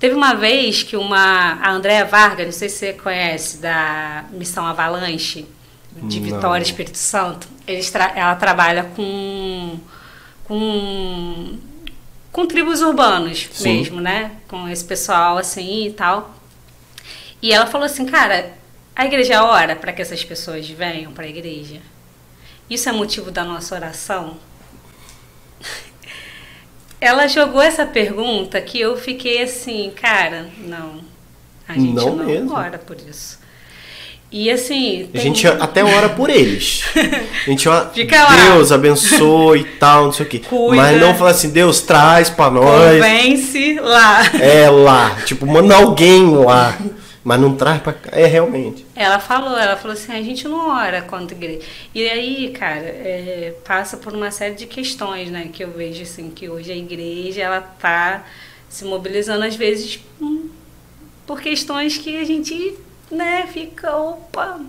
Teve 0.00 0.14
uma 0.14 0.32
vez 0.32 0.82
que 0.82 0.96
uma. 0.96 1.58
A 1.60 1.70
Andréa 1.72 2.06
Vargas, 2.06 2.46
não 2.46 2.52
sei 2.52 2.70
se 2.70 2.78
você 2.78 2.92
conhece, 2.94 3.58
da 3.58 4.24
Missão 4.32 4.64
Avalanche, 4.64 5.44
de 5.92 6.20
não. 6.20 6.26
Vitória 6.26 6.64
Espírito 6.64 6.96
Santo, 6.96 7.46
tra 7.92 8.12
ela 8.16 8.36
trabalha 8.36 8.84
com. 8.96 9.78
com 10.44 11.58
com 12.36 12.44
tribos 12.44 12.82
urbanos 12.82 13.48
Sim. 13.50 13.78
mesmo, 13.78 13.98
né? 13.98 14.32
Com 14.46 14.68
esse 14.68 14.84
pessoal 14.84 15.38
assim 15.38 15.86
e 15.86 15.92
tal. 15.94 16.34
E 17.40 17.50
ela 17.50 17.66
falou 17.66 17.86
assim, 17.86 18.04
cara, 18.04 18.52
a 18.94 19.06
igreja 19.06 19.42
ora 19.42 19.74
para 19.74 19.90
que 19.90 20.02
essas 20.02 20.22
pessoas 20.22 20.68
venham 20.68 21.12
para 21.12 21.24
a 21.24 21.30
igreja. 21.30 21.80
Isso 22.68 22.90
é 22.90 22.92
motivo 22.92 23.30
da 23.30 23.42
nossa 23.42 23.74
oração? 23.74 24.36
Ela 27.00 27.26
jogou 27.26 27.62
essa 27.62 27.86
pergunta 27.86 28.60
que 28.60 28.78
eu 28.78 28.98
fiquei 28.98 29.42
assim, 29.42 29.90
cara, 29.96 30.50
não. 30.58 31.00
A 31.66 31.72
gente 31.72 31.94
não, 31.94 32.16
não 32.16 32.54
ora 32.54 32.78
por 32.78 32.96
isso. 33.00 33.38
E 34.30 34.50
assim. 34.50 35.08
A 35.14 35.18
gente 35.18 35.46
até 35.46 35.84
ora 35.84 36.08
por 36.08 36.28
eles. 36.28 36.82
A 37.46 37.50
gente 37.50 37.68
ora. 37.68 37.88
Fica 37.90 38.22
lá. 38.22 38.36
Deus 38.36 38.72
abençoe 38.72 39.60
e 39.60 39.64
tal, 39.64 40.06
não 40.06 40.12
sei 40.12 40.26
o 40.26 40.28
quê. 40.28 40.40
Cuida. 40.40 40.76
Mas 40.76 41.00
não 41.00 41.14
fala 41.14 41.30
assim, 41.30 41.50
Deus 41.50 41.80
traz 41.80 42.28
pra 42.28 42.50
nós. 42.50 42.96
Convence 42.96 43.78
lá. 43.80 44.22
É 44.40 44.68
lá. 44.68 45.16
Tipo, 45.24 45.46
manda 45.46 45.76
alguém 45.76 46.28
lá. 46.28 46.76
Mas 47.22 47.40
não 47.40 47.56
traz 47.56 47.82
pra 47.82 47.92
cá. 47.92 48.10
É 48.12 48.24
realmente. 48.26 48.86
Ela 48.94 49.18
falou, 49.18 49.58
ela 49.58 49.76
falou 49.76 49.94
assim, 49.94 50.12
a 50.12 50.22
gente 50.22 50.46
não 50.46 50.70
ora 50.70 51.02
contra 51.02 51.34
a 51.34 51.38
igreja. 51.38 51.60
E 51.92 52.08
aí, 52.08 52.50
cara, 52.50 52.86
é, 52.86 53.52
passa 53.66 53.96
por 53.96 54.12
uma 54.12 54.30
série 54.30 54.54
de 54.54 54.64
questões, 54.66 55.28
né? 55.28 55.50
Que 55.52 55.64
eu 55.64 55.70
vejo 55.72 56.02
assim, 56.02 56.30
que 56.30 56.48
hoje 56.48 56.70
a 56.70 56.76
igreja 56.76 57.42
ela 57.42 57.60
tá 57.60 58.24
se 58.68 58.84
mobilizando 58.84 59.44
às 59.44 59.56
vezes 59.56 59.98
por 61.26 61.40
questões 61.40 61.98
que 61.98 62.16
a 62.16 62.24
gente, 62.24 62.74
né, 63.10 63.48
fica, 63.52 63.96
opa, 63.96 64.60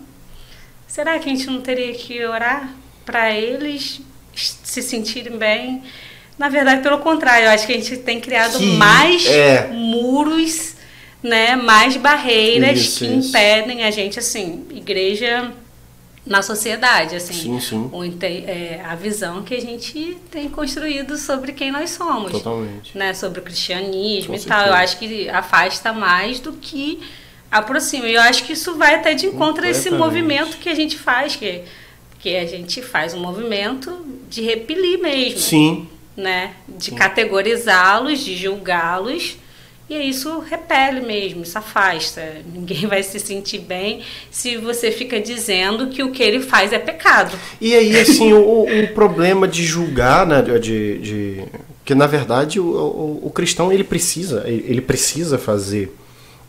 será 0.87 1.17
que 1.19 1.29
a 1.29 1.35
gente 1.35 1.47
não 1.47 1.61
teria 1.61 1.93
que 1.93 2.23
orar 2.25 2.73
para 3.05 3.31
eles 3.31 4.01
se 4.35 4.81
sentirem 4.81 5.37
bem? 5.37 5.83
Na 6.37 6.49
verdade, 6.49 6.81
pelo 6.81 6.99
contrário, 6.99 7.45
eu 7.45 7.51
acho 7.51 7.65
que 7.65 7.73
a 7.73 7.75
gente 7.75 7.97
tem 7.97 8.19
criado 8.19 8.57
que 8.57 8.65
mais 8.65 9.25
é. 9.25 9.67
muros 9.69 10.75
né, 11.21 11.55
mais 11.55 11.97
barreiras 11.97 12.79
isso, 12.79 12.99
que 12.99 13.05
isso. 13.05 13.29
impedem 13.29 13.83
a 13.83 13.91
gente, 13.91 14.19
assim, 14.19 14.65
igreja 14.69 15.51
na 16.25 16.41
sociedade, 16.41 17.15
assim, 17.15 17.33
sim, 17.33 17.59
sim. 17.59 17.89
O, 17.91 18.03
é, 18.21 18.81
a 18.83 18.95
visão 18.95 19.43
que 19.43 19.55
a 19.55 19.61
gente 19.61 20.17
tem 20.29 20.49
construído 20.49 21.17
sobre 21.17 21.53
quem 21.53 21.71
nós 21.71 21.91
somos, 21.91 22.31
Totalmente. 22.31 22.97
né, 22.97 23.13
sobre 23.13 23.39
o 23.39 23.43
cristianismo 23.43 24.29
Com 24.29 24.35
e 24.35 24.39
certeza. 24.39 24.61
tal. 24.61 24.67
Eu 24.67 24.73
acho 24.73 24.99
que 24.99 25.29
afasta 25.29 25.93
mais 25.93 26.39
do 26.39 26.53
que 26.53 26.99
aproxima. 27.51 28.07
E 28.07 28.15
eu 28.15 28.21
acho 28.21 28.43
que 28.43 28.53
isso 28.53 28.75
vai 28.75 28.95
até 28.95 29.13
de 29.13 29.25
encontro 29.25 29.65
a 29.65 29.69
esse 29.69 29.89
movimento 29.89 30.57
que 30.57 30.69
a 30.69 30.75
gente 30.75 30.97
faz, 30.97 31.35
que 31.35 31.63
que 32.19 32.35
a 32.35 32.45
gente 32.47 32.81
faz 32.81 33.13
um 33.13 33.19
movimento 33.19 34.05
de 34.27 34.41
repelir 34.41 34.99
mesmo, 34.99 35.39
sim, 35.39 35.87
né, 36.15 36.55
de 36.67 36.91
categorizá-los, 36.91 38.19
de 38.19 38.35
julgá-los 38.35 39.37
e 39.89 39.95
isso 39.95 40.39
repele 40.39 40.99
mesmo, 40.99 41.43
isso 41.43 41.57
afasta. 41.57 42.21
Ninguém 42.53 42.85
vai 42.85 43.01
se 43.03 43.19
sentir 43.19 43.59
bem 43.59 44.01
se 44.29 44.57
você 44.57 44.91
fica 44.91 45.19
dizendo 45.19 45.87
que 45.87 46.03
o 46.03 46.11
que 46.11 46.21
ele 46.21 46.41
faz 46.41 46.73
é 46.73 46.79
pecado. 46.79 47.37
E 47.61 47.73
aí, 47.73 47.97
assim, 47.97 48.33
o, 48.33 48.63
o, 48.63 48.87
problema 48.93 49.47
de 49.47 49.63
julgar, 49.63 50.25
né, 50.25 50.41
de, 50.41 50.97
de 50.99 51.43
que 51.85 51.95
na 51.95 52.07
verdade 52.07 52.59
o, 52.59 52.65
o, 52.65 53.27
o, 53.27 53.29
cristão 53.29 53.71
ele 53.71 53.83
precisa, 53.83 54.43
ele 54.45 54.81
precisa 54.81 55.37
fazer 55.37 55.95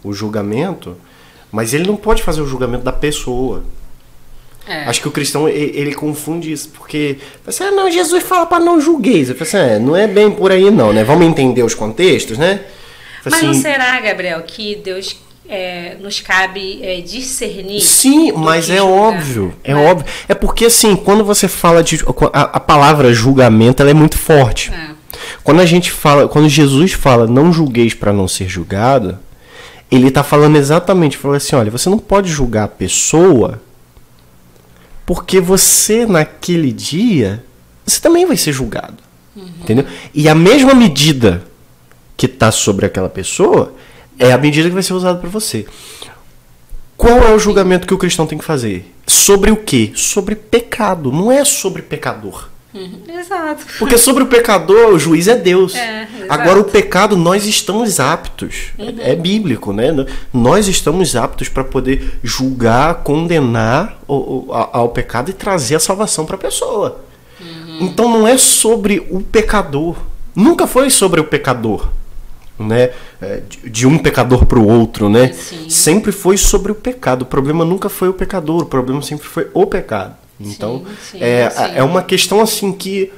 o 0.03 0.13
julgamento, 0.13 0.97
mas 1.51 1.75
ele 1.75 1.87
não 1.87 1.97
pode 1.97 2.23
fazer 2.23 2.41
o 2.41 2.47
julgamento 2.47 2.85
da 2.85 2.93
pessoa. 2.93 3.63
É. 4.67 4.85
Acho 4.85 5.01
que 5.01 5.09
o 5.09 5.11
cristão 5.11 5.49
ele, 5.49 5.73
ele, 5.79 5.95
confunde 5.95 6.53
isso, 6.53 6.69
porque 6.69 7.17
assim, 7.47 7.65
ah, 7.65 7.71
não, 7.71 7.91
Jesus 7.91 8.23
fala 8.23 8.45
para 8.45 8.63
não 8.63 8.79
julgueis. 8.79 9.31
Assim, 9.31 9.57
é, 9.57 9.79
não 9.79 9.97
é 9.97 10.07
bem 10.07 10.31
por 10.31 10.53
aí 10.53 10.71
não, 10.71 10.93
né? 10.93 11.03
Vamos 11.03 11.27
entender 11.27 11.63
os 11.63 11.75
contextos, 11.75 12.37
né? 12.37 12.61
Assim, 13.25 13.47
mas 13.47 13.57
não 13.57 13.63
será, 13.63 13.99
Gabriel, 14.01 14.43
que 14.43 14.77
Deus 14.77 15.17
é, 15.49 15.97
nos 16.01 16.21
cabe 16.21 16.81
é, 16.83 17.01
discernir? 17.01 17.81
Sim, 17.81 18.33
mas 18.33 18.69
é 18.69 18.83
óbvio, 18.83 19.55
é 19.65 19.75
né? 19.75 19.91
óbvio. 19.91 20.07
É 20.29 20.35
porque 20.35 20.67
assim, 20.67 20.95
quando 20.95 21.25
você 21.25 21.49
fala 21.49 21.83
de 21.83 21.99
a, 22.33 22.43
a 22.43 22.61
palavra 22.61 23.13
julgamento, 23.13 23.83
ela 23.83 23.91
é 23.91 23.95
muito 23.95 24.19
forte. 24.19 24.71
É. 24.71 24.91
Quando 25.43 25.61
a 25.61 25.67
gente 25.67 25.91
fala, 25.91 26.29
quando 26.29 26.49
Jesus 26.49 26.93
fala, 26.93 27.27
não 27.27 27.53
julgueis 27.53 27.95
para 27.95 28.13
não 28.13 28.29
ser 28.29 28.49
julgado, 28.49 29.19
ele 29.91 30.09
está 30.09 30.23
falando 30.23 30.57
exatamente, 30.57 31.17
falou 31.17 31.37
assim, 31.37 31.57
olha, 31.57 31.71
você 31.71 31.89
não 31.89 31.99
pode 31.99 32.31
julgar 32.31 32.65
a 32.65 32.69
pessoa 32.69 33.61
porque 35.07 35.41
você 35.41 36.05
naquele 36.05 36.71
dia 36.71 37.45
você 37.87 38.01
também 38.01 38.27
vai 38.27 38.37
ser 38.37 38.53
julgado. 38.53 39.03
Uhum. 39.35 39.49
Entendeu? 39.61 39.87
E 40.15 40.29
a 40.29 40.35
mesma 40.35 40.75
medida 40.75 41.43
que 42.17 42.27
está 42.27 42.51
sobre 42.53 42.85
aquela 42.85 43.09
pessoa 43.09 43.75
é 44.19 44.33
a 44.33 44.39
medida 44.39 44.69
que 44.69 44.75
vai 44.75 44.83
ser 44.83 44.93
usada 44.93 45.19
para 45.19 45.31
você. 45.31 45.65
Qual 46.97 47.23
é 47.23 47.33
o 47.33 47.39
julgamento 47.39 47.87
que 47.87 47.95
o 47.95 47.99
cristão 47.99 48.27
tem 48.27 48.37
que 48.37 48.45
fazer? 48.45 48.93
Sobre 49.07 49.51
o 49.51 49.57
quê? 49.57 49.93
Sobre 49.95 50.35
pecado, 50.35 51.13
não 51.13 51.31
é 51.31 51.45
sobre 51.45 51.81
pecador. 51.81 52.49
Uhum. 52.79 53.19
Exato. 53.19 53.65
Porque 53.79 53.99
sobre 53.99 54.23
o 54.23 54.27
pecador, 54.27 54.93
o 54.93 54.99
juiz 54.99 55.27
é 55.27 55.35
Deus. 55.35 55.75
É, 55.75 56.07
Agora, 56.29 56.61
o 56.61 56.65
pecado, 56.65 57.17
nós 57.17 57.45
estamos 57.45 57.99
aptos. 57.99 58.69
Uhum. 58.79 58.95
É 59.01 59.17
bíblico, 59.17 59.73
né? 59.73 59.89
Nós 60.33 60.69
estamos 60.69 61.17
aptos 61.17 61.49
para 61.49 61.65
poder 61.65 62.19
julgar, 62.23 63.03
condenar 63.03 63.99
o, 64.07 64.15
o, 64.15 64.53
ao 64.53 64.91
pecado 64.91 65.31
e 65.31 65.33
trazer 65.33 65.75
a 65.75 65.81
salvação 65.81 66.25
para 66.25 66.37
a 66.37 66.39
pessoa. 66.39 67.01
Uhum. 67.41 67.79
Então, 67.81 68.09
não 68.09 68.27
é 68.27 68.39
sobre 68.39 69.05
o 69.11 69.21
pecador. 69.21 69.97
Nunca 70.35 70.67
foi 70.67 70.89
sobre 70.91 71.21
o 71.21 71.25
pecador. 71.25 71.89
Né, 72.59 72.91
é, 73.23 73.43
de 73.67 73.87
um 73.87 73.97
pecador 73.97 74.45
para 74.45 74.59
o 74.59 74.67
outro, 74.67 75.09
né? 75.09 75.33
Sim. 75.33 75.71
Sempre 75.71 76.11
foi 76.11 76.37
sobre 76.37 76.73
o 76.73 76.75
pecado. 76.75 77.23
O 77.23 77.27
problema 77.27 77.65
nunca 77.65 77.89
foi 77.89 78.09
o 78.09 78.13
pecador, 78.13 78.63
o 78.63 78.67
problema 78.67 79.01
sempre 79.01 79.29
foi 79.29 79.47
o 79.55 79.65
pecado. 79.65 80.17
Então, 80.41 80.85
sim, 81.01 81.19
sim, 81.19 81.25
é, 81.25 81.51
sim. 81.51 81.63
é 81.75 81.83
uma 81.83 82.03
questão 82.03 82.41
assim 82.41 82.73
que 82.73 83.13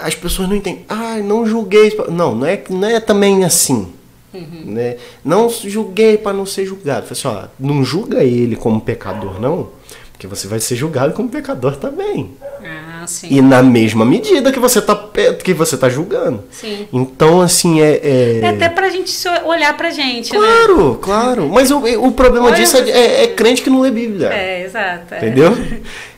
as 0.00 0.14
pessoas 0.14 0.48
não 0.48 0.56
entendem. 0.56 0.84
Ah, 0.88 1.16
não 1.18 1.46
julguei. 1.46 1.96
Não, 2.08 2.34
não 2.34 2.46
é, 2.46 2.62
não 2.68 2.88
é 2.88 3.00
também 3.00 3.44
assim. 3.44 3.92
Uhum. 4.34 4.62
Né? 4.66 4.96
Não 5.24 5.48
julguei 5.48 6.16
para 6.16 6.32
não 6.32 6.46
ser 6.46 6.64
julgado. 6.64 7.06
Falei 7.06 7.12
assim, 7.12 7.28
ó, 7.28 7.48
não 7.58 7.84
julga 7.84 8.24
ele 8.24 8.56
como 8.56 8.80
pecador, 8.80 9.40
não. 9.40 9.70
Porque 10.12 10.26
você 10.26 10.46
vai 10.46 10.60
ser 10.60 10.76
julgado 10.76 11.12
como 11.14 11.28
pecador 11.28 11.76
também. 11.76 12.30
Ah, 12.64 12.91
sim. 13.06 13.28
E 13.30 13.40
na 13.40 13.62
mesma 13.62 14.04
medida 14.04 14.52
que 14.52 14.58
você 14.58 14.78
está 14.78 14.94
que 15.42 15.54
você 15.54 15.76
tá 15.76 15.88
julgando. 15.88 16.44
Sim. 16.50 16.86
Então, 16.92 17.40
assim, 17.40 17.80
é. 17.80 18.00
É, 18.02 18.40
é 18.42 18.48
até 18.48 18.68
pra 18.68 18.88
gente 18.88 19.12
olhar 19.44 19.76
pra 19.76 19.90
gente, 19.90 20.32
né? 20.32 20.38
claro, 20.38 20.90
né? 20.92 20.98
Claro, 21.00 21.48
Mas 21.48 21.70
o, 21.70 21.78
o 21.78 22.12
problema 22.12 22.46
Olha 22.46 22.56
disso 22.56 22.76
é, 22.76 22.90
é, 22.90 23.24
é, 23.24 23.26
crente 23.28 23.62
que 23.62 23.70
não 23.70 23.80
lê 23.80 23.90
Bíblia. 23.90 24.28
É, 24.28 24.64
exato. 24.64 25.14
É. 25.14 25.18
Entendeu? 25.18 25.56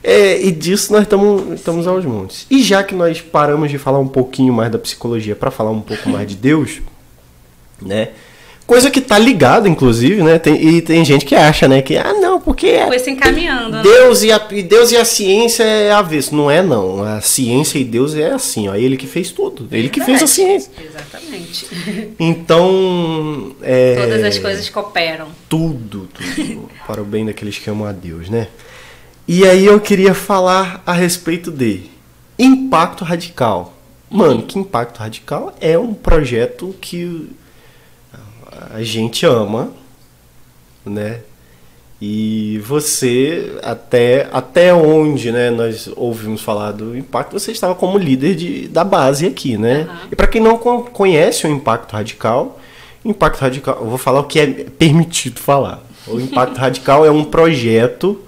É, 0.07 0.39
e 0.39 0.53
disso 0.53 0.93
nós 0.93 1.03
estamos, 1.03 1.55
estamos 1.55 1.87
aos 1.87 2.05
montes. 2.05 2.47
E 2.51 2.63
já 2.63 2.85
que 2.85 2.95
nós 2.95 3.23
paramos 3.23 3.71
de 3.71 3.79
falar 3.79 3.99
um 3.99 4.07
pouquinho 4.07 4.53
mais 4.53 4.71
da 4.71 4.79
psicologia 4.79 5.35
para 5.35 5.51
falar 5.51 5.71
um 5.71 5.81
pouco 5.81 6.11
mais 6.11 6.29
de 6.29 6.37
Deus, 6.37 6.83
né? 7.81 8.11
Coisa 8.67 8.91
que 8.91 9.01
tá 9.01 9.19
ligada, 9.19 9.69
inclusive, 9.69 10.23
né? 10.23 10.39
Tem, 10.39 10.55
e 10.55 10.81
tem 10.81 11.05
gente 11.05 11.27
que 11.27 11.35
acha, 11.35 11.69
né? 11.69 11.83
Que, 11.83 11.99
ah, 11.99 12.15
não, 12.15 12.41
porque. 12.41 12.69
É, 12.69 12.87
Foi 12.87 12.99
se 12.99 13.11
encaminhando. 13.11 13.77
Né? 13.77 13.83
Deus, 13.83 14.23
né? 14.23 14.29
e 14.29 14.33
a, 14.33 14.39
Deus 14.39 14.91
e 14.91 14.97
a 14.97 15.05
ciência 15.05 15.63
é 15.63 15.93
avesso. 15.93 16.35
Não 16.35 16.51
é, 16.51 16.63
não. 16.63 17.03
A 17.05 17.21
ciência 17.21 17.79
e 17.79 17.85
Deus 17.85 18.15
é 18.15 18.31
assim, 18.31 18.67
ó. 18.69 18.75
Ele 18.75 18.97
que 18.97 19.07
fez 19.07 19.31
tudo. 19.31 19.69
Ele 19.71 19.91
que 19.91 20.03
fez 20.03 20.23
a 20.23 20.27
ciência. 20.27 20.71
Exatamente. 20.83 21.67
Então. 22.19 23.55
É, 23.61 23.97
Todas 24.01 24.25
as 24.25 24.39
coisas 24.39 24.69
cooperam. 24.71 25.29
Tudo, 25.47 26.09
tudo. 26.15 26.71
para 26.87 27.03
o 27.03 27.05
bem 27.05 27.27
daqueles 27.27 27.59
que 27.59 27.69
amam 27.69 27.87
a 27.87 27.93
Deus, 27.93 28.31
né? 28.31 28.49
E 29.29 29.47
aí 29.47 29.67
eu 29.67 29.79
queria 29.79 30.15
falar 30.15 30.83
a 30.87 30.93
respeito 30.95 31.51
de 31.51 31.83
Impacto 32.39 33.05
Radical. 33.05 33.75
Mano, 34.11 34.43
que 34.43 34.59
Impacto 34.59 34.99
Radical 34.99 35.55
é 35.61 35.79
um 35.79 35.93
projeto 35.93 36.75
que 36.81 37.31
a 38.73 38.83
gente 38.83 39.27
ama, 39.27 39.73
né? 40.85 41.21
E 42.01 42.61
você, 42.65 43.57
até, 43.63 44.29
até 44.33 44.75
onde 44.75 45.33
né, 45.33 45.51
nós 45.51 45.89
ouvimos 45.97 46.43
falar 46.43 46.73
do 46.73 46.97
Impacto, 46.97 47.39
você 47.39 47.53
estava 47.53 47.75
como 47.75 47.97
líder 47.97 48.35
de, 48.35 48.69
da 48.69 48.85
base 48.85 49.27
aqui, 49.27 49.57
né? 49.57 49.89
Uhum. 49.89 50.09
E 50.13 50.17
para 50.17 50.27
quem 50.27 50.41
não 50.41 50.59
conhece 50.59 51.47
o 51.47 51.51
Impacto 51.51 51.93
Radical, 51.93 52.61
Impacto 53.05 53.41
Radical, 53.41 53.79
eu 53.81 53.87
vou 53.87 53.99
falar 53.99 54.21
o 54.21 54.25
que 54.25 54.39
é 54.39 54.47
permitido 54.47 55.39
falar. 55.41 55.83
O 56.07 56.21
Impacto 56.21 56.57
Radical 56.61 57.07
é 57.07 57.11
um 57.11 57.25
projeto 57.25 58.21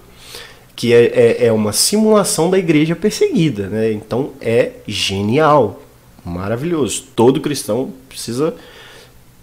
que 0.75 0.93
é, 0.93 1.05
é, 1.07 1.47
é, 1.47 1.53
uma 1.53 1.73
simulação 1.73 2.51
da 2.51 2.59
igreja 2.59 2.95
perseguida, 2.95 3.67
né? 3.69 3.93
Então 3.93 4.31
é 4.41 4.73
genial, 4.87 5.83
maravilhoso. 6.25 7.05
Todo 7.17 7.41
cristão 7.41 7.93
precisa 8.09 8.55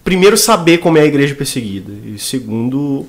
primeiro 0.04 0.36
saber 0.36 0.78
como 0.78 0.98
é 0.98 1.00
a 1.00 1.06
igreja 1.06 1.34
perseguida 1.34 1.90
e 2.04 2.18
segundo 2.18 3.06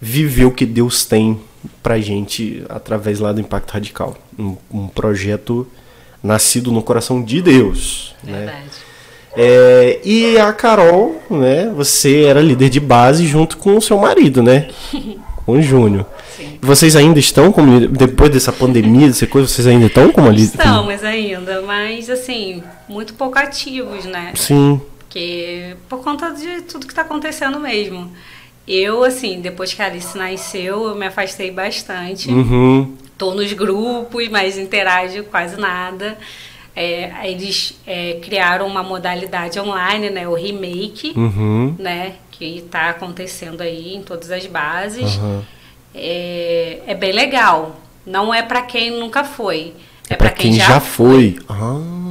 viver 0.00 0.46
o 0.46 0.50
que 0.50 0.64
Deus 0.64 1.04
tem 1.04 1.38
pra 1.82 2.00
gente 2.00 2.64
através 2.68 3.20
lá 3.20 3.32
do 3.32 3.40
Impacto 3.40 3.72
Radical, 3.72 4.16
um, 4.38 4.56
um 4.72 4.88
projeto 4.88 5.66
nascido 6.22 6.72
no 6.72 6.82
coração 6.82 7.22
de 7.22 7.42
Deus, 7.42 8.14
né? 8.24 8.32
Verdade. 8.32 8.56
né? 8.56 8.70
É, 9.36 10.00
e 10.04 10.38
a 10.38 10.52
Carol, 10.52 11.22
né? 11.30 11.70
Você 11.76 12.24
era 12.24 12.40
líder 12.40 12.68
de 12.68 12.80
base 12.80 13.26
junto 13.26 13.58
com 13.58 13.76
o 13.76 13.80
seu 13.80 13.96
marido, 13.98 14.42
né? 14.42 14.68
com 15.46 15.52
o 15.52 15.62
Júnior. 15.62 16.06
Vocês 16.62 16.96
ainda 16.96 17.18
estão 17.18 17.52
como 17.52 17.88
depois 17.88 18.30
dessa 18.30 18.52
pandemia, 18.52 19.08
dessa 19.08 19.26
coisa, 19.26 19.46
vocês 19.46 19.66
ainda 19.66 19.86
estão 19.86 20.10
como 20.10 20.30
líder? 20.30 20.58
Estamos 20.58 21.04
ainda, 21.04 21.62
mas 21.62 22.10
assim, 22.10 22.62
muito 22.88 23.14
pouco 23.14 23.38
ativos, 23.38 24.04
né? 24.04 24.32
Sim. 24.34 24.80
Porque 25.10 25.76
por 25.88 26.04
conta 26.04 26.30
de 26.30 26.62
tudo 26.62 26.86
que 26.86 26.92
está 26.92 27.02
acontecendo 27.02 27.58
mesmo. 27.58 28.12
Eu, 28.66 29.02
assim, 29.02 29.40
depois 29.40 29.74
que 29.74 29.82
a 29.82 29.86
Alice 29.86 30.16
nasceu, 30.16 30.86
eu 30.86 30.94
me 30.94 31.04
afastei 31.04 31.50
bastante. 31.50 32.30
Uhum. 32.30 32.96
Tô 33.18 33.34
nos 33.34 33.52
grupos, 33.52 34.28
mas 34.28 34.56
interajo 34.56 35.24
quase 35.24 35.60
nada. 35.60 36.16
É, 36.76 37.28
eles 37.28 37.76
é, 37.84 38.20
criaram 38.22 38.68
uma 38.68 38.84
modalidade 38.84 39.58
online, 39.58 40.10
né? 40.10 40.28
O 40.28 40.34
remake, 40.34 41.12
uhum. 41.16 41.74
né? 41.76 42.14
Que 42.30 42.58
está 42.58 42.90
acontecendo 42.90 43.62
aí 43.62 43.96
em 43.96 44.02
todas 44.04 44.30
as 44.30 44.46
bases. 44.46 45.16
Uhum. 45.16 45.42
É, 45.92 46.82
é 46.86 46.94
bem 46.94 47.10
legal. 47.10 47.80
Não 48.06 48.32
é 48.32 48.42
para 48.42 48.62
quem 48.62 48.92
nunca 48.92 49.24
foi. 49.24 49.74
É, 50.08 50.14
é 50.14 50.16
para 50.16 50.30
quem, 50.30 50.52
quem, 50.52 50.60
já, 50.60 50.66
já 50.66 50.80
foi. 50.80 51.36
foi. 51.36 51.46
Ah. 51.48 52.09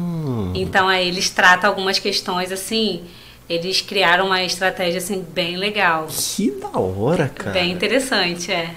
Então 0.54 0.88
aí 0.88 1.08
eles 1.08 1.30
tratam 1.30 1.70
algumas 1.70 2.00
questões 2.00 2.52
assim. 2.52 3.04
Eles 3.50 3.82
criaram 3.82 4.28
uma 4.28 4.44
estratégia 4.44 5.00
assim 5.00 5.26
bem 5.34 5.58
legal. 5.58 6.08
Que 6.08 6.52
da 6.52 6.80
hora, 6.80 7.30
cara. 7.30 7.52
Bem 7.52 7.72
interessante, 7.72 8.52
é. 8.52 8.70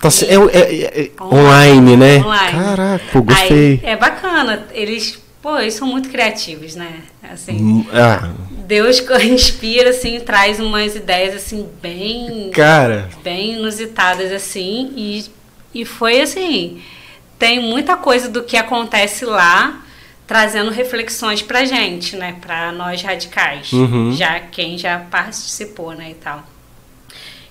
Tá, 0.00 0.08
e, 0.22 0.56
é, 0.56 0.60
é, 0.60 1.00
é, 1.02 1.10
online, 1.22 1.96
né? 1.96 2.18
Online. 2.18 2.52
Caraca, 2.52 3.04
pô, 3.12 3.22
gostei. 3.22 3.80
Aí, 3.82 3.90
é 3.90 3.96
bacana. 3.96 4.66
Eles, 4.72 5.18
pô, 5.42 5.58
eles 5.58 5.74
são 5.74 5.88
muito 5.88 6.10
criativos, 6.10 6.76
né? 6.76 7.00
Assim. 7.22 7.56
Hum, 7.60 7.86
ah. 7.92 8.30
Deus 8.66 9.00
inspira 9.24 9.90
assim, 9.90 10.20
traz 10.20 10.60
umas 10.60 10.94
ideias 10.94 11.34
assim 11.34 11.68
bem 11.82 12.50
Cara, 12.50 13.08
bem 13.22 13.54
inusitadas 13.54 14.32
assim 14.32 14.92
e 14.96 15.24
e 15.74 15.84
foi 15.84 16.20
assim, 16.20 16.80
tem 17.36 17.60
muita 17.60 17.96
coisa 17.96 18.28
do 18.28 18.44
que 18.44 18.56
acontece 18.56 19.24
lá 19.24 19.83
trazendo 20.26 20.70
reflexões 20.70 21.42
pra 21.42 21.64
gente, 21.64 22.16
né? 22.16 22.36
Pra 22.40 22.72
nós 22.72 23.02
radicais. 23.02 23.72
Uhum. 23.72 24.12
Já 24.12 24.40
quem 24.40 24.78
já 24.78 24.98
participou, 24.98 25.92
né? 25.92 26.10
E 26.10 26.14
tal. 26.14 26.44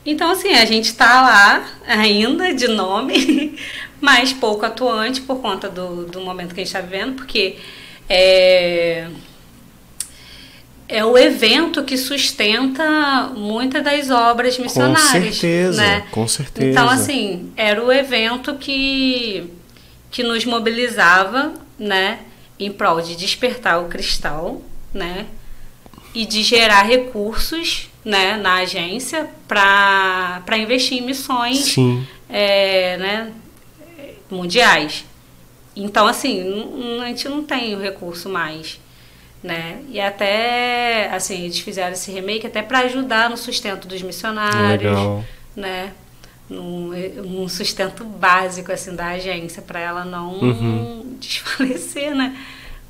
Então, 0.05 0.31
assim, 0.31 0.53
a 0.53 0.65
gente 0.65 0.93
tá 0.95 1.21
lá 1.21 1.69
ainda 1.87 2.53
de 2.53 2.67
nome, 2.67 3.57
mas 4.01 4.33
pouco 4.33 4.65
atuante 4.65 5.21
por 5.21 5.37
conta 5.39 5.69
do, 5.69 6.05
do 6.05 6.19
momento 6.19 6.53
que 6.53 6.59
a 6.59 6.63
gente 6.63 6.75
está 6.75 6.81
vivendo, 6.81 7.15
porque 7.15 7.57
é, 8.09 9.07
é 10.89 11.05
o 11.05 11.17
evento 11.17 11.83
que 11.83 11.97
sustenta 11.97 13.31
muitas 13.33 13.81
das 13.81 14.09
obras 14.09 14.57
missionárias. 14.57 15.03
Com 15.13 15.21
certeza, 15.21 15.81
né? 15.81 16.03
com 16.11 16.27
certeza. 16.27 16.69
Então, 16.69 16.89
assim, 16.89 17.53
era 17.55 17.81
o 17.81 17.91
evento 17.91 18.55
que, 18.55 19.49
que 20.11 20.21
nos 20.21 20.43
mobilizava, 20.43 21.53
né? 21.79 22.19
Em 22.65 22.71
prol 22.71 23.01
de 23.01 23.15
despertar 23.15 23.81
o 23.81 23.87
cristal, 23.87 24.61
né? 24.93 25.25
E 26.13 26.25
de 26.25 26.43
gerar 26.43 26.83
recursos 26.83 27.89
né, 28.05 28.37
na 28.37 28.55
agência 28.55 29.29
para 29.47 30.57
investir 30.57 30.99
em 30.99 31.01
missões 31.01 31.59
Sim. 31.59 32.05
É, 32.29 32.97
né, 32.97 33.31
mundiais. 34.29 35.05
Então, 35.75 36.05
assim, 36.05 36.99
a 37.01 37.07
gente 37.07 37.27
não 37.27 37.43
tem 37.43 37.75
o 37.75 37.79
recurso 37.79 38.29
mais, 38.29 38.79
né? 39.41 39.81
E 39.89 39.99
até, 39.99 41.09
assim, 41.11 41.45
eles 41.45 41.59
fizeram 41.59 41.93
esse 41.93 42.11
remake 42.11 42.45
até 42.45 42.61
para 42.61 42.79
ajudar 42.79 43.29
no 43.29 43.37
sustento 43.37 43.87
dos 43.87 44.01
missionários, 44.01 44.91
Legal. 44.91 45.25
né? 45.55 45.93
Num, 46.53 46.91
num 47.25 47.49
sustento 47.49 48.03
básico, 48.03 48.71
assim, 48.71 48.95
da 48.95 49.07
agência, 49.07 49.61
para 49.61 49.79
ela 49.79 50.05
não 50.05 50.33
Uhum. 50.39 51.15
desfalecer, 51.19 52.15
né? 52.15 52.35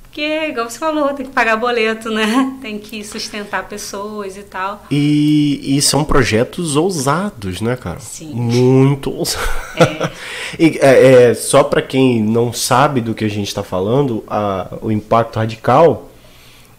Porque, 0.03 0.21
igual 0.49 0.69
você 0.69 0.77
falou, 0.77 1.11
tem 1.15 1.25
que 1.25 1.31
pagar 1.31 1.55
boleto, 1.57 2.11
né? 2.11 2.57
Tem 2.61 2.77
que 2.77 3.03
sustentar 3.03 3.67
pessoas 3.67 4.37
e 4.37 4.43
tal. 4.43 4.85
E, 4.91 5.75
e 5.75 5.81
são 5.81 6.03
projetos 6.03 6.75
ousados, 6.75 7.59
né, 7.61 7.75
cara? 7.75 7.99
Sim. 7.99 8.31
Muito 8.33 9.09
ousados. 9.11 9.49
É. 9.75 10.11
E, 10.59 10.77
é, 10.79 11.29
é, 11.31 11.33
só 11.33 11.63
para 11.63 11.81
quem 11.81 12.21
não 12.21 12.53
sabe 12.53 13.01
do 13.01 13.15
que 13.15 13.25
a 13.25 13.29
gente 13.29 13.47
está 13.47 13.63
falando, 13.63 14.23
a- 14.27 14.67
o 14.83 14.91
Impacto 14.91 15.37
Radical 15.37 16.11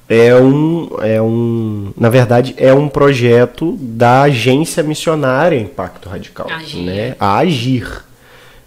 é 0.08 0.34
um, 0.36 0.88
é 1.00 1.20
um. 1.20 1.92
Na 1.96 2.10
verdade, 2.10 2.54
é 2.58 2.72
um 2.74 2.88
projeto 2.88 3.76
da 3.80 4.22
agência 4.22 4.82
missionária 4.82 5.58
Impacto 5.58 6.08
Radical. 6.08 6.48
Agir. 6.50 6.82
Né? 6.82 7.16
A 7.18 7.38
Agir. 7.38 8.04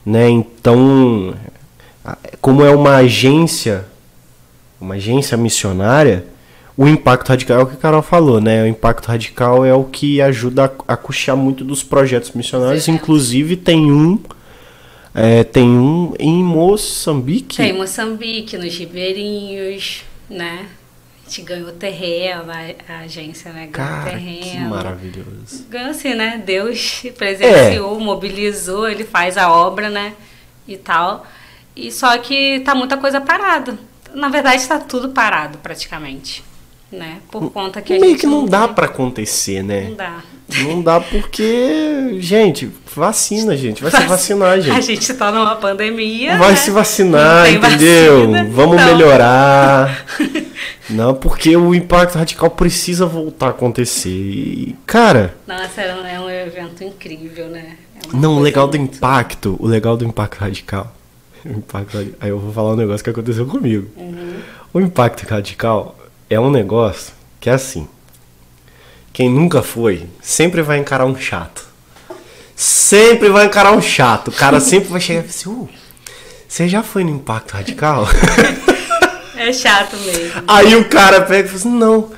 Né? 0.06 0.30
Então, 0.30 1.36
como 2.42 2.64
é 2.64 2.72
uma 2.72 2.98
agência, 2.98 3.86
uma 4.80 4.96
agência 4.96 5.38
missionária, 5.38 6.26
o 6.78 6.88
impacto 6.88 7.30
radical 7.30 7.60
é 7.60 7.64
o 7.64 7.68
que 7.68 7.74
a 7.74 7.78
Carol 7.78 8.04
falou, 8.04 8.40
né? 8.40 8.64
O 8.64 8.68
impacto 8.68 9.08
radical 9.08 9.66
é 9.66 9.74
o 9.74 9.84
que 9.84 10.22
ajuda 10.22 10.66
a, 10.66 10.94
a 10.94 10.96
custear 10.96 11.36
muito 11.36 11.64
dos 11.64 11.82
projetos 11.82 12.32
missionários. 12.32 12.84
Certo. 12.84 12.96
Inclusive 12.96 13.58
tem 13.58 13.92
um. 13.92 14.20
é, 15.14 15.44
tem 15.44 15.68
um 15.68 16.14
em 16.20 16.44
Moçambique. 16.44 17.58
Tem 17.58 17.74
Moçambique, 17.74 18.58
nos 18.58 18.78
Ribeirinhos, 18.78 20.04
né? 20.30 20.68
A 21.28 21.30
gente 21.30 21.42
ganhou 21.42 21.74
terreno, 21.74 22.46
a, 22.50 22.94
a 22.94 23.00
agência, 23.00 23.52
né? 23.52 23.68
Ganhou 23.70 23.90
Cara, 23.92 24.12
terreno. 24.12 24.40
que 24.46 24.58
maravilhoso. 24.60 25.66
Ganhou 25.70 25.90
assim, 25.92 26.14
né? 26.14 26.42
Deus 26.46 27.04
presenciou, 27.18 28.00
É. 28.00 28.02
mobilizou, 28.02 28.88
ele 28.88 29.04
faz 29.04 29.38
a 29.38 29.52
obra, 29.52 29.90
né? 29.90 30.14
E 30.66 30.78
tal. 30.78 31.28
E 31.76 31.92
só 31.92 32.18
que 32.18 32.62
tá 32.62 32.74
muita 32.74 32.96
coisa 32.96 33.20
parada. 33.20 33.78
Na 34.14 34.30
verdade, 34.30 34.62
está 34.62 34.80
tudo 34.80 35.10
parado 35.10 35.58
praticamente. 35.58 36.46
Né? 36.92 37.18
Por 37.30 37.52
conta 37.52 37.82
que 37.82 37.94
a 37.94 38.00
Meio 38.00 38.12
gente. 38.12 38.22
que 38.22 38.28
não 38.28 38.46
dá 38.46 38.66
tem- 38.66 38.76
pra 38.76 38.86
acontecer, 38.86 39.62
né? 39.62 39.88
Não 39.90 39.96
dá. 39.96 40.20
Não 40.64 40.82
dá 40.82 41.02
porque, 41.02 42.16
gente, 42.22 42.72
vacina, 42.96 43.58
gente. 43.58 43.84
Vai 43.84 43.92
se 43.92 44.08
vacinar, 44.08 44.52
A 44.54 44.60
gente. 44.62 44.86
gente 44.86 45.14
tá 45.14 45.30
numa 45.30 45.56
pandemia. 45.58 46.38
Vai 46.38 46.52
né? 46.52 46.56
se 46.56 46.72
vacinar, 46.72 47.44
Não 47.46 47.52
entendeu? 47.58 48.20
vacina, 48.32 48.44
Vamos 48.50 48.76
então. 48.82 48.86
melhorar. 48.98 50.06
Não, 50.90 51.14
porque 51.14 51.58
o 51.58 51.76
impacto 51.76 52.16
radical 52.18 52.50
precisa 52.52 53.06
voltar 53.06 53.48
a 53.48 53.50
acontecer. 53.50 54.08
E, 54.10 54.76
cara, 54.86 55.36
Nossa, 55.46 55.82
é 55.82 55.94
um- 55.94 56.06
é 56.06 56.20
um 56.22 56.30
evento 56.30 56.82
incrível, 56.86 57.48
né? 57.50 57.76
É 58.14 58.16
não, 58.16 58.38
o 58.38 58.40
legal 58.40 58.70
do 58.70 58.78
impacto, 58.78 59.58
o 59.60 59.68
legal 59.68 59.98
do 59.98 60.06
impacto 60.06 60.40
radical. 60.40 60.94
o 61.46 61.50
impacto 61.50 61.98
aí 62.22 62.30
eu 62.30 62.40
vou 62.40 62.54
falar 62.54 62.72
um 62.72 62.76
negócio 62.78 63.04
que 63.04 63.10
aconteceu 63.10 63.46
comigo. 63.46 63.90
Uhum. 63.98 64.36
O 64.74 64.80
impacto 64.80 65.24
radical 65.30 65.97
é 66.30 66.40
um 66.40 66.50
negócio 66.50 67.14
que 67.40 67.50
é 67.50 67.54
assim. 67.54 67.88
Quem 69.14 69.30
nunca 69.30 69.62
foi, 69.64 70.08
sempre 70.22 70.62
vai 70.62 70.78
encarar 70.78 71.06
um 71.06 71.16
chato. 71.16 71.66
Sempre 72.56 73.30
vai 73.30 73.46
encarar 73.46 73.72
um 73.72 73.82
chato. 73.82 74.30
O 74.30 74.32
cara 74.32 74.60
sempre 74.60 74.90
vai 74.90 75.00
chegar 75.02 75.20
e 75.24 75.28
falar 75.28 75.30
assim, 75.36 75.50
"Uh, 75.50 75.70
você 76.48 76.68
já 76.68 76.82
foi 76.84 77.04
no 77.04 77.12
impacto 77.12 77.52
radical? 77.54 78.08
É 79.40 79.54
chato 79.54 79.96
mesmo. 79.98 80.42
Aí 80.48 80.76
o 80.76 80.86
cara 80.90 81.22
pega 81.22 81.44
e 81.46 81.52
fala 81.52 81.60
assim, 81.60 81.70
não. 81.70 82.12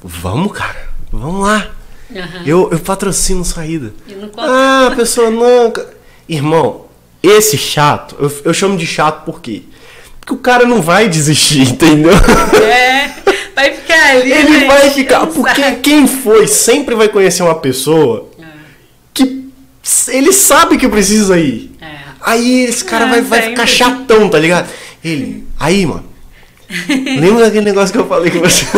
Vamos, 0.00 0.52
cara. 0.52 0.88
Vamos 1.10 1.44
lá. 1.44 1.70
Aham. 2.14 2.42
Eu, 2.46 2.68
eu 2.70 2.78
patrocino 2.78 3.44
saída. 3.44 3.92
E 4.06 4.14
conta- 4.14 4.42
Ah, 4.48 4.86
a 4.86 4.90
pessoa 4.94 5.28
não. 5.28 5.72
Irmão, 6.28 6.86
esse 7.20 7.58
chato, 7.58 8.14
eu, 8.20 8.32
eu 8.44 8.54
chamo 8.54 8.76
de 8.78 8.86
chato 8.86 9.24
por 9.24 9.40
quê? 9.40 9.64
Porque 10.20 10.34
o 10.34 10.36
cara 10.36 10.64
não 10.66 10.80
vai 10.82 11.08
desistir, 11.08 11.62
entendeu? 11.72 12.12
É, 12.12 13.10
vai 13.54 13.72
ficar 13.72 14.10
ali. 14.10 14.32
Ele 14.32 14.58
né, 14.58 14.66
vai 14.66 14.90
ficar. 14.90 15.26
Porque 15.26 15.72
quem 15.82 16.06
foi 16.06 16.46
sempre 16.46 16.94
vai 16.94 17.08
conhecer 17.08 17.42
uma 17.42 17.54
pessoa 17.54 18.30
É, 18.38 18.44
que 19.14 19.48
ele 20.08 20.32
sabe 20.32 20.76
que 20.78 20.88
precisa 20.88 21.38
ir. 21.38 21.72
é. 21.80 22.00
Aí 22.22 22.64
esse 22.64 22.84
cara 22.84 23.06
Ah, 23.06 23.08
vai, 23.10 23.20
vai 23.22 23.42
ficar 23.42 23.66
chatão, 23.66 24.28
tá 24.28 24.38
ligado? 24.38 24.68
Ele. 25.02 25.46
Aí, 25.58 25.86
mano. 25.86 26.04
Lembra 26.88 27.46
daquele 27.46 27.64
negócio 27.64 27.92
que 27.92 27.98
eu 27.98 28.06
falei 28.06 28.30
com 28.30 28.40
você? 28.40 28.64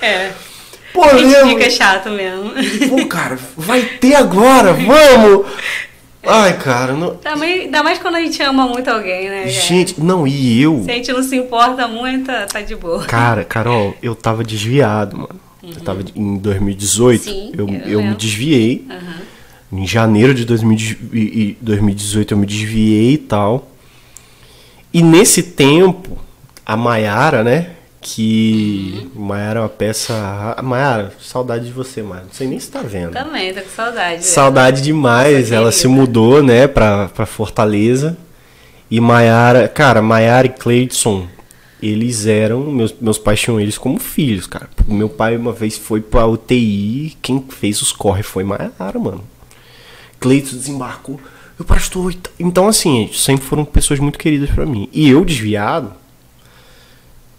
É, 0.00 0.32
Pô, 0.92 1.04
a 1.04 1.16
gente 1.16 1.32
lembra? 1.32 1.46
fica 1.48 1.70
chato 1.70 2.10
mesmo. 2.10 2.50
Pô, 2.88 3.06
cara, 3.06 3.38
vai 3.56 3.82
ter 3.82 4.14
agora, 4.16 4.72
vamos! 4.72 5.46
Ai, 6.24 6.56
cara, 6.58 6.92
não. 6.94 7.16
Também, 7.16 7.62
ainda 7.62 7.82
mais 7.82 7.98
quando 7.98 8.14
a 8.16 8.20
gente 8.20 8.40
ama 8.42 8.66
muito 8.68 8.88
alguém, 8.88 9.28
né? 9.28 9.38
cara? 9.40 9.50
Gente, 9.50 10.00
não, 10.00 10.26
e 10.26 10.60
eu. 10.62 10.82
Se 10.84 10.90
a 10.90 10.94
gente 10.94 11.12
não 11.12 11.22
se 11.22 11.36
importa 11.36 11.88
muito, 11.88 12.30
tá 12.52 12.60
de 12.60 12.76
boa. 12.76 13.04
Cara, 13.04 13.44
Carol, 13.44 13.94
eu 14.02 14.14
tava 14.14 14.44
desviado, 14.44 15.16
mano. 15.16 15.40
Eu 15.64 15.80
tava 15.80 16.02
em 16.14 16.36
2018, 16.38 17.22
Sim, 17.24 17.52
eu, 17.56 17.68
eu 17.68 17.90
eu 17.90 18.02
me 18.02 18.14
desviei. 18.14 18.84
Aham. 18.90 19.22
Em 19.72 19.86
janeiro 19.86 20.34
de 20.34 20.44
2000 20.44 20.96
e- 21.12 21.18
e 21.18 21.58
2018 21.60 22.34
eu 22.34 22.38
me 22.38 22.46
desviei 22.46 23.14
e 23.14 23.18
tal. 23.18 23.70
E 24.92 25.02
nesse 25.02 25.42
tempo, 25.42 26.18
a 26.66 26.76
Maiara, 26.76 27.42
né? 27.42 27.70
Que. 28.02 29.08
Maiara 29.14 29.60
é 29.60 29.62
uma 29.62 29.68
peça. 29.68 30.56
Maiara, 30.62 31.12
saudade 31.20 31.66
de 31.66 31.70
você, 31.72 32.02
Maiara. 32.02 32.26
Não 32.26 32.32
sei 32.34 32.48
nem 32.48 32.58
se 32.58 32.68
tá 32.68 32.82
vendo. 32.82 33.12
Também, 33.12 33.54
tô 33.54 33.60
com 33.62 33.68
saudade. 33.68 34.16
né? 34.16 34.20
Saudade 34.22 34.82
demais. 34.82 35.52
Ela 35.52 35.70
se 35.70 35.86
mudou, 35.86 36.42
né, 36.42 36.66
pra, 36.66 37.08
pra 37.08 37.24
Fortaleza. 37.24 38.16
E 38.90 39.00
Maiara, 39.00 39.68
cara, 39.68 40.02
Maiara 40.02 40.48
e 40.48 40.50
Cleidson, 40.50 41.26
eles 41.80 42.26
eram. 42.26 42.60
Meus, 42.72 42.92
meus 43.00 43.18
pais 43.18 43.40
tinham 43.40 43.60
eles 43.60 43.78
como 43.78 43.98
filhos, 44.00 44.46
cara. 44.48 44.68
Meu 44.86 45.08
pai 45.08 45.36
uma 45.36 45.52
vez 45.52 45.78
foi 45.78 46.00
pra 46.00 46.26
UTI, 46.26 47.16
quem 47.22 47.42
fez 47.48 47.80
os 47.80 47.92
corre 47.92 48.22
foi 48.24 48.42
Maiara, 48.42 48.98
mano. 48.98 49.22
Cleidson 50.18 50.56
desembarcou. 50.56 51.20
Eu 51.58 51.64
pastor. 51.64 52.12
Então, 52.38 52.66
assim, 52.66 53.08
sempre 53.12 53.46
foram 53.46 53.64
pessoas 53.64 54.00
muito 54.00 54.18
queridas 54.18 54.50
pra 54.50 54.66
mim. 54.66 54.88
E 54.92 55.08
eu, 55.08 55.24
desviado, 55.24 55.92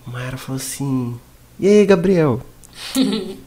Maiara 0.05 0.37
falou 0.37 0.57
assim: 0.57 1.19
E 1.59 1.67
aí, 1.67 1.85
Gabriel? 1.85 2.41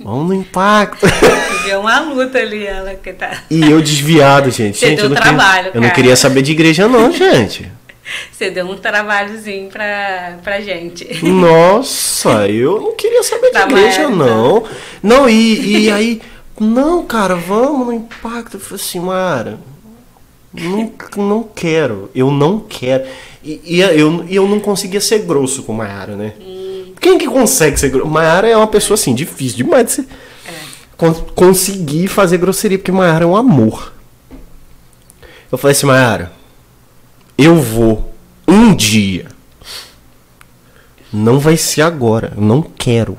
Vamos 0.00 0.26
no 0.28 0.34
impacto. 0.34 1.06
Viveu 1.62 1.80
uma 1.80 2.00
luta 2.00 2.38
ali, 2.38 2.66
ela 2.66 2.94
que 2.94 3.12
tá. 3.12 3.44
E 3.50 3.70
eu 3.70 3.80
desviado, 3.80 4.50
gente. 4.50 4.78
Você 4.78 4.86
gente, 4.88 4.96
deu 4.96 5.04
eu 5.06 5.10
não 5.10 5.16
trabalho, 5.16 5.64
queria, 5.66 5.76
Eu 5.76 5.80
não 5.80 5.90
queria 5.90 6.16
saber 6.16 6.42
de 6.42 6.52
igreja, 6.52 6.88
não, 6.88 7.10
gente. 7.12 7.70
Você 8.32 8.50
deu 8.50 8.66
um 8.66 8.76
trabalhozinho 8.76 9.70
pra, 9.70 10.38
pra 10.42 10.60
gente. 10.60 11.24
Nossa, 11.24 12.48
eu 12.48 12.80
não 12.80 12.96
queria 12.96 13.22
saber 13.22 13.46
de 13.46 13.52
Tá 13.52 13.62
igreja, 13.62 14.08
merda. 14.08 14.16
não. 14.26 14.64
Não, 15.02 15.28
e, 15.28 15.84
e 15.86 15.90
aí, 15.90 16.20
não, 16.58 17.04
cara, 17.06 17.36
vamos 17.36 17.86
no 17.86 17.92
impacto. 17.92 18.56
Eu 18.56 18.60
falei 18.60 18.82
assim, 18.82 18.98
Mara, 19.00 19.58
não, 20.52 20.92
não 21.16 21.42
quero, 21.42 22.10
eu 22.14 22.30
não 22.30 22.60
quero. 22.60 23.04
E, 23.42 23.60
e 23.64 23.80
eu, 23.80 24.24
e 24.28 24.36
eu 24.36 24.46
não 24.48 24.60
conseguia 24.60 25.00
ser 25.00 25.20
grosso 25.20 25.62
com 25.62 25.72
Mayara, 25.72 26.14
né? 26.16 26.34
Quem 27.00 27.18
que 27.18 27.26
consegue 27.26 27.78
ser 27.78 27.90
grosso? 27.90 28.08
Mayara 28.08 28.48
é 28.48 28.56
uma 28.56 28.66
pessoa 28.66 28.94
assim, 28.94 29.14
difícil 29.14 29.56
demais 29.58 29.86
de 29.86 29.92
ser. 29.92 30.06
Con- 30.96 31.14
conseguir 31.34 32.06
fazer 32.08 32.38
grosseria, 32.38 32.78
porque 32.78 32.92
Mayara 32.92 33.24
é 33.24 33.26
um 33.26 33.36
amor. 33.36 33.92
Eu 35.50 35.58
falei 35.58 35.76
assim, 35.76 35.86
Mayara, 35.86 36.32
eu 37.36 37.56
vou 37.56 38.12
um 38.46 38.74
dia. 38.74 39.26
Não 41.12 41.38
vai 41.38 41.56
ser 41.56 41.82
agora, 41.82 42.32
eu 42.36 42.42
não 42.42 42.62
quero. 42.62 43.18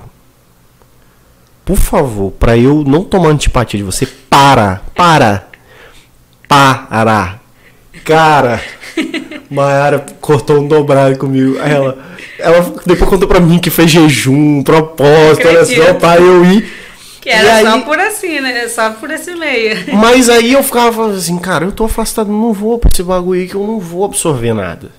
Por 1.65 1.77
favor, 1.77 2.31
pra 2.31 2.57
eu 2.57 2.83
não 2.83 3.03
tomar 3.03 3.29
antipatia 3.29 3.77
de 3.77 3.83
você, 3.83 4.05
para, 4.29 4.81
para, 4.95 5.47
para. 6.89 7.39
Cara, 8.03 8.61
Mayara 9.49 10.05
cortou 10.19 10.59
um 10.59 10.67
dobrado 10.67 11.17
comigo. 11.17 11.57
Aí 11.61 11.71
ela, 11.71 11.97
ela 12.39 12.73
depois 12.85 13.09
contou 13.09 13.27
pra 13.27 13.39
mim 13.39 13.59
que 13.59 13.69
fez 13.69 13.89
jejum, 13.89 14.61
propósito, 14.63 15.47
olha 15.47 15.65
só, 15.65 15.93
pra 15.95 16.17
eu 16.17 16.43
ir. 16.45 16.71
Que 17.21 17.29
era 17.29 17.61
E 17.61 17.65
só 17.65 17.75
aí- 17.75 17.81
por 17.83 17.97
assim, 17.99 18.39
né? 18.41 18.67
Só 18.67 18.89
por 18.91 19.09
esse 19.09 19.33
meio. 19.35 19.77
Mas 19.95 20.29
aí 20.29 20.51
eu 20.51 20.61
ficava 20.61 21.11
assim, 21.11 21.37
cara, 21.39 21.63
eu 21.63 21.71
tô 21.71 21.85
afastado, 21.85 22.29
não 22.29 22.51
vou 22.51 22.77
pra 22.77 22.89
esse 22.91 23.01
bagulho 23.01 23.39
aí 23.39 23.47
que 23.47 23.55
eu 23.55 23.65
não 23.65 23.79
vou 23.79 24.03
absorver 24.03 24.53
nada. 24.53 24.89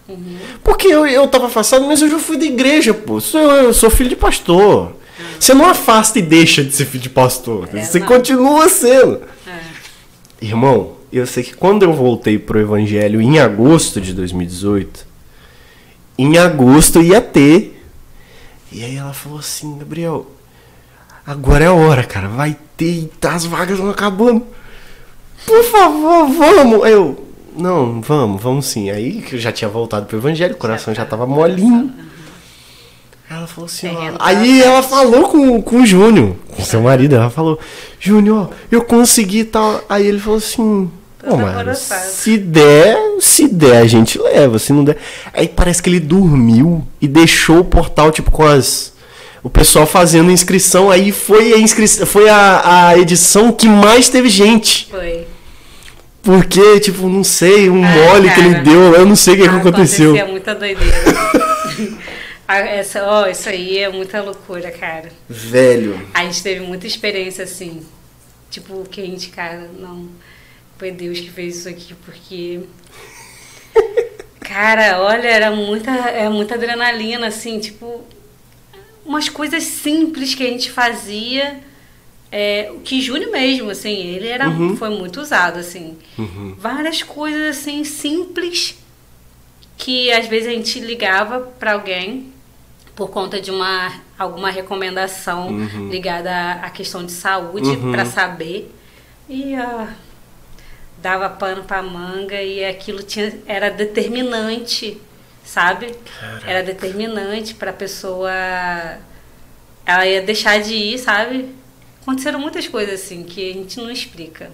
Porque 0.62 0.88
eu, 0.88 1.06
eu 1.06 1.28
tava 1.28 1.46
afastado, 1.46 1.86
mas 1.86 2.00
eu 2.00 2.08
já 2.10 2.18
fui 2.18 2.38
da 2.38 2.46
igreja, 2.46 2.94
pô. 2.94 3.20
Sou, 3.20 3.40
eu 3.52 3.74
sou 3.74 3.90
filho 3.90 4.08
de 4.08 4.16
pastor. 4.16 4.92
Você 5.38 5.52
não 5.52 5.66
afasta 5.66 6.18
e 6.18 6.22
deixa 6.22 6.64
de 6.64 6.74
ser 6.74 6.86
filho 6.86 7.02
de 7.02 7.10
pastor. 7.10 7.68
É, 7.74 7.82
você 7.82 7.98
não. 7.98 8.06
continua 8.06 8.68
sendo. 8.70 9.20
É. 9.46 10.46
Irmão, 10.46 10.93
eu 11.18 11.26
sei 11.26 11.42
que 11.42 11.54
quando 11.54 11.82
eu 11.82 11.92
voltei 11.92 12.38
pro 12.38 12.60
evangelho 12.60 13.20
em 13.20 13.38
agosto 13.38 14.00
de 14.00 14.12
2018, 14.12 15.06
em 16.18 16.38
agosto 16.38 17.00
ia 17.00 17.20
ter. 17.20 17.82
E 18.72 18.82
aí 18.82 18.96
ela 18.96 19.12
falou 19.12 19.38
assim, 19.38 19.78
Gabriel, 19.78 20.26
agora 21.26 21.64
é 21.64 21.68
a 21.68 21.72
hora, 21.72 22.02
cara, 22.02 22.28
vai 22.28 22.56
ter, 22.76 23.10
tá, 23.20 23.34
as 23.34 23.44
vagas 23.44 23.78
vão 23.78 23.90
acabando. 23.90 24.44
Por 25.46 25.62
favor, 25.64 26.26
vamos. 26.28 26.82
Aí 26.82 26.92
eu, 26.92 27.24
não, 27.56 28.00
vamos, 28.00 28.42
vamos 28.42 28.66
sim. 28.66 28.90
Aí 28.90 29.22
que 29.22 29.36
eu 29.36 29.38
já 29.38 29.52
tinha 29.52 29.68
voltado 29.68 30.06
pro 30.06 30.18
evangelho, 30.18 30.54
o 30.54 30.58
coração 30.58 30.94
já 30.94 31.04
tava 31.04 31.26
molinho. 31.26 31.92
Ela 33.30 33.46
falou 33.46 33.66
assim, 33.66 33.88
ó, 33.88 34.16
aí 34.20 34.62
ela 34.62 34.82
falou 34.82 35.28
com, 35.28 35.62
com 35.62 35.82
o 35.82 35.86
Júnior, 35.86 36.36
com 36.54 36.62
seu 36.62 36.82
marido, 36.82 37.14
ela 37.14 37.30
falou, 37.30 37.58
Júnior, 37.98 38.50
eu 38.70 38.82
consegui 38.82 39.44
tal. 39.44 39.82
Aí 39.88 40.06
ele 40.06 40.18
falou 40.18 40.38
assim, 40.38 40.90
Mano, 41.30 41.46
alvoroçado. 41.46 42.10
se 42.10 42.36
der, 42.38 42.96
se 43.20 43.48
der 43.48 43.78
a 43.82 43.86
gente 43.86 44.18
leva, 44.18 44.58
se 44.58 44.72
não 44.72 44.84
der. 44.84 44.96
Aí 45.32 45.48
parece 45.48 45.82
que 45.82 45.88
ele 45.90 46.00
dormiu 46.00 46.86
e 47.00 47.06
deixou 47.08 47.60
o 47.60 47.64
portal, 47.64 48.10
tipo, 48.12 48.30
com 48.30 48.44
as. 48.44 48.92
O 49.42 49.50
pessoal 49.50 49.86
fazendo 49.86 50.30
inscrição, 50.30 50.90
aí 50.90 51.12
foi 51.12 51.52
a 51.52 51.58
inscrição, 51.58 52.06
foi 52.06 52.28
a, 52.30 52.88
a 52.88 52.98
edição 52.98 53.52
que 53.52 53.68
mais 53.68 54.08
teve 54.08 54.28
gente. 54.30 54.88
Foi. 54.90 55.26
Porque, 56.22 56.80
tipo, 56.80 57.06
não 57.08 57.22
sei, 57.22 57.68
um 57.68 57.84
Ah, 57.84 57.88
mole 57.90 58.30
que 58.30 58.40
ele 58.40 58.50
cara. 58.52 58.64
deu, 58.64 58.94
eu 58.94 59.04
não 59.04 59.14
sei 59.14 59.34
o 59.34 59.36
que, 59.36 59.42
Ah, 59.48 59.56
aconteceu. 59.56 60.10
Acontecia 60.14 60.30
muita 60.32 60.54
doideira. 60.54 60.94
Ah, 62.46 62.58
Essa, 62.58 63.02
ó, 63.04 63.26
isso 63.26 63.48
aí 63.48 63.78
é 63.78 63.88
muita 63.88 64.20
loucura, 64.20 64.70
cara. 64.70 65.08
Velho. 65.28 65.98
A 66.12 66.24
gente 66.24 66.42
teve 66.42 66.60
muita 66.60 66.86
experiência 66.86 67.42
assim. 67.44 67.80
Tipo, 68.50 68.84
que 68.90 69.00
a 69.00 69.04
gente, 69.06 69.30
cara, 69.30 69.68
não. 69.78 70.06
Foi 70.84 70.92
Deus 70.92 71.18
que 71.18 71.30
fez 71.30 71.56
isso 71.60 71.68
aqui, 71.70 71.94
porque. 72.04 72.60
Cara, 74.40 75.00
olha, 75.00 75.26
era 75.26 75.50
muita, 75.50 75.90
é 75.90 76.28
muita 76.28 76.56
adrenalina, 76.56 77.28
assim, 77.28 77.58
tipo. 77.58 78.04
Umas 79.02 79.30
coisas 79.30 79.62
simples 79.62 80.34
que 80.34 80.42
a 80.46 80.50
gente 80.50 80.70
fazia. 80.70 81.58
É, 82.30 82.70
o 82.70 82.80
que 82.80 83.00
Júnior 83.00 83.30
mesmo, 83.30 83.70
assim, 83.70 83.94
ele 84.08 84.28
era, 84.28 84.46
Uhum. 84.50 84.76
foi 84.76 84.90
muito 84.90 85.22
usado, 85.22 85.58
assim. 85.58 85.96
Uhum. 86.18 86.54
Várias 86.58 87.02
coisas, 87.02 87.56
assim, 87.56 87.82
simples 87.82 88.76
que 89.78 90.12
às 90.12 90.26
vezes 90.26 90.48
a 90.48 90.52
gente 90.52 90.80
ligava 90.80 91.40
para 91.40 91.72
alguém 91.72 92.30
por 92.94 93.08
conta 93.08 93.40
de 93.40 93.50
uma 93.50 93.90
alguma 94.18 94.50
recomendação 94.50 95.48
Uhum. 95.48 95.88
ligada 95.88 96.30
à, 96.30 96.52
à 96.66 96.70
questão 96.70 97.04
de 97.06 97.12
saúde 97.12 97.70
Uhum. 97.70 97.90
para 97.90 98.04
saber 98.04 98.70
e 99.28 99.54
ah, 99.54 99.88
dava 101.04 101.28
pano 101.28 101.64
para 101.64 101.82
manga 101.82 102.40
e 102.40 102.64
aquilo 102.64 103.02
tinha 103.02 103.32
era 103.46 103.70
determinante 103.70 104.98
sabe 105.44 105.94
era 106.46 106.62
determinante 106.62 107.52
para 107.54 107.70
a 107.70 107.74
pessoa 107.74 108.30
ela 109.84 110.06
ia 110.06 110.22
deixar 110.22 110.62
de 110.62 110.74
ir 110.74 110.98
sabe 110.98 111.50
aconteceram 112.00 112.38
muitas 112.40 112.66
coisas 112.66 113.02
assim 113.02 113.22
que 113.22 113.50
a 113.50 113.52
gente 113.52 113.76
não 113.78 113.90
explica 113.90 114.50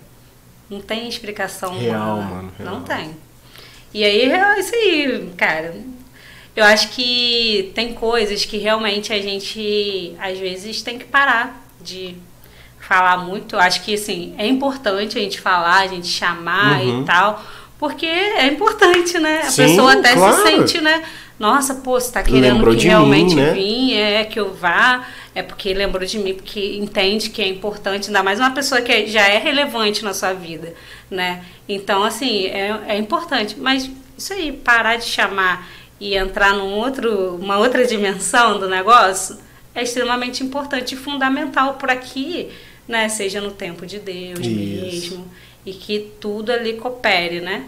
não 0.68 0.80
tem 0.80 1.08
explicação 1.08 1.78
Real, 1.78 2.18
humana. 2.18 2.34
mano, 2.34 2.52
real. 2.58 2.74
não 2.74 2.82
tem 2.82 3.14
e 3.92 4.04
aí 4.04 4.30
é 4.30 4.60
isso 4.60 4.72
aí, 4.72 5.32
cara. 5.36 5.74
Eu 6.54 6.64
acho 6.64 6.90
que 6.90 7.72
tem 7.74 7.92
coisas 7.92 8.44
que 8.44 8.56
realmente 8.56 9.12
a 9.12 9.20
gente, 9.20 10.14
às 10.16 10.38
vezes, 10.38 10.80
tem 10.80 10.96
que 10.96 11.06
parar 11.06 11.66
de 11.80 12.14
falar 12.90 13.18
muito. 13.18 13.56
Acho 13.56 13.84
que, 13.84 13.94
assim, 13.94 14.34
é 14.36 14.44
importante 14.48 15.16
a 15.16 15.20
gente 15.20 15.40
falar, 15.40 15.82
a 15.82 15.86
gente 15.86 16.08
chamar 16.08 16.80
Uhum. 16.82 17.02
e 17.02 17.04
tal, 17.04 17.40
porque 17.78 18.04
é 18.04 18.48
importante, 18.48 19.16
né? 19.16 19.42
A 19.42 19.50
Sim, 19.50 19.62
pessoa 19.62 19.92
até 19.92 20.12
claro. 20.14 20.34
se 20.34 20.42
sente, 20.42 20.80
né? 20.80 21.00
Nossa, 21.38 21.76
pô, 21.76 22.00
você 22.00 22.10
tá 22.10 22.20
querendo 22.20 22.54
Lembrou 22.54 22.74
que 22.74 22.80
de 22.80 22.86
mim, 22.88 22.90
realmente 22.90 23.34
né? 23.36 23.52
vir, 23.52 23.96
é 23.96 24.24
que 24.24 24.40
eu 24.40 24.52
vá, 24.52 25.06
é 25.36 25.40
porque 25.40 25.72
lembrou 25.72 26.04
de 26.04 26.18
mim, 26.18 26.34
porque 26.34 26.76
entende 26.78 27.30
que 27.30 27.40
é 27.40 27.46
importante, 27.46 28.08
ainda 28.08 28.24
mais 28.24 28.40
uma 28.40 28.50
pessoa 28.50 28.80
que 28.82 29.06
já 29.06 29.26
é 29.26 29.38
relevante 29.38 30.04
na 30.04 30.12
sua 30.12 30.32
vida, 30.32 30.74
né? 31.08 31.44
Então, 31.68 32.02
assim, 32.02 32.46
é, 32.46 32.76
é 32.88 32.96
importante. 32.98 33.56
Mas 33.56 33.88
isso 34.18 34.32
aí, 34.32 34.50
parar 34.52 34.96
de 34.96 35.04
chamar 35.04 35.66
e 36.00 36.16
entrar 36.16 36.54
num 36.54 36.72
outro, 36.74 37.36
uma 37.40 37.56
outra 37.56 37.86
dimensão 37.86 38.58
do 38.58 38.68
negócio 38.68 39.38
é 39.74 39.82
extremamente 39.84 40.42
importante 40.42 40.94
e 40.94 40.98
fundamental 40.98 41.74
para 41.74 41.94
que, 41.96 42.50
né, 42.90 43.08
seja 43.08 43.40
no 43.40 43.50
tempo 43.52 43.86
de 43.86 43.98
Deus 43.98 44.40
Isso. 44.40 44.50
mesmo 45.14 45.26
e 45.64 45.72
que 45.72 46.10
tudo 46.20 46.50
ali 46.52 46.74
coopere, 46.74 47.40
né? 47.40 47.64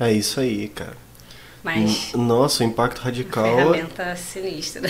É 0.00 0.10
isso 0.12 0.40
aí, 0.40 0.68
cara. 0.68 0.96
Mas 1.62 2.12
Nossa, 2.14 2.62
o 2.62 2.66
impacto 2.66 3.00
radical. 3.00 3.44
é- 3.44 3.56
ferramenta 3.56 4.16
sinistra. 4.16 4.82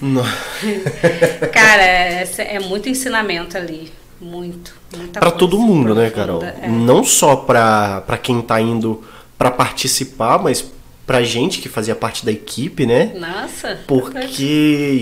No- 0.00 0.22
Cara, 1.52 1.82
é, 1.82 2.26
é 2.38 2.60
muito 2.60 2.88
ensinamento 2.88 3.56
ali. 3.56 3.92
Muito. 4.20 4.74
Coisa 4.92 5.30
todo 5.32 5.58
mundo, 5.58 5.94
né, 5.94 6.08
profunda, 6.10 6.46
Carol? 6.46 6.64
é. 6.64 6.68
Não 6.68 7.02
só 7.04 7.34
pra 7.36 8.18
quem 8.22 8.40
tá 8.40 8.60
indo 8.60 9.02
pra 9.36 9.50
participar, 9.50 10.38
mas 10.40 10.64
pra 11.04 11.22
gente 11.24 11.60
que 11.60 11.68
fazia 11.68 11.96
parte 11.96 12.24
da 12.24 12.30
equipe, 12.30 12.86
né? 12.86 13.12
Nossa. 13.18 13.80
Porque, 13.86 14.44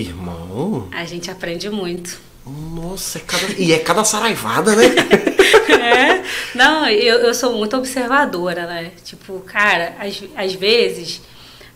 irmão, 0.09 0.89
A 0.91 1.05
gente 1.05 1.31
aprende 1.31 1.69
muito. 1.69 2.19
Nossa, 2.51 3.19
é 3.19 3.21
cada... 3.21 3.53
e 3.59 3.73
é 3.73 3.79
cada 3.79 4.05
saraivada, 4.05 4.75
né? 4.75 4.85
É. 5.71 6.23
Não, 6.55 6.87
eu, 6.89 7.19
eu 7.19 7.35
sou 7.35 7.57
muito 7.57 7.77
observadora, 7.77 8.67
né? 8.67 8.93
Tipo, 9.03 9.41
cara, 9.41 9.97
às, 9.99 10.23
às 10.37 10.53
vezes 10.53 11.21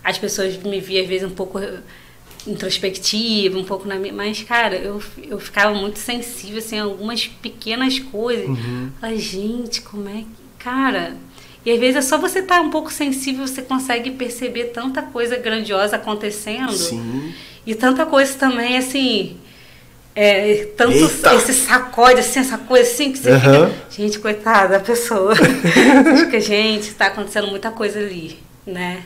as 0.05 0.19
pessoas 0.19 0.57
me 0.59 0.79
viam, 0.81 1.03
às 1.03 1.09
vezes, 1.09 1.27
um 1.27 1.35
pouco 1.35 1.59
introspectiva, 2.47 3.59
um 3.59 3.65
pouco 3.65 3.89
na 3.89 3.97
minha. 3.97 4.13
Mas, 4.13 4.43
cara, 4.43 4.77
eu, 4.77 5.03
eu 5.23 5.41
ficava 5.41 5.75
muito 5.75 5.99
sensível, 5.99 6.59
assim, 6.59 6.79
a 6.79 6.85
algumas 6.85 7.27
pequenas 7.27 7.99
coisas. 7.99 8.47
Uhum. 8.47 8.91
Falei, 9.01 9.19
gente, 9.19 9.81
como 9.81 10.09
é 10.09 10.19
que. 10.19 10.45
Cara. 10.59 11.17
E 11.65 11.71
às 11.71 11.81
vezes 11.81 11.97
é 11.97 12.03
só 12.03 12.19
você 12.19 12.41
estar 12.41 12.61
um 12.61 12.71
pouco 12.71 12.93
sensível, 12.93 13.47
você 13.47 13.63
consegue 13.63 14.11
perceber 14.11 14.65
tanta 14.65 15.01
coisa 15.01 15.37
grandiosa 15.37 15.97
acontecendo. 15.97 16.73
Sim. 16.73 17.33
E 17.67 17.75
tanta 17.75 18.05
coisa 18.05 18.35
também, 18.35 18.77
assim. 18.77 19.37
É, 20.17 20.69
tanto 20.77 20.93
Eita! 20.97 21.35
esse 21.35 21.53
sacode, 21.53 22.21
assim, 22.21 22.39
essa 22.39 22.57
coisa 22.57 22.89
assim, 22.89 23.11
que 23.11 23.19
você 23.19 23.31
Aham. 23.31 23.69
fica. 23.69 23.91
Gente, 23.91 24.19
coitada 24.21 24.79
da 24.79 24.81
pessoa. 24.81 25.35
Fica, 25.35 26.41
gente, 26.41 26.95
tá 26.95 27.07
acontecendo 27.07 27.49
muita 27.49 27.73
coisa 27.73 27.99
ali, 27.99 28.39
né? 28.65 29.03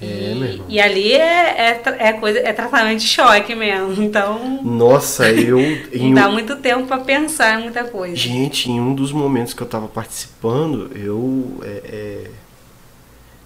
É, 0.00 0.04
e, 0.06 0.62
e 0.68 0.80
ali 0.80 1.12
é, 1.12 1.82
é, 1.82 1.82
é 1.98 2.12
coisa, 2.14 2.38
é 2.38 2.52
tratamento 2.52 3.00
de 3.00 3.06
choque 3.08 3.54
mesmo. 3.54 4.02
Então, 4.02 4.62
Nossa, 4.62 5.30
eu. 5.30 5.58
não 5.92 6.14
dá 6.14 6.28
um... 6.28 6.32
muito 6.32 6.56
tempo 6.56 6.86
pra 6.86 6.98
pensar 6.98 7.58
em 7.58 7.64
muita 7.64 7.84
coisa. 7.84 8.16
Gente, 8.16 8.70
em 8.70 8.80
um 8.80 8.94
dos 8.94 9.12
momentos 9.12 9.52
que 9.52 9.62
eu 9.62 9.66
tava 9.66 9.88
participando, 9.88 10.90
eu. 10.96 11.60
é, 11.62 11.82
é, 11.84 12.30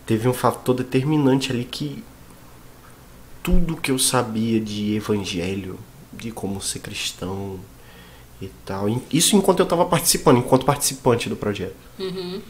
Teve 0.07 0.29
um 0.29 0.35
fator 0.35 0.75
determinante 0.75 1.51
ali 1.51 1.65
que. 1.65 2.05
Tudo 3.43 3.77
que 3.77 3.91
eu 3.91 3.99
sabia 3.99 4.59
de 4.59 4.95
evangelho, 4.95 5.79
de 6.17 6.31
como 6.31 6.61
ser 6.61 6.81
cristão 6.81 7.59
e 8.41 8.49
tal. 8.65 8.87
Isso 9.13 9.37
enquanto 9.37 9.61
eu 9.61 9.67
tava 9.67 9.85
participando, 9.85 10.39
enquanto 10.39 10.65
participante 10.65 11.29
do 11.29 11.37
projeto. 11.37 11.77
Uhum. 11.99 12.41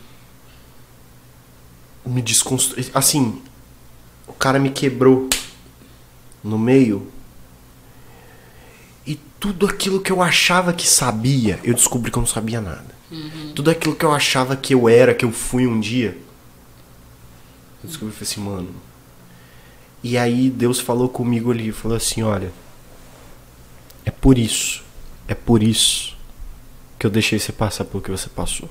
me 2.07 2.23
desconstru... 2.23 2.83
Assim, 2.95 3.43
o 4.27 4.33
cara 4.33 4.59
me 4.59 4.71
quebrou 4.71 5.29
no 6.43 6.59
meio. 6.59 7.11
E 9.07 9.19
tudo 9.39 9.67
aquilo 9.67 10.01
que 10.01 10.13
eu 10.13 10.23
achava 10.23 10.73
que 10.73 10.87
sabia, 10.87 11.61
eu 11.63 11.75
descobri 11.75 12.11
que 12.11 12.19
eu 12.19 12.23
não 12.23 12.29
sabia 12.29 12.61
nada. 12.61 12.95
Tudo 13.55 13.71
aquilo 13.71 13.95
que 13.95 14.05
eu 14.05 14.13
achava 14.13 14.57
que 14.57 14.75
eu 14.75 14.89
era, 14.89 15.15
que 15.15 15.25
eu 15.25 15.31
fui 15.31 15.67
um 15.67 15.79
dia, 15.79 16.19
eu 17.83 17.89
descobri 17.89 18.13
e 18.13 18.17
falei 18.17 18.33
assim, 18.33 18.41
mano. 18.41 18.75
E 20.03 20.19
aí 20.19 20.51
Deus 20.51 20.81
falou 20.81 21.09
comigo 21.09 21.53
ali, 21.53 21.71
falou 21.71 21.97
assim, 21.97 22.23
olha, 22.23 22.53
é 24.05 24.11
por 24.11 24.39
isso, 24.39 24.83
é 25.27 25.35
por 25.35 25.63
isso 25.63 26.17
que 26.99 27.07
eu 27.07 27.11
deixei 27.11 27.39
você 27.39 27.53
passar 27.53 27.85
pelo 27.85 28.03
que 28.03 28.11
você 28.11 28.29
passou 28.29 28.69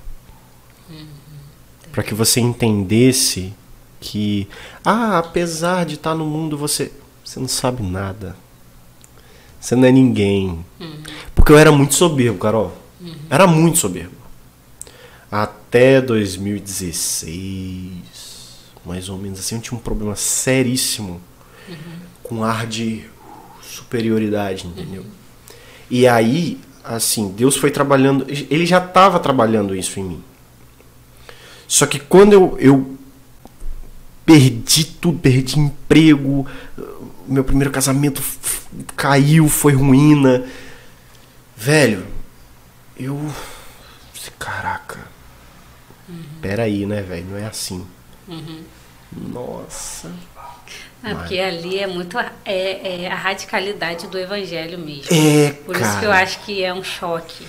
para 1.93 2.03
que 2.03 2.13
você 2.15 2.41
entendesse 2.41 3.53
que, 4.01 4.47
ah, 4.83 5.19
apesar 5.19 5.85
de 5.85 5.93
estar 5.93 6.15
no 6.15 6.25
mundo, 6.25 6.57
você, 6.57 6.91
você 7.23 7.39
não 7.39 7.47
sabe 7.47 7.83
nada. 7.83 8.35
Você 9.61 9.75
não 9.75 9.87
é 9.87 9.91
ninguém. 9.91 10.65
Porque 11.35 11.51
eu 11.51 11.57
era 11.57 11.71
muito 11.71 11.93
soberbo, 11.93 12.39
Carol. 12.39 12.75
Era 13.29 13.45
muito 13.45 13.77
soberbo. 13.77 14.15
Até 15.31 16.01
2016, 16.01 17.91
mais 18.83 19.07
ou 19.07 19.17
menos 19.19 19.39
assim, 19.39 19.55
eu 19.55 19.61
tinha 19.61 19.77
um 19.77 19.81
problema 19.81 20.15
seríssimo 20.15 21.21
com 22.23 22.43
ar 22.43 22.65
de 22.65 23.05
superioridade, 23.61 24.65
entendeu? 24.65 25.05
E 25.89 26.07
aí, 26.07 26.59
assim, 26.83 27.29
Deus 27.31 27.55
foi 27.55 27.71
trabalhando, 27.71 28.25
ele 28.27 28.65
já 28.65 28.77
estava 28.77 29.19
trabalhando 29.19 29.75
isso 29.75 29.99
em 29.99 30.03
mim 30.03 30.23
Só 31.67 31.85
que 31.85 31.99
quando 31.99 32.33
eu, 32.33 32.57
eu 32.59 32.97
perdi 34.25 34.85
tudo, 34.85 35.19
perdi 35.19 35.59
emprego, 35.59 36.47
meu 37.27 37.43
primeiro 37.43 37.71
casamento 37.71 38.21
caiu, 38.95 39.47
foi 39.47 39.73
ruína. 39.73 40.45
Velho, 41.55 42.05
eu. 42.97 43.19
Caraca. 44.39 44.99
Peraí, 46.41 46.85
né, 46.85 47.01
velho? 47.01 47.27
Não 47.29 47.37
é 47.37 47.45
assim. 47.45 47.85
Nossa. 49.11 50.11
É, 51.03 51.13
porque 51.13 51.37
ali 51.39 51.79
é 51.79 51.87
muito 51.87 52.17
a- 52.17 52.31
é, 52.45 53.03
é 53.03 53.11
a 53.11 53.15
radicalidade 53.15 54.07
do 54.07 54.17
evangelho 54.17 54.77
mesmo. 54.79 55.07
É, 55.11 55.51
Por 55.51 55.73
cara. 55.75 55.85
isso 55.87 55.99
que 55.99 56.05
eu 56.05 56.11
acho 56.11 56.39
que 56.45 56.63
é 56.63 56.73
um 56.73 56.83
choque. 56.83 57.45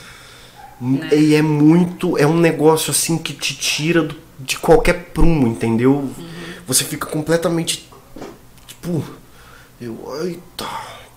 né? 0.81 1.09
E 1.13 1.35
é 1.37 1.41
muito. 1.43 2.19
É 2.19 2.27
um 2.27 2.37
negócio 2.37 2.91
assim 2.91 3.17
que 3.17 3.33
te 3.33 3.55
tira 3.55 4.03
do- 4.03 4.17
de 4.41 4.59
qualquer 4.59 5.11
prumo, 5.13 5.47
entendeu? 5.47 5.93
Uhum. 5.93 6.15
Você 6.67 6.83
fica 6.85 7.07
completamente. 7.07 7.89
Tipo. 8.67 9.05
Eu. 9.81 9.97
Eita. 10.25 10.67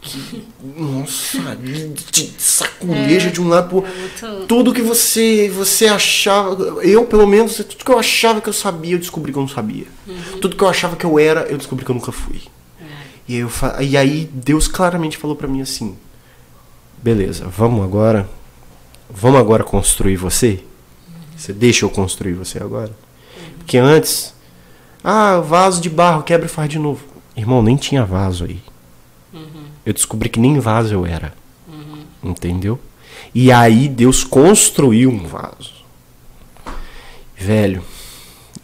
Que, 0.07 0.43
nossa, 0.77 1.57
te 2.11 2.33
saculeja 2.37 3.29
de 3.29 3.41
um 3.41 3.49
lado 3.49 3.67
pro 3.67 3.85
É. 3.85 4.45
Tudo 4.47 4.73
que 4.73 4.81
você 4.81 5.49
você 5.49 5.87
achava. 5.87 6.81
Eu, 6.81 7.05
pelo 7.05 7.27
menos, 7.27 7.57
tudo 7.57 7.83
que 7.83 7.91
eu 7.91 7.99
achava 7.99 8.39
que 8.39 8.47
eu 8.47 8.53
sabia, 8.53 8.95
eu 8.95 8.99
descobri 8.99 9.31
que 9.33 9.37
eu 9.37 9.41
não 9.41 9.49
sabia. 9.49 9.85
Uhum. 10.07 10.39
Tudo 10.39 10.55
que 10.55 10.63
eu 10.63 10.69
achava 10.69 10.95
que 10.95 11.05
eu 11.05 11.19
era, 11.19 11.41
eu 11.41 11.57
descobri 11.57 11.83
que 11.83 11.91
eu 11.91 11.95
nunca 11.95 12.11
fui. 12.11 12.41
É. 12.79 12.85
E, 13.27 13.35
aí 13.35 13.39
eu, 13.41 13.51
e 13.81 13.97
aí 13.97 14.29
Deus 14.31 14.67
claramente 14.67 15.17
falou 15.17 15.35
pra 15.35 15.47
mim 15.47 15.61
assim: 15.61 15.97
beleza, 17.03 17.45
vamos 17.47 17.83
agora. 17.83 18.29
Vamos 19.09 19.39
agora 19.39 19.63
construir 19.63 20.17
você? 20.17 20.63
Você 21.35 21.53
deixa 21.53 21.85
eu 21.85 21.89
construir 21.89 22.33
você 22.33 22.57
agora? 22.57 22.91
Porque 23.57 23.77
antes. 23.77 24.33
Ah, 25.03 25.39
vaso 25.39 25.79
de 25.79 25.89
barro, 25.89 26.23
quebra 26.23 26.47
e 26.47 26.49
faz 26.49 26.69
de 26.69 26.79
novo. 26.79 27.03
Irmão, 27.35 27.61
nem 27.61 27.75
tinha 27.75 28.03
vaso 28.03 28.45
aí. 28.45 28.59
Eu 29.87 29.93
descobri 29.93 30.27
que 30.27 30.37
nem 30.37 30.59
vaso 30.59 30.93
eu 30.93 31.05
era. 31.05 31.33
Entendeu? 32.21 32.77
E 33.33 33.53
aí 33.53 33.87
Deus 33.87 34.21
construiu 34.21 35.09
um 35.09 35.25
vaso. 35.25 35.71
Velho, 37.37 37.81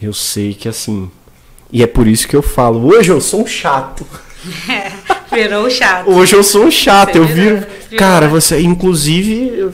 eu 0.02 0.12
sei 0.12 0.54
que 0.54 0.68
assim. 0.68 1.10
E 1.72 1.82
é 1.82 1.88
por 1.88 2.08
isso 2.08 2.28
que 2.28 2.36
eu 2.36 2.42
falo, 2.42 2.86
hoje 2.94 3.10
eu 3.10 3.22
sou 3.22 3.44
um 3.44 3.48
chato. 3.48 4.06
Virou 5.32 5.70
chato. 5.70 6.10
Hoje 6.12 6.36
eu 6.36 6.44
sou 6.44 6.66
um 6.66 6.72
chato, 6.72 7.14
Você 7.14 7.20
eu 7.20 7.26
viro. 7.26 7.56
virou. 7.56 7.98
Cara, 7.98 8.28
você, 8.28 8.60
inclusive, 8.62 9.72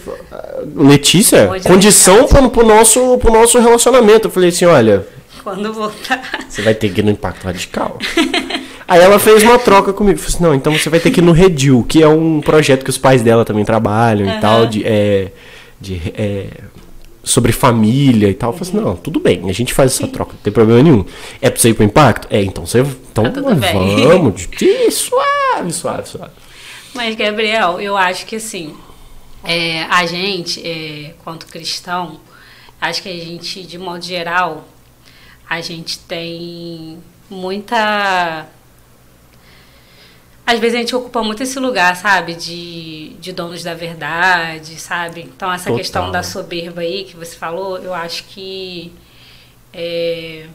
Letícia, 0.76 1.50
Hoje 1.50 1.66
é 1.66 1.68
condição 1.68 2.28
chato. 2.28 2.30
pro, 2.30 2.50
pro 2.52 2.68
nosso, 2.68 3.18
pro 3.18 3.34
nosso 3.34 3.58
relacionamento. 3.60 4.28
Eu 4.28 4.32
falei 4.32 4.50
assim: 4.50 4.66
olha, 4.66 5.08
Quando 5.44 5.74
voltar. 5.74 6.22
você 6.48 6.62
vai 6.62 6.76
ter 6.76 6.94
que 6.94 7.02
ir 7.02 7.04
no 7.04 7.10
Impacto 7.10 7.44
Radical. 7.46 7.98
Aí 8.90 9.00
ela 9.02 9.20
fez 9.20 9.44
uma 9.44 9.60
troca 9.60 9.94
comigo. 9.94 10.18
Falei 10.18 10.34
assim, 10.36 10.44
não, 10.44 10.56
então 10.56 10.74
você 10.78 10.90
vai 10.90 11.00
ter 11.00 11.12
que 11.12 11.20
ir 11.20 11.24
no 11.24 11.32
Redil, 11.32 11.86
que 11.88 12.02
é 12.02 12.08
um 12.08 12.42
projeto 12.42 12.84
que 12.84 12.90
os 12.90 12.98
pais 12.98 13.22
dela 13.22 13.46
também 13.46 13.64
trabalham 13.64 14.26
e 14.28 14.32
Aham. 14.32 14.40
tal, 14.40 14.66
de, 14.66 14.84
é, 14.86 15.32
de, 15.80 16.02
é, 16.16 16.48
sobre 17.24 17.52
família 17.52 18.28
e 18.30 18.34
tal. 18.34 18.52
Eu 18.52 18.58
falei 18.58 18.74
assim, 18.74 18.86
não, 18.86 18.96
tudo 18.96 19.20
bem, 19.20 19.50
a 19.50 19.54
gente 19.54 19.74
faz 19.74 19.94
essa 19.94 20.08
troca, 20.08 20.34
não 20.34 20.40
tem 20.42 20.52
problema 20.52 20.82
nenhum. 20.82 21.06
É 21.42 21.50
pra 21.50 21.60
você 21.60 21.70
ir 21.70 21.74
pro 21.76 21.84
Impacto? 21.84 22.28
É, 22.32 22.42
então 22.44 22.66
você. 22.66 22.80
Então 23.12 23.32
Tá 23.32 23.42
vamos, 23.42 24.48
de- 24.58 24.92
suave, 24.92 25.72
suave, 25.72 26.08
suave. 26.10 26.32
Mas, 26.94 27.16
Gabriel, 27.16 27.80
eu 27.80 27.96
acho 27.96 28.26
que 28.26 28.38
assim, 28.38 28.74
é, 29.44 29.84
a 29.84 30.06
gente, 30.08 30.66
é, 30.68 31.14
quanto 31.24 31.46
cristão, 31.46 32.20
acho 32.82 33.04
que 33.04 33.10
a 33.10 33.14
gente, 33.24 33.62
de 33.64 33.78
modo 33.78 34.04
geral, 34.04 34.68
a 35.48 35.62
gente 35.62 36.00
tem 36.00 36.98
muita. 37.30 38.48
Às 40.52 40.60
vezes 40.60 40.76
a 40.76 40.80
gente 40.80 40.96
ocupa 40.96 41.22
muito 41.22 41.44
esse 41.44 41.60
lugar, 41.60 41.96
sabe? 41.96 42.34
De, 42.34 43.10
de 43.20 43.32
donos 43.32 43.62
da 43.62 43.76
verdade, 43.76 44.80
sabe? 44.80 45.22
Então, 45.22 45.52
essa 45.54 45.66
Total. 45.66 45.78
questão 45.78 46.12
da 46.12 46.24
soberba 46.24 46.82
aí 46.82 47.04
que 47.04 47.16
você 47.16 47.36
falou, 47.36 47.78
eu 47.78 47.94
acho 47.94 48.24
que. 48.24 48.92
é, 49.72 50.48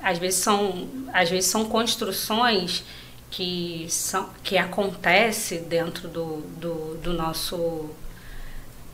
às 0.00 0.18
vezes 0.18 0.40
são 0.40 0.88
às 1.12 1.28
vezes 1.28 1.50
são 1.50 1.64
construções 1.66 2.84
que 3.30 3.86
são 3.90 4.30
que 4.42 4.56
acontece 4.56 5.58
dentro 5.58 6.08
do, 6.08 6.42
do, 6.58 6.96
do 7.02 7.12
nosso 7.12 7.90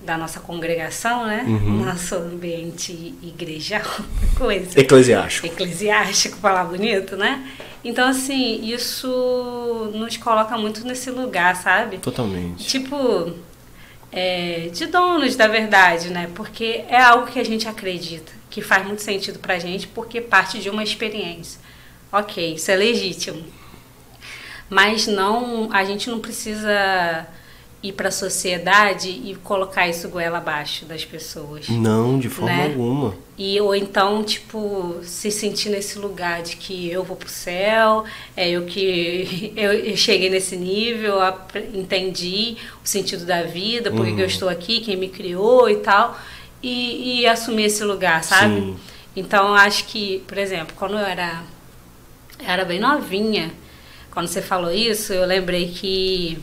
da 0.04 0.16
nossa 0.18 0.40
congregação 0.40 1.26
né 1.26 1.44
Uhum. 1.46 1.84
nosso 1.84 2.14
ambiente 2.16 2.92
igrejal 3.22 3.82
coisa 4.36 4.78
Eclesiástico. 4.80 5.46
eclesiástico 5.46 6.36
falar 6.38 6.64
bonito 6.64 7.16
né 7.16 7.46
então 7.84 8.08
assim 8.08 8.64
isso 8.64 9.90
nos 9.94 10.16
coloca 10.16 10.56
muito 10.58 10.84
nesse 10.86 11.10
lugar 11.10 11.56
sabe 11.56 11.98
Totalmente. 11.98 12.66
tipo 12.66 13.32
é, 14.14 14.68
de 14.70 14.84
donos 14.88 15.36
da 15.36 15.48
verdade, 15.48 16.10
né? 16.10 16.28
Porque 16.34 16.84
é 16.86 17.00
algo 17.00 17.26
que 17.28 17.38
a 17.40 17.44
gente 17.44 17.66
acredita, 17.66 18.30
que 18.50 18.60
faz 18.60 18.86
muito 18.86 19.00
sentido 19.00 19.38
pra 19.38 19.58
gente, 19.58 19.88
porque 19.88 20.20
parte 20.20 20.58
de 20.58 20.68
uma 20.68 20.82
experiência. 20.82 21.58
Ok, 22.12 22.56
isso 22.56 22.70
é 22.70 22.76
legítimo. 22.76 23.42
Mas 24.68 25.06
não, 25.06 25.70
a 25.72 25.82
gente 25.84 26.10
não 26.10 26.18
precisa 26.20 27.26
ir 27.82 27.92
para 27.92 28.08
a 28.08 28.12
sociedade 28.12 29.08
e 29.08 29.34
colocar 29.42 29.88
isso 29.88 30.08
goela 30.08 30.38
abaixo 30.38 30.84
das 30.84 31.04
pessoas. 31.04 31.68
Não, 31.68 32.18
de 32.18 32.28
forma 32.28 32.54
Né? 32.54 32.66
alguma. 32.66 33.14
E 33.36 33.60
ou 33.60 33.74
então, 33.74 34.22
tipo, 34.22 34.96
se 35.02 35.30
sentir 35.32 35.70
nesse 35.70 35.98
lugar 35.98 36.42
de 36.42 36.54
que 36.56 36.88
eu 36.90 37.02
vou 37.02 37.16
pro 37.16 37.28
céu, 37.28 38.04
é 38.36 38.48
eu 38.50 38.64
que 38.66 39.52
eu, 39.56 39.72
eu 39.72 39.96
cheguei 39.96 40.30
nesse 40.30 40.54
nível, 40.56 41.16
entendi 41.74 42.56
o 42.84 42.88
sentido 42.88 43.24
da 43.26 43.42
vida, 43.42 43.90
por 43.90 44.06
Uhum. 44.06 44.14
que 44.16 44.22
eu 44.22 44.26
estou 44.26 44.48
aqui, 44.48 44.80
quem 44.80 44.96
me 44.96 45.08
criou 45.08 45.68
e 45.68 45.76
tal, 45.76 46.16
e, 46.62 47.20
e 47.22 47.26
assumir 47.26 47.64
esse 47.64 47.82
lugar, 47.82 48.22
sabe? 48.22 48.54
Sim. 48.60 48.76
Então, 49.16 49.48
eu 49.48 49.54
acho 49.54 49.86
que, 49.86 50.22
por 50.28 50.38
exemplo, 50.38 50.74
quando 50.76 50.92
eu 50.92 51.04
era, 51.04 51.42
eu 52.38 52.46
era 52.46 52.64
bem 52.64 52.78
novinha, 52.78 53.50
quando 54.10 54.28
você 54.28 54.40
falou 54.40 54.70
isso, 54.72 55.12
eu 55.12 55.26
lembrei 55.26 55.68
que 55.68 56.38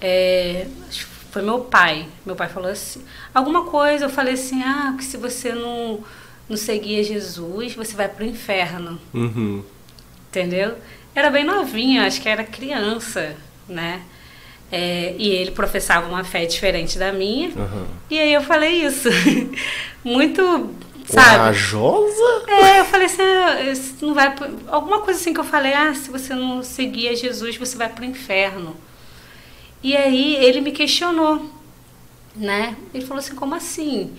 é, 0.00 0.66
foi 1.30 1.42
meu 1.42 1.60
pai. 1.60 2.06
Meu 2.24 2.36
pai 2.36 2.48
falou 2.48 2.70
assim, 2.70 3.02
alguma 3.34 3.64
coisa, 3.64 4.04
eu 4.06 4.10
falei 4.10 4.34
assim, 4.34 4.62
ah, 4.62 4.94
que 4.96 5.04
se 5.04 5.16
você 5.16 5.52
não, 5.52 6.02
não 6.48 6.56
seguir 6.56 7.02
Jesus, 7.04 7.74
você 7.74 7.94
vai 7.96 8.08
pro 8.08 8.24
inferno, 8.24 8.98
Uhum. 9.12 9.62
entendeu? 10.28 10.76
Era 11.14 11.30
bem 11.30 11.44
novinha, 11.44 12.06
acho 12.06 12.20
que 12.20 12.28
era 12.28 12.42
criança, 12.44 13.36
né? 13.68 14.02
É, 14.72 15.14
e 15.18 15.28
ele 15.28 15.52
professava 15.52 16.08
uma 16.08 16.24
fé 16.24 16.44
diferente 16.46 16.98
da 16.98 17.12
minha. 17.12 17.50
Aham. 17.50 17.86
E 18.10 18.18
aí 18.18 18.32
eu 18.32 18.40
falei 18.42 18.84
isso. 18.84 19.08
Muito, 20.02 20.42
sabe? 21.06 21.36
Corajosa? 21.36 22.44
É, 22.48 22.80
eu 22.80 22.84
falei 22.86 23.06
assim, 23.06 23.22
ah, 23.22 23.56
não 24.02 24.14
vai 24.14 24.34
pro- 24.34 24.50
alguma 24.68 25.00
coisa 25.00 25.20
assim 25.20 25.32
que 25.32 25.38
eu 25.40 25.44
falei, 25.44 25.72
ah, 25.72 25.94
se 25.94 26.10
você 26.10 26.34
não 26.34 26.62
seguir 26.62 27.08
a 27.08 27.14
Jesus, 27.14 27.56
você 27.56 27.76
vai 27.76 27.88
pro 27.88 28.04
inferno. 28.04 28.74
E 29.84 29.94
aí 29.94 30.36
ele 30.36 30.62
me 30.62 30.72
questionou, 30.72 31.44
né? 32.34 32.74
Ele 32.94 33.04
falou 33.04 33.18
assim, 33.18 33.34
como 33.34 33.54
assim? 33.54 34.12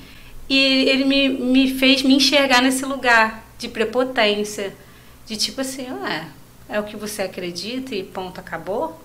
E 0.48 0.56
ele 0.56 1.06
me, 1.06 1.28
me 1.28 1.74
fez 1.74 2.04
me 2.04 2.14
enxergar 2.14 2.62
nesse 2.62 2.86
lugar 2.86 3.44
de 3.58 3.68
prepotência, 3.68 4.76
de 5.26 5.36
tipo 5.36 5.62
assim, 5.62 5.88
ué, 5.92 6.28
é 6.70 6.80
o 6.80 6.84
que 6.84 6.96
você 6.96 7.24
acredita 7.24 7.96
e 7.96 8.04
ponto, 8.04 8.40
acabou? 8.40 9.02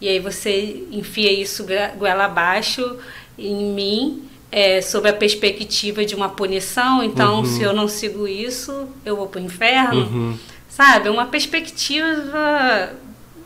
E 0.00 0.08
aí 0.08 0.18
você 0.18 0.84
enfia 0.90 1.32
isso 1.32 1.64
goela 1.96 2.24
abaixo 2.24 2.98
em 3.38 3.72
mim, 3.72 4.28
é, 4.50 4.82
sob 4.82 5.08
a 5.08 5.12
perspectiva 5.12 6.04
de 6.04 6.16
uma 6.16 6.30
punição. 6.30 7.00
Então, 7.00 7.44
se 7.44 7.62
eu 7.62 7.72
não 7.72 7.86
sigo 7.86 8.26
isso, 8.26 8.88
eu 9.04 9.14
vou 9.14 9.28
pro 9.28 9.40
inferno. 9.40 10.00
Uhum. 10.00 10.38
Sabe? 10.68 11.08
Uma 11.08 11.26
perspectiva 11.26 12.92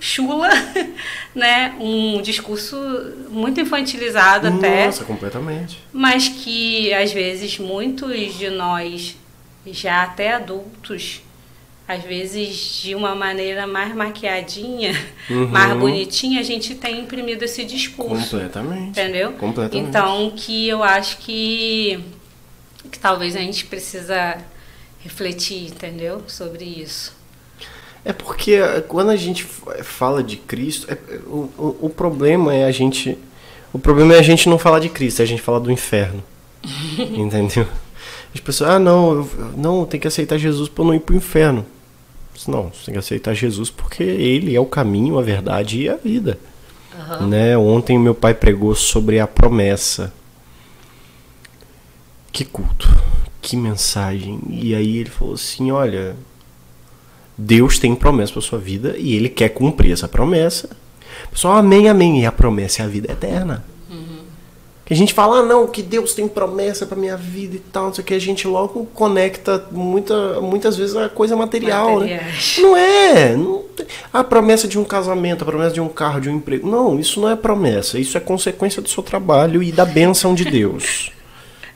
chula, 0.00 0.48
né? 1.34 1.76
Um 1.78 2.20
discurso 2.22 2.76
muito 3.28 3.60
infantilizado 3.60 4.48
até 4.48 4.86
Nossa, 4.86 5.04
completamente. 5.04 5.78
mas 5.92 6.28
que 6.28 6.92
às 6.94 7.12
vezes 7.12 7.58
muitos 7.58 8.36
de 8.38 8.48
nós, 8.50 9.16
já 9.66 10.02
até 10.02 10.32
adultos, 10.32 11.20
às 11.86 12.02
vezes 12.04 12.80
de 12.82 12.94
uma 12.94 13.14
maneira 13.14 13.66
mais 13.66 13.94
maquiadinha, 13.94 14.92
Uhum. 15.28 15.46
mais 15.50 15.76
bonitinha, 15.76 16.40
a 16.40 16.44
gente 16.44 16.74
tem 16.74 17.00
imprimido 17.00 17.42
esse 17.44 17.64
discurso. 17.64 18.30
Completamente. 18.30 18.88
Entendeu? 19.00 19.32
Completamente. 19.32 19.88
Então, 19.88 20.32
que 20.36 20.66
eu 20.68 20.82
acho 20.82 21.18
que, 21.18 22.00
que 22.90 22.98
talvez 22.98 23.36
a 23.36 23.40
gente 23.40 23.66
precisa 23.66 24.38
refletir, 25.00 25.66
entendeu? 25.66 26.22
Sobre 26.26 26.64
isso. 26.64 27.18
É 28.04 28.12
porque 28.12 28.58
quando 28.88 29.10
a 29.10 29.16
gente 29.16 29.44
f- 29.44 29.82
fala 29.84 30.22
de 30.22 30.36
Cristo, 30.36 30.86
é- 30.90 30.94
é- 31.14 31.18
o, 31.26 31.50
o, 31.58 31.76
o 31.82 31.90
problema 31.90 32.54
é 32.54 32.64
a 32.64 32.70
gente. 32.70 33.16
O 33.72 33.78
problema 33.78 34.14
é 34.14 34.18
a 34.18 34.22
gente 34.22 34.48
não 34.48 34.58
falar 34.58 34.78
de 34.80 34.88
Cristo, 34.88 35.20
é 35.20 35.22
a 35.22 35.26
gente 35.26 35.42
falar 35.42 35.58
do 35.58 35.70
inferno. 35.70 36.22
Entendeu? 36.98 37.66
As 38.34 38.40
pessoas, 38.40 38.70
ah, 38.70 38.78
não, 38.78 39.12
eu, 39.12 39.30
não, 39.56 39.84
tem 39.84 39.98
que 40.00 40.06
aceitar 40.08 40.38
Jesus 40.38 40.68
para 40.68 40.84
não 40.84 40.94
ir 40.94 41.00
pro 41.00 41.14
inferno. 41.16 41.66
Não, 42.48 42.70
você 42.72 42.86
tem 42.86 42.92
que 42.94 42.98
aceitar 42.98 43.34
Jesus 43.34 43.68
porque 43.70 44.02
ele 44.02 44.54
é 44.56 44.60
o 44.60 44.64
caminho, 44.66 45.18
a 45.18 45.22
verdade 45.22 45.82
e 45.82 45.88
a 45.88 45.96
vida. 45.96 46.38
Uhum. 47.20 47.26
Né? 47.28 47.56
Ontem 47.56 47.98
meu 47.98 48.14
pai 48.14 48.32
pregou 48.34 48.74
sobre 48.74 49.20
a 49.20 49.26
promessa. 49.26 50.12
Que 52.32 52.44
culto, 52.44 52.88
que 53.42 53.56
mensagem. 53.56 54.40
E 54.48 54.74
aí 54.74 54.96
ele 54.98 55.10
falou 55.10 55.34
assim: 55.34 55.70
olha, 55.70 56.16
Deus 57.40 57.78
tem 57.78 57.94
promessa 57.94 58.34
para 58.34 58.42
sua 58.42 58.58
vida 58.58 58.94
e 58.98 59.14
ele 59.14 59.28
quer 59.28 59.48
cumprir 59.48 59.92
essa 59.92 60.06
promessa. 60.06 60.68
Pessoal, 61.30 61.56
amém, 61.56 61.88
amém. 61.88 62.20
E 62.20 62.26
a 62.26 62.32
promessa 62.32 62.82
é 62.82 62.84
a 62.84 62.88
vida 62.88 63.10
eterna. 63.10 63.64
Que 64.84 64.94
a 64.94 64.96
gente 64.96 65.14
fala, 65.14 65.38
ah, 65.38 65.42
não, 65.44 65.68
que 65.68 65.82
Deus 65.82 66.14
tem 66.14 66.26
promessa 66.26 66.84
para 66.84 66.98
minha 66.98 67.16
vida 67.16 67.54
e 67.54 67.60
tal, 67.60 67.84
não 67.84 67.94
sei 67.94 68.02
o 68.02 68.04
que. 68.04 68.12
A 68.12 68.18
gente 68.18 68.48
logo 68.48 68.86
conecta 68.92 69.64
muita, 69.70 70.40
muitas 70.40 70.76
vezes 70.76 70.96
a 70.96 71.08
coisa 71.08 71.36
material, 71.36 72.00
né? 72.00 72.28
Não 72.58 72.76
é. 72.76 73.36
Não, 73.36 73.62
a 74.12 74.24
promessa 74.24 74.66
de 74.66 74.80
um 74.80 74.84
casamento, 74.84 75.42
a 75.42 75.46
promessa 75.46 75.72
de 75.72 75.80
um 75.80 75.88
carro, 75.88 76.20
de 76.20 76.28
um 76.28 76.34
emprego. 76.34 76.68
Não, 76.68 76.98
isso 76.98 77.20
não 77.20 77.30
é 77.30 77.36
promessa. 77.36 78.00
Isso 78.00 78.18
é 78.18 78.20
consequência 78.20 78.82
do 78.82 78.88
seu 78.88 79.00
trabalho 79.00 79.62
e 79.62 79.70
da 79.70 79.84
bênção 79.84 80.34
de 80.34 80.44
Deus. 80.44 81.12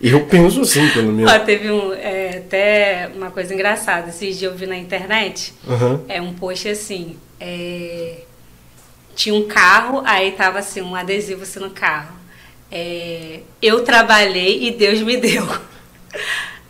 Eu 0.01 0.27
penso 0.27 0.63
assim, 0.63 0.89
pelo 0.91 1.13
menos. 1.13 1.33
Ó, 1.33 1.39
teve 1.41 1.71
um, 1.71 1.93
é, 1.93 2.39
até 2.39 3.11
uma 3.15 3.31
coisa 3.31 3.55
engraçada. 3.55 4.09
Esses 4.11 4.39
dias 4.39 4.53
eu 4.53 4.57
vi 4.57 4.67
na 4.67 4.77
internet. 4.77 5.55
Uhum. 5.67 6.05
É 6.09 6.21
um 6.21 6.35
post 6.35 6.69
assim. 6.69 7.17
É, 7.41 8.19
tinha 9.15 9.35
um 9.35 9.47
carro, 9.47 10.03
aí 10.05 10.33
tava 10.33 10.59
assim, 10.59 10.83
um 10.83 10.95
adesivo 10.95 11.43
assim 11.43 11.61
no 11.61 11.71
carro 11.71 12.25
é, 12.75 13.41
eu 13.63 13.85
trabalhei 13.85 14.67
e 14.67 14.73
Deus 14.73 15.01
me 15.01 15.17
deu. 15.19 15.47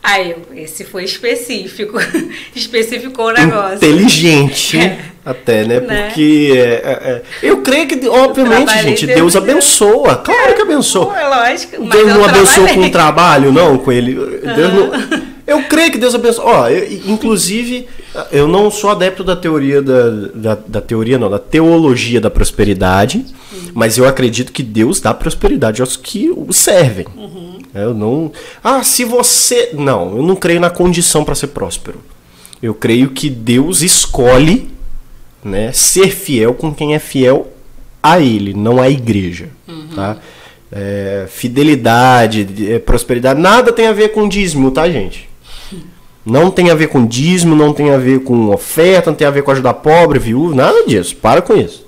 Aí, 0.07 0.37
esse 0.55 0.85
foi 0.85 1.03
específico. 1.05 1.99
Especificou 2.55 3.29
o 3.29 3.33
negócio. 3.33 3.77
Inteligente. 3.77 4.77
É. 4.77 4.99
Até, 5.25 5.65
né? 5.65 5.81
né? 5.81 6.03
Porque 6.03 6.53
é, 6.55 6.59
é, 6.59 7.11
é 7.11 7.23
eu 7.43 7.63
creio 7.63 7.89
que, 7.89 8.07
obviamente, 8.07 8.71
gente, 8.83 9.07
Deus, 9.07 9.33
Deus 9.33 9.37
abençoa. 9.37 10.17
Claro 10.17 10.55
que 10.55 10.61
abençoa. 10.61 11.19
É 11.19 11.27
lógico. 11.27 11.83
Deus 11.87 12.09
não 12.13 12.23
abençoou 12.23 12.69
com 12.69 12.81
o 12.81 12.91
trabalho, 12.91 13.51
não, 13.51 13.79
com 13.79 13.91
ele. 13.91 14.15
Deus 14.15 14.75
não. 14.75 15.34
Eu 15.47 15.63
creio 15.65 15.93
que 15.93 15.99
Deus 15.99 16.15
abençoa. 16.15 16.45
Ó, 16.45 16.69
eu, 16.69 16.93
inclusive, 17.07 17.87
eu 18.33 18.49
não 18.49 18.71
sou 18.71 18.91
adepto 18.91 19.23
da 19.23 19.37
teoria 19.37 19.83
da, 19.83 20.11
da, 20.35 20.55
da, 20.55 20.81
teoria, 20.81 21.19
não, 21.19 21.31
da 21.31 21.39
teologia 21.39 22.21
da 22.21 22.31
prosperidade, 22.31 23.25
mas 23.75 23.99
eu 23.99 24.07
acredito 24.07 24.53
que 24.53 24.63
Deus 24.63 25.01
dá 25.01 25.13
prosperidade 25.13 25.83
aos 25.83 25.97
que 25.97 26.31
o 26.31 26.53
servem. 26.53 27.07
Uhum. 27.15 27.59
Eu 27.75 27.93
não. 27.93 28.33
Ah, 28.63 28.83
se 28.83 29.05
você. 29.05 29.71
Não, 29.75 30.17
eu 30.17 30.23
não 30.23 30.37
creio 30.37 30.61
na 30.61 30.71
condição 30.71 31.25
para 31.25 31.35
ser 31.35 31.49
próspero. 31.49 32.01
Eu 32.63 32.73
creio 32.73 33.11
que 33.11 33.29
Deus 33.29 33.83
escolhe 33.83 34.71
né, 35.45 35.73
ser 35.73 36.11
fiel 36.11 36.55
com 36.55 36.73
quem 36.73 36.95
é 36.95 36.99
fiel 36.99 37.53
a 38.03 38.21
Ele, 38.21 38.55
não 38.55 38.81
à 38.81 38.89
igreja. 38.89 39.49
Uhum. 39.69 39.89
Tá? 39.95 40.17
É, 40.73 41.27
fidelidade, 41.29 42.47
é, 42.73 42.79
prosperidade, 42.79 43.41
nada 43.41 43.73
tem 43.73 43.87
a 43.87 43.93
ver 43.93 44.09
com 44.09 44.29
dízimo, 44.29 44.71
tá, 44.71 44.89
gente? 44.89 45.29
Não 46.25 46.51
tem 46.51 46.71
a 46.71 46.75
ver 46.75 46.89
com 46.89 47.07
dízimo, 47.07 47.55
não 47.55 47.73
tem 47.73 47.91
a 47.91 47.99
ver 47.99 48.21
com 48.21 48.49
oferta, 48.49 49.11
não 49.11 49.17
tem 49.17 49.27
a 49.27 49.31
ver 49.31 49.43
com 49.43 49.51
ajudar 49.51 49.75
pobre, 49.75 50.19
viúvo, 50.19 50.55
nada 50.55 50.87
disso. 50.87 51.15
Para 51.17 51.43
com 51.43 51.55
isso. 51.55 51.85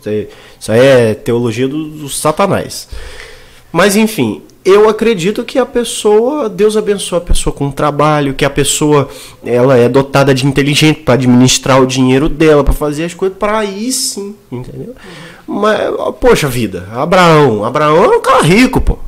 Isso 0.60 0.72
aí 0.72 0.80
é 0.80 1.14
teologia 1.14 1.66
do, 1.66 1.88
do 1.88 2.08
satanás. 2.08 2.88
Mas 3.72 3.96
enfim, 3.96 4.42
eu 4.62 4.88
acredito 4.88 5.42
que 5.42 5.58
a 5.58 5.64
pessoa, 5.64 6.50
Deus 6.50 6.76
abençoa 6.76 7.18
a 7.18 7.22
pessoa 7.22 7.54
com 7.54 7.70
trabalho, 7.70 8.34
que 8.34 8.44
a 8.44 8.50
pessoa 8.50 9.08
ela 9.44 9.76
é 9.76 9.88
dotada 9.88 10.34
de 10.34 10.46
inteligente 10.46 11.00
para 11.00 11.14
administrar 11.14 11.80
o 11.80 11.86
dinheiro 11.86 12.28
dela, 12.28 12.62
para 12.62 12.74
fazer 12.74 13.04
as 13.04 13.14
coisas, 13.14 13.38
para 13.38 13.58
aí 13.58 13.90
sim, 13.90 14.34
entendeu? 14.52 14.94
Mas, 15.46 15.80
poxa 16.20 16.48
vida, 16.48 16.88
Abraão, 16.92 17.64
Abraão 17.64 18.12
é 18.12 18.16
um 18.16 18.20
cara 18.20 18.42
rico, 18.42 18.80
pô 18.80 18.98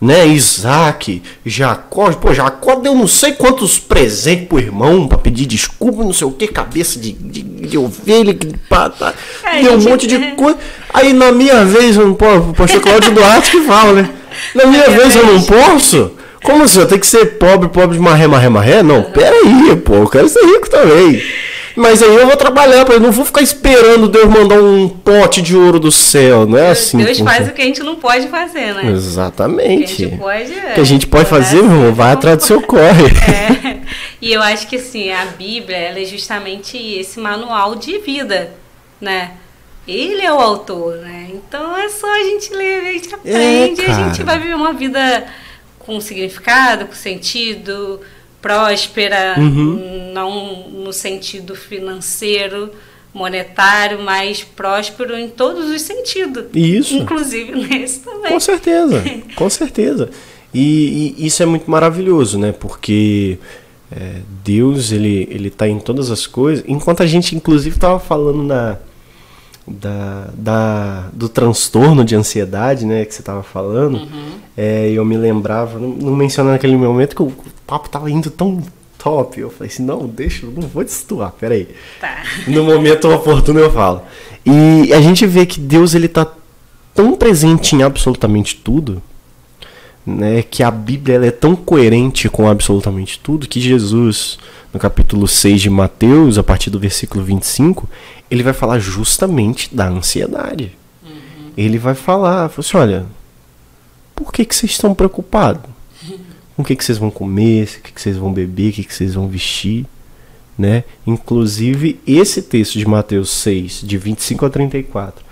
né? 0.00 0.26
Isaac, 0.26 1.22
Jacó, 1.44 2.10
pô, 2.12 2.32
Jacó 2.32 2.76
deu 2.76 2.94
não 2.94 3.06
sei 3.06 3.32
quantos 3.32 3.78
presentes 3.78 4.48
pro 4.48 4.58
irmão 4.58 5.08
para 5.08 5.18
pedir 5.18 5.46
desculpa, 5.46 6.04
não 6.04 6.12
sei 6.12 6.26
o 6.26 6.30
que, 6.30 6.46
cabeça 6.46 6.98
de, 6.98 7.12
de, 7.12 7.42
de 7.42 7.78
ovelha, 7.78 8.32
que 8.32 8.54
pá, 8.68 8.88
tá, 8.88 9.12
é, 9.44 9.62
deu 9.62 9.74
um 9.74 9.80
monte 9.80 10.06
de 10.06 10.18
coisa. 10.36 10.58
Aí 10.94 11.12
na 11.12 11.32
minha 11.32 11.64
vez, 11.64 11.96
eu 11.96 12.06
não 12.06 12.14
posso, 12.14 12.52
pastor 12.54 12.80
Cláudio 12.80 13.12
Duarte 13.12 13.50
que 13.50 13.60
fala, 13.62 14.02
né? 14.02 14.10
Na 14.54 14.66
minha 14.66 14.88
vez 14.90 15.16
eu 15.16 15.26
não 15.26 15.42
posso? 15.42 16.12
Como 16.44 16.62
assim? 16.62 16.80
Eu 16.80 16.86
tenho 16.86 17.00
que 17.00 17.06
ser 17.06 17.38
pobre, 17.38 17.68
pobre 17.68 17.96
de 17.96 18.02
marré, 18.02 18.26
marré, 18.26 18.48
marré? 18.48 18.82
Não, 18.82 19.02
pera 19.02 19.34
aí, 19.34 19.76
pô, 19.76 19.94
eu 19.94 20.08
quero 20.08 20.28
ser 20.28 20.44
rico 20.44 20.70
também. 20.70 21.20
Mas 21.78 22.02
aí 22.02 22.12
eu 22.12 22.26
vou 22.26 22.36
trabalhar, 22.36 22.84
eu 22.90 22.98
não 22.98 23.12
vou 23.12 23.24
ficar 23.24 23.40
esperando 23.40 24.08
Deus 24.08 24.26
mandar 24.26 24.60
um 24.60 24.88
pote 24.88 25.40
de 25.40 25.56
ouro 25.56 25.78
do 25.78 25.92
céu, 25.92 26.44
não 26.44 26.58
é 26.58 26.70
assim? 26.70 26.98
Deus 26.98 27.20
faz 27.20 27.46
o 27.46 27.52
que 27.52 27.62
a 27.62 27.64
gente 27.64 27.84
não 27.84 27.94
pode 27.94 28.26
fazer, 28.26 28.74
né? 28.74 28.90
Exatamente. 28.90 29.92
O 29.92 29.96
que 29.96 30.04
a 30.04 30.08
gente 30.08 30.18
pode, 30.18 30.74
que 30.74 30.80
a 30.80 30.84
gente 30.84 31.06
pode 31.06 31.24
fazer, 31.26 31.58
irmão, 31.58 31.94
vai 31.94 32.12
atrás 32.12 32.38
do 32.38 32.42
seu 32.42 32.60
corre. 32.60 33.04
É. 33.64 33.78
E 34.20 34.32
eu 34.32 34.42
acho 34.42 34.66
que 34.66 34.76
assim, 34.76 35.12
a 35.12 35.26
Bíblia 35.26 35.76
ela 35.76 36.00
é 36.00 36.04
justamente 36.04 36.76
esse 36.76 37.20
manual 37.20 37.76
de 37.76 37.98
vida, 37.98 38.50
né? 39.00 39.34
Ele 39.86 40.20
é 40.20 40.32
o 40.32 40.40
autor, 40.40 40.96
né? 40.96 41.28
Então 41.32 41.76
é 41.76 41.88
só 41.88 42.12
a 42.12 42.24
gente 42.24 42.52
ler, 42.52 42.80
a 42.80 42.92
gente 42.92 43.08
é, 43.08 43.14
aprende, 43.14 43.80
é, 43.82 43.90
a 43.90 44.08
gente 44.08 44.24
vai 44.24 44.38
viver 44.38 44.54
uma 44.54 44.72
vida 44.72 45.26
com 45.78 46.00
significado, 46.00 46.86
com 46.86 46.94
sentido, 46.94 48.00
próspera, 48.48 49.34
uhum. 49.36 50.10
não 50.14 50.70
no 50.70 50.90
sentido 50.90 51.54
financeiro, 51.54 52.70
monetário, 53.12 54.00
mas 54.02 54.42
próspero 54.42 55.14
em 55.18 55.28
todos 55.28 55.66
os 55.66 55.82
sentidos. 55.82 56.46
Isso. 56.54 56.96
Inclusive 56.96 57.52
nesse 57.52 58.00
também. 58.00 58.32
Com 58.32 58.40
certeza, 58.40 59.04
com 59.36 59.50
certeza. 59.50 60.08
E, 60.54 61.14
e, 61.18 61.26
isso 61.26 61.42
é 61.42 61.46
muito 61.46 61.70
maravilhoso, 61.70 62.38
né? 62.38 62.52
Porque 62.52 63.36
é, 63.92 64.20
Deus, 64.42 64.92
ele, 64.92 65.28
ele 65.30 65.50
tá 65.50 65.68
em 65.68 65.78
todas 65.78 66.10
as 66.10 66.26
coisas. 66.26 66.64
Enquanto 66.66 67.02
a 67.02 67.06
gente, 67.06 67.36
inclusive, 67.36 67.76
estava 67.76 68.00
falando 68.00 68.42
na, 68.42 68.78
da, 69.66 70.30
da, 70.32 71.08
do 71.12 71.28
transtorno 71.28 72.02
de 72.02 72.16
ansiedade, 72.16 72.86
né, 72.86 73.04
que 73.04 73.12
você 73.12 73.20
estava 73.20 73.42
falando, 73.42 73.98
uhum. 73.98 74.30
é, 74.56 74.90
eu 74.90 75.04
me 75.04 75.18
lembrava, 75.18 75.78
não, 75.78 75.88
não 75.90 76.16
mencionando 76.16 76.54
naquele 76.54 76.76
momento 76.76 77.14
que 77.14 77.22
o 77.22 77.32
papo 77.68 77.90
tava 77.90 78.10
indo 78.10 78.30
tão 78.30 78.62
top. 78.96 79.38
Eu 79.38 79.50
falei 79.50 79.70
assim, 79.70 79.84
não, 79.84 80.06
deixa, 80.06 80.46
eu 80.46 80.50
não 80.50 80.66
vou 80.66 80.82
destoar, 80.82 81.32
peraí. 81.32 81.68
Tá. 82.00 82.24
No 82.48 82.64
momento 82.64 83.08
oportuno 83.12 83.60
eu 83.60 83.70
falo. 83.70 84.02
E 84.44 84.92
a 84.94 85.00
gente 85.00 85.26
vê 85.26 85.44
que 85.44 85.60
Deus 85.60 85.94
ele 85.94 86.08
tá 86.08 86.26
tão 86.94 87.14
presente 87.14 87.76
em 87.76 87.82
absolutamente 87.82 88.56
tudo, 88.56 89.02
né, 90.04 90.42
que 90.42 90.62
a 90.62 90.70
Bíblia 90.70 91.16
ela 91.16 91.26
é 91.26 91.30
tão 91.30 91.54
coerente 91.54 92.28
com 92.30 92.48
absolutamente 92.48 93.20
tudo, 93.20 93.46
que 93.46 93.60
Jesus, 93.60 94.38
no 94.72 94.80
capítulo 94.80 95.28
6 95.28 95.60
de 95.60 95.70
Mateus, 95.70 96.38
a 96.38 96.42
partir 96.42 96.70
do 96.70 96.80
versículo 96.80 97.22
25, 97.22 97.88
ele 98.30 98.42
vai 98.42 98.54
falar 98.54 98.78
justamente 98.78 99.74
da 99.74 99.86
ansiedade. 99.86 100.72
Uhum. 101.04 101.50
Ele 101.56 101.76
vai 101.76 101.94
falar, 101.94 102.50
assim, 102.56 102.76
olha, 102.76 103.06
por 104.16 104.32
que, 104.32 104.46
que 104.46 104.56
vocês 104.56 104.72
estão 104.72 104.94
preocupados? 104.94 105.77
Com 106.58 106.62
o 106.62 106.64
que, 106.64 106.74
que 106.74 106.84
vocês 106.84 106.98
vão 106.98 107.08
comer, 107.08 107.68
o 107.78 107.82
que, 107.82 107.92
que 107.92 108.02
vocês 108.02 108.16
vão 108.16 108.32
beber, 108.32 108.70
o 108.70 108.72
que, 108.72 108.82
que 108.82 108.92
vocês 108.92 109.14
vão 109.14 109.28
vestir? 109.28 109.86
Né? 110.58 110.82
Inclusive, 111.06 112.00
esse 112.04 112.42
texto 112.42 112.80
de 112.80 112.84
Mateus 112.84 113.30
6, 113.30 113.82
de 113.84 113.96
25 113.96 114.44
a 114.44 114.50
34, 114.50 115.24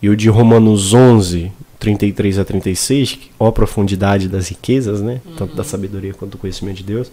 e 0.00 0.08
o 0.08 0.14
de 0.14 0.28
Romanos 0.28 0.94
11, 0.94 1.50
33 1.80 2.38
a 2.38 2.44
36, 2.44 3.18
ó 3.40 3.48
a 3.48 3.52
profundidade 3.52 4.28
das 4.28 4.46
riquezas, 4.50 5.00
né? 5.00 5.20
Uhum. 5.26 5.34
Tanto 5.34 5.56
da 5.56 5.64
sabedoria 5.64 6.14
quanto 6.14 6.30
do 6.30 6.38
conhecimento 6.38 6.76
de 6.76 6.84
Deus. 6.84 7.10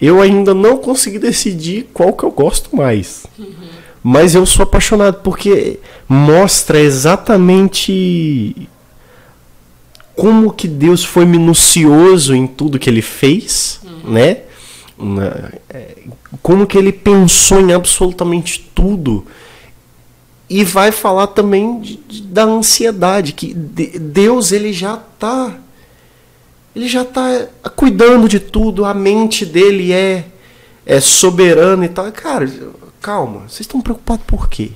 Eu 0.00 0.22
ainda 0.22 0.54
não 0.54 0.78
consegui 0.78 1.18
decidir 1.18 1.90
qual 1.92 2.14
que 2.14 2.24
eu 2.24 2.30
gosto 2.30 2.74
mais. 2.74 3.26
Uhum. 3.38 3.52
Mas 4.02 4.34
eu 4.34 4.46
sou 4.46 4.62
apaixonado 4.62 5.20
porque 5.22 5.78
mostra 6.08 6.80
exatamente 6.80 8.66
como 10.14 10.52
que 10.52 10.68
Deus 10.68 11.04
foi 11.04 11.24
minucioso 11.24 12.34
em 12.34 12.46
tudo 12.46 12.78
que 12.78 12.88
ele 12.88 13.02
fez, 13.02 13.80
uhum. 13.84 14.12
né? 14.12 14.36
É, 15.70 15.96
como 16.42 16.66
que 16.66 16.78
ele 16.78 16.92
pensou 16.92 17.60
em 17.60 17.72
absolutamente 17.72 18.70
tudo. 18.74 19.26
E 20.48 20.64
vai 20.64 20.92
falar 20.92 21.28
também 21.28 21.80
de, 21.80 21.96
de, 21.96 22.22
da 22.22 22.44
ansiedade, 22.44 23.32
que 23.32 23.54
de, 23.54 23.98
Deus 23.98 24.52
ele 24.52 24.72
já 24.72 24.94
está 24.94 25.56
ele 26.74 26.88
já 26.88 27.02
está 27.02 27.48
cuidando 27.76 28.28
de 28.28 28.40
tudo, 28.40 28.84
a 28.84 28.94
mente 28.94 29.44
dele 29.44 29.92
é 29.92 30.26
é 30.84 31.00
soberana 31.00 31.84
e 31.84 31.88
tal. 31.88 32.10
Cara, 32.12 32.50
calma, 33.00 33.40
vocês 33.40 33.60
estão 33.60 33.80
preocupados 33.80 34.24
por 34.26 34.48
quê? 34.48 34.72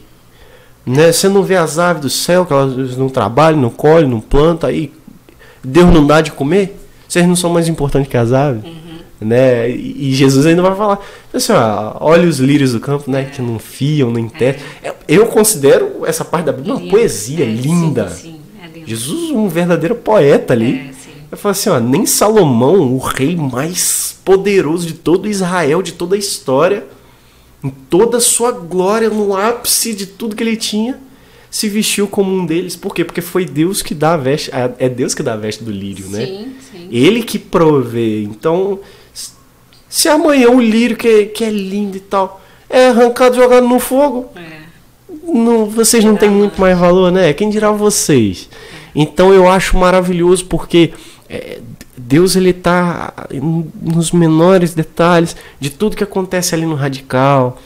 Né? 0.84 1.12
Você 1.12 1.28
não 1.28 1.42
vê 1.42 1.56
as 1.56 1.78
aves 1.78 2.02
do 2.02 2.10
céu, 2.10 2.46
que 2.46 2.52
elas 2.52 2.96
não 2.96 3.08
trabalham, 3.08 3.60
não 3.60 3.70
colhem, 3.70 4.08
não 4.08 4.20
plantam, 4.20 4.70
aí 4.70 4.92
Deus 5.66 5.92
não 5.92 6.06
dá 6.06 6.20
de 6.20 6.30
comer? 6.32 6.76
Vocês 7.08 7.26
não 7.26 7.36
são 7.36 7.50
mais 7.50 7.68
importantes 7.68 8.08
que 8.08 8.16
as 8.16 8.32
aves? 8.32 8.64
Uhum. 8.64 8.98
né? 9.20 9.68
E 9.70 10.12
Jesus 10.14 10.46
ainda 10.46 10.62
vai 10.62 10.74
falar, 10.76 10.98
assim, 11.32 11.52
ó, 11.52 11.96
olha 12.00 12.28
os 12.28 12.38
lírios 12.38 12.72
do 12.72 12.80
campo, 12.80 13.10
né? 13.10 13.24
Que 13.24 13.42
não 13.42 13.58
fiam, 13.58 14.10
nem 14.10 14.28
terra. 14.28 14.58
Eu 15.08 15.26
considero 15.26 16.04
essa 16.04 16.24
parte 16.24 16.46
da 16.46 16.52
Bíblia 16.52 16.74
uma 16.74 16.88
poesia 16.90 17.44
É, 17.44 17.48
linda. 17.48 18.08
Sim, 18.10 18.22
sim, 18.22 18.40
é. 18.82 18.86
Jesus, 18.86 19.30
um 19.30 19.48
verdadeiro 19.48 19.94
poeta 19.94 20.52
ali. 20.52 20.90
É. 20.92 20.96
Eu 21.32 21.36
falo 21.36 21.52
assim, 21.52 21.68
ó, 21.70 21.80
nem 21.80 22.06
Salomão, 22.06 22.94
o 22.94 22.98
rei 22.98 23.34
mais 23.34 24.16
poderoso 24.24 24.86
de 24.86 24.94
todo 24.94 25.28
Israel, 25.28 25.82
de 25.82 25.92
toda 25.92 26.14
a 26.14 26.18
história, 26.18 26.84
em 27.62 27.70
toda 27.70 28.18
a 28.18 28.20
sua 28.20 28.52
glória, 28.52 29.10
no 29.10 29.36
ápice 29.36 29.92
de 29.94 30.06
tudo 30.06 30.36
que 30.36 30.42
ele 30.42 30.56
tinha, 30.56 30.98
se 31.50 31.68
vestiu 31.68 32.06
como 32.08 32.32
um 32.34 32.44
deles. 32.44 32.76
Por 32.76 32.94
quê? 32.94 33.04
Porque 33.04 33.20
foi 33.20 33.44
Deus 33.44 33.82
que 33.82 33.94
dá 33.94 34.14
a 34.14 34.16
veste, 34.16 34.50
é 34.78 34.88
Deus 34.88 35.14
que 35.14 35.22
dá 35.22 35.32
a 35.34 35.36
veste 35.36 35.62
do 35.64 35.70
lírio, 35.70 36.06
né? 36.08 36.26
Sim, 36.26 36.52
sim. 36.72 36.88
Ele 36.90 37.22
que 37.22 37.38
provê. 37.38 38.22
Então, 38.22 38.78
se 39.88 40.08
amanhã 40.08 40.50
o 40.50 40.60
lírio, 40.60 40.96
que, 40.96 41.08
é- 41.08 41.24
que 41.26 41.44
é 41.44 41.50
lindo 41.50 41.96
e 41.96 42.00
tal, 42.00 42.40
é 42.68 42.88
arrancado 42.88 43.36
e 43.36 43.38
jogado 43.38 43.66
no 43.66 43.78
fogo, 43.78 44.26
É. 44.36 44.42
não, 45.32 45.66
vocês 45.66 46.04
não 46.04 46.16
têm 46.16 46.28
muito 46.30 46.60
mais 46.60 46.76
valor, 46.78 47.10
né? 47.12 47.32
Quem 47.32 47.48
dirá 47.48 47.70
vocês? 47.70 48.48
Então 48.94 49.32
eu 49.32 49.48
acho 49.48 49.76
maravilhoso 49.76 50.46
porque 50.46 50.92
é, 51.28 51.60
Deus 51.96 52.34
ele 52.36 52.52
tá 52.52 53.12
nos 53.80 54.10
menores 54.10 54.74
detalhes 54.74 55.36
de 55.60 55.70
tudo 55.70 55.96
que 55.96 56.04
acontece 56.04 56.54
ali 56.54 56.64
no 56.66 56.74
radical, 56.74 57.60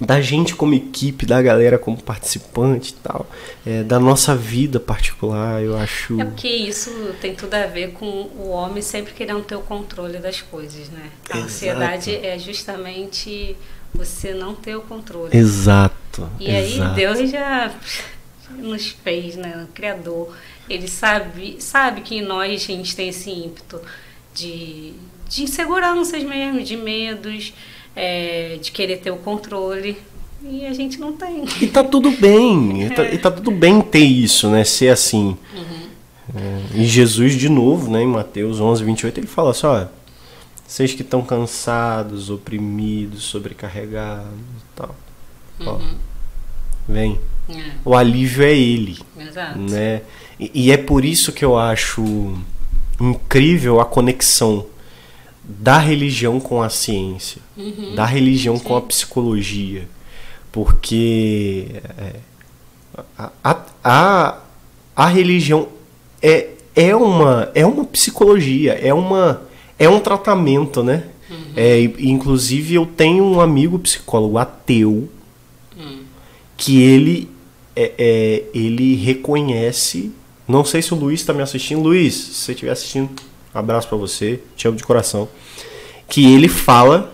da 0.00 0.20
gente 0.20 0.54
como 0.54 0.74
equipe, 0.74 1.24
da 1.24 1.40
galera 1.40 1.78
como 1.78 1.96
participante 1.96 2.90
e 2.90 3.02
tal, 3.02 3.26
é, 3.64 3.82
da 3.82 3.98
nossa 3.98 4.34
vida 4.36 4.78
particular. 4.78 5.62
Eu 5.62 5.76
acho 5.76 6.20
É 6.20 6.24
porque 6.24 6.48
isso 6.48 6.90
tem 7.20 7.34
tudo 7.34 7.54
a 7.54 7.66
ver 7.66 7.92
com 7.92 8.06
o 8.06 8.48
homem 8.50 8.82
sempre 8.82 9.14
querendo 9.14 9.42
ter 9.42 9.56
o 9.56 9.62
controle 9.62 10.18
das 10.18 10.42
coisas, 10.42 10.88
né? 10.90 11.10
A 11.30 11.36
Exato. 11.36 11.44
ansiedade 11.44 12.14
é 12.14 12.38
justamente 12.38 13.56
você 13.94 14.34
não 14.34 14.54
ter 14.54 14.76
o 14.76 14.82
controle. 14.82 15.34
exato. 15.36 16.28
E 16.38 16.50
aí 16.50 16.74
exato. 16.74 16.94
Deus 16.94 17.30
já 17.30 17.72
nos 18.50 18.88
fez, 18.88 19.36
né? 19.36 19.66
O 19.68 19.72
Criador. 19.72 20.34
Ele 20.68 20.88
sabe, 20.88 21.56
sabe 21.60 22.02
que 22.02 22.16
em 22.16 22.22
nós 22.22 22.52
a 22.52 22.66
gente 22.66 22.94
tem 22.94 23.08
esse 23.08 23.30
ímpeto 23.30 23.80
de, 24.34 24.92
de 25.28 25.44
inseguranças 25.44 26.22
mesmo, 26.22 26.62
de 26.62 26.76
medos, 26.76 27.54
é, 27.96 28.58
de 28.60 28.70
querer 28.70 28.98
ter 28.98 29.10
o 29.10 29.16
controle. 29.16 29.96
E 30.44 30.64
a 30.66 30.72
gente 30.72 31.00
não 31.00 31.12
tem. 31.12 31.44
E 31.60 31.66
tá 31.66 31.82
tudo 31.82 32.10
bem. 32.12 32.84
E 32.86 32.90
tá, 32.90 33.02
e 33.04 33.18
tá 33.18 33.30
tudo 33.30 33.50
bem 33.50 33.80
ter 33.80 34.04
isso, 34.04 34.48
né? 34.50 34.62
Ser 34.62 34.90
assim. 34.90 35.36
Uhum. 35.54 35.86
É, 36.36 36.60
e 36.80 36.84
Jesus, 36.84 37.34
de 37.34 37.48
novo, 37.48 37.90
né, 37.90 38.02
em 38.02 38.06
Mateus 38.06 38.60
11, 38.60 38.84
28, 38.84 39.18
ele 39.20 39.26
fala 39.26 39.50
assim: 39.50 39.66
ó, 39.66 39.86
vocês 40.66 40.92
que 40.92 41.02
estão 41.02 41.22
cansados, 41.22 42.28
oprimidos, 42.30 43.24
sobrecarregados 43.24 44.26
e 44.28 44.76
tal. 44.76 44.94
Ó, 45.60 45.72
Uhum. 45.76 45.94
vem. 46.88 47.20
É, 47.48 47.54
O 47.84 47.94
alívio 47.94 48.44
é 48.44 48.52
ele, 48.52 48.98
exato. 49.18 49.58
né? 49.58 50.02
E, 50.38 50.50
e 50.52 50.70
é 50.72 50.76
por 50.76 51.04
isso 51.04 51.32
que 51.32 51.44
eu 51.44 51.56
acho 51.58 52.36
incrível 53.00 53.80
a 53.80 53.84
conexão 53.84 54.66
da 55.48 55.78
religião 55.78 56.40
com 56.40 56.60
a 56.62 56.68
ciência, 56.68 57.40
Uhum. 57.56 57.94
da 57.94 58.04
religião 58.04 58.58
com 58.58 58.76
a 58.76 58.80
psicologia, 58.82 59.88
porque 60.52 61.66
é, 61.98 62.16
a, 63.18 63.30
a, 63.44 63.64
a, 63.84 64.38
a 64.96 65.06
religião 65.06 65.68
é, 66.22 66.48
é, 66.74 66.94
uma, 66.96 67.50
é 67.54 67.64
uma 67.64 67.84
psicologia, 67.84 68.72
é, 68.72 68.92
uma, 68.92 69.42
é 69.78 69.88
um 69.88 70.00
tratamento, 70.00 70.82
né? 70.82 71.04
É, 71.56 71.80
e- 71.80 71.94
inclusive 72.10 72.74
eu 72.74 72.86
tenho 72.86 73.24
um 73.24 73.40
amigo 73.40 73.78
psicólogo 73.78 74.38
ateu 74.38 75.08
Hum. 75.78 76.04
que 76.56 76.80
ele 76.82 77.28
é, 77.74 77.92
é, 77.98 78.42
ele 78.54 78.94
reconhece. 78.96 80.10
Não 80.48 80.64
sei 80.64 80.80
se 80.80 80.94
o 80.94 80.96
Luiz 80.96 81.20
está 81.20 81.34
me 81.34 81.42
assistindo. 81.42 81.82
Luiz, 81.82 82.14
se 82.14 82.34
você 82.34 82.52
estiver 82.52 82.72
assistindo, 82.72 83.10
abraço 83.58 83.88
para 83.88 83.96
você, 83.96 84.40
te 84.56 84.66
amo 84.68 84.76
de 84.76 84.84
coração. 84.84 85.28
Que 86.08 86.32
ele 86.32 86.48
fala 86.48 87.12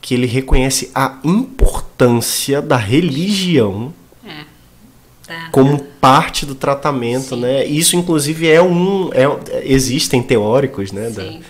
que 0.00 0.14
ele 0.14 0.26
reconhece 0.26 0.90
a 0.94 1.18
importância 1.24 2.60
da 2.60 2.76
religião 2.76 3.92
É. 4.26 4.44
Tá. 5.26 5.48
como 5.52 5.78
parte 6.00 6.44
do 6.44 6.54
tratamento, 6.54 7.36
Sim. 7.36 7.40
né? 7.40 7.64
Isso 7.64 7.96
inclusive 7.96 8.48
é 8.48 8.60
um, 8.60 9.10
é, 9.12 9.24
existem 9.64 10.20
teóricos, 10.22 10.90
né? 10.90 11.08
Sim. 11.10 11.14
da 11.14 11.40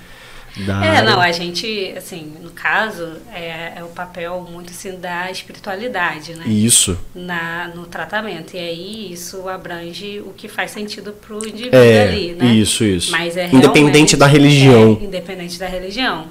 É, 0.69 0.71
área. 0.71 1.03
não, 1.03 1.21
a 1.21 1.33
gente, 1.33 1.95
assim, 1.97 2.35
no 2.43 2.51
caso, 2.51 3.17
é, 3.33 3.73
é 3.77 3.85
o 3.85 3.89
papel 3.89 4.47
muito 4.51 4.71
assim 4.71 4.99
da 4.99 5.31
espiritualidade, 5.31 6.35
né? 6.35 6.45
Isso. 6.47 6.99
Na, 7.15 7.69
no 7.75 7.87
tratamento. 7.87 8.55
E 8.55 8.59
aí 8.59 9.13
isso 9.13 9.49
abrange 9.49 10.21
o 10.21 10.33
que 10.37 10.49
faz 10.49 10.71
sentido 10.71 11.13
pro 11.13 11.39
indivíduo 11.47 11.79
É, 11.81 12.03
ali, 12.03 12.33
né? 12.35 12.47
isso, 12.47 12.85
isso. 12.85 13.11
Mas 13.13 13.37
é 13.37 13.47
Independente 13.53 14.17
da 14.17 14.27
religião. 14.27 14.99
é, 15.01 15.05
independente 15.05 15.59
da 15.59 15.67
religião. 15.67 16.27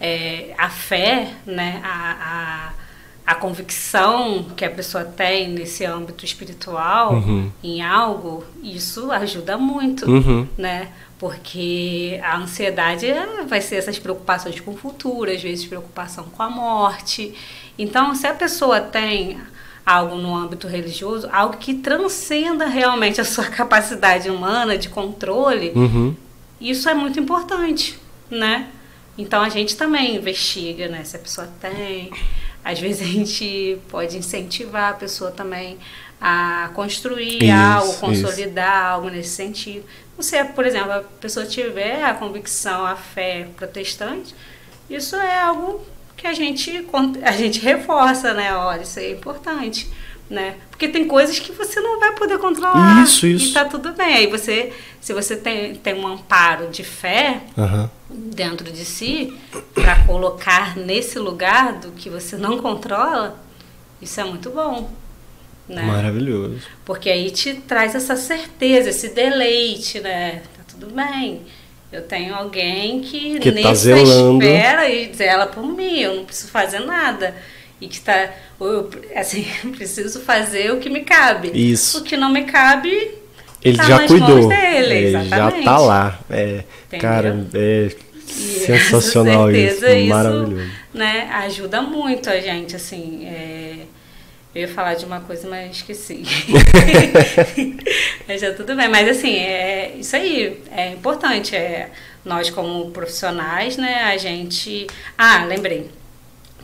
É, 0.00 0.52
a 0.58 0.68
fé, 0.68 1.28
né? 1.46 1.80
A, 1.84 2.72
a, 3.26 3.32
a 3.32 3.34
convicção 3.36 4.46
que 4.56 4.64
a 4.64 4.70
pessoa 4.70 5.04
tem 5.04 5.48
nesse 5.48 5.84
âmbito 5.84 6.24
espiritual 6.24 7.14
Uhum. 7.14 7.50
em 7.62 7.80
algo, 7.80 8.44
isso 8.62 9.12
ajuda 9.12 9.56
muito 9.56 10.10
Uhum. 10.10 10.48
né? 10.58 10.88
Porque 11.22 12.18
a 12.20 12.36
ansiedade 12.36 13.06
vai 13.46 13.60
ser 13.60 13.76
essas 13.76 13.96
preocupações 13.96 14.58
com 14.58 14.72
o 14.72 14.76
futuro, 14.76 15.30
às 15.30 15.40
vezes 15.40 15.64
preocupação 15.64 16.24
com 16.24 16.42
a 16.42 16.50
morte. 16.50 17.32
Então, 17.78 18.12
se 18.12 18.26
a 18.26 18.34
pessoa 18.34 18.80
tem 18.80 19.38
algo 19.86 20.16
no 20.16 20.34
âmbito 20.34 20.66
religioso, 20.66 21.28
algo 21.32 21.58
que 21.58 21.74
transcenda 21.74 22.66
realmente 22.66 23.20
a 23.20 23.24
sua 23.24 23.44
capacidade 23.60 24.28
humana 24.28 24.76
de 24.76 24.88
controle, 24.88 25.70
Uhum. 25.76 26.16
isso 26.60 26.88
é 26.88 26.94
muito 26.94 27.20
importante, 27.20 28.00
né? 28.28 28.66
Então 29.16 29.42
a 29.42 29.48
gente 29.48 29.76
também 29.76 30.16
investiga, 30.16 30.88
né? 30.88 31.04
Se 31.04 31.14
a 31.14 31.20
pessoa 31.20 31.48
tem, 31.60 32.10
às 32.64 32.80
vezes 32.80 33.00
a 33.00 33.12
gente 33.12 33.78
pode 33.88 34.18
incentivar 34.18 34.90
a 34.90 34.94
pessoa 34.94 35.30
também 35.30 35.78
a 36.20 36.70
construir 36.74 37.42
Isso, 37.42 37.52
algo, 37.52 37.90
isso. 37.90 38.00
consolidar 38.00 38.86
algo 38.92 39.08
nesse 39.08 39.30
sentido. 39.30 39.84
Se, 40.22 40.42
por 40.44 40.64
exemplo, 40.66 40.92
a 40.92 41.00
pessoa 41.20 41.44
tiver 41.44 42.02
a 42.04 42.14
convicção, 42.14 42.86
a 42.86 42.96
fé 42.96 43.48
protestante, 43.56 44.34
isso 44.88 45.16
é 45.16 45.40
algo 45.40 45.84
que 46.16 46.26
a 46.26 46.32
gente, 46.32 46.86
a 47.22 47.32
gente 47.32 47.60
reforça, 47.60 48.32
né? 48.32 48.54
Olha, 48.54 48.82
isso 48.82 48.98
é 49.00 49.10
importante, 49.10 49.90
né? 50.30 50.56
Porque 50.70 50.86
tem 50.86 51.06
coisas 51.06 51.38
que 51.38 51.50
você 51.52 51.80
não 51.80 51.98
vai 51.98 52.12
poder 52.12 52.38
controlar. 52.38 53.02
Isso, 53.02 53.26
isso. 53.26 53.50
E 53.50 53.52
tá 53.52 53.64
tudo 53.64 53.92
bem. 53.92 54.14
Aí 54.16 54.26
você, 54.28 54.72
se 55.00 55.12
você 55.12 55.36
tem, 55.36 55.74
tem 55.74 55.94
um 55.94 56.06
amparo 56.06 56.68
de 56.68 56.84
fé 56.84 57.40
Aham. 57.58 57.90
dentro 58.08 58.70
de 58.70 58.84
si, 58.84 59.36
para 59.74 60.04
colocar 60.04 60.76
nesse 60.76 61.18
lugar 61.18 61.74
do 61.74 61.90
que 61.92 62.08
você 62.08 62.36
não 62.36 62.58
controla, 62.58 63.36
isso 64.00 64.20
é 64.20 64.24
muito 64.24 64.50
bom. 64.50 64.90
Né? 65.68 65.82
Maravilhoso. 65.82 66.56
Porque 66.84 67.08
aí 67.08 67.30
te 67.30 67.54
traz 67.54 67.94
essa 67.94 68.16
certeza, 68.16 68.90
esse 68.90 69.08
deleite, 69.10 70.00
né? 70.00 70.42
Tá 70.56 70.62
tudo 70.68 70.92
bem. 70.94 71.42
Eu 71.92 72.02
tenho 72.02 72.34
alguém 72.34 73.00
que, 73.00 73.38
Que 73.38 73.52
tá 73.52 73.56
nessa 73.68 73.74
zelando. 73.74 74.42
espera 74.42 74.88
e 74.88 75.12
zela 75.14 75.46
por 75.46 75.64
mim, 75.64 76.00
eu 76.00 76.14
não 76.16 76.24
preciso 76.24 76.50
fazer 76.50 76.80
nada. 76.80 77.34
E 77.80 77.86
que 77.88 78.00
tá, 78.00 78.30
eu, 78.60 78.88
assim, 79.14 79.44
preciso 79.76 80.20
fazer 80.20 80.72
o 80.72 80.78
que 80.78 80.88
me 80.90 81.00
cabe. 81.00 81.50
Isso. 81.54 81.98
O 81.98 82.02
que 82.02 82.16
não 82.16 82.30
me 82.30 82.44
cabe, 82.44 83.10
Ele 83.62 83.76
tá 83.76 83.84
já 83.84 83.98
nas 84.00 84.10
cuidou. 84.10 84.28
mãos 84.28 84.48
dele, 84.48 84.94
Ele 84.94 85.28
já 85.28 85.50
tá 85.50 85.78
lá. 85.78 86.20
É, 86.30 86.64
Entendeu? 86.86 87.00
cara, 87.00 87.46
é 87.54 87.90
sensacional 88.26 89.50
isso. 89.50 89.80
certeza 89.80 90.06
Maravilhoso. 90.08 90.70
né, 90.94 91.28
ajuda 91.32 91.82
muito 91.82 92.28
a 92.30 92.40
gente, 92.40 92.74
assim. 92.76 93.26
é, 93.26 93.76
Eu 94.54 94.62
ia 94.62 94.68
falar 94.68 94.94
de 94.94 95.04
uma 95.06 95.20
coisa, 95.20 95.48
mas 95.48 95.76
esqueci. 95.76 96.24
mas 98.28 98.40
já 98.40 98.52
tudo 98.52 98.74
bem. 98.76 98.88
Mas 98.88 99.08
assim, 99.08 99.34
é 99.36 99.94
isso 99.98 100.14
aí. 100.16 100.60
É 100.70 100.88
importante. 100.90 101.54
É, 101.56 101.90
nós 102.24 102.50
como 102.50 102.90
profissionais, 102.90 103.76
né, 103.76 104.04
a 104.04 104.16
gente. 104.16 104.86
Ah, 105.16 105.44
lembrei. 105.44 105.90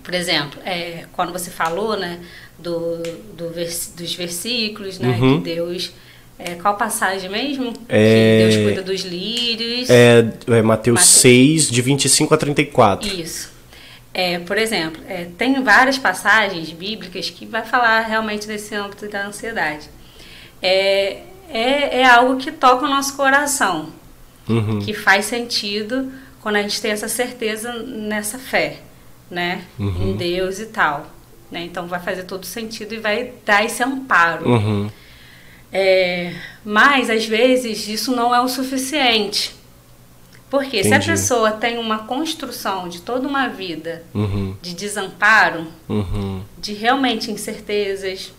Por 0.02 0.14
exemplo, 0.14 0.60
é, 0.64 1.04
quando 1.12 1.32
você 1.32 1.50
falou, 1.50 1.96
né, 1.96 2.18
do, 2.58 2.96
do 3.36 3.50
vers- 3.50 3.92
dos 3.96 4.14
versículos, 4.14 4.98
né, 4.98 5.08
Uhum. 5.08 5.38
que 5.42 5.54
Deus. 5.54 5.92
É, 6.38 6.54
qual 6.54 6.76
passagem 6.76 7.28
mesmo? 7.28 7.72
É- 7.88 8.46
Que 8.48 8.52
Deus 8.52 8.64
cuida 8.66 8.82
dos 8.82 9.00
lírios. 9.00 9.90
É, 9.90 10.18
é 10.46 10.62
Mateus 10.62 11.00
Mateus. 11.00 11.04
6, 11.06 11.68
de 11.70 11.82
25 11.82 12.32
a 12.32 12.36
34. 12.36 13.08
Isso. 13.12 13.50
É, 14.20 14.40
por 14.40 14.58
exemplo, 14.58 15.00
é, 15.08 15.26
tem 15.38 15.62
várias 15.62 15.96
passagens 15.96 16.72
bíblicas 16.72 17.30
que 17.30 17.46
vai 17.46 17.64
falar 17.64 18.00
realmente 18.00 18.48
desse 18.48 18.74
âmbito 18.74 19.06
da 19.06 19.24
ansiedade. 19.24 19.88
É, 20.60 21.22
é, 21.48 22.00
é 22.00 22.04
algo 22.04 22.36
que 22.36 22.50
toca 22.50 22.84
o 22.84 22.88
nosso 22.88 23.14
coração, 23.16 23.92
Uhum. 24.48 24.80
que 24.80 24.92
faz 24.92 25.26
sentido 25.26 26.10
quando 26.40 26.56
a 26.56 26.62
gente 26.62 26.82
tem 26.82 26.90
essa 26.90 27.06
certeza 27.06 27.72
nessa 27.74 28.40
fé, 28.40 28.80
né? 29.30 29.62
Uhum. 29.78 30.08
Em 30.08 30.16
Deus 30.16 30.58
e 30.58 30.66
tal. 30.66 31.06
Né? 31.48 31.62
Então 31.62 31.86
vai 31.86 32.00
fazer 32.00 32.24
todo 32.24 32.44
sentido 32.44 32.94
e 32.94 32.98
vai 32.98 33.34
dar 33.46 33.64
esse 33.64 33.84
amparo. 33.84 34.48
Uhum. 34.48 34.90
É, 35.72 36.34
mas 36.64 37.08
às 37.08 37.24
vezes 37.24 37.86
isso 37.86 38.16
não 38.16 38.34
é 38.34 38.40
o 38.40 38.48
suficiente. 38.48 39.54
Porque 40.50 40.82
se 40.82 40.88
a 40.92 40.96
Entendi. 40.96 41.06
pessoa 41.12 41.50
tem 41.52 41.76
uma 41.78 41.98
construção 42.00 42.88
de 42.88 43.02
toda 43.02 43.28
uma 43.28 43.48
vida 43.48 44.02
Uhum. 44.14 44.54
de 44.62 44.74
desamparo, 44.74 45.66
Uhum. 45.88 46.40
de 46.56 46.72
realmente 46.72 47.30
incertezas, 47.30 48.32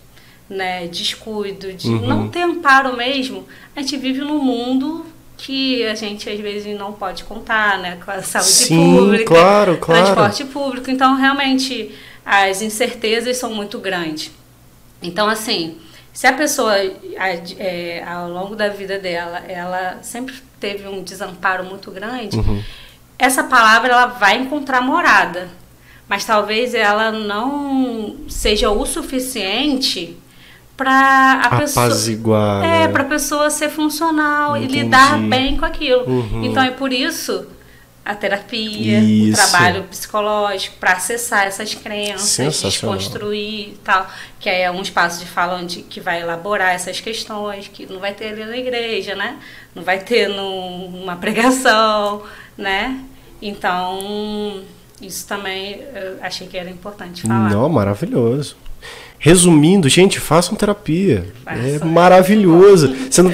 né, 0.48 0.88
descuido, 0.88 1.72
de 1.72 1.88
Uhum. 1.88 2.06
não 2.08 2.28
ter 2.28 2.42
amparo 2.42 2.96
mesmo, 2.96 3.46
a 3.76 3.80
gente 3.80 3.96
vive 3.96 4.20
num 4.22 4.42
mundo 4.42 5.06
que 5.36 5.84
a 5.86 5.94
gente 5.94 6.28
às 6.28 6.38
vezes 6.40 6.76
não 6.76 6.92
pode 6.92 7.22
contar, 7.24 7.78
né, 7.78 7.96
com 8.04 8.10
a 8.10 8.20
saúde 8.22 8.48
Sim, 8.48 8.96
pública, 8.96 9.24
claro, 9.26 9.78
claro. 9.78 10.02
transporte 10.04 10.44
público, 10.46 10.90
então 10.90 11.14
realmente 11.16 11.94
as 12.26 12.60
incertezas 12.60 13.36
são 13.36 13.54
muito 13.54 13.78
grandes. 13.78 14.32
Então 15.00 15.28
assim, 15.28 15.76
se 16.12 16.26
a 16.26 16.32
pessoa 16.32 16.72
a- 16.74 17.28
é, 17.58 18.02
ao 18.06 18.28
longo 18.30 18.54
da 18.56 18.68
vida 18.68 18.98
dela, 18.98 19.38
ela 19.48 19.98
sempre 20.02 20.34
teve 20.58 20.86
um 20.88 21.02
desamparo 21.02 21.64
muito 21.64 21.90
grande, 21.90 22.36
Uhum. 22.36 22.62
essa 23.18 23.44
palavra 23.44 23.92
ela 23.92 24.06
vai 24.06 24.36
encontrar 24.38 24.80
morada, 24.80 25.48
mas 26.08 26.24
talvez 26.24 26.74
ela 26.74 27.10
não 27.12 28.16
seja 28.28 28.70
o 28.70 28.84
suficiente 28.84 30.16
para 30.76 31.42
a 31.44 31.58
pessoa 31.58 31.86
Apaziguar. 31.86 32.64
é 32.64 32.86
né? 32.86 32.88
para 32.88 33.04
pessoa 33.04 33.50
ser 33.50 33.68
funcional 33.68 34.56
Entendi. 34.56 34.78
e 34.78 34.82
lidar 34.82 35.18
bem 35.18 35.56
com 35.56 35.64
aquilo. 35.64 36.04
Uhum. 36.08 36.42
Então 36.44 36.62
é 36.62 36.70
por 36.70 36.92
isso 36.92 37.46
a 38.10 38.14
terapia, 38.14 38.98
o 38.98 39.02
Isso. 39.02 39.36
trabalho 39.50 39.84
psicológico 39.84 40.76
para 40.78 40.92
acessar 40.94 41.46
essas 41.46 41.74
crenças, 41.74 42.60
desconstruir 42.60 43.68
e 43.68 43.78
tal, 43.84 44.06
que 44.40 44.48
aí 44.48 44.62
é 44.62 44.70
um 44.70 44.82
espaço 44.82 45.20
de 45.20 45.26
fala 45.30 45.56
onde 45.56 45.82
que 45.82 46.00
vai 46.00 46.20
elaborar 46.20 46.74
essas 46.74 46.98
questões 47.00 47.68
que 47.68 47.86
não 47.86 48.00
vai 48.00 48.12
ter 48.12 48.28
ali 48.32 48.44
na 48.44 48.56
igreja, 48.56 49.14
né? 49.14 49.38
Não 49.74 49.82
vai 49.84 50.00
ter 50.00 50.28
num- 50.28 50.90
numa 50.90 51.14
pregação, 51.16 52.22
né? 52.58 52.98
Então 53.40 54.62
isso 55.00 55.26
também 55.26 55.80
eu 55.94 56.18
achei 56.22 56.46
que 56.46 56.56
era 56.58 56.68
importante 56.68 57.22
falar. 57.22 57.48
Não, 57.50 57.68
maravilhoso. 57.68 58.56
Resumindo, 59.22 59.86
gente, 59.86 60.18
façam 60.18 60.54
terapia. 60.56 61.26
É 61.46 61.84
maravilhoso. 61.84 62.96
Você 63.10 63.20
não 63.20 63.30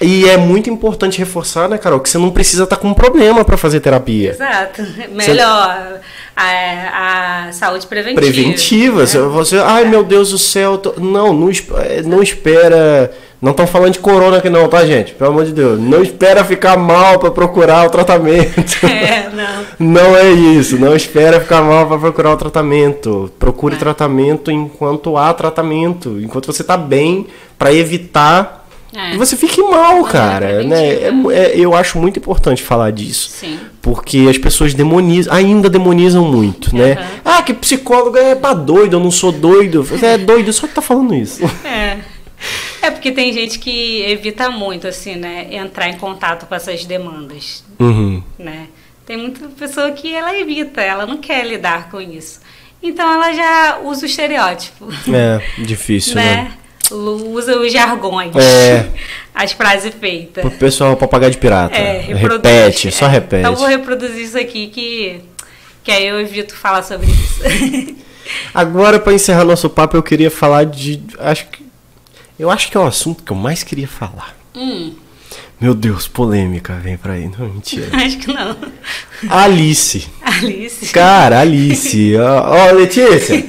e 0.00 0.28
é 0.28 0.36
muito 0.36 0.68
importante 0.68 1.18
reforçar, 1.20 1.68
né, 1.68 1.78
Carol, 1.78 2.00
que 2.00 2.10
você 2.10 2.18
não 2.18 2.32
precisa 2.32 2.64
estar 2.64 2.76
com 2.76 2.88
um 2.88 2.94
problema 2.94 3.44
para 3.44 3.56
fazer 3.56 3.78
terapia. 3.78 4.30
Exato. 4.30 4.82
Melhor 5.12 6.00
a, 6.36 7.46
a 7.46 7.52
saúde 7.52 7.86
preventiva. 7.86 8.20
Preventiva. 8.20 9.00
né? 9.02 9.06
Você, 9.06 9.18
você- 9.20 9.58
ai 9.58 9.84
meu 9.84 10.02
Deus 10.02 10.30
do 10.30 10.38
céu. 10.38 10.78
tô- 10.78 10.94
Não, 11.00 11.32
não, 11.32 11.48
é, 11.78 12.02
não 12.02 12.20
espera. 12.20 13.12
Não 13.42 13.50
estão 13.50 13.66
falando 13.66 13.92
de 13.92 13.98
corona 13.98 14.38
aqui 14.38 14.48
não, 14.48 14.66
tá, 14.68 14.86
gente? 14.86 15.12
Pelo 15.12 15.30
amor 15.30 15.44
de 15.44 15.52
Deus. 15.52 15.78
Não 15.78 16.02
espera 16.02 16.42
ficar 16.44 16.78
mal 16.78 17.18
para 17.18 17.30
procurar 17.30 17.86
o 17.86 17.90
tratamento. 17.90 18.54
É, 18.84 19.28
não. 19.30 19.64
Não 19.78 20.16
é 20.16 20.30
isso, 20.30 20.78
não 20.78 20.94
espera 20.94 21.40
ficar 21.40 21.60
mal 21.62 21.86
para 21.86 21.98
procurar 21.98 22.32
o 22.32 22.36
tratamento. 22.36 23.30
Procure 23.38 23.74
É. 23.74 23.78
tratamento 23.78 24.50
enquanto 24.50 25.16
há 25.16 25.32
tratamento, 25.34 26.18
enquanto 26.22 26.46
você 26.46 26.62
tá 26.64 26.76
bem, 26.76 27.26
para 27.58 27.72
evitar 27.74 28.66
É. 28.96 29.10
que 29.10 29.18
você 29.18 29.36
fique 29.36 29.60
mal, 29.60 30.02
cara. 30.04 30.62
Né? 30.62 30.86
É 30.94 31.10
é- 31.32 31.52
eu 31.58 31.74
acho 31.74 31.98
muito 31.98 32.18
importante 32.18 32.62
falar 32.62 32.92
disso. 32.92 33.28
Sim. 33.40 33.58
Porque 33.82 34.26
as 34.30 34.38
pessoas 34.38 34.72
demonizam, 34.72 35.34
ainda 35.34 35.68
demonizam 35.68 36.24
muito, 36.24 36.74
né? 36.74 36.92
Aham. 36.92 37.06
Ah, 37.38 37.42
que 37.42 37.52
psicólogo 37.52 38.16
é 38.16 38.34
pra 38.34 38.54
doido, 38.54 38.96
eu 38.96 39.00
não 39.00 39.10
sou 39.10 39.32
doido. 39.32 39.82
Você 39.82 40.06
é 40.06 40.16
doido, 40.18 40.52
só 40.52 40.66
que 40.66 40.74
tá 40.74 40.80
falando 40.82 41.14
isso. 41.14 41.42
É. 41.64 41.98
É 42.86 42.90
porque 42.90 43.10
tem 43.12 43.32
gente 43.32 43.58
que 43.58 44.02
evita 44.02 44.50
muito, 44.50 44.86
assim, 44.86 45.16
né? 45.16 45.46
Entrar 45.50 45.88
em 45.88 45.96
contato 45.96 46.46
com 46.46 46.54
essas 46.54 46.84
demandas, 46.84 47.64
Uhum. 47.78 48.22
né? 48.38 48.66
Tem 49.06 49.16
muita 49.16 49.48
pessoa 49.48 49.90
que 49.92 50.14
ela 50.14 50.36
evita, 50.38 50.80
ela 50.80 51.06
não 51.06 51.18
quer 51.18 51.46
lidar 51.46 51.90
com 51.90 52.00
isso. 52.00 52.40
Então 52.82 53.10
ela 53.10 53.32
já 53.32 53.78
usa 53.82 54.02
o 54.02 54.06
estereótipo, 54.06 54.88
É, 55.12 55.40
difícil, 55.62 56.14
né? 56.16 56.34
né? 56.34 56.52
Usa 56.90 57.58
os 57.58 57.72
jargões, 57.72 58.34
É. 58.36 58.86
as 59.34 59.52
frases 59.52 59.94
feitas. 59.98 60.44
O 60.44 60.50
pessoal 60.50 60.94
papagaio 60.96 61.32
de 61.32 61.38
pirata. 61.38 61.74
É, 61.76 62.00
repete, 62.14 62.90
só 62.92 63.06
É. 63.06 63.08
repete. 63.08 63.40
Então 63.40 63.56
vou 63.56 63.66
reproduzir 63.66 64.22
isso 64.22 64.38
aqui 64.38 64.66
que, 64.68 65.20
que 65.82 65.90
aí 65.90 66.06
eu 66.06 66.20
evito 66.20 66.54
falar 66.54 66.82
sobre 66.82 67.06
isso. 67.06 67.94
Agora, 68.52 68.98
para 68.98 69.12
encerrar 69.14 69.44
nosso 69.44 69.68
papo, 69.70 69.96
eu 69.96 70.02
queria 70.02 70.30
falar 70.30 70.64
de. 70.64 71.02
Acho 71.18 71.46
que. 71.46 71.63
Eu 72.38 72.50
acho 72.50 72.70
que 72.70 72.76
é 72.76 72.80
o 72.80 72.86
assunto 72.86 73.22
que 73.22 73.30
eu 73.32 73.36
mais 73.36 73.62
queria 73.62 73.86
falar. 73.88 74.34
hum, 74.54 74.94
Meu 75.60 75.74
Deus, 75.74 76.08
polêmica, 76.08 76.74
vem 76.74 76.96
pra 76.96 77.12
aí. 77.14 77.28
Não, 77.38 77.48
mentira. 77.48 77.88
acho 77.96 78.18
que 78.18 78.32
não. 78.32 78.56
Alice. 79.28 80.06
Alice. 80.22 80.92
Cara, 80.92 81.40
Alice. 81.40 82.14
Ó, 82.18 82.68
ó, 82.68 82.72
Letícia. 82.72 83.44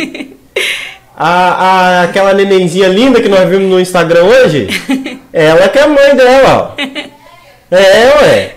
A, 1.17 1.29
a, 1.29 2.03
aquela 2.03 2.33
nenenzinha 2.33 2.87
linda 2.87 3.21
que 3.21 3.29
nós 3.29 3.49
vimos 3.49 3.69
no 3.69 3.79
Instagram 3.79 4.23
hoje. 4.23 4.67
Ela 5.33 5.67
que 5.69 5.77
é 5.79 5.83
a 5.83 5.87
mãe 5.87 6.15
dela, 6.15 6.75
ó. 6.77 6.81
É, 7.71 8.21
ué. 8.21 8.55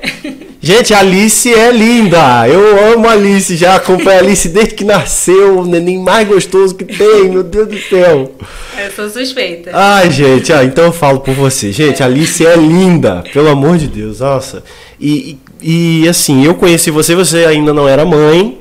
Gente, 0.61 0.93
a 0.93 0.99
Alice 0.99 1.53
é 1.53 1.71
linda. 1.71 2.49
Eu 2.49 2.93
amo 2.93 3.07
a 3.09 3.13
Alice. 3.13 3.57
Já 3.57 3.77
acompanho 3.77 4.19
a 4.19 4.23
Alice 4.23 4.49
desde 4.49 4.75
que 4.75 4.85
nasceu. 4.85 5.61
O 5.61 5.65
neném 5.65 5.99
mais 5.99 6.27
gostoso 6.27 6.75
que 6.75 6.85
tem. 6.85 7.29
Meu 7.31 7.45
Deus 7.45 7.69
do 7.69 7.79
céu. 7.79 8.33
Eu 8.77 8.91
sou 8.91 9.09
suspeita. 9.09 9.71
Ai, 9.73 10.11
gente, 10.11 10.53
ah, 10.53 10.65
então 10.65 10.87
eu 10.87 10.93
falo 10.93 11.21
por 11.21 11.33
você. 11.33 11.71
Gente, 11.71 12.03
a 12.03 12.07
Alice 12.07 12.45
é 12.45 12.57
linda, 12.57 13.23
pelo 13.33 13.49
amor 13.49 13.79
de 13.79 13.87
Deus, 13.87 14.19
nossa. 14.19 14.65
E, 15.01 15.39
e, 15.63 16.03
e, 16.03 16.09
assim, 16.09 16.45
eu 16.45 16.57
conheci 16.57 16.91
você, 16.91 17.15
você 17.15 17.45
ainda 17.45 17.73
não 17.73 17.89
era 17.89 18.05
mãe, 18.05 18.61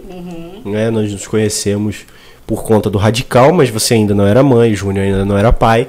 né? 0.65 0.91
Nós 0.91 1.11
nos 1.11 1.25
conhecemos 1.25 1.97
por 2.45 2.63
conta 2.63 2.89
do 2.91 2.97
Radical, 2.97 3.51
mas 3.51 3.69
você 3.69 3.95
ainda 3.95 4.13
não 4.13 4.25
era 4.25 4.43
mãe, 4.43 4.73
Júnior 4.75 5.05
ainda 5.05 5.25
não 5.25 5.37
era 5.37 5.51
pai. 5.51 5.87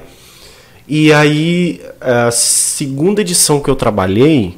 E 0.87 1.13
aí, 1.13 1.81
a 2.01 2.31
segunda 2.31 3.21
edição 3.21 3.59
que 3.59 3.69
eu 3.69 3.75
trabalhei, 3.75 4.57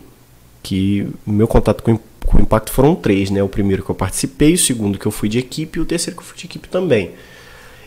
que 0.64 1.08
o 1.26 1.32
meu 1.32 1.48
contato 1.48 1.82
com, 1.84 1.98
com 2.26 2.38
o 2.38 2.42
Impacto 2.42 2.72
foram 2.72 2.96
três, 2.96 3.30
né? 3.30 3.42
O 3.44 3.48
primeiro 3.50 3.84
que 3.84 3.90
eu 3.90 3.96
participei, 3.96 4.54
o 4.54 4.58
segundo 4.58 4.98
que 5.00 5.06
eu 5.06 5.12
fui 5.12 5.28
de 5.30 5.40
equipe 5.40 5.80
e 5.80 5.82
o 5.82 5.86
terceiro 5.86 6.16
que 6.18 6.24
eu 6.24 6.28
fui 6.28 6.38
de 6.38 6.46
equipe 6.46 6.68
também. 6.70 7.12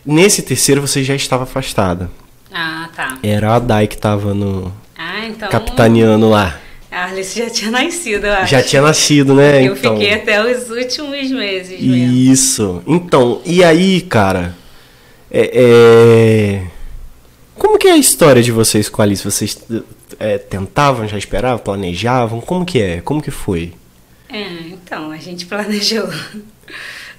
Nesse 0.04 0.42
terceiro 0.42 0.80
você 0.80 1.02
já 1.02 1.14
estava 1.14 1.44
afastada. 1.44 2.10
Ah, 2.52 2.88
tá. 2.94 3.18
Era 3.22 3.54
a 3.54 3.58
Dai 3.58 3.86
que 3.86 3.96
tava 3.96 4.34
no 4.34 4.72
Ah, 4.96 5.26
então. 5.26 5.48
capitaneando 5.48 6.28
lá. 6.28 6.60
A 6.90 7.06
Alice 7.06 7.36
já 7.36 7.50
tinha 7.50 7.70
nascido, 7.72 8.24
eu 8.26 8.32
acho. 8.34 8.50
Já 8.52 8.62
tinha 8.62 8.80
nascido, 8.80 9.34
né? 9.34 9.66
Eu 9.66 9.74
então. 9.74 9.96
fiquei 9.96 10.14
até 10.14 10.40
os 10.40 10.70
últimos 10.70 11.28
meses 11.32 11.80
mesmo. 11.80 12.14
Isso. 12.14 12.82
Então, 12.86 13.40
e 13.44 13.64
aí, 13.64 14.00
cara? 14.02 14.54
É, 15.28 15.50
é, 15.52 16.62
Como 17.56 17.78
que 17.78 17.88
é 17.88 17.92
a 17.92 17.96
história 17.96 18.40
de 18.40 18.52
vocês 18.52 18.88
com 18.88 19.02
a 19.02 19.04
Alice? 19.04 19.24
Vocês 19.24 19.58
é, 20.24 20.38
tentavam, 20.38 21.06
já 21.06 21.18
esperavam, 21.18 21.58
planejavam? 21.58 22.40
Como 22.40 22.64
que 22.64 22.80
é? 22.80 23.00
Como 23.00 23.20
que 23.22 23.30
foi? 23.30 23.72
É, 24.28 24.42
então, 24.68 25.10
a 25.10 25.16
gente 25.18 25.46
planejou. 25.46 26.08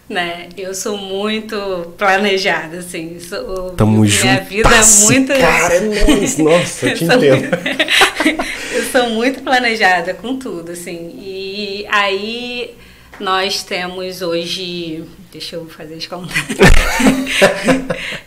Né? 0.08 0.50
Eu 0.56 0.74
sou 0.76 0.98
muito 0.98 1.94
planejada, 1.98 2.78
assim. 2.78 3.20
Sou, 3.20 3.72
Tamo 3.72 4.02
minha 4.02 4.08
junto. 4.08 4.44
vida 4.50 4.70
é 4.70 5.06
muito. 5.06 5.34
Cara. 5.34 5.82
Nossa, 6.44 6.88
eu 6.90 6.94
te 6.96 7.06
Sou 7.08 7.16
entendo. 7.16 7.42
muito- 7.42 8.46
eu 8.76 8.84
sou 8.92 9.10
muito 9.10 9.42
planejada 9.42 10.14
com 10.14 10.38
tudo, 10.38 10.74
assim. 10.74 11.12
E 11.18 11.88
aí 11.90 12.76
nós 13.20 13.64
temos 13.64 14.22
hoje. 14.22 15.04
Deixa 15.32 15.56
eu 15.56 15.68
fazer 15.68 15.96
as 15.96 16.06
contas. 16.06 16.36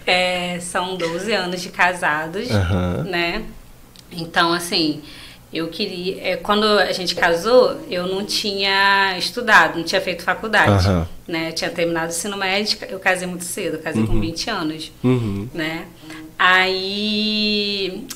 É, 0.07 0.59
são 0.61 0.97
12 0.97 1.33
anos 1.33 1.61
de 1.63 1.69
casados, 1.69 2.49
né? 3.09 3.43
Então, 4.13 4.53
assim, 4.53 5.03
eu 5.53 5.69
queria. 5.69 6.21
é, 6.23 6.37
quando 6.37 6.65
a 6.65 6.93
gente 6.93 7.15
casou, 7.15 7.81
eu 7.91 8.07
não 8.07 8.25
tinha 8.25 9.17
estudado, 9.19 9.77
não 9.79 9.85
tinha 9.85 10.01
feito 10.01 10.23
faculdade. 10.23 10.87
Aham. 10.87 11.09
Né? 11.27 11.49
Eu 11.51 11.55
tinha 11.55 11.71
terminado 11.71 12.07
o 12.07 12.11
ensino 12.11 12.37
médio, 12.37 12.79
eu 12.89 12.99
casei 12.99 13.27
muito 13.29 13.45
cedo, 13.45 13.79
casei 13.79 14.07
com 14.07 14.19
20 14.19 14.49
anos 14.51 14.91
Uhum. 15.05 15.47
né? 15.53 15.87
Aí 16.39 18.07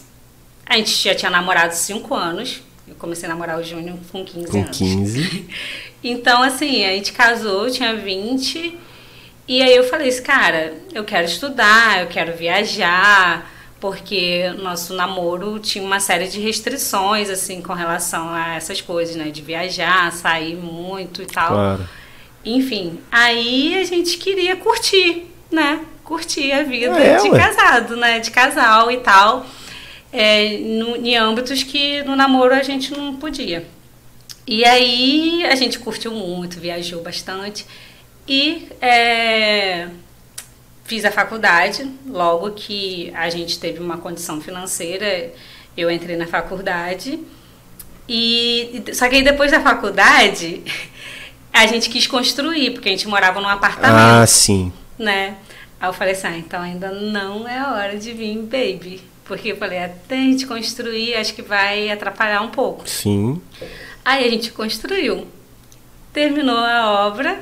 a 0.66 0.77
gente 0.77 0.90
já 0.90 1.14
tinha 1.14 1.31
namorado 1.31 1.74
cinco 1.74 2.14
anos. 2.14 2.62
Eu 2.89 2.94
comecei 2.97 3.27
a 3.27 3.32
namorar 3.32 3.59
o 3.59 3.62
Júnior 3.62 3.97
com 4.10 4.24
15 4.24 4.47
Com 4.51 4.59
anos. 4.62 4.77
15. 4.78 5.48
Então, 6.05 6.43
assim, 6.43 6.85
a 6.85 6.89
gente 6.90 7.12
casou, 7.12 7.70
tinha 7.70 7.94
20. 7.94 8.77
E 9.47 9.62
aí 9.62 9.77
eu 9.77 9.85
falei 9.85 10.09
assim, 10.09 10.23
cara, 10.24 10.74
eu 10.93 11.05
quero 11.05 11.27
estudar, 11.27 12.01
eu 12.02 12.09
quero 12.09 12.36
viajar, 12.36 13.48
porque 13.83 14.49
nosso 14.61 14.95
namoro 14.95 15.59
tinha 15.59 15.85
uma 15.85 15.99
série 15.99 16.29
de 16.29 16.39
restrições, 16.41 17.29
assim, 17.29 17.61
com 17.61 17.73
relação 17.73 18.33
a 18.33 18.55
essas 18.55 18.81
coisas, 18.81 19.17
né? 19.17 19.29
De 19.31 19.43
viajar, 19.43 20.13
sair 20.13 20.55
muito 20.55 21.21
e 21.21 21.27
tal. 21.27 21.49
Claro. 21.49 21.89
Enfim, 22.45 23.01
aí 23.11 23.77
a 23.81 23.83
gente 23.83 24.19
queria 24.19 24.55
curtir, 24.55 25.27
né? 25.51 25.81
Curtir 26.05 26.53
a 26.53 26.63
vida 26.63 26.97
É, 26.97 27.17
de 27.17 27.29
ué. 27.31 27.37
casado, 27.41 27.97
né? 27.97 28.21
De 28.21 28.31
casal 28.31 28.89
e 28.89 28.99
tal. 28.99 29.45
É, 30.13 30.59
no, 30.59 30.95
em 30.97 31.17
âmbitos 31.17 31.65
que 31.65 32.05
no 32.05 32.15
namoro 32.15 32.55
a 32.55 32.63
gente 32.63 32.93
não 32.93 33.17
podia. 33.17 33.67
E 34.47 34.65
aí 34.65 35.45
a 35.45 35.57
gente 35.57 35.81
curtiu 35.81 36.13
muito, 36.13 36.61
viajou 36.61 37.03
bastante. 37.03 37.67
E 38.29 38.69
é, 38.81 39.89
fiz 40.85 41.05
a 41.05 41.11
faculdade, 41.11 41.89
logo 42.07 42.51
que 42.53 43.13
a 43.15 43.29
gente 43.31 43.59
teve 43.59 43.81
uma 43.81 43.99
condição 43.99 44.41
financeira, 44.41 45.33
eu 45.77 45.91
entrei 45.91 46.17
na 46.17 46.27
faculdade. 46.27 47.19
E 48.09 48.83
só 48.93 49.09
que 49.09 49.17
aí 49.17 49.23
depois 49.23 49.51
da 49.51 49.61
faculdade, 49.61 50.63
a 51.53 51.67
gente 51.67 51.89
quis 51.89 52.07
construir, 52.07 52.73
porque 52.73 52.89
a 52.89 52.93
gente 52.93 53.07
morava 53.09 53.41
num 53.41 53.49
apartamento, 53.49 53.95
Ah, 54.23 54.27
sim. 54.27 54.73
né? 54.99 55.37
Aí 55.81 55.89
eu 55.89 55.93
falei 55.93 56.13
assim, 56.15 56.27
ah, 56.29 56.37
então 56.39 56.61
ainda 56.63 56.91
não 56.93 57.47
é 57.49 57.59
a 57.59 57.73
hora 57.73 57.97
de 57.99 58.13
vir, 58.13 58.37
baby. 58.39 59.01
Porque 59.25 59.53
eu 59.53 59.57
falei, 59.57 59.79
até 59.79 60.17
a 60.17 60.19
gente 60.19 60.47
construir, 60.47 61.15
acho 61.15 61.33
que 61.35 61.43
vai 61.43 61.91
atrapalhar 61.91 62.41
um 62.43 62.51
pouco. 62.51 62.89
Sim. 62.89 63.41
Aí 64.05 64.27
a 64.27 64.31
gente 64.31 64.51
construiu. 64.53 65.27
Terminou 66.13 66.59
a 66.59 67.07
obra. 67.07 67.41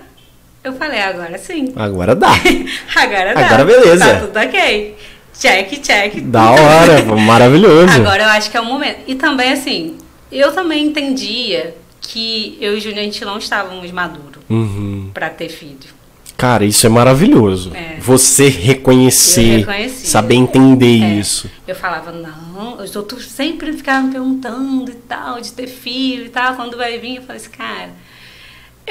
Eu 0.62 0.72
falei, 0.74 1.00
agora 1.00 1.38
sim. 1.38 1.72
Agora 1.74 2.14
dá. 2.14 2.28
Agora 2.96 3.34
dá. 3.34 3.46
Agora 3.46 3.64
beleza. 3.64 4.04
Tá 4.14 4.20
tudo 4.26 4.38
ok. 4.38 4.96
Check, 5.38 5.80
check. 5.80 6.20
Da 6.20 6.50
hora, 6.50 7.02
maravilhoso. 7.16 7.92
Agora 7.94 8.24
eu 8.24 8.28
acho 8.28 8.50
que 8.50 8.56
é 8.56 8.60
o 8.60 8.64
momento. 8.66 8.98
E 9.06 9.14
também, 9.14 9.52
assim, 9.52 9.96
eu 10.30 10.52
também 10.52 10.84
entendia 10.86 11.74
que 12.02 12.58
eu 12.60 12.74
e 12.74 12.78
o 12.78 12.80
Júnior, 12.80 13.00
a 13.00 13.04
gente 13.04 13.24
não 13.24 13.38
estávamos 13.38 13.90
maduros 13.90 14.42
Uhum. 14.50 15.10
pra 15.14 15.30
ter 15.30 15.48
filho. 15.48 15.98
Cara, 16.36 16.64
isso 16.64 16.84
é 16.86 16.90
maravilhoso. 16.90 17.72
É. 17.74 17.96
Você 18.00 18.48
reconhecer, 18.48 19.64
saber 19.88 20.34
entender 20.34 21.02
É. 21.02 21.14
isso. 21.20 21.50
Eu 21.66 21.74
falava, 21.74 22.10
não, 22.12 22.82
os 22.82 22.96
outros 22.96 23.26
sempre 23.26 23.72
ficavam 23.72 24.04
me 24.08 24.12
perguntando 24.12 24.90
e 24.90 24.94
tal, 24.94 25.40
de 25.40 25.52
ter 25.52 25.66
filho 25.68 26.26
e 26.26 26.28
tal, 26.30 26.54
quando 26.54 26.76
vai 26.76 26.98
vir, 26.98 27.16
eu 27.16 27.22
falei 27.22 27.36
assim, 27.40 27.50
cara. 27.50 27.90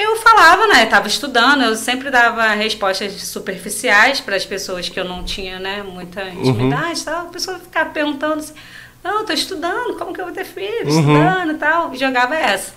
Eu 0.00 0.16
falava, 0.16 0.66
né? 0.66 0.86
Tava 0.86 1.08
estudando, 1.08 1.62
eu 1.62 1.76
sempre 1.76 2.10
dava 2.10 2.48
respostas 2.54 3.12
superficiais 3.24 4.18
para 4.18 4.34
as 4.34 4.46
pessoas 4.46 4.88
que 4.88 4.98
eu 4.98 5.04
não 5.04 5.22
tinha, 5.22 5.58
né, 5.58 5.82
muita 5.82 6.26
intimidade 6.30 7.00
e 7.00 7.04
tal. 7.04 7.26
A 7.26 7.30
pessoa 7.30 7.58
ficava 7.58 7.90
perguntando 7.90 8.40
assim, 8.40 8.54
não, 9.04 9.26
tô 9.26 9.32
estudando, 9.34 9.98
como 9.98 10.14
que 10.14 10.20
eu 10.20 10.24
vou 10.24 10.34
ter 10.34 10.46
filho? 10.46 10.88
Uhum. 10.88 11.00
Estudando 11.00 11.52
e 11.52 11.58
tal. 11.58 11.92
E 11.92 11.98
jogava 11.98 12.34
essa. 12.34 12.72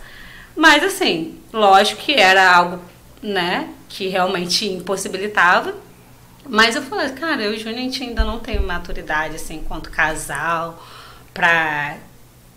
Mas 0.54 0.84
assim, 0.84 1.40
lógico 1.54 2.02
que 2.02 2.14
era 2.14 2.54
algo, 2.54 2.82
né, 3.22 3.70
que 3.88 4.10
realmente 4.10 4.68
impossibilitava. 4.68 5.74
Mas 6.46 6.76
eu 6.76 6.82
falei, 6.82 7.10
cara, 7.12 7.42
eu 7.42 7.54
e 7.54 7.56
o 7.56 7.60
Júnior, 7.60 7.80
a 7.80 7.84
gente 7.84 8.04
ainda 8.04 8.26
não 8.26 8.38
tem 8.38 8.60
maturidade, 8.60 9.36
assim, 9.36 9.56
enquanto 9.56 9.90
casal, 9.90 10.84
pra 11.34 11.96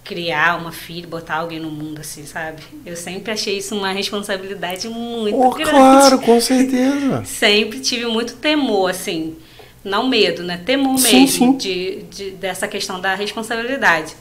criar 0.07 0.59
uma 0.59 0.73
filha, 0.73 1.07
botar 1.07 1.37
alguém 1.37 1.59
no 1.61 1.71
mundo, 1.71 2.01
assim, 2.01 2.25
sabe? 2.27 2.63
Eu 2.85 2.97
sempre 2.97 3.33
achei 3.33 3.59
isso 3.59 3.75
uma 3.77 3.91
responsabilidade 3.93 4.89
muito 4.89 5.37
Oh, 5.37 5.51
grande. 5.51 5.71
claro, 5.71 6.19
com 6.21 6.39
certeza. 6.41 7.25
Sempre 7.25 7.81
tive 7.81 8.07
muito 8.07 8.37
temor, 8.37 8.91
assim, 8.91 9.37
não 9.85 10.09
medo, 10.09 10.43
né? 10.43 10.61
Temor 10.65 10.99
Sim, 10.99 11.27
mesmo 11.27 11.27
sim. 11.27 11.57
De, 11.57 12.03
de- 12.05 12.31
dessa 12.33 12.69
questão 12.69 13.01
da 13.01 13.15
responsabilidade. 13.15 14.15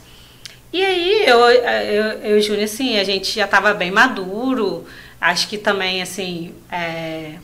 E 0.72 0.84
aí, 0.84 1.24
eu, 1.26 1.38
eu, 1.40 2.04
eu 2.22 2.36
e 2.36 2.38
o 2.38 2.42
Júnior, 2.42 2.64
assim, 2.64 2.98
a 2.98 3.04
gente 3.04 3.32
já 3.34 3.44
estava 3.44 3.72
bem 3.72 3.90
maduro, 3.90 4.84
acho 5.20 5.48
que 5.48 5.56
também, 5.56 6.02
assim, 6.02 6.52
é, 6.70 7.34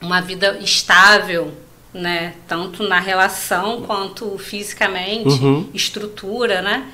uma 0.00 0.20
vida 0.20 0.58
estável, 0.60 1.52
né? 1.92 2.34
Tanto 2.46 2.82
na 2.84 3.00
relação 3.00 3.82
quanto 3.82 4.38
fisicamente, 4.38 5.28
Uhum. 5.42 5.68
estrutura, 5.74 6.62
né? 6.62 6.86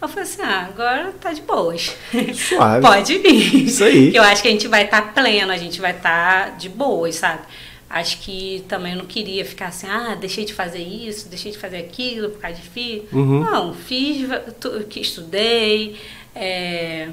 Eu 0.00 0.08
falei 0.08 0.24
assim, 0.24 0.42
ah, 0.42 0.66
agora 0.68 1.12
tá 1.20 1.32
de 1.32 1.40
boas. 1.40 1.96
Suave. 2.34 2.82
Pode 2.86 3.18
vir. 3.18 3.64
Isso 3.64 3.82
aí. 3.82 4.10
Que 4.10 4.18
eu 4.18 4.22
acho 4.22 4.42
que 4.42 4.48
a 4.48 4.50
gente 4.50 4.68
vai 4.68 4.84
estar 4.84 5.14
pleno, 5.14 5.50
a 5.50 5.56
gente 5.56 5.80
vai 5.80 5.92
estar 5.92 6.56
de 6.58 6.68
boas, 6.68 7.16
sabe? 7.16 7.40
Acho 7.88 8.18
que 8.18 8.64
também 8.68 8.92
eu 8.92 8.98
não 8.98 9.06
queria 9.06 9.44
ficar 9.44 9.68
assim, 9.68 9.86
ah, 9.88 10.16
deixei 10.20 10.44
de 10.44 10.52
fazer 10.52 10.82
isso, 10.82 11.28
deixei 11.28 11.52
de 11.52 11.58
fazer 11.58 11.78
aquilo 11.78 12.30
por 12.30 12.40
causa 12.40 12.56
de 12.56 12.68
filho. 12.68 13.04
Uhum. 13.12 13.40
Não, 13.44 13.72
fiz, 13.74 14.28
que 14.90 15.00
estudei, 15.00 15.96
é, 16.34 17.08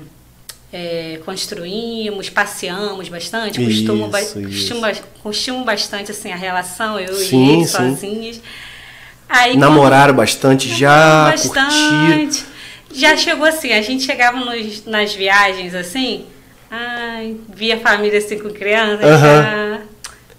é, 0.73 1.19
construímos, 1.23 2.29
passeamos 2.29 3.07
bastante, 3.07 3.63
costumo, 3.63 4.07
Isso, 4.17 4.39
isso. 4.39 4.49
costumo, 4.49 4.81
ba- 4.81 4.93
costumo 5.21 5.63
bastante 5.63 6.11
assim 6.11 6.31
a 6.31 6.35
relação, 6.35 6.99
eu 6.99 7.13
Sim, 7.13 7.45
e 7.45 7.49
ele 7.53 7.65
sim. 7.65 7.77
sozinhos. 7.77 8.41
Aí, 9.29 9.55
Namoraram 9.55 10.13
bastante 10.15 10.67
já, 10.75 11.33
curtiram. 11.37 12.52
Já 12.93 13.17
chegou 13.17 13.45
assim, 13.45 13.71
a 13.73 13.81
gente 13.81 14.03
chegava 14.03 14.37
nos- 14.39 14.85
nas 14.85 15.13
viagens 15.13 15.73
assim, 15.75 16.25
ai, 16.69 17.35
via 17.53 17.77
família 17.79 18.19
assim 18.19 18.37
com 18.39 18.49
criança, 18.49 19.01
já, 19.03 19.79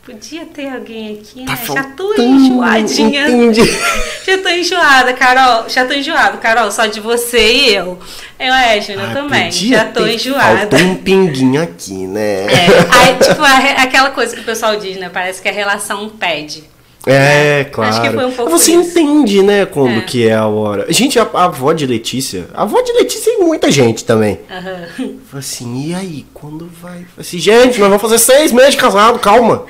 podia 0.04 0.44
ter 0.46 0.68
alguém 0.68 1.18
aqui, 1.20 1.40
né? 1.44 1.56
Tá 1.66 1.74
já 1.74 1.82
tô 1.84 2.14
enjoadinha. 2.14 3.28
entendi. 3.28 3.62
Já 4.24 4.38
tô 4.38 4.48
enjoada, 4.48 5.12
Carol. 5.12 5.68
Já 5.68 5.84
tô 5.84 5.92
enjoada, 5.92 6.38
Carol, 6.38 6.70
só 6.70 6.86
de 6.86 6.98
você 6.98 7.52
e 7.52 7.74
eu. 7.74 7.98
Eu, 8.38 8.54
é, 8.54 8.80
Júnior, 8.80 9.10
Ah, 9.10 9.14
também. 9.14 9.52
Já 9.52 9.84
tô 9.84 10.02
ter- 10.02 10.14
enjoada. 10.14 10.58
Faltou 10.60 10.78
um 10.78 10.96
pinguinho 10.96 11.62
aqui, 11.62 12.06
né? 12.06 12.46
É, 12.46 12.66
aí, 12.90 13.16
tipo, 13.22 13.42
a 13.42 13.82
aquela 13.82 14.10
coisa 14.12 14.34
que 14.34 14.40
o 14.40 14.44
pessoal 14.44 14.76
diz, 14.76 14.96
né? 14.96 15.10
Parece 15.12 15.42
que 15.42 15.48
a 15.48 15.52
relação 15.52 16.08
pede. 16.08 16.64
É, 17.06 17.60
É, 17.60 17.64
claro. 17.64 17.90
acho 17.90 18.00
que 18.02 18.10
foi 18.10 18.24
um 18.24 18.32
pouco 18.32 18.50
Você 18.50 18.72
isso. 18.72 18.90
entende, 18.98 19.42
né, 19.42 19.66
quando 19.66 19.98
É. 19.98 20.00
que 20.02 20.26
é 20.26 20.34
a 20.34 20.46
hora. 20.46 20.86
Gente, 20.92 21.18
a, 21.18 21.28
a 21.34 21.44
avó 21.44 21.72
de 21.72 21.86
Letícia, 21.86 22.46
a 22.54 22.62
avó 22.62 22.80
de 22.80 22.92
Letícia 22.92 23.30
e 23.30 23.38
muita 23.44 23.70
gente 23.70 24.04
também. 24.04 24.40
Falei 24.48 25.16
assim, 25.34 25.88
e 25.88 25.94
aí, 25.94 26.26
quando 26.32 26.70
vai? 26.80 27.04
Assim, 27.18 27.38
gente, 27.38 27.78
nós 27.78 27.88
vamos 27.88 28.00
fazer 28.02 28.18
seis 28.18 28.52
meses 28.52 28.70
de 28.72 28.76
casado, 28.78 29.18
calma. 29.18 29.64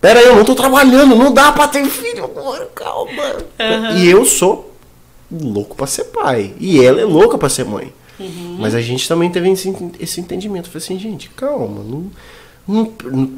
Pera 0.00 0.20
aí, 0.20 0.26
eu 0.26 0.36
não 0.36 0.44
tô 0.44 0.54
trabalhando, 0.54 1.16
não 1.16 1.32
dá 1.32 1.50
pra 1.50 1.66
ter 1.66 1.84
filho 1.86 2.24
agora, 2.24 2.68
calma. 2.74 3.10
E 3.96 4.08
eu 4.08 4.24
sou 4.24 4.74
louco 5.30 5.74
pra 5.76 5.86
ser 5.86 6.04
pai. 6.04 6.52
E 6.60 6.84
ela 6.84 7.00
é 7.00 7.04
louca 7.04 7.36
pra 7.36 7.48
ser 7.48 7.64
mãe. 7.64 7.92
Mas 8.58 8.74
a 8.74 8.80
gente 8.80 9.08
também 9.08 9.30
teve 9.30 9.48
esse, 9.50 9.74
esse 9.98 10.20
entendimento. 10.20 10.68
Falei 10.68 10.84
assim, 10.84 10.98
gente, 10.98 11.30
calma, 11.30 11.82
não- 11.82 12.10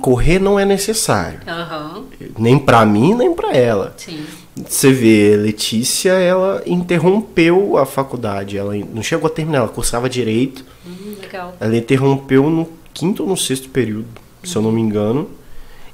correr 0.01 0.39
não 0.39 0.59
é 0.59 0.65
necessário. 0.65 1.41
Aham. 1.47 2.05
Nem 2.39 2.59
pra 2.59 2.85
mim, 2.85 3.15
nem 3.15 3.33
pra 3.35 3.53
ela. 3.53 3.95
Sim. 3.97 4.25
Você 4.57 4.93
vê, 4.93 5.37
Letícia, 5.37 6.13
ela 6.13 6.63
interrompeu 6.67 7.79
a 7.79 7.87
faculdade. 7.87 8.59
Ela 8.59 8.75
não 8.93 9.03
chegou 9.03 9.29
a 9.29 9.31
terminar, 9.31 9.59
ela 9.59 9.69
cursava 9.69 10.09
direito. 10.09 10.65
Hum, 10.87 11.15
legal. 11.21 11.57
Ela 11.61 11.77
interrompeu 11.77 12.51
no 12.51 12.69
quinto 12.93 13.23
ou 13.23 13.29
no 13.29 13.37
sexto 13.37 13.69
período, 13.69 14.09
se 14.43 14.55
eu 14.57 14.63
não 14.63 14.73
me 14.73 14.81
engano. 14.81 15.31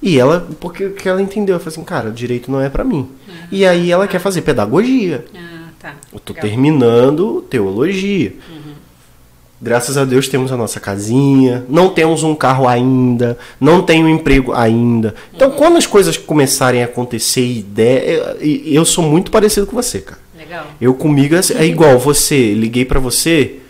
E 0.02 0.18
ela, 0.18 0.46
porque 0.60 0.90
que 0.90 1.08
ela 1.08 1.20
entendeu, 1.22 1.54
ela 1.54 1.60
falou 1.60 1.72
assim, 1.74 1.84
cara, 1.84 2.10
direito 2.10 2.50
não 2.50 2.60
é 2.60 2.68
pra 2.68 2.84
mim. 2.84 3.08
E 3.50 3.64
aí 3.66 3.90
ela 3.90 4.08
quer 4.08 4.18
fazer 4.18 4.42
pedagogia. 4.42 5.24
Ah, 5.34 5.68
tá. 5.78 5.94
Eu 6.12 6.18
tô 6.18 6.32
Legal. 6.32 6.48
terminando 6.48 7.42
teologia. 7.48 8.34
Graças 9.60 9.96
a 9.96 10.04
Deus 10.04 10.28
temos 10.28 10.52
a 10.52 10.56
nossa 10.56 10.78
casinha, 10.78 11.64
não 11.68 11.88
temos 11.88 12.22
um 12.22 12.34
carro 12.34 12.68
ainda, 12.68 13.38
não 13.58 13.82
tenho 13.82 14.06
emprego 14.08 14.52
ainda. 14.52 15.14
Então, 15.34 15.50
quando 15.52 15.78
as 15.78 15.86
coisas 15.86 16.18
começarem 16.18 16.82
a 16.82 16.84
acontecer 16.84 17.40
e 17.44 17.62
der, 17.62 18.36
eu, 18.40 18.84
sou 18.84 19.02
muito 19.02 19.30
parecido 19.30 19.66
com 19.66 19.74
você, 19.74 20.00
cara. 20.00 20.20
Legal. 20.36 20.66
Eu 20.78 20.92
comigo 20.92 21.34
é 21.34 21.40
é 21.54 21.64
igual 21.64 21.98
você, 21.98 22.52
liguei 22.52 22.84
pra 22.84 23.00
você 23.00 23.60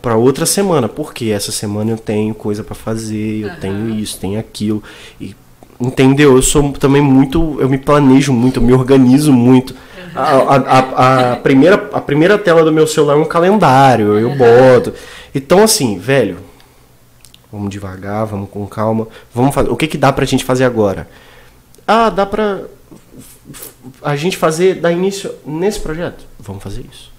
pra 0.00 0.16
outra 0.16 0.46
semana, 0.46 0.88
porque 0.88 1.26
essa 1.26 1.52
semana 1.52 1.90
eu 1.90 1.98
tenho 1.98 2.34
coisa 2.34 2.62
pra 2.64 2.74
fazer, 2.74 3.42
eu 3.42 3.48
Aham. 3.48 3.60
tenho 3.60 3.90
isso, 3.90 4.18
tenho 4.18 4.38
aquilo. 4.38 4.82
E, 5.20 5.34
entendeu? 5.80 6.36
Eu 6.36 6.42
sou 6.42 6.72
também 6.72 7.00
muito, 7.02 7.56
eu 7.60 7.68
me 7.68 7.78
planejo 7.78 8.32
muito, 8.32 8.58
eu 8.60 8.62
me 8.64 8.72
organizo 8.72 9.32
muito. 9.32 9.74
A, 10.14 10.22
a, 10.22 10.56
a- 10.56 11.32
a 11.32 11.36
primeira, 11.36 11.88
a 11.92 12.00
primeira 12.00 12.36
tela 12.38 12.64
do 12.64 12.72
meu 12.72 12.86
celular 12.86 13.14
é 13.14 13.16
um 13.16 13.24
calendário, 13.24 14.18
eu 14.18 14.30
boto. 14.36 14.92
Então 15.34 15.62
assim, 15.62 15.98
velho, 15.98 16.38
vamos 17.52 17.70
devagar, 17.70 18.26
vamos 18.26 18.50
com 18.50 18.66
calma, 18.66 19.06
vamos 19.34 19.54
fazer. 19.54 19.70
O 19.70 19.76
que 19.76 19.86
que 19.86 19.96
dá 19.98 20.12
pra 20.12 20.24
gente 20.26 20.44
fazer 20.44 20.64
agora? 20.64 21.08
Ah, 21.86 22.10
dá 22.10 22.26
pra 22.26 22.62
a 24.02 24.14
gente 24.16 24.36
fazer, 24.36 24.74
dar 24.80 24.92
início 24.92 25.32
nesse 25.46 25.80
projeto? 25.80 26.24
Vamos 26.38 26.62
fazer 26.62 26.84
isso. 26.90 27.10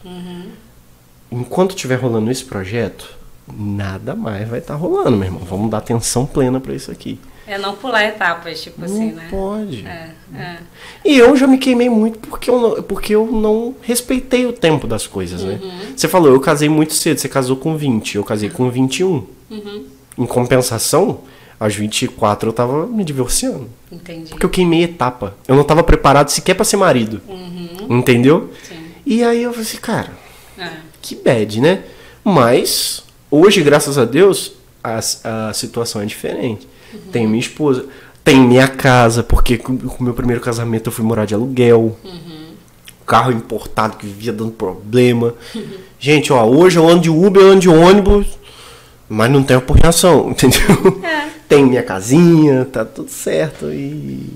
Enquanto 1.31 1.71
estiver 1.71 1.95
rolando 1.95 2.29
esse 2.29 2.43
projeto, 2.43 3.09
nada 3.57 4.15
mais 4.15 4.47
vai 4.49 4.59
estar 4.59 4.75
rolando, 4.75 5.11
meu 5.17 5.25
irmão. 5.27 5.41
Vamos 5.49 5.69
dar 5.71 5.77
atenção 5.77 6.25
plena 6.25 6.59
pra 6.59 6.73
isso 6.73 6.91
aqui. 6.91 7.19
É 7.47 7.57
não 7.57 7.75
pular 7.75 8.03
etapas, 8.05 8.61
tipo 8.61 8.79
não 8.81 8.85
assim, 8.87 9.11
né? 9.11 9.27
pode. 9.29 9.85
É, 9.85 10.11
é. 10.37 10.57
E 11.03 11.17
eu 11.17 11.35
já 11.35 11.47
me 11.47 11.57
queimei 11.57 11.89
muito 11.89 12.19
porque 12.19 12.49
eu 12.49 12.59
não, 12.59 12.83
porque 12.83 13.15
eu 13.15 13.25
não 13.25 13.75
respeitei 13.81 14.45
o 14.45 14.53
tempo 14.53 14.85
das 14.87 15.07
coisas, 15.07 15.43
né? 15.43 15.59
Uhum. 15.61 15.93
Você 15.97 16.07
falou, 16.07 16.31
eu 16.31 16.39
casei 16.39 16.69
muito 16.69 16.93
cedo, 16.93 17.17
você 17.19 17.27
casou 17.27 17.55
com 17.57 17.75
20, 17.75 18.15
eu 18.15 18.23
casei 18.23 18.49
com 18.49 18.69
21. 18.69 19.25
Uhum. 19.49 19.85
Em 20.17 20.25
compensação, 20.25 21.21
aos 21.59 21.75
24 21.75 22.49
eu 22.49 22.53
tava 22.53 22.85
me 22.87 23.03
divorciando. 23.03 23.67
Entendi. 23.91 24.29
Porque 24.29 24.45
eu 24.45 24.49
queimei 24.49 24.83
etapa. 24.83 25.35
Eu 25.47 25.55
não 25.55 25.63
tava 25.63 25.83
preparado 25.83 26.29
sequer 26.29 26.53
pra 26.55 26.63
ser 26.63 26.77
marido. 26.77 27.21
Uhum. 27.27 27.97
Entendeu? 27.97 28.51
Sim. 28.67 28.75
E 29.05 29.23
aí 29.23 29.43
eu 29.43 29.51
falei 29.51 29.67
assim, 29.67 29.77
cara, 29.77 30.11
É. 30.57 30.69
que 31.01 31.15
bad, 31.15 31.59
né? 31.59 31.83
Mas, 32.23 33.03
hoje, 33.29 33.61
graças 33.63 33.97
a 33.97 34.05
Deus, 34.05 34.53
a, 34.83 34.99
a 35.49 35.53
situação 35.53 36.01
é 36.01 36.05
diferente. 36.05 36.67
Tenho 37.11 37.29
minha 37.29 37.39
esposa, 37.39 37.85
tenho 38.23 38.43
minha 38.47 38.67
casa, 38.67 39.23
porque 39.23 39.57
com 39.57 39.73
o 39.73 40.03
meu 40.03 40.13
primeiro 40.13 40.41
casamento 40.41 40.87
eu 40.87 40.91
fui 40.91 41.05
morar 41.05 41.25
de 41.25 41.33
aluguel. 41.33 41.97
Carro 43.05 43.31
importado 43.31 43.97
que 43.97 44.05
vivia 44.05 44.31
dando 44.31 44.51
problema. 44.51 45.33
Gente, 45.99 46.31
ó, 46.31 46.45
hoje 46.45 46.77
eu 46.77 46.87
ando 46.87 47.01
de 47.01 47.09
Uber, 47.09 47.43
eu 47.43 47.51
ando 47.51 47.59
de 47.59 47.69
ônibus, 47.69 48.27
mas 49.09 49.29
não 49.29 49.43
tenho 49.43 49.61
porreação, 49.61 50.31
entendeu? 50.31 51.01
É. 51.03 51.29
Tenho 51.47 51.67
minha 51.67 51.83
casinha, 51.83 52.65
tá 52.65 52.85
tudo 52.85 53.09
certo. 53.09 53.71
E. 53.71 54.29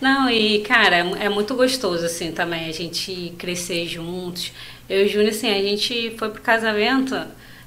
Não, 0.00 0.28
e 0.28 0.60
cara, 0.60 0.96
é 0.96 1.26
é 1.26 1.28
muito 1.28 1.54
gostoso 1.54 2.04
assim 2.04 2.32
também 2.32 2.68
a 2.68 2.72
gente 2.72 3.32
crescer 3.38 3.86
juntos. 3.86 4.52
Eu 4.90 5.02
e 5.02 5.04
o 5.04 5.08
Júnior, 5.08 5.30
assim, 5.30 5.48
a 5.48 5.62
gente 5.62 6.16
foi 6.18 6.30
pro 6.30 6.42
casamento, 6.42 7.16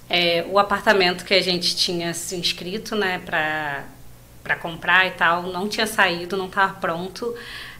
é, 0.10 0.46
o 0.50 0.60
apartamento 0.60 1.24
que 1.24 1.34
a 1.34 1.42
gente 1.42 1.74
tinha 1.74 2.14
se 2.14 2.36
inscrito, 2.36 2.98
né, 2.98 3.22
pra, 3.26 3.86
pra 4.44 4.56
comprar 4.56 5.08
e 5.08 5.12
tal, 5.12 5.44
não 5.44 5.68
tinha 5.70 5.88
saído, 5.88 6.36
não 6.36 6.50
tava 6.50 6.74
pronto. 6.76 7.34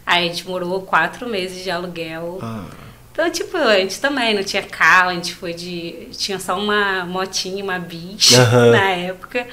Aí 0.06 0.24
a 0.28 0.32
gente 0.32 0.46
morou 0.46 0.82
quatro 0.82 1.28
meses 1.28 1.62
de 1.62 1.70
aluguel. 1.70 2.38
Ah, 2.42 2.64
Então, 3.12 3.30
tipo, 3.30 3.56
a 3.56 3.76
gente 3.76 4.00
também 4.00 4.34
não 4.34 4.42
tinha 4.42 4.62
carro, 4.62 5.10
a 5.10 5.14
gente 5.14 5.34
foi 5.34 5.52
de. 5.54 6.08
Tinha 6.12 6.38
só 6.38 6.58
uma 6.58 7.04
motinha, 7.04 7.62
uma 7.62 7.78
bis 7.78 8.32
Aham. 8.38 8.70
na 8.72 8.90
época. 8.90 9.46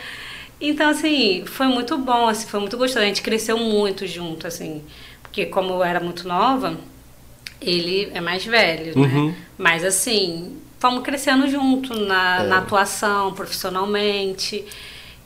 Então, 0.60 0.90
assim, 0.90 1.44
foi 1.46 1.68
muito 1.68 1.98
bom, 1.98 2.28
assim, 2.28 2.48
foi 2.48 2.60
muito 2.60 2.78
gostoso. 2.78 3.00
A 3.04 3.08
gente 3.08 3.22
cresceu 3.22 3.58
muito 3.58 4.06
junto, 4.08 4.48
assim. 4.48 4.84
Porque 5.22 5.46
como 5.46 5.74
eu 5.74 5.84
era 5.84 6.00
muito 6.00 6.28
nova, 6.28 6.76
ele 7.62 8.12
é 8.14 8.20
mais 8.22 8.44
velho, 8.46 8.98
Uhum. 8.98 9.28
né? 9.30 9.36
Mas 9.58 9.84
assim, 9.86 10.58
fomos 10.80 11.04
crescendo 11.04 11.48
junto 11.48 11.94
na, 11.96 12.44
É. 12.44 12.48
na 12.48 12.58
atuação, 12.60 13.34
profissionalmente. 13.34 14.66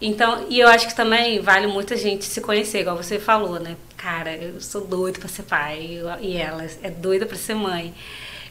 Então, 0.06 0.46
e 0.50 0.60
eu 0.60 0.68
acho 0.68 0.88
que 0.88 0.96
também 0.96 1.40
vale 1.40 1.66
muito 1.66 1.94
a 1.94 1.98
gente 1.98 2.26
se 2.26 2.40
conhecer, 2.40 2.82
igual 2.82 2.96
você 2.96 3.18
falou, 3.18 3.60
né? 3.60 3.76
Cara, 3.98 4.36
eu 4.36 4.62
sou 4.62 4.82
doida 4.86 5.20
pra 5.20 5.28
ser 5.28 5.44
pai 5.44 6.00
e 6.22 6.38
ela 6.38 6.64
é 6.84 6.92
doida 6.92 7.26
pra 7.26 7.36
ser 7.36 7.56
mãe. 7.56 7.94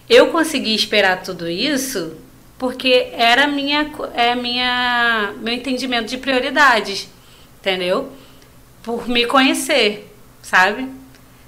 Eu 0.08 0.30
consegui 0.32 0.74
esperar 0.74 1.22
tudo 1.22 1.48
isso 1.48 2.16
porque 2.58 3.10
era 3.12 3.46
minha, 3.46 3.90
é 4.14 4.34
minha, 4.34 5.32
meu 5.38 5.54
entendimento 5.54 6.08
de 6.08 6.18
prioridades, 6.18 7.08
entendeu? 7.60 8.10
Por 8.82 9.08
me 9.08 9.24
conhecer, 9.26 10.12
sabe? 10.42 10.88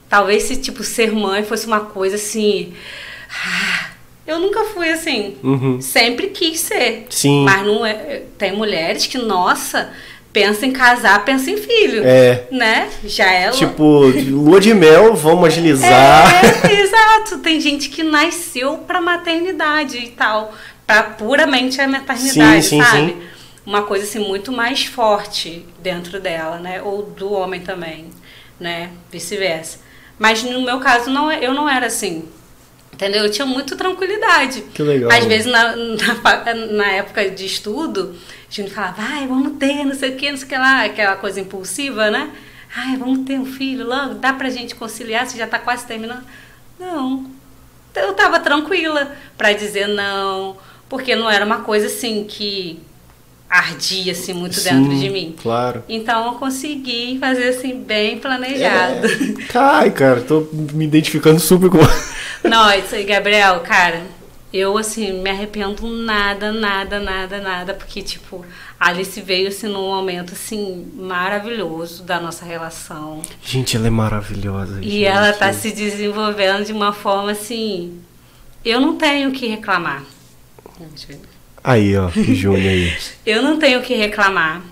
Talvez 0.08 0.44
se, 0.44 0.56
tipo, 0.56 0.84
ser 0.84 1.10
mãe 1.12 1.42
fosse 1.42 1.66
uma 1.66 1.80
coisa 1.80 2.14
assim. 2.14 2.74
ah, 3.28 3.85
Eu 4.26 4.38
nunca 4.40 4.64
fui 4.64 4.90
assim. 4.90 5.36
Uhum. 5.42 5.80
Sempre 5.80 6.28
quis 6.28 6.60
ser. 6.60 7.06
Sim. 7.10 7.44
Mas 7.44 7.64
não 7.64 7.84
é. 7.86 8.22
Tem 8.36 8.52
mulheres 8.56 9.06
que, 9.06 9.18
nossa, 9.18 9.90
pensa 10.32 10.66
em 10.66 10.72
casar, 10.72 11.24
pensa 11.24 11.50
em 11.50 11.56
filho. 11.56 12.02
É. 12.04 12.46
Né? 12.50 12.88
Já 13.04 13.30
é. 13.30 13.50
Tipo, 13.50 14.06
lua 14.28 14.60
de 14.60 14.74
mel, 14.74 15.14
vamos 15.14 15.46
agilizar. 15.46 16.44
É, 16.44 16.72
exato. 16.82 17.38
Tem 17.38 17.60
gente 17.60 17.88
que 17.88 18.02
nasceu 18.02 18.78
pra 18.78 19.00
maternidade 19.00 19.96
e 19.98 20.08
tal. 20.08 20.52
Pra 20.86 21.02
puramente 21.02 21.80
a 21.80 21.86
maternidade, 21.88 22.62
Sim, 22.64 22.80
sim, 22.80 22.82
sabe? 22.82 22.98
sim. 23.08 23.16
Uma 23.64 23.82
coisa 23.82 24.04
assim 24.04 24.20
muito 24.20 24.52
mais 24.52 24.84
forte 24.84 25.64
dentro 25.82 26.20
dela, 26.20 26.58
né? 26.58 26.80
Ou 26.82 27.02
do 27.02 27.32
homem 27.32 27.60
também, 27.60 28.06
né? 28.60 28.90
Vice-versa. 29.10 29.78
Mas 30.18 30.42
no 30.44 30.62
meu 30.62 30.78
caso, 30.78 31.10
não, 31.10 31.28
é- 31.30 31.44
eu 31.44 31.52
não 31.52 31.68
era 31.68 31.86
assim. 31.86 32.24
Entendeu? 32.96 33.24
Eu 33.24 33.30
tinha 33.30 33.44
muito 33.44 33.76
tranquilidade. 33.76 34.62
Que 34.72 34.82
legal. 34.82 35.12
Às 35.12 35.26
vezes, 35.26 35.46
na, 35.46 35.76
na, 35.76 36.54
na 36.72 36.86
época 36.86 37.28
de 37.28 37.44
estudo, 37.44 38.16
a 38.48 38.52
gente 38.52 38.70
falava, 38.70 38.96
ai, 38.98 39.26
vamos 39.26 39.58
ter, 39.58 39.84
não 39.84 39.94
sei 39.94 40.10
o 40.12 40.16
que, 40.16 40.30
não 40.30 40.38
sei 40.38 40.46
o 40.46 40.48
que 40.48 40.56
lá, 40.56 40.84
aquela 40.84 41.16
coisa 41.16 41.38
impulsiva, 41.38 42.10
né? 42.10 42.30
Ai, 42.74 42.96
vamos 42.96 43.26
ter 43.26 43.38
um 43.38 43.44
filho 43.44 43.86
logo, 43.86 44.14
dá 44.14 44.32
pra 44.32 44.48
gente 44.48 44.74
conciliar, 44.74 45.26
você 45.26 45.36
já 45.36 45.46
tá 45.46 45.58
quase 45.58 45.86
terminando. 45.86 46.24
Não. 46.80 47.26
Eu 47.94 48.14
tava 48.14 48.40
tranquila 48.40 49.14
pra 49.36 49.52
dizer 49.52 49.88
não, 49.88 50.56
porque 50.88 51.14
não 51.14 51.30
era 51.30 51.44
uma 51.44 51.60
coisa 51.60 51.86
assim 51.86 52.24
que 52.24 52.78
ardia 53.48 54.12
assim 54.12 54.32
muito 54.32 54.60
dentro 54.60 54.92
Sim, 54.92 54.98
de 54.98 55.10
mim. 55.10 55.34
Claro. 55.42 55.84
Então 55.88 56.26
eu 56.26 56.32
consegui 56.32 57.18
fazer 57.20 57.48
assim 57.48 57.78
bem 57.78 58.18
planejado. 58.18 59.06
É. 59.06 59.10
Ai, 59.54 59.90
cara, 59.90 60.20
tô 60.22 60.46
me 60.52 60.84
identificando 60.84 61.38
super 61.40 61.70
com. 61.70 61.78
Não, 62.48 62.72
isso 62.72 62.94
aí, 62.94 63.04
Gabriel, 63.04 63.60
cara, 63.60 64.02
eu 64.52 64.78
assim, 64.78 65.20
me 65.20 65.28
arrependo 65.28 65.86
nada, 65.86 66.52
nada, 66.52 67.00
nada, 67.00 67.40
nada, 67.40 67.74
porque, 67.74 68.00
tipo, 68.02 68.44
a 68.78 68.88
Alice 68.88 69.20
veio 69.20 69.48
assim 69.48 69.68
num 69.68 69.88
momento 69.88 70.32
assim 70.32 70.90
maravilhoso 70.94 72.02
da 72.02 72.20
nossa 72.20 72.44
relação. 72.44 73.22
Gente, 73.42 73.76
ela 73.76 73.86
é 73.86 73.90
maravilhosa. 73.90 74.78
E 74.80 74.90
gente. 74.90 75.04
ela 75.04 75.32
tá 75.32 75.52
se 75.52 75.72
desenvolvendo 75.72 76.64
de 76.64 76.72
uma 76.72 76.92
forma 76.92 77.32
assim. 77.32 78.00
Eu 78.64 78.80
não 78.80 78.96
tenho 78.96 79.30
o 79.30 79.32
que 79.32 79.46
reclamar. 79.46 80.02
Aí, 81.62 81.96
ó, 81.96 82.08
Júnior 82.10 82.70
aí. 82.70 82.96
Eu 83.24 83.42
não 83.42 83.58
tenho 83.58 83.80
o 83.80 83.82
que 83.82 83.94
reclamar. 83.94 84.62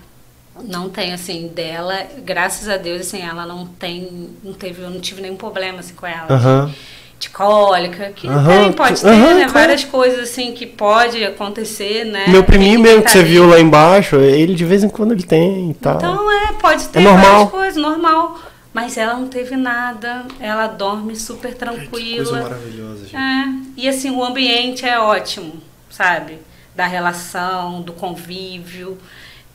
Não 0.63 0.89
tenho, 0.89 1.13
assim, 1.13 1.49
dela. 1.49 2.07
Graças 2.23 2.69
a 2.69 2.77
Deus, 2.77 3.01
assim, 3.01 3.21
ela 3.21 3.45
não 3.45 3.65
tem. 3.65 4.29
Não 4.41 4.53
teve, 4.53 4.81
eu 4.81 4.89
não 4.89 5.01
tive 5.01 5.21
nenhum 5.21 5.35
problema 5.35 5.79
assim, 5.79 5.93
com 5.93 6.07
ela. 6.07 6.27
Aham. 6.29 6.73
De 7.19 7.29
cólica, 7.29 8.11
que 8.15 8.27
Aham, 8.27 8.63
tem, 8.63 8.73
pode 8.73 9.01
ter, 9.01 9.07
aham, 9.07 9.33
né? 9.35 9.45
claro. 9.45 9.51
Várias 9.53 9.83
coisas 9.85 10.19
assim 10.29 10.51
que 10.51 10.65
pode 10.65 11.23
acontecer, 11.23 12.05
né? 12.05 12.25
Meu 12.27 12.43
priminho 12.43 12.79
mesmo 12.79 12.99
que 12.99 13.05
tá 13.05 13.09
você 13.13 13.19
ali. 13.19 13.29
viu 13.29 13.47
lá 13.47 13.59
embaixo, 13.59 14.17
ele 14.17 14.53
de 14.53 14.65
vez 14.65 14.83
em 14.83 14.89
quando 14.89 15.13
ele 15.13 15.23
tem 15.23 15.71
e 15.71 15.73
tal. 15.75 15.95
Então 15.95 16.31
é, 16.31 16.53
pode 16.53 16.87
ter 16.89 16.99
É 16.99 17.01
normal. 17.01 17.31
várias 17.31 17.49
coisas, 17.51 17.75
normal. 17.81 18.37
Mas 18.73 18.97
ela 18.97 19.13
não 19.13 19.27
teve 19.29 19.55
nada, 19.55 20.25
ela 20.37 20.67
dorme 20.67 21.15
super 21.15 21.53
que 21.53 21.59
coisa 21.59 21.71
tranquila. 21.71 22.41
maravilhosa, 22.41 23.05
gente. 23.07 23.15
É, 23.15 23.45
e 23.77 23.87
assim, 23.87 24.11
o 24.11 24.21
ambiente 24.23 24.85
é 24.85 24.99
ótimo, 24.99 25.53
sabe? 25.89 26.39
Da 26.75 26.85
relação, 26.85 27.81
do 27.81 27.93
convívio. 27.93 28.97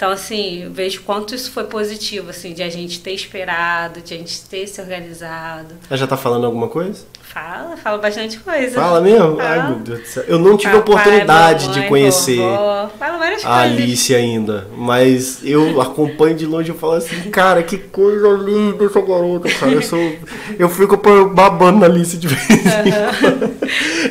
Então, 0.00 0.12
assim, 0.12 0.62
eu 0.64 0.70
vejo 0.70 1.02
quanto 1.02 1.34
isso 1.34 1.50
foi 1.52 1.64
positivo, 1.64 2.30
assim, 2.30 2.54
de 2.54 2.62
a 2.62 2.70
gente 2.70 3.00
ter 3.00 3.12
esperado, 3.12 4.00
de 4.00 4.14
a 4.14 4.16
gente 4.16 4.40
ter 4.48 4.66
se 4.66 4.80
organizado. 4.80 5.74
Ela 5.90 5.98
já 5.98 6.06
tá 6.06 6.16
falando 6.16 6.46
alguma 6.46 6.68
coisa? 6.68 7.04
Fala, 7.20 7.76
fala 7.76 7.98
bastante 7.98 8.38
coisa. 8.38 8.76
Fala 8.80 9.02
mesmo? 9.02 9.36
Fala. 9.36 9.50
Ai, 9.50 9.68
meu 9.68 9.78
Deus 9.80 10.00
do 10.00 10.06
céu. 10.06 10.24
Eu 10.26 10.38
não 10.38 10.56
tive 10.56 10.72
Papai, 10.72 10.94
oportunidade 10.94 11.66
mamãe, 11.66 11.82
de 11.82 11.88
conhecer 11.88 12.38
vovó, 12.38 12.90
fala 12.98 13.18
várias 13.18 13.44
a 13.44 13.48
coisas. 13.48 13.78
Alice 13.78 14.14
ainda, 14.14 14.68
mas 14.74 15.40
eu 15.44 15.78
acompanho 15.82 16.34
de 16.34 16.46
longe 16.46 16.70
e 16.72 16.74
falo 16.74 16.94
assim, 16.94 17.30
cara, 17.30 17.62
que 17.62 17.76
coisa 17.76 18.26
linda 18.38 18.86
essa 18.86 19.02
garota, 19.02 19.50
cara. 19.50 19.70
Eu, 19.72 19.82
sou, 19.82 20.12
eu 20.58 20.70
fico 20.70 20.96
babando 21.28 21.80
na 21.80 21.84
Alice 21.86 22.16
de 22.16 22.26
vez 22.26 22.48
em 22.48 22.56
quando. 22.62 23.50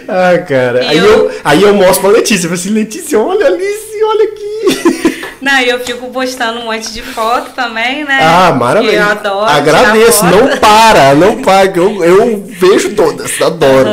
Ah, 0.07 0.37
cara. 0.47 0.83
E 0.83 0.87
Aí 0.89 0.97
eu- 0.99 1.05
eu... 1.05 1.31
aí 1.43 1.63
eu 1.63 1.73
mostro 1.73 2.01
pra 2.01 2.11
Letícia, 2.11 2.45
eu 2.45 2.49
falo 2.51 2.61
assim, 2.61 2.69
Letícia, 2.69 3.19
olha 3.19 3.47
a 3.47 3.49
Alice, 3.49 4.03
olha 4.03 4.23
aqui. 4.25 5.18
Não, 5.41 5.59
eu 5.61 5.79
fico 5.85 6.09
postando 6.11 6.59
um 6.59 6.65
monte 6.65 6.91
de 6.91 7.01
foto 7.01 7.51
também, 7.51 8.03
né? 8.03 8.19
Ah, 8.21 8.51
maravilha. 8.51 8.91
Eu 8.97 9.09
adoro. 9.09 9.49
Agradeço, 9.49 10.25
não 10.25 10.57
para, 10.57 11.15
não 11.15 11.39
para, 11.43 11.65
eu, 11.67 12.03
eu 12.03 12.43
vejo 12.45 12.93
todas, 12.95 13.41
adoro. 13.41 13.89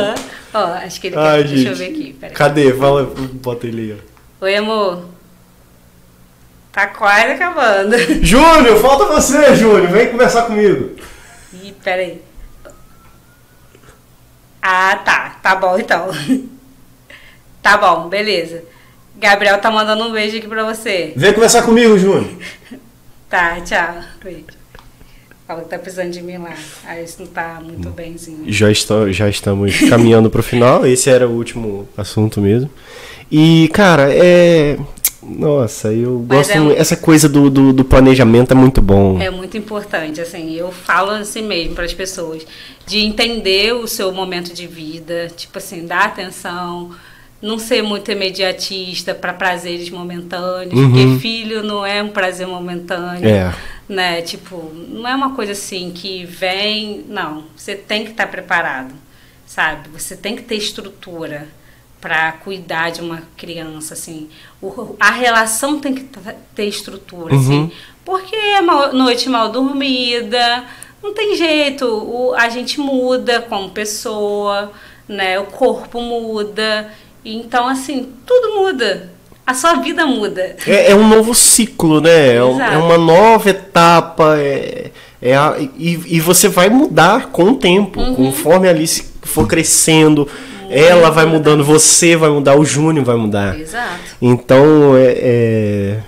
Ó, 0.53 0.65
acho 0.73 0.99
que 0.99 1.07
ele 1.07 1.15
quer. 1.15 1.21
Ai, 1.21 1.43
Deixa 1.43 1.69
eu 1.69 1.75
gente. 1.75 1.77
ver 1.77 1.93
aqui, 1.93 2.13
peraí. 2.13 2.35
Cadê? 2.35 2.73
Fala, 2.73 3.03
bota 3.33 3.67
ele 3.67 3.93
aí, 3.93 3.99
ó. 4.41 4.45
Oi, 4.45 4.55
amor. 4.55 5.05
Tá 6.71 6.87
quase 6.87 7.31
acabando. 7.31 7.97
Júnior, 8.23 8.79
falta 8.81 9.05
você, 9.05 9.55
Júnior. 9.55 9.87
Vem 9.87 10.09
conversar 10.09 10.43
comigo. 10.43 10.95
Ih, 11.53 11.73
peraí. 11.83 12.21
Ah, 14.61 14.99
tá. 15.03 15.39
Tá 15.41 15.55
bom, 15.55 15.77
então. 15.77 16.09
Tá 17.59 17.75
bom, 17.75 18.07
beleza. 18.07 18.63
Gabriel 19.19 19.57
tá 19.59 19.71
mandando 19.71 20.03
um 20.03 20.11
beijo 20.11 20.37
aqui 20.37 20.47
pra 20.47 20.63
você. 20.63 21.13
Vem 21.15 21.33
conversar 21.33 21.63
comigo, 21.63 21.97
Júnior. 21.97 22.25
Tá, 23.29 23.59
tchau. 23.59 23.95
Beijo. 24.23 24.45
Fala 25.45 25.61
que 25.61 25.67
tá 25.69 25.77
precisando 25.77 26.11
de 26.11 26.21
mim 26.21 26.37
lá. 26.37 26.53
Aí 26.85 27.03
isso 27.03 27.17
não 27.19 27.27
tá 27.27 27.59
muito 27.61 27.89
benzinho. 27.89 28.45
Já, 28.47 28.71
está, 28.71 29.11
já 29.11 29.27
estamos 29.27 29.77
caminhando 29.89 30.29
pro 30.29 30.41
final. 30.41 30.85
Esse 30.87 31.09
era 31.09 31.27
o 31.27 31.31
último 31.33 31.89
assunto 31.97 32.39
mesmo. 32.39 32.69
E, 33.29 33.69
cara, 33.73 34.07
é. 34.13 34.77
Nossa, 35.21 35.91
eu 35.91 36.25
Mas 36.25 36.37
gosto. 36.47 36.51
é 36.51 36.59
muito- 36.61 36.79
Essa 36.79 36.95
coisa 36.95 37.27
do, 37.27 37.49
do, 37.49 37.73
do 37.73 37.83
planejamento 37.83 38.51
é 38.51 38.55
muito 38.55 38.81
bom. 38.81 39.21
É 39.21 39.29
muito 39.29 39.57
importante, 39.57 40.21
assim, 40.21 40.55
eu 40.55 40.71
falo 40.71 41.11
assim 41.11 41.41
mesmo 41.41 41.75
para 41.75 41.83
as 41.83 41.93
pessoas, 41.93 42.45
de 42.85 42.99
entender 42.99 43.73
o 43.73 43.87
seu 43.87 44.13
momento 44.13 44.53
de 44.53 44.65
vida, 44.67 45.27
tipo 45.35 45.57
assim, 45.57 45.85
dar 45.85 46.05
atenção, 46.05 46.91
não 47.41 47.59
ser 47.59 47.81
muito 47.83 48.11
imediatista 48.11 49.13
para 49.13 49.31
prazeres 49.33 49.89
momentâneos, 49.89 50.73
Uhum. 50.73 50.89
porque 50.91 51.19
filho 51.19 51.61
não 51.63 51.85
é 51.85 52.01
um 52.01 52.09
prazer 52.09 52.47
momentâneo, 52.47 53.27
É. 53.29 53.53
né? 53.87 54.21
Tipo, 54.21 54.71
não 54.73 55.07
é 55.07 55.13
uma 55.15 55.35
coisa 55.35 55.51
assim 55.51 55.91
que 55.93 56.25
vem, 56.25 57.05
não, 57.07 57.43
você 57.55 57.75
tem 57.75 58.03
que 58.05 58.11
estar 58.11 58.27
preparado, 58.27 58.93
sabe? 59.45 59.89
Você 59.89 60.15
tem 60.15 60.35
que 60.35 60.41
ter 60.41 60.55
estrutura 60.55 61.47
para 62.01 62.31
cuidar 62.31 62.91
de 62.91 63.01
uma 63.01 63.23
criança, 63.35 63.93
assim. 63.93 64.29
O- 64.61 64.95
a 64.99 65.11
relação 65.11 65.79
tem 65.79 65.93
que 65.93 66.05
ter 66.55 66.65
estrutura, 66.65 67.33
Uhum. 67.33 67.39
assim. 67.39 67.71
Porque 68.05 68.35
é 68.35 68.61
mal- 68.61 68.93
noite 68.93 69.29
mal 69.29 69.49
dormida, 69.49 70.63
não 71.03 71.13
tem 71.13 71.35
jeito. 71.35 71.85
O, 71.85 72.33
a 72.35 72.49
gente 72.49 72.79
muda 72.79 73.41
como 73.41 73.69
pessoa, 73.69 74.71
né? 75.07 75.39
O 75.39 75.45
corpo 75.45 75.99
muda. 76.01 76.91
Então, 77.35 77.67
assim, 77.67 78.09
tudo 78.25 78.55
muda. 78.61 79.09
A 79.45 79.53
sua 79.53 79.75
vida 79.75 80.05
muda. 80.05 80.55
É, 80.65 80.91
é 80.91 80.95
um 80.95 81.07
novo 81.07 81.33
ciclo, 81.33 82.01
né? 82.01 82.33
É, 82.33 82.35
é 82.37 82.77
uma 82.77 82.97
nova 82.97 83.49
etapa. 83.49 84.37
É, 84.37 84.91
é 85.21 85.35
a- 85.35 85.55
e, 85.59 86.17
e 86.17 86.19
você 86.19 86.47
vai 86.49 86.69
mudar 86.69 87.27
com 87.27 87.43
o 87.51 87.55
tempo. 87.55 87.99
Uhum. 88.01 88.15
Conforme 88.15 88.67
a 88.67 88.71
Alice 88.71 89.05
for 89.23 89.47
crescendo, 89.47 90.27
ela 90.69 91.09
vai 91.09 91.25
mudando, 91.25 91.63
você 91.63 92.15
vai 92.17 92.29
mudar, 92.29 92.55
o 92.55 92.65
Júnior 92.65 93.05
vai 93.05 93.15
mudar. 93.15 93.57
Exato. 93.59 93.99
Então, 94.21 94.97
é. 94.97 95.13
é- 95.17 95.99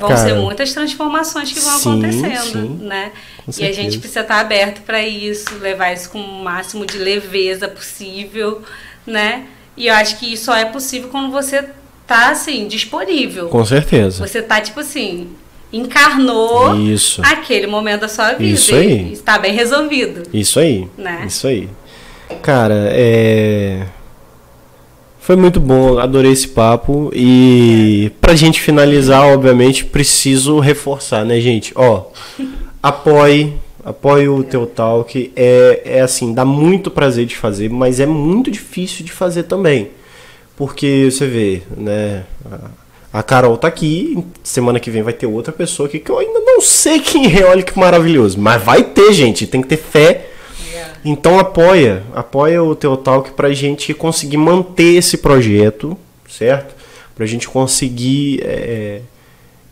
Vão 0.00 0.08
cara, 0.08 0.20
ser 0.28 0.34
muitas 0.34 0.72
transformações 0.72 1.52
que 1.52 1.60
vão 1.60 1.78
sim, 1.78 1.90
acontecendo, 1.90 2.78
sim. 2.78 2.86
né? 2.86 3.12
E 3.58 3.66
a 3.66 3.72
gente 3.72 3.98
precisa 3.98 4.20
estar 4.20 4.40
aberto 4.40 4.80
para 4.80 5.02
isso, 5.06 5.44
levar 5.60 5.92
isso 5.92 6.08
com 6.08 6.18
o 6.18 6.42
máximo 6.42 6.86
de 6.86 6.96
leveza 6.96 7.68
possível, 7.68 8.62
né? 9.06 9.44
E 9.76 9.86
eu 9.86 9.94
acho 9.94 10.18
que 10.18 10.32
isso 10.32 10.46
só 10.46 10.56
é 10.56 10.64
possível 10.64 11.08
quando 11.08 11.30
você 11.30 11.64
tá 12.06 12.30
assim 12.30 12.66
disponível. 12.66 13.48
Com 13.48 13.64
certeza. 13.64 14.26
Você 14.26 14.42
tá 14.42 14.60
tipo 14.60 14.80
assim, 14.80 15.28
encarnou 15.72 16.76
Isso. 16.76 17.22
aquele 17.24 17.66
momento 17.66 18.00
da 18.02 18.08
sua 18.08 18.32
vida 18.32 18.54
Isso 18.54 18.74
aí. 18.74 19.12
está 19.12 19.38
bem 19.38 19.54
resolvido. 19.54 20.22
Isso 20.32 20.58
aí. 20.58 20.88
Né? 20.98 21.24
Isso 21.26 21.46
aí. 21.46 21.68
Cara, 22.42 22.88
é. 22.92 23.86
Foi 25.20 25.36
muito 25.36 25.60
bom, 25.60 25.98
adorei 25.98 26.32
esse 26.32 26.48
papo. 26.48 27.10
E 27.14 28.10
pra 28.20 28.34
gente 28.34 28.60
finalizar, 28.60 29.22
obviamente, 29.26 29.84
preciso 29.84 30.58
reforçar, 30.58 31.24
né, 31.24 31.38
gente? 31.40 31.72
Ó, 31.76 32.06
apoie, 32.82 33.54
apoie 33.84 34.28
o 34.28 34.42
teu 34.44 34.66
talk. 34.66 35.32
É, 35.36 35.82
é 35.84 36.00
assim, 36.00 36.32
dá 36.34 36.44
muito 36.44 36.90
prazer 36.90 37.26
de 37.26 37.36
fazer, 37.36 37.68
mas 37.70 38.00
é 38.00 38.06
muito 38.06 38.50
difícil 38.50 39.04
de 39.04 39.12
fazer 39.12 39.44
também. 39.44 39.90
Porque 40.56 41.08
você 41.10 41.26
vê, 41.26 41.62
né? 41.76 42.24
a- 42.50 42.70
A 43.12 43.24
Carol 43.24 43.56
tá 43.56 43.66
aqui, 43.66 44.24
semana 44.40 44.78
que 44.78 44.88
vem 44.88 45.02
vai 45.02 45.12
ter 45.12 45.26
outra 45.26 45.52
pessoa 45.52 45.88
aqui 45.88 45.98
que 45.98 46.10
eu 46.12 46.18
ainda 46.20 46.38
não 46.38 46.60
sei 46.60 47.00
quem 47.00 47.36
é, 47.40 47.44
olha 47.44 47.60
que 47.62 47.76
maravilhoso. 47.76 48.38
Mas 48.38 48.62
vai 48.62 48.84
ter, 48.84 49.12
gente, 49.12 49.48
tem 49.48 49.60
que 49.60 49.66
ter 49.66 49.78
fé. 49.78 50.26
Então 51.04 51.36
apoia, 51.38 52.04
apoia 52.14 52.62
o 52.62 52.74
Teu 52.76 52.96
Talk 52.96 53.32
pra 53.32 53.52
gente 53.52 53.92
conseguir 53.94 54.36
manter 54.36 54.94
esse 54.96 55.16
projeto, 55.18 55.96
certo? 56.28 56.72
Pra 57.16 57.26
gente 57.26 57.48
conseguir 57.48 58.40
é, 58.44 59.00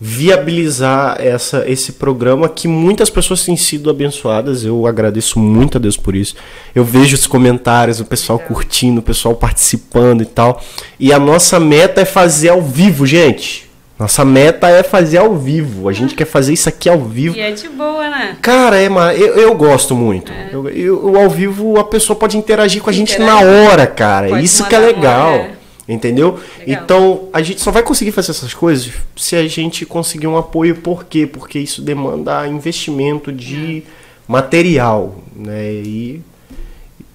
viabilizar 0.01 1.16
essa, 1.20 1.65
esse 1.69 1.93
programa 1.93 2.49
que 2.49 2.69
muitas 2.69 3.11
pessoas 3.11 3.45
têm 3.45 3.57
sido 3.57 3.91
abençoadas. 3.91 4.65
Eu 4.65 4.87
agradeço 4.87 5.39
muito 5.39 5.79
a 5.79 5.81
Deus 5.81 5.97
por 5.97 6.15
isso. 6.15 6.35
Eu 6.75 6.85
vejo 6.85 7.15
os 7.16 7.27
comentários, 7.27 7.99
o 8.01 8.05
pessoal 8.05 8.39
curtindo, 8.39 9.01
o 9.01 9.03
pessoal 9.03 9.35
participando 9.35 10.23
e 10.23 10.27
tal. 10.27 10.62
E 11.01 11.12
a 11.12 11.19
nossa 11.19 11.59
meta 11.59 12.01
é 12.01 12.05
fazer 12.05 12.51
ao 12.51 12.62
vivo, 12.62 13.07
gente. 13.07 13.69
Nossa 13.99 14.25
meta 14.25 14.69
é 14.69 14.85
fazer 14.85 15.19
ao 15.19 15.37
vivo. 15.37 15.89
A 15.89 15.93
gente 15.93 16.15
quer 16.15 16.25
fazer 16.25 16.53
isso 16.53 16.69
aqui 16.69 16.89
ao 16.89 17.01
vivo. 17.01 17.37
E 17.37 17.41
é 17.41 17.51
de 17.51 17.69
boa, 17.69 18.09
né? 18.09 18.37
Cara, 18.41 18.77
é, 18.81 18.87
eu, 18.87 19.35
eu 19.37 19.55
gosto 19.57 19.97
muito. 19.97 20.31
Eu, 20.53 20.69
eu- 20.69 21.12
eu, 21.15 21.20
ao 21.20 21.29
vivo 21.29 21.77
a 21.81 21.83
pessoa 21.83 22.16
pode 22.16 22.37
interagir 22.37 22.81
com 22.81 22.91
a 22.91 22.93
gente 22.93 23.19
na 23.19 23.41
hora, 23.41 23.89
cara. 23.89 24.29
Pode 24.29 24.45
Isso 24.45 24.65
que 24.69 24.75
é 24.75 24.79
legal. 24.79 25.31
é. 25.35 25.57
Entendeu? 25.89 26.39
Legal. 26.59 26.85
Então, 26.85 27.28
a 27.32 27.40
gente 27.40 27.60
só 27.62 27.70
vai 27.70 27.82
conseguir 27.82 28.12
fazer 28.12 28.32
essas 28.32 28.52
coisas 28.52 28.93
se 29.16 29.35
a 29.35 29.48
gente 29.48 29.86
conseguir 29.86 30.27
um 30.27 30.36
apoio. 30.36 30.77
Por 30.77 31.05
quê? 31.05 31.27
Porque 31.27 31.59
isso 31.59 31.81
demanda 31.81 32.47
investimento 32.47 33.32
de 33.32 33.82
material, 34.27 35.16
né? 35.35 35.73
E 35.73 36.20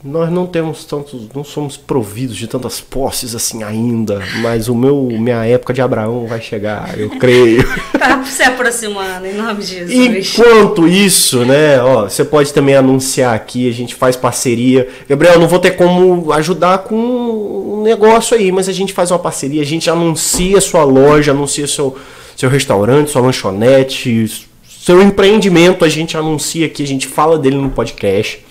nós 0.04 0.30
não 0.30 0.46
temos 0.46 0.84
tantos, 0.84 1.30
não 1.34 1.46
somos 1.46 1.78
providos 1.78 2.36
de 2.36 2.46
tantas 2.46 2.82
posses 2.82 3.34
assim 3.34 3.64
ainda, 3.64 4.22
mas 4.42 4.68
o 4.68 4.76
meu 4.76 5.08
minha 5.18 5.46
época 5.46 5.74
de 5.74 5.82
Abraão 5.82 6.28
vai 6.28 6.42
chegar, 6.42 7.00
eu 7.00 7.10
creio. 7.12 7.64
Tá 8.04 8.22
se 8.26 8.44
aproximando, 8.44 9.26
em 9.26 9.34
nome 9.34 9.62
de 9.62 9.68
Jesus. 9.68 10.38
Enquanto 10.38 10.86
isso, 10.88 11.46
né, 11.46 11.82
ó, 11.82 12.04
você 12.04 12.26
pode 12.26 12.52
também 12.52 12.76
anunciar 12.76 13.34
aqui, 13.34 13.70
a 13.70 13.72
gente 13.72 13.96
faz 13.96 14.18
parceria. 14.18 14.90
Gabriel, 15.08 15.40
não 15.40 15.48
vou 15.48 15.60
ter 15.60 15.72
como 15.72 16.32
ajudar 16.34 16.80
com 16.80 16.96
um 16.96 17.82
negócio 17.84 18.36
aí, 18.36 18.52
mas 18.52 18.68
a 18.68 18.74
gente 18.74 18.92
faz 18.92 19.10
uma 19.10 19.20
parceria, 19.20 19.62
a 19.62 19.66
gente 19.66 19.90
anuncia 19.90 20.60
sua 20.60 20.84
loja, 20.84 21.32
anuncia 21.32 21.66
seu, 21.66 21.98
seu 22.36 22.50
restaurante, 22.50 23.12
sua 23.12 23.22
lanchonete, 23.22 24.50
seu 24.68 25.02
empreendimento, 25.02 25.86
a 25.86 25.90
gente 25.90 26.18
anuncia 26.18 26.66
aqui, 26.66 26.84
a 26.84 26.88
gente 26.88 27.08
fala 27.08 27.38
dele 27.38 27.56
no 27.56 27.70
podcast. 27.70 28.44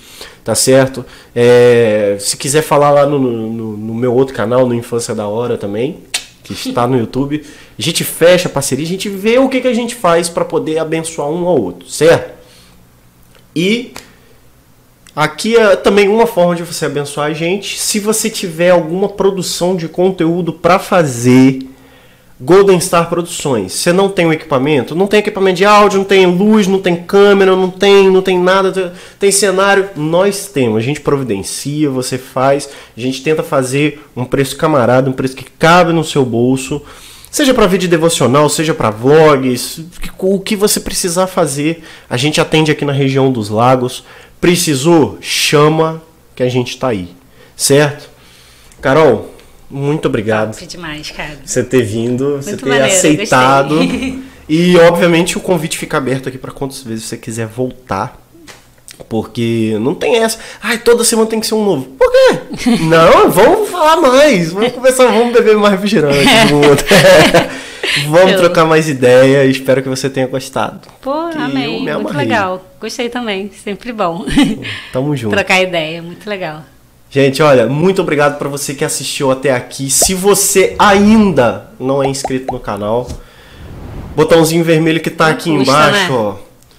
Tá 0.45 0.55
certo? 0.57 1.05
É, 1.37 2.17
se 2.19 2.37
quiser 2.37 2.63
falar 2.63 2.91
lá 2.91 3.07
no, 3.07 3.19
no- 3.19 3.77
no 3.77 3.95
meu 3.95 4.13
outro 4.13 4.35
canal, 4.35 4.67
no 4.67 4.75
Infância 4.75 5.15
da 5.15 5.27
Hora 5.29 5.57
também, 5.57 5.99
que 6.43 6.53
está 6.53 6.85
no 6.87 6.99
YouTube, 6.99 7.45
a 7.79 7.81
gente 7.83 8.03
fecha 8.03 8.49
a 8.49 8.51
parceria, 8.51 8.85
a 8.85 8.89
gente 8.89 9.09
vê 9.09 9.39
o 9.39 9.49
que, 9.49 9.61
que 9.61 9.69
a 9.69 9.73
gente 9.75 9.95
faz 9.95 10.29
para 10.29 10.45
poder 10.45 10.79
abençoar 10.79 11.29
um 11.29 11.47
ao 11.47 11.57
outro, 11.61 11.89
certo? 11.89 12.33
E 13.55 13.93
aqui 15.15 15.57
é 15.57 15.77
também 15.77 16.09
uma 16.09 16.27
forma 16.27 16.57
de 16.57 16.65
você 16.65 16.87
abençoar 16.87 17.31
a 17.31 17.33
gente. 17.35 17.79
Se 17.79 18.01
você 18.01 18.29
tiver 18.29 18.71
alguma 18.71 19.09
produção 19.09 19.77
de 19.77 19.87
conteúdo 19.89 20.53
para 20.53 20.79
fazer, 20.81 21.61
Golden 22.45 22.81
Star 22.81 23.09
Produções. 23.09 23.73
Você 23.73 23.93
não 23.93 24.09
tem 24.09 24.27
o 24.27 24.33
equipamento? 24.33 24.97
Não 24.97 25.07
tem 25.07 25.21
equipamento 25.21 25.59
de 25.59 25.65
áudio, 25.65 25.99
não 25.99 26.05
tem 26.05 26.27
luz, 26.27 26.67
não 26.67 26.81
tem 26.81 26.97
câmera, 26.97 27.55
não 27.55 27.71
tem, 27.71 28.11
não 28.11 28.21
tem 28.21 28.37
nada, 28.37 28.93
tem 29.19 29.31
cenário. 29.31 29.91
Nós 29.95 30.49
temos, 30.49 30.79
a 30.79 30.81
gente 30.81 31.01
providencia, 31.01 31.89
você 31.89 32.19
faz, 32.19 32.69
a 32.97 33.01
gente 33.01 33.23
tenta 33.23 33.45
fazer 33.45 34.05
um 34.17 34.25
preço 34.25 34.57
camarada, 34.57 35.09
um 35.09 35.13
preço 35.13 35.37
que 35.37 35.45
cabe 35.45 35.93
no 35.93 36.03
seu 36.03 36.25
bolso. 36.25 36.83
Seja 37.31 37.55
para 37.55 37.67
vídeo 37.67 37.89
devocional, 37.89 38.49
seja 38.49 38.75
para 38.75 38.91
vlogs, 38.91 39.81
o 40.19 40.41
que 40.41 40.57
você 40.57 40.81
precisar 40.81 41.29
fazer, 41.29 41.85
a 42.11 42.17
gente 42.17 42.41
atende 42.41 42.73
aqui 42.73 42.85
na 42.85 42.93
região 42.93 43.31
dos 43.31 43.49
lagos. 43.49 44.05
Precisou? 44.41 45.17
Chama 45.21 46.03
que 46.35 46.43
a 46.43 46.49
gente 46.49 46.77
tá 46.77 46.89
aí. 46.89 47.09
Certo? 47.57 48.11
Carol, 48.81 49.32
muito 49.73 50.07
obrigado 50.07 50.53
Top 50.53 50.67
demais, 50.67 51.11
cara. 51.11 51.39
você 51.45 51.65
ter 51.65 51.83
vindo, 51.83 52.37
você 52.37 52.51
Muito 52.51 52.65
ter 52.65 52.71
maneiro, 52.71 52.93
aceitado. 52.95 53.77
gostei. 53.77 54.23
E 54.49 54.77
obviamente 54.77 55.39
o 55.39 55.41
convite 55.41 55.79
fica 55.79 55.97
aberto 55.97 56.29
aqui 56.29 56.37
para 56.37 56.51
quantas 56.51 56.83
vezes 56.83 57.05
você 57.05 57.17
quiser 57.17 57.47
voltar. 57.47 58.21
Porque 59.09 59.77
não 59.81 59.95
tem 59.95 60.17
essa. 60.19 60.39
Ai, 60.61 60.79
toda 60.79 61.05
semana 61.05 61.29
tem 61.29 61.41
que 61.41 61.47
ser 61.47 61.55
um 61.55 61.65
novo. 61.65 61.85
Por 61.99 62.11
quê? 62.11 62.77
Não, 62.83 63.31
vamos 63.31 63.71
falar 63.71 63.97
mais. 64.01 64.53
Vamos 64.53 64.73
conversar, 64.73 65.07
vamos 65.07 65.33
beber 65.33 65.57
mais 65.57 65.73
refrigerante 65.75 66.19
vamos 68.09 68.33
Eu- 68.33 68.39
trocar 68.39 68.65
mais 68.65 68.89
ideia. 68.89 69.45
Espero 69.47 69.83
que 69.83 69.89
você 69.89 70.11
tenha 70.11 70.27
gostado. 70.27 70.81
Pô, 71.01 71.29
Que 71.31 71.39
amei. 71.39 71.81
Muito 71.81 72.15
legal. 72.17 72.65
Gostei 72.81 73.09
também. 73.09 73.51
Sempre 73.65 73.93
bom. 73.93 74.25
Tamo 74.93 75.17
junto. 75.17 75.35
Trocar 75.35 75.63
ideia. 75.63 76.03
Muito 76.03 76.29
legal. 76.29 76.63
Gente, 77.15 77.43
olha, 77.43 77.67
muito 77.67 78.01
obrigado 78.01 78.39
para 78.39 78.49
você 78.49 78.73
que 78.75 78.83
assistiu 78.83 79.31
até 79.31 79.53
aqui. 79.53 79.91
Se 79.91 80.15
você 80.15 80.75
ainda 80.79 81.67
não 81.79 82.03
é 82.03 82.07
inscrito 82.09 82.51
no 82.51 82.59
canal, 82.59 83.07
botãozinho 84.17 84.65
vermelho 84.65 84.99
que 84.99 85.11
tá 85.11 85.27
Não 85.27 85.33
aqui 85.33 85.51
custa, 85.51 85.63
embaixo, 85.73 86.11
né? 86.13 86.19
ó. 86.19 86.35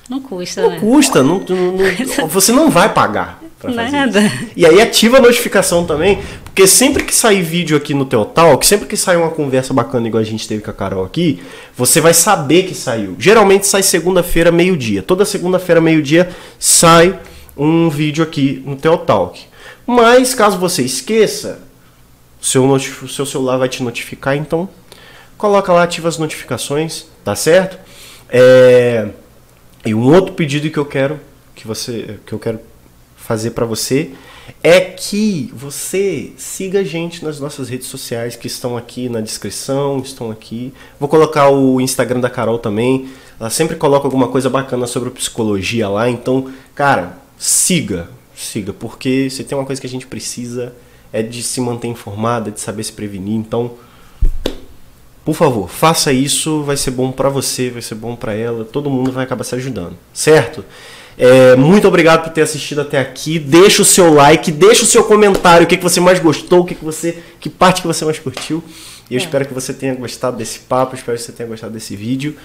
Não 0.10 0.20
custa, 0.20 0.62
Não 0.64 0.70
né? 0.72 0.80
custa, 0.80 1.22
não, 1.24 1.40
não- 1.40 2.26
você 2.28 2.52
não 2.52 2.72
vai 2.72 2.92
pagar. 2.92 3.42
Nada. 3.64 4.20
Isso. 4.22 4.48
E 4.58 4.66
aí 4.66 4.82
ativa 4.82 5.18
a 5.18 5.22
notificação 5.22 5.86
também, 5.86 6.20
porque 6.44 6.66
sempre 6.68 7.04
que 7.04 7.14
sair 7.16 7.42
vídeo 7.44 7.78
aqui 7.78 7.94
no 7.94 8.04
teu 8.04 8.26
talk, 8.26 8.66
sempre 8.66 8.88
que 8.88 8.98
sair 8.98 9.16
uma 9.18 9.30
conversa 9.30 9.72
bacana 9.72 10.06
igual 10.08 10.20
a 10.20 10.26
gente 10.26 10.46
teve 10.48 10.62
com 10.64 10.70
a 10.72 10.74
Carol 10.74 11.06
aqui, 11.06 11.42
você 11.78 12.02
vai 12.02 12.14
saber 12.14 12.64
que 12.64 12.74
saiu. 12.76 13.16
Geralmente 13.20 13.66
sai 13.68 13.82
segunda-feira, 13.84 14.52
meio-dia. 14.52 15.02
Toda 15.04 15.24
segunda-feira, 15.26 15.80
meio-dia, 15.80 16.30
sai 16.60 17.18
um 17.56 17.88
vídeo 17.90 18.22
aqui 18.24 18.62
no 18.66 18.76
teu 18.76 18.98
talk. 18.98 19.40
Mas 19.86 20.34
caso 20.34 20.58
você 20.58 20.84
esqueça, 20.84 21.62
seu, 22.42 22.66
o 22.66 22.80
seu 22.80 23.26
celular 23.26 23.58
vai 23.58 23.70
te 23.70 23.84
notificar, 23.84 24.36
então 24.36 24.70
coloca 25.38 25.74
lá, 25.74 25.84
ativa 25.84 26.08
as 26.08 26.18
notificações, 26.18 27.06
tá 27.24 27.36
certo? 27.36 27.78
É... 28.30 29.10
E 29.86 29.94
um 29.94 30.14
outro 30.14 30.34
pedido 30.34 30.70
que 30.70 30.78
eu 30.78 30.86
quero 30.86 31.20
que 31.54 31.68
você 31.68 32.20
que 32.26 32.34
eu 32.34 32.40
quero 32.40 32.60
fazer 33.18 33.52
para 33.52 33.66
você 33.66 34.12
é 34.62 34.80
que 34.80 35.52
você 35.54 36.32
siga 36.38 36.80
a 36.80 36.84
gente 36.84 37.24
nas 37.24 37.40
nossas 37.40 37.70
redes 37.70 37.88
sociais 37.88 38.36
que 38.36 38.48
estão 38.48 38.76
aqui 38.76 39.08
na 39.10 39.22
descrição, 39.22 40.00
estão 40.00 40.32
aqui. 40.32 40.74
Vou 41.00 41.08
colocar 41.08 41.50
o 41.50 41.80
Instagram 41.80 42.20
da 42.20 42.30
Carol 42.30 42.60
também. 42.60 43.10
Ela 43.40 43.50
sempre 43.50 43.76
coloca 43.76 44.08
alguma 44.08 44.28
coisa 44.28 44.50
bacana 44.50 44.88
sobre 44.88 45.10
psicologia 45.10 45.90
lá, 45.90 46.10
então, 46.10 46.52
cara, 46.76 47.18
siga, 47.38 48.10
siga, 48.44 48.74
porque 48.74 49.30
se 49.30 49.44
tem 49.44 49.57
uma 49.57 49.65
coisa 49.65 49.80
que 49.80 49.88
a 49.88 49.90
gente 49.90 50.07
precisa 50.07 50.74
é 51.11 51.22
de 51.22 51.44
se 51.44 51.61
manter 51.61 51.88
informada, 51.88 52.49
de 52.49 52.60
saber 52.60 52.84
se 52.84 52.91
prevenir. 52.91 53.36
Então, 53.36 53.74
por 55.24 55.36
favor, 55.36 55.70
faça 55.70 56.11
isso, 56.11 56.64
vai 56.64 56.76
ser 56.76 56.91
bom 56.91 57.11
para 57.11 57.30
você, 57.30 57.70
vai 57.70 57.82
ser 57.82 57.95
bom 57.95 58.15
para 58.15 58.34
ela, 58.34 58.65
todo 58.65 58.90
mundo 58.90 59.11
vai 59.11 59.24
acabar 59.24 59.44
se 59.44 59.56
ajudando, 59.56 59.95
certo? 60.14 60.65
É, 61.18 61.56
muito 61.56 61.88
obrigado 61.88 62.24
por 62.24 62.32
ter 62.32 62.41
assistido 62.41 62.82
até 62.82 62.99
aqui. 62.99 63.38
Deixa 63.38 63.82
o 63.82 63.86
seu 63.86 64.14
like, 64.14 64.52
deixa 64.52 64.84
o 64.84 64.88
seu 64.88 65.03
comentário, 65.03 65.65
o 65.65 65.68
que, 65.68 65.78
que 65.78 65.84
você 65.84 65.99
mais 65.99 66.20
gostou, 66.20 66.61
o 66.61 66.65
que, 66.65 66.76
que 66.76 66.84
você, 66.84 67.20
que 67.40 67.49
parte 67.49 67.82
que 67.82 67.88
você 67.88 68.03
mais 68.03 68.20
curtiu. 68.20 68.64
E 69.10 69.15
eu 69.15 69.20
é. 69.20 69.24
espero 69.24 69.45
que 69.45 69.53
você 69.53 69.74
tenha 69.74 69.94
gostado 69.94 70.38
desse 70.38 70.60
papo, 70.60 70.95
espero 70.95 71.18
que 71.18 71.24
você 71.24 71.32
tenha 71.32 71.48
gostado 71.48 71.74
desse 71.74 71.95
vídeo. 71.95 72.36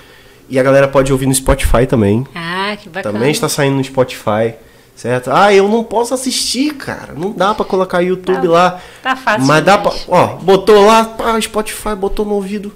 E 0.50 0.58
a 0.58 0.62
galera 0.62 0.88
pode 0.88 1.12
ouvir 1.12 1.26
no 1.26 1.34
Spotify 1.34 1.86
também. 1.86 2.26
Ah, 2.34 2.76
que 2.80 2.88
bacana. 2.88 3.12
Também 3.12 3.30
está 3.30 3.48
saindo 3.48 3.76
no 3.76 3.84
Spotify, 3.84 4.54
certo? 4.98 5.30
Ah, 5.32 5.54
eu 5.54 5.68
não 5.68 5.84
posso 5.84 6.12
assistir, 6.12 6.74
cara. 6.74 7.14
Não 7.16 7.30
dá 7.30 7.54
para 7.54 7.64
colocar 7.64 8.00
YouTube 8.00 8.42
tá, 8.42 8.50
lá. 8.50 8.80
Tá 9.00 9.14
fácil. 9.14 9.46
Mas 9.46 9.64
dá 9.64 9.78
para, 9.78 9.92
ó, 10.08 10.26
botou 10.36 10.84
lá, 10.84 11.04
pá, 11.04 11.40
Spotify, 11.40 11.94
botou 11.94 12.26
no 12.26 12.34
ouvido. 12.34 12.72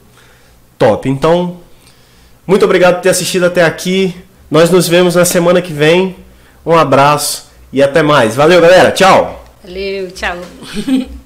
Top. 0.78 1.08
Então, 1.08 1.56
muito 2.46 2.64
obrigado 2.64 2.94
por 2.94 3.02
ter 3.02 3.08
assistido 3.08 3.46
até 3.46 3.64
aqui. 3.64 4.14
Nós 4.48 4.70
nos 4.70 4.86
vemos 4.86 5.16
na 5.16 5.24
semana 5.24 5.60
que 5.60 5.72
vem. 5.72 6.14
Um 6.64 6.76
abraço 6.76 7.50
e 7.72 7.82
até 7.82 8.02
mais. 8.02 8.36
Valeu, 8.36 8.60
galera. 8.60 8.92
Tchau. 8.92 9.44
Valeu, 9.64 10.12
tchau. 10.12 10.38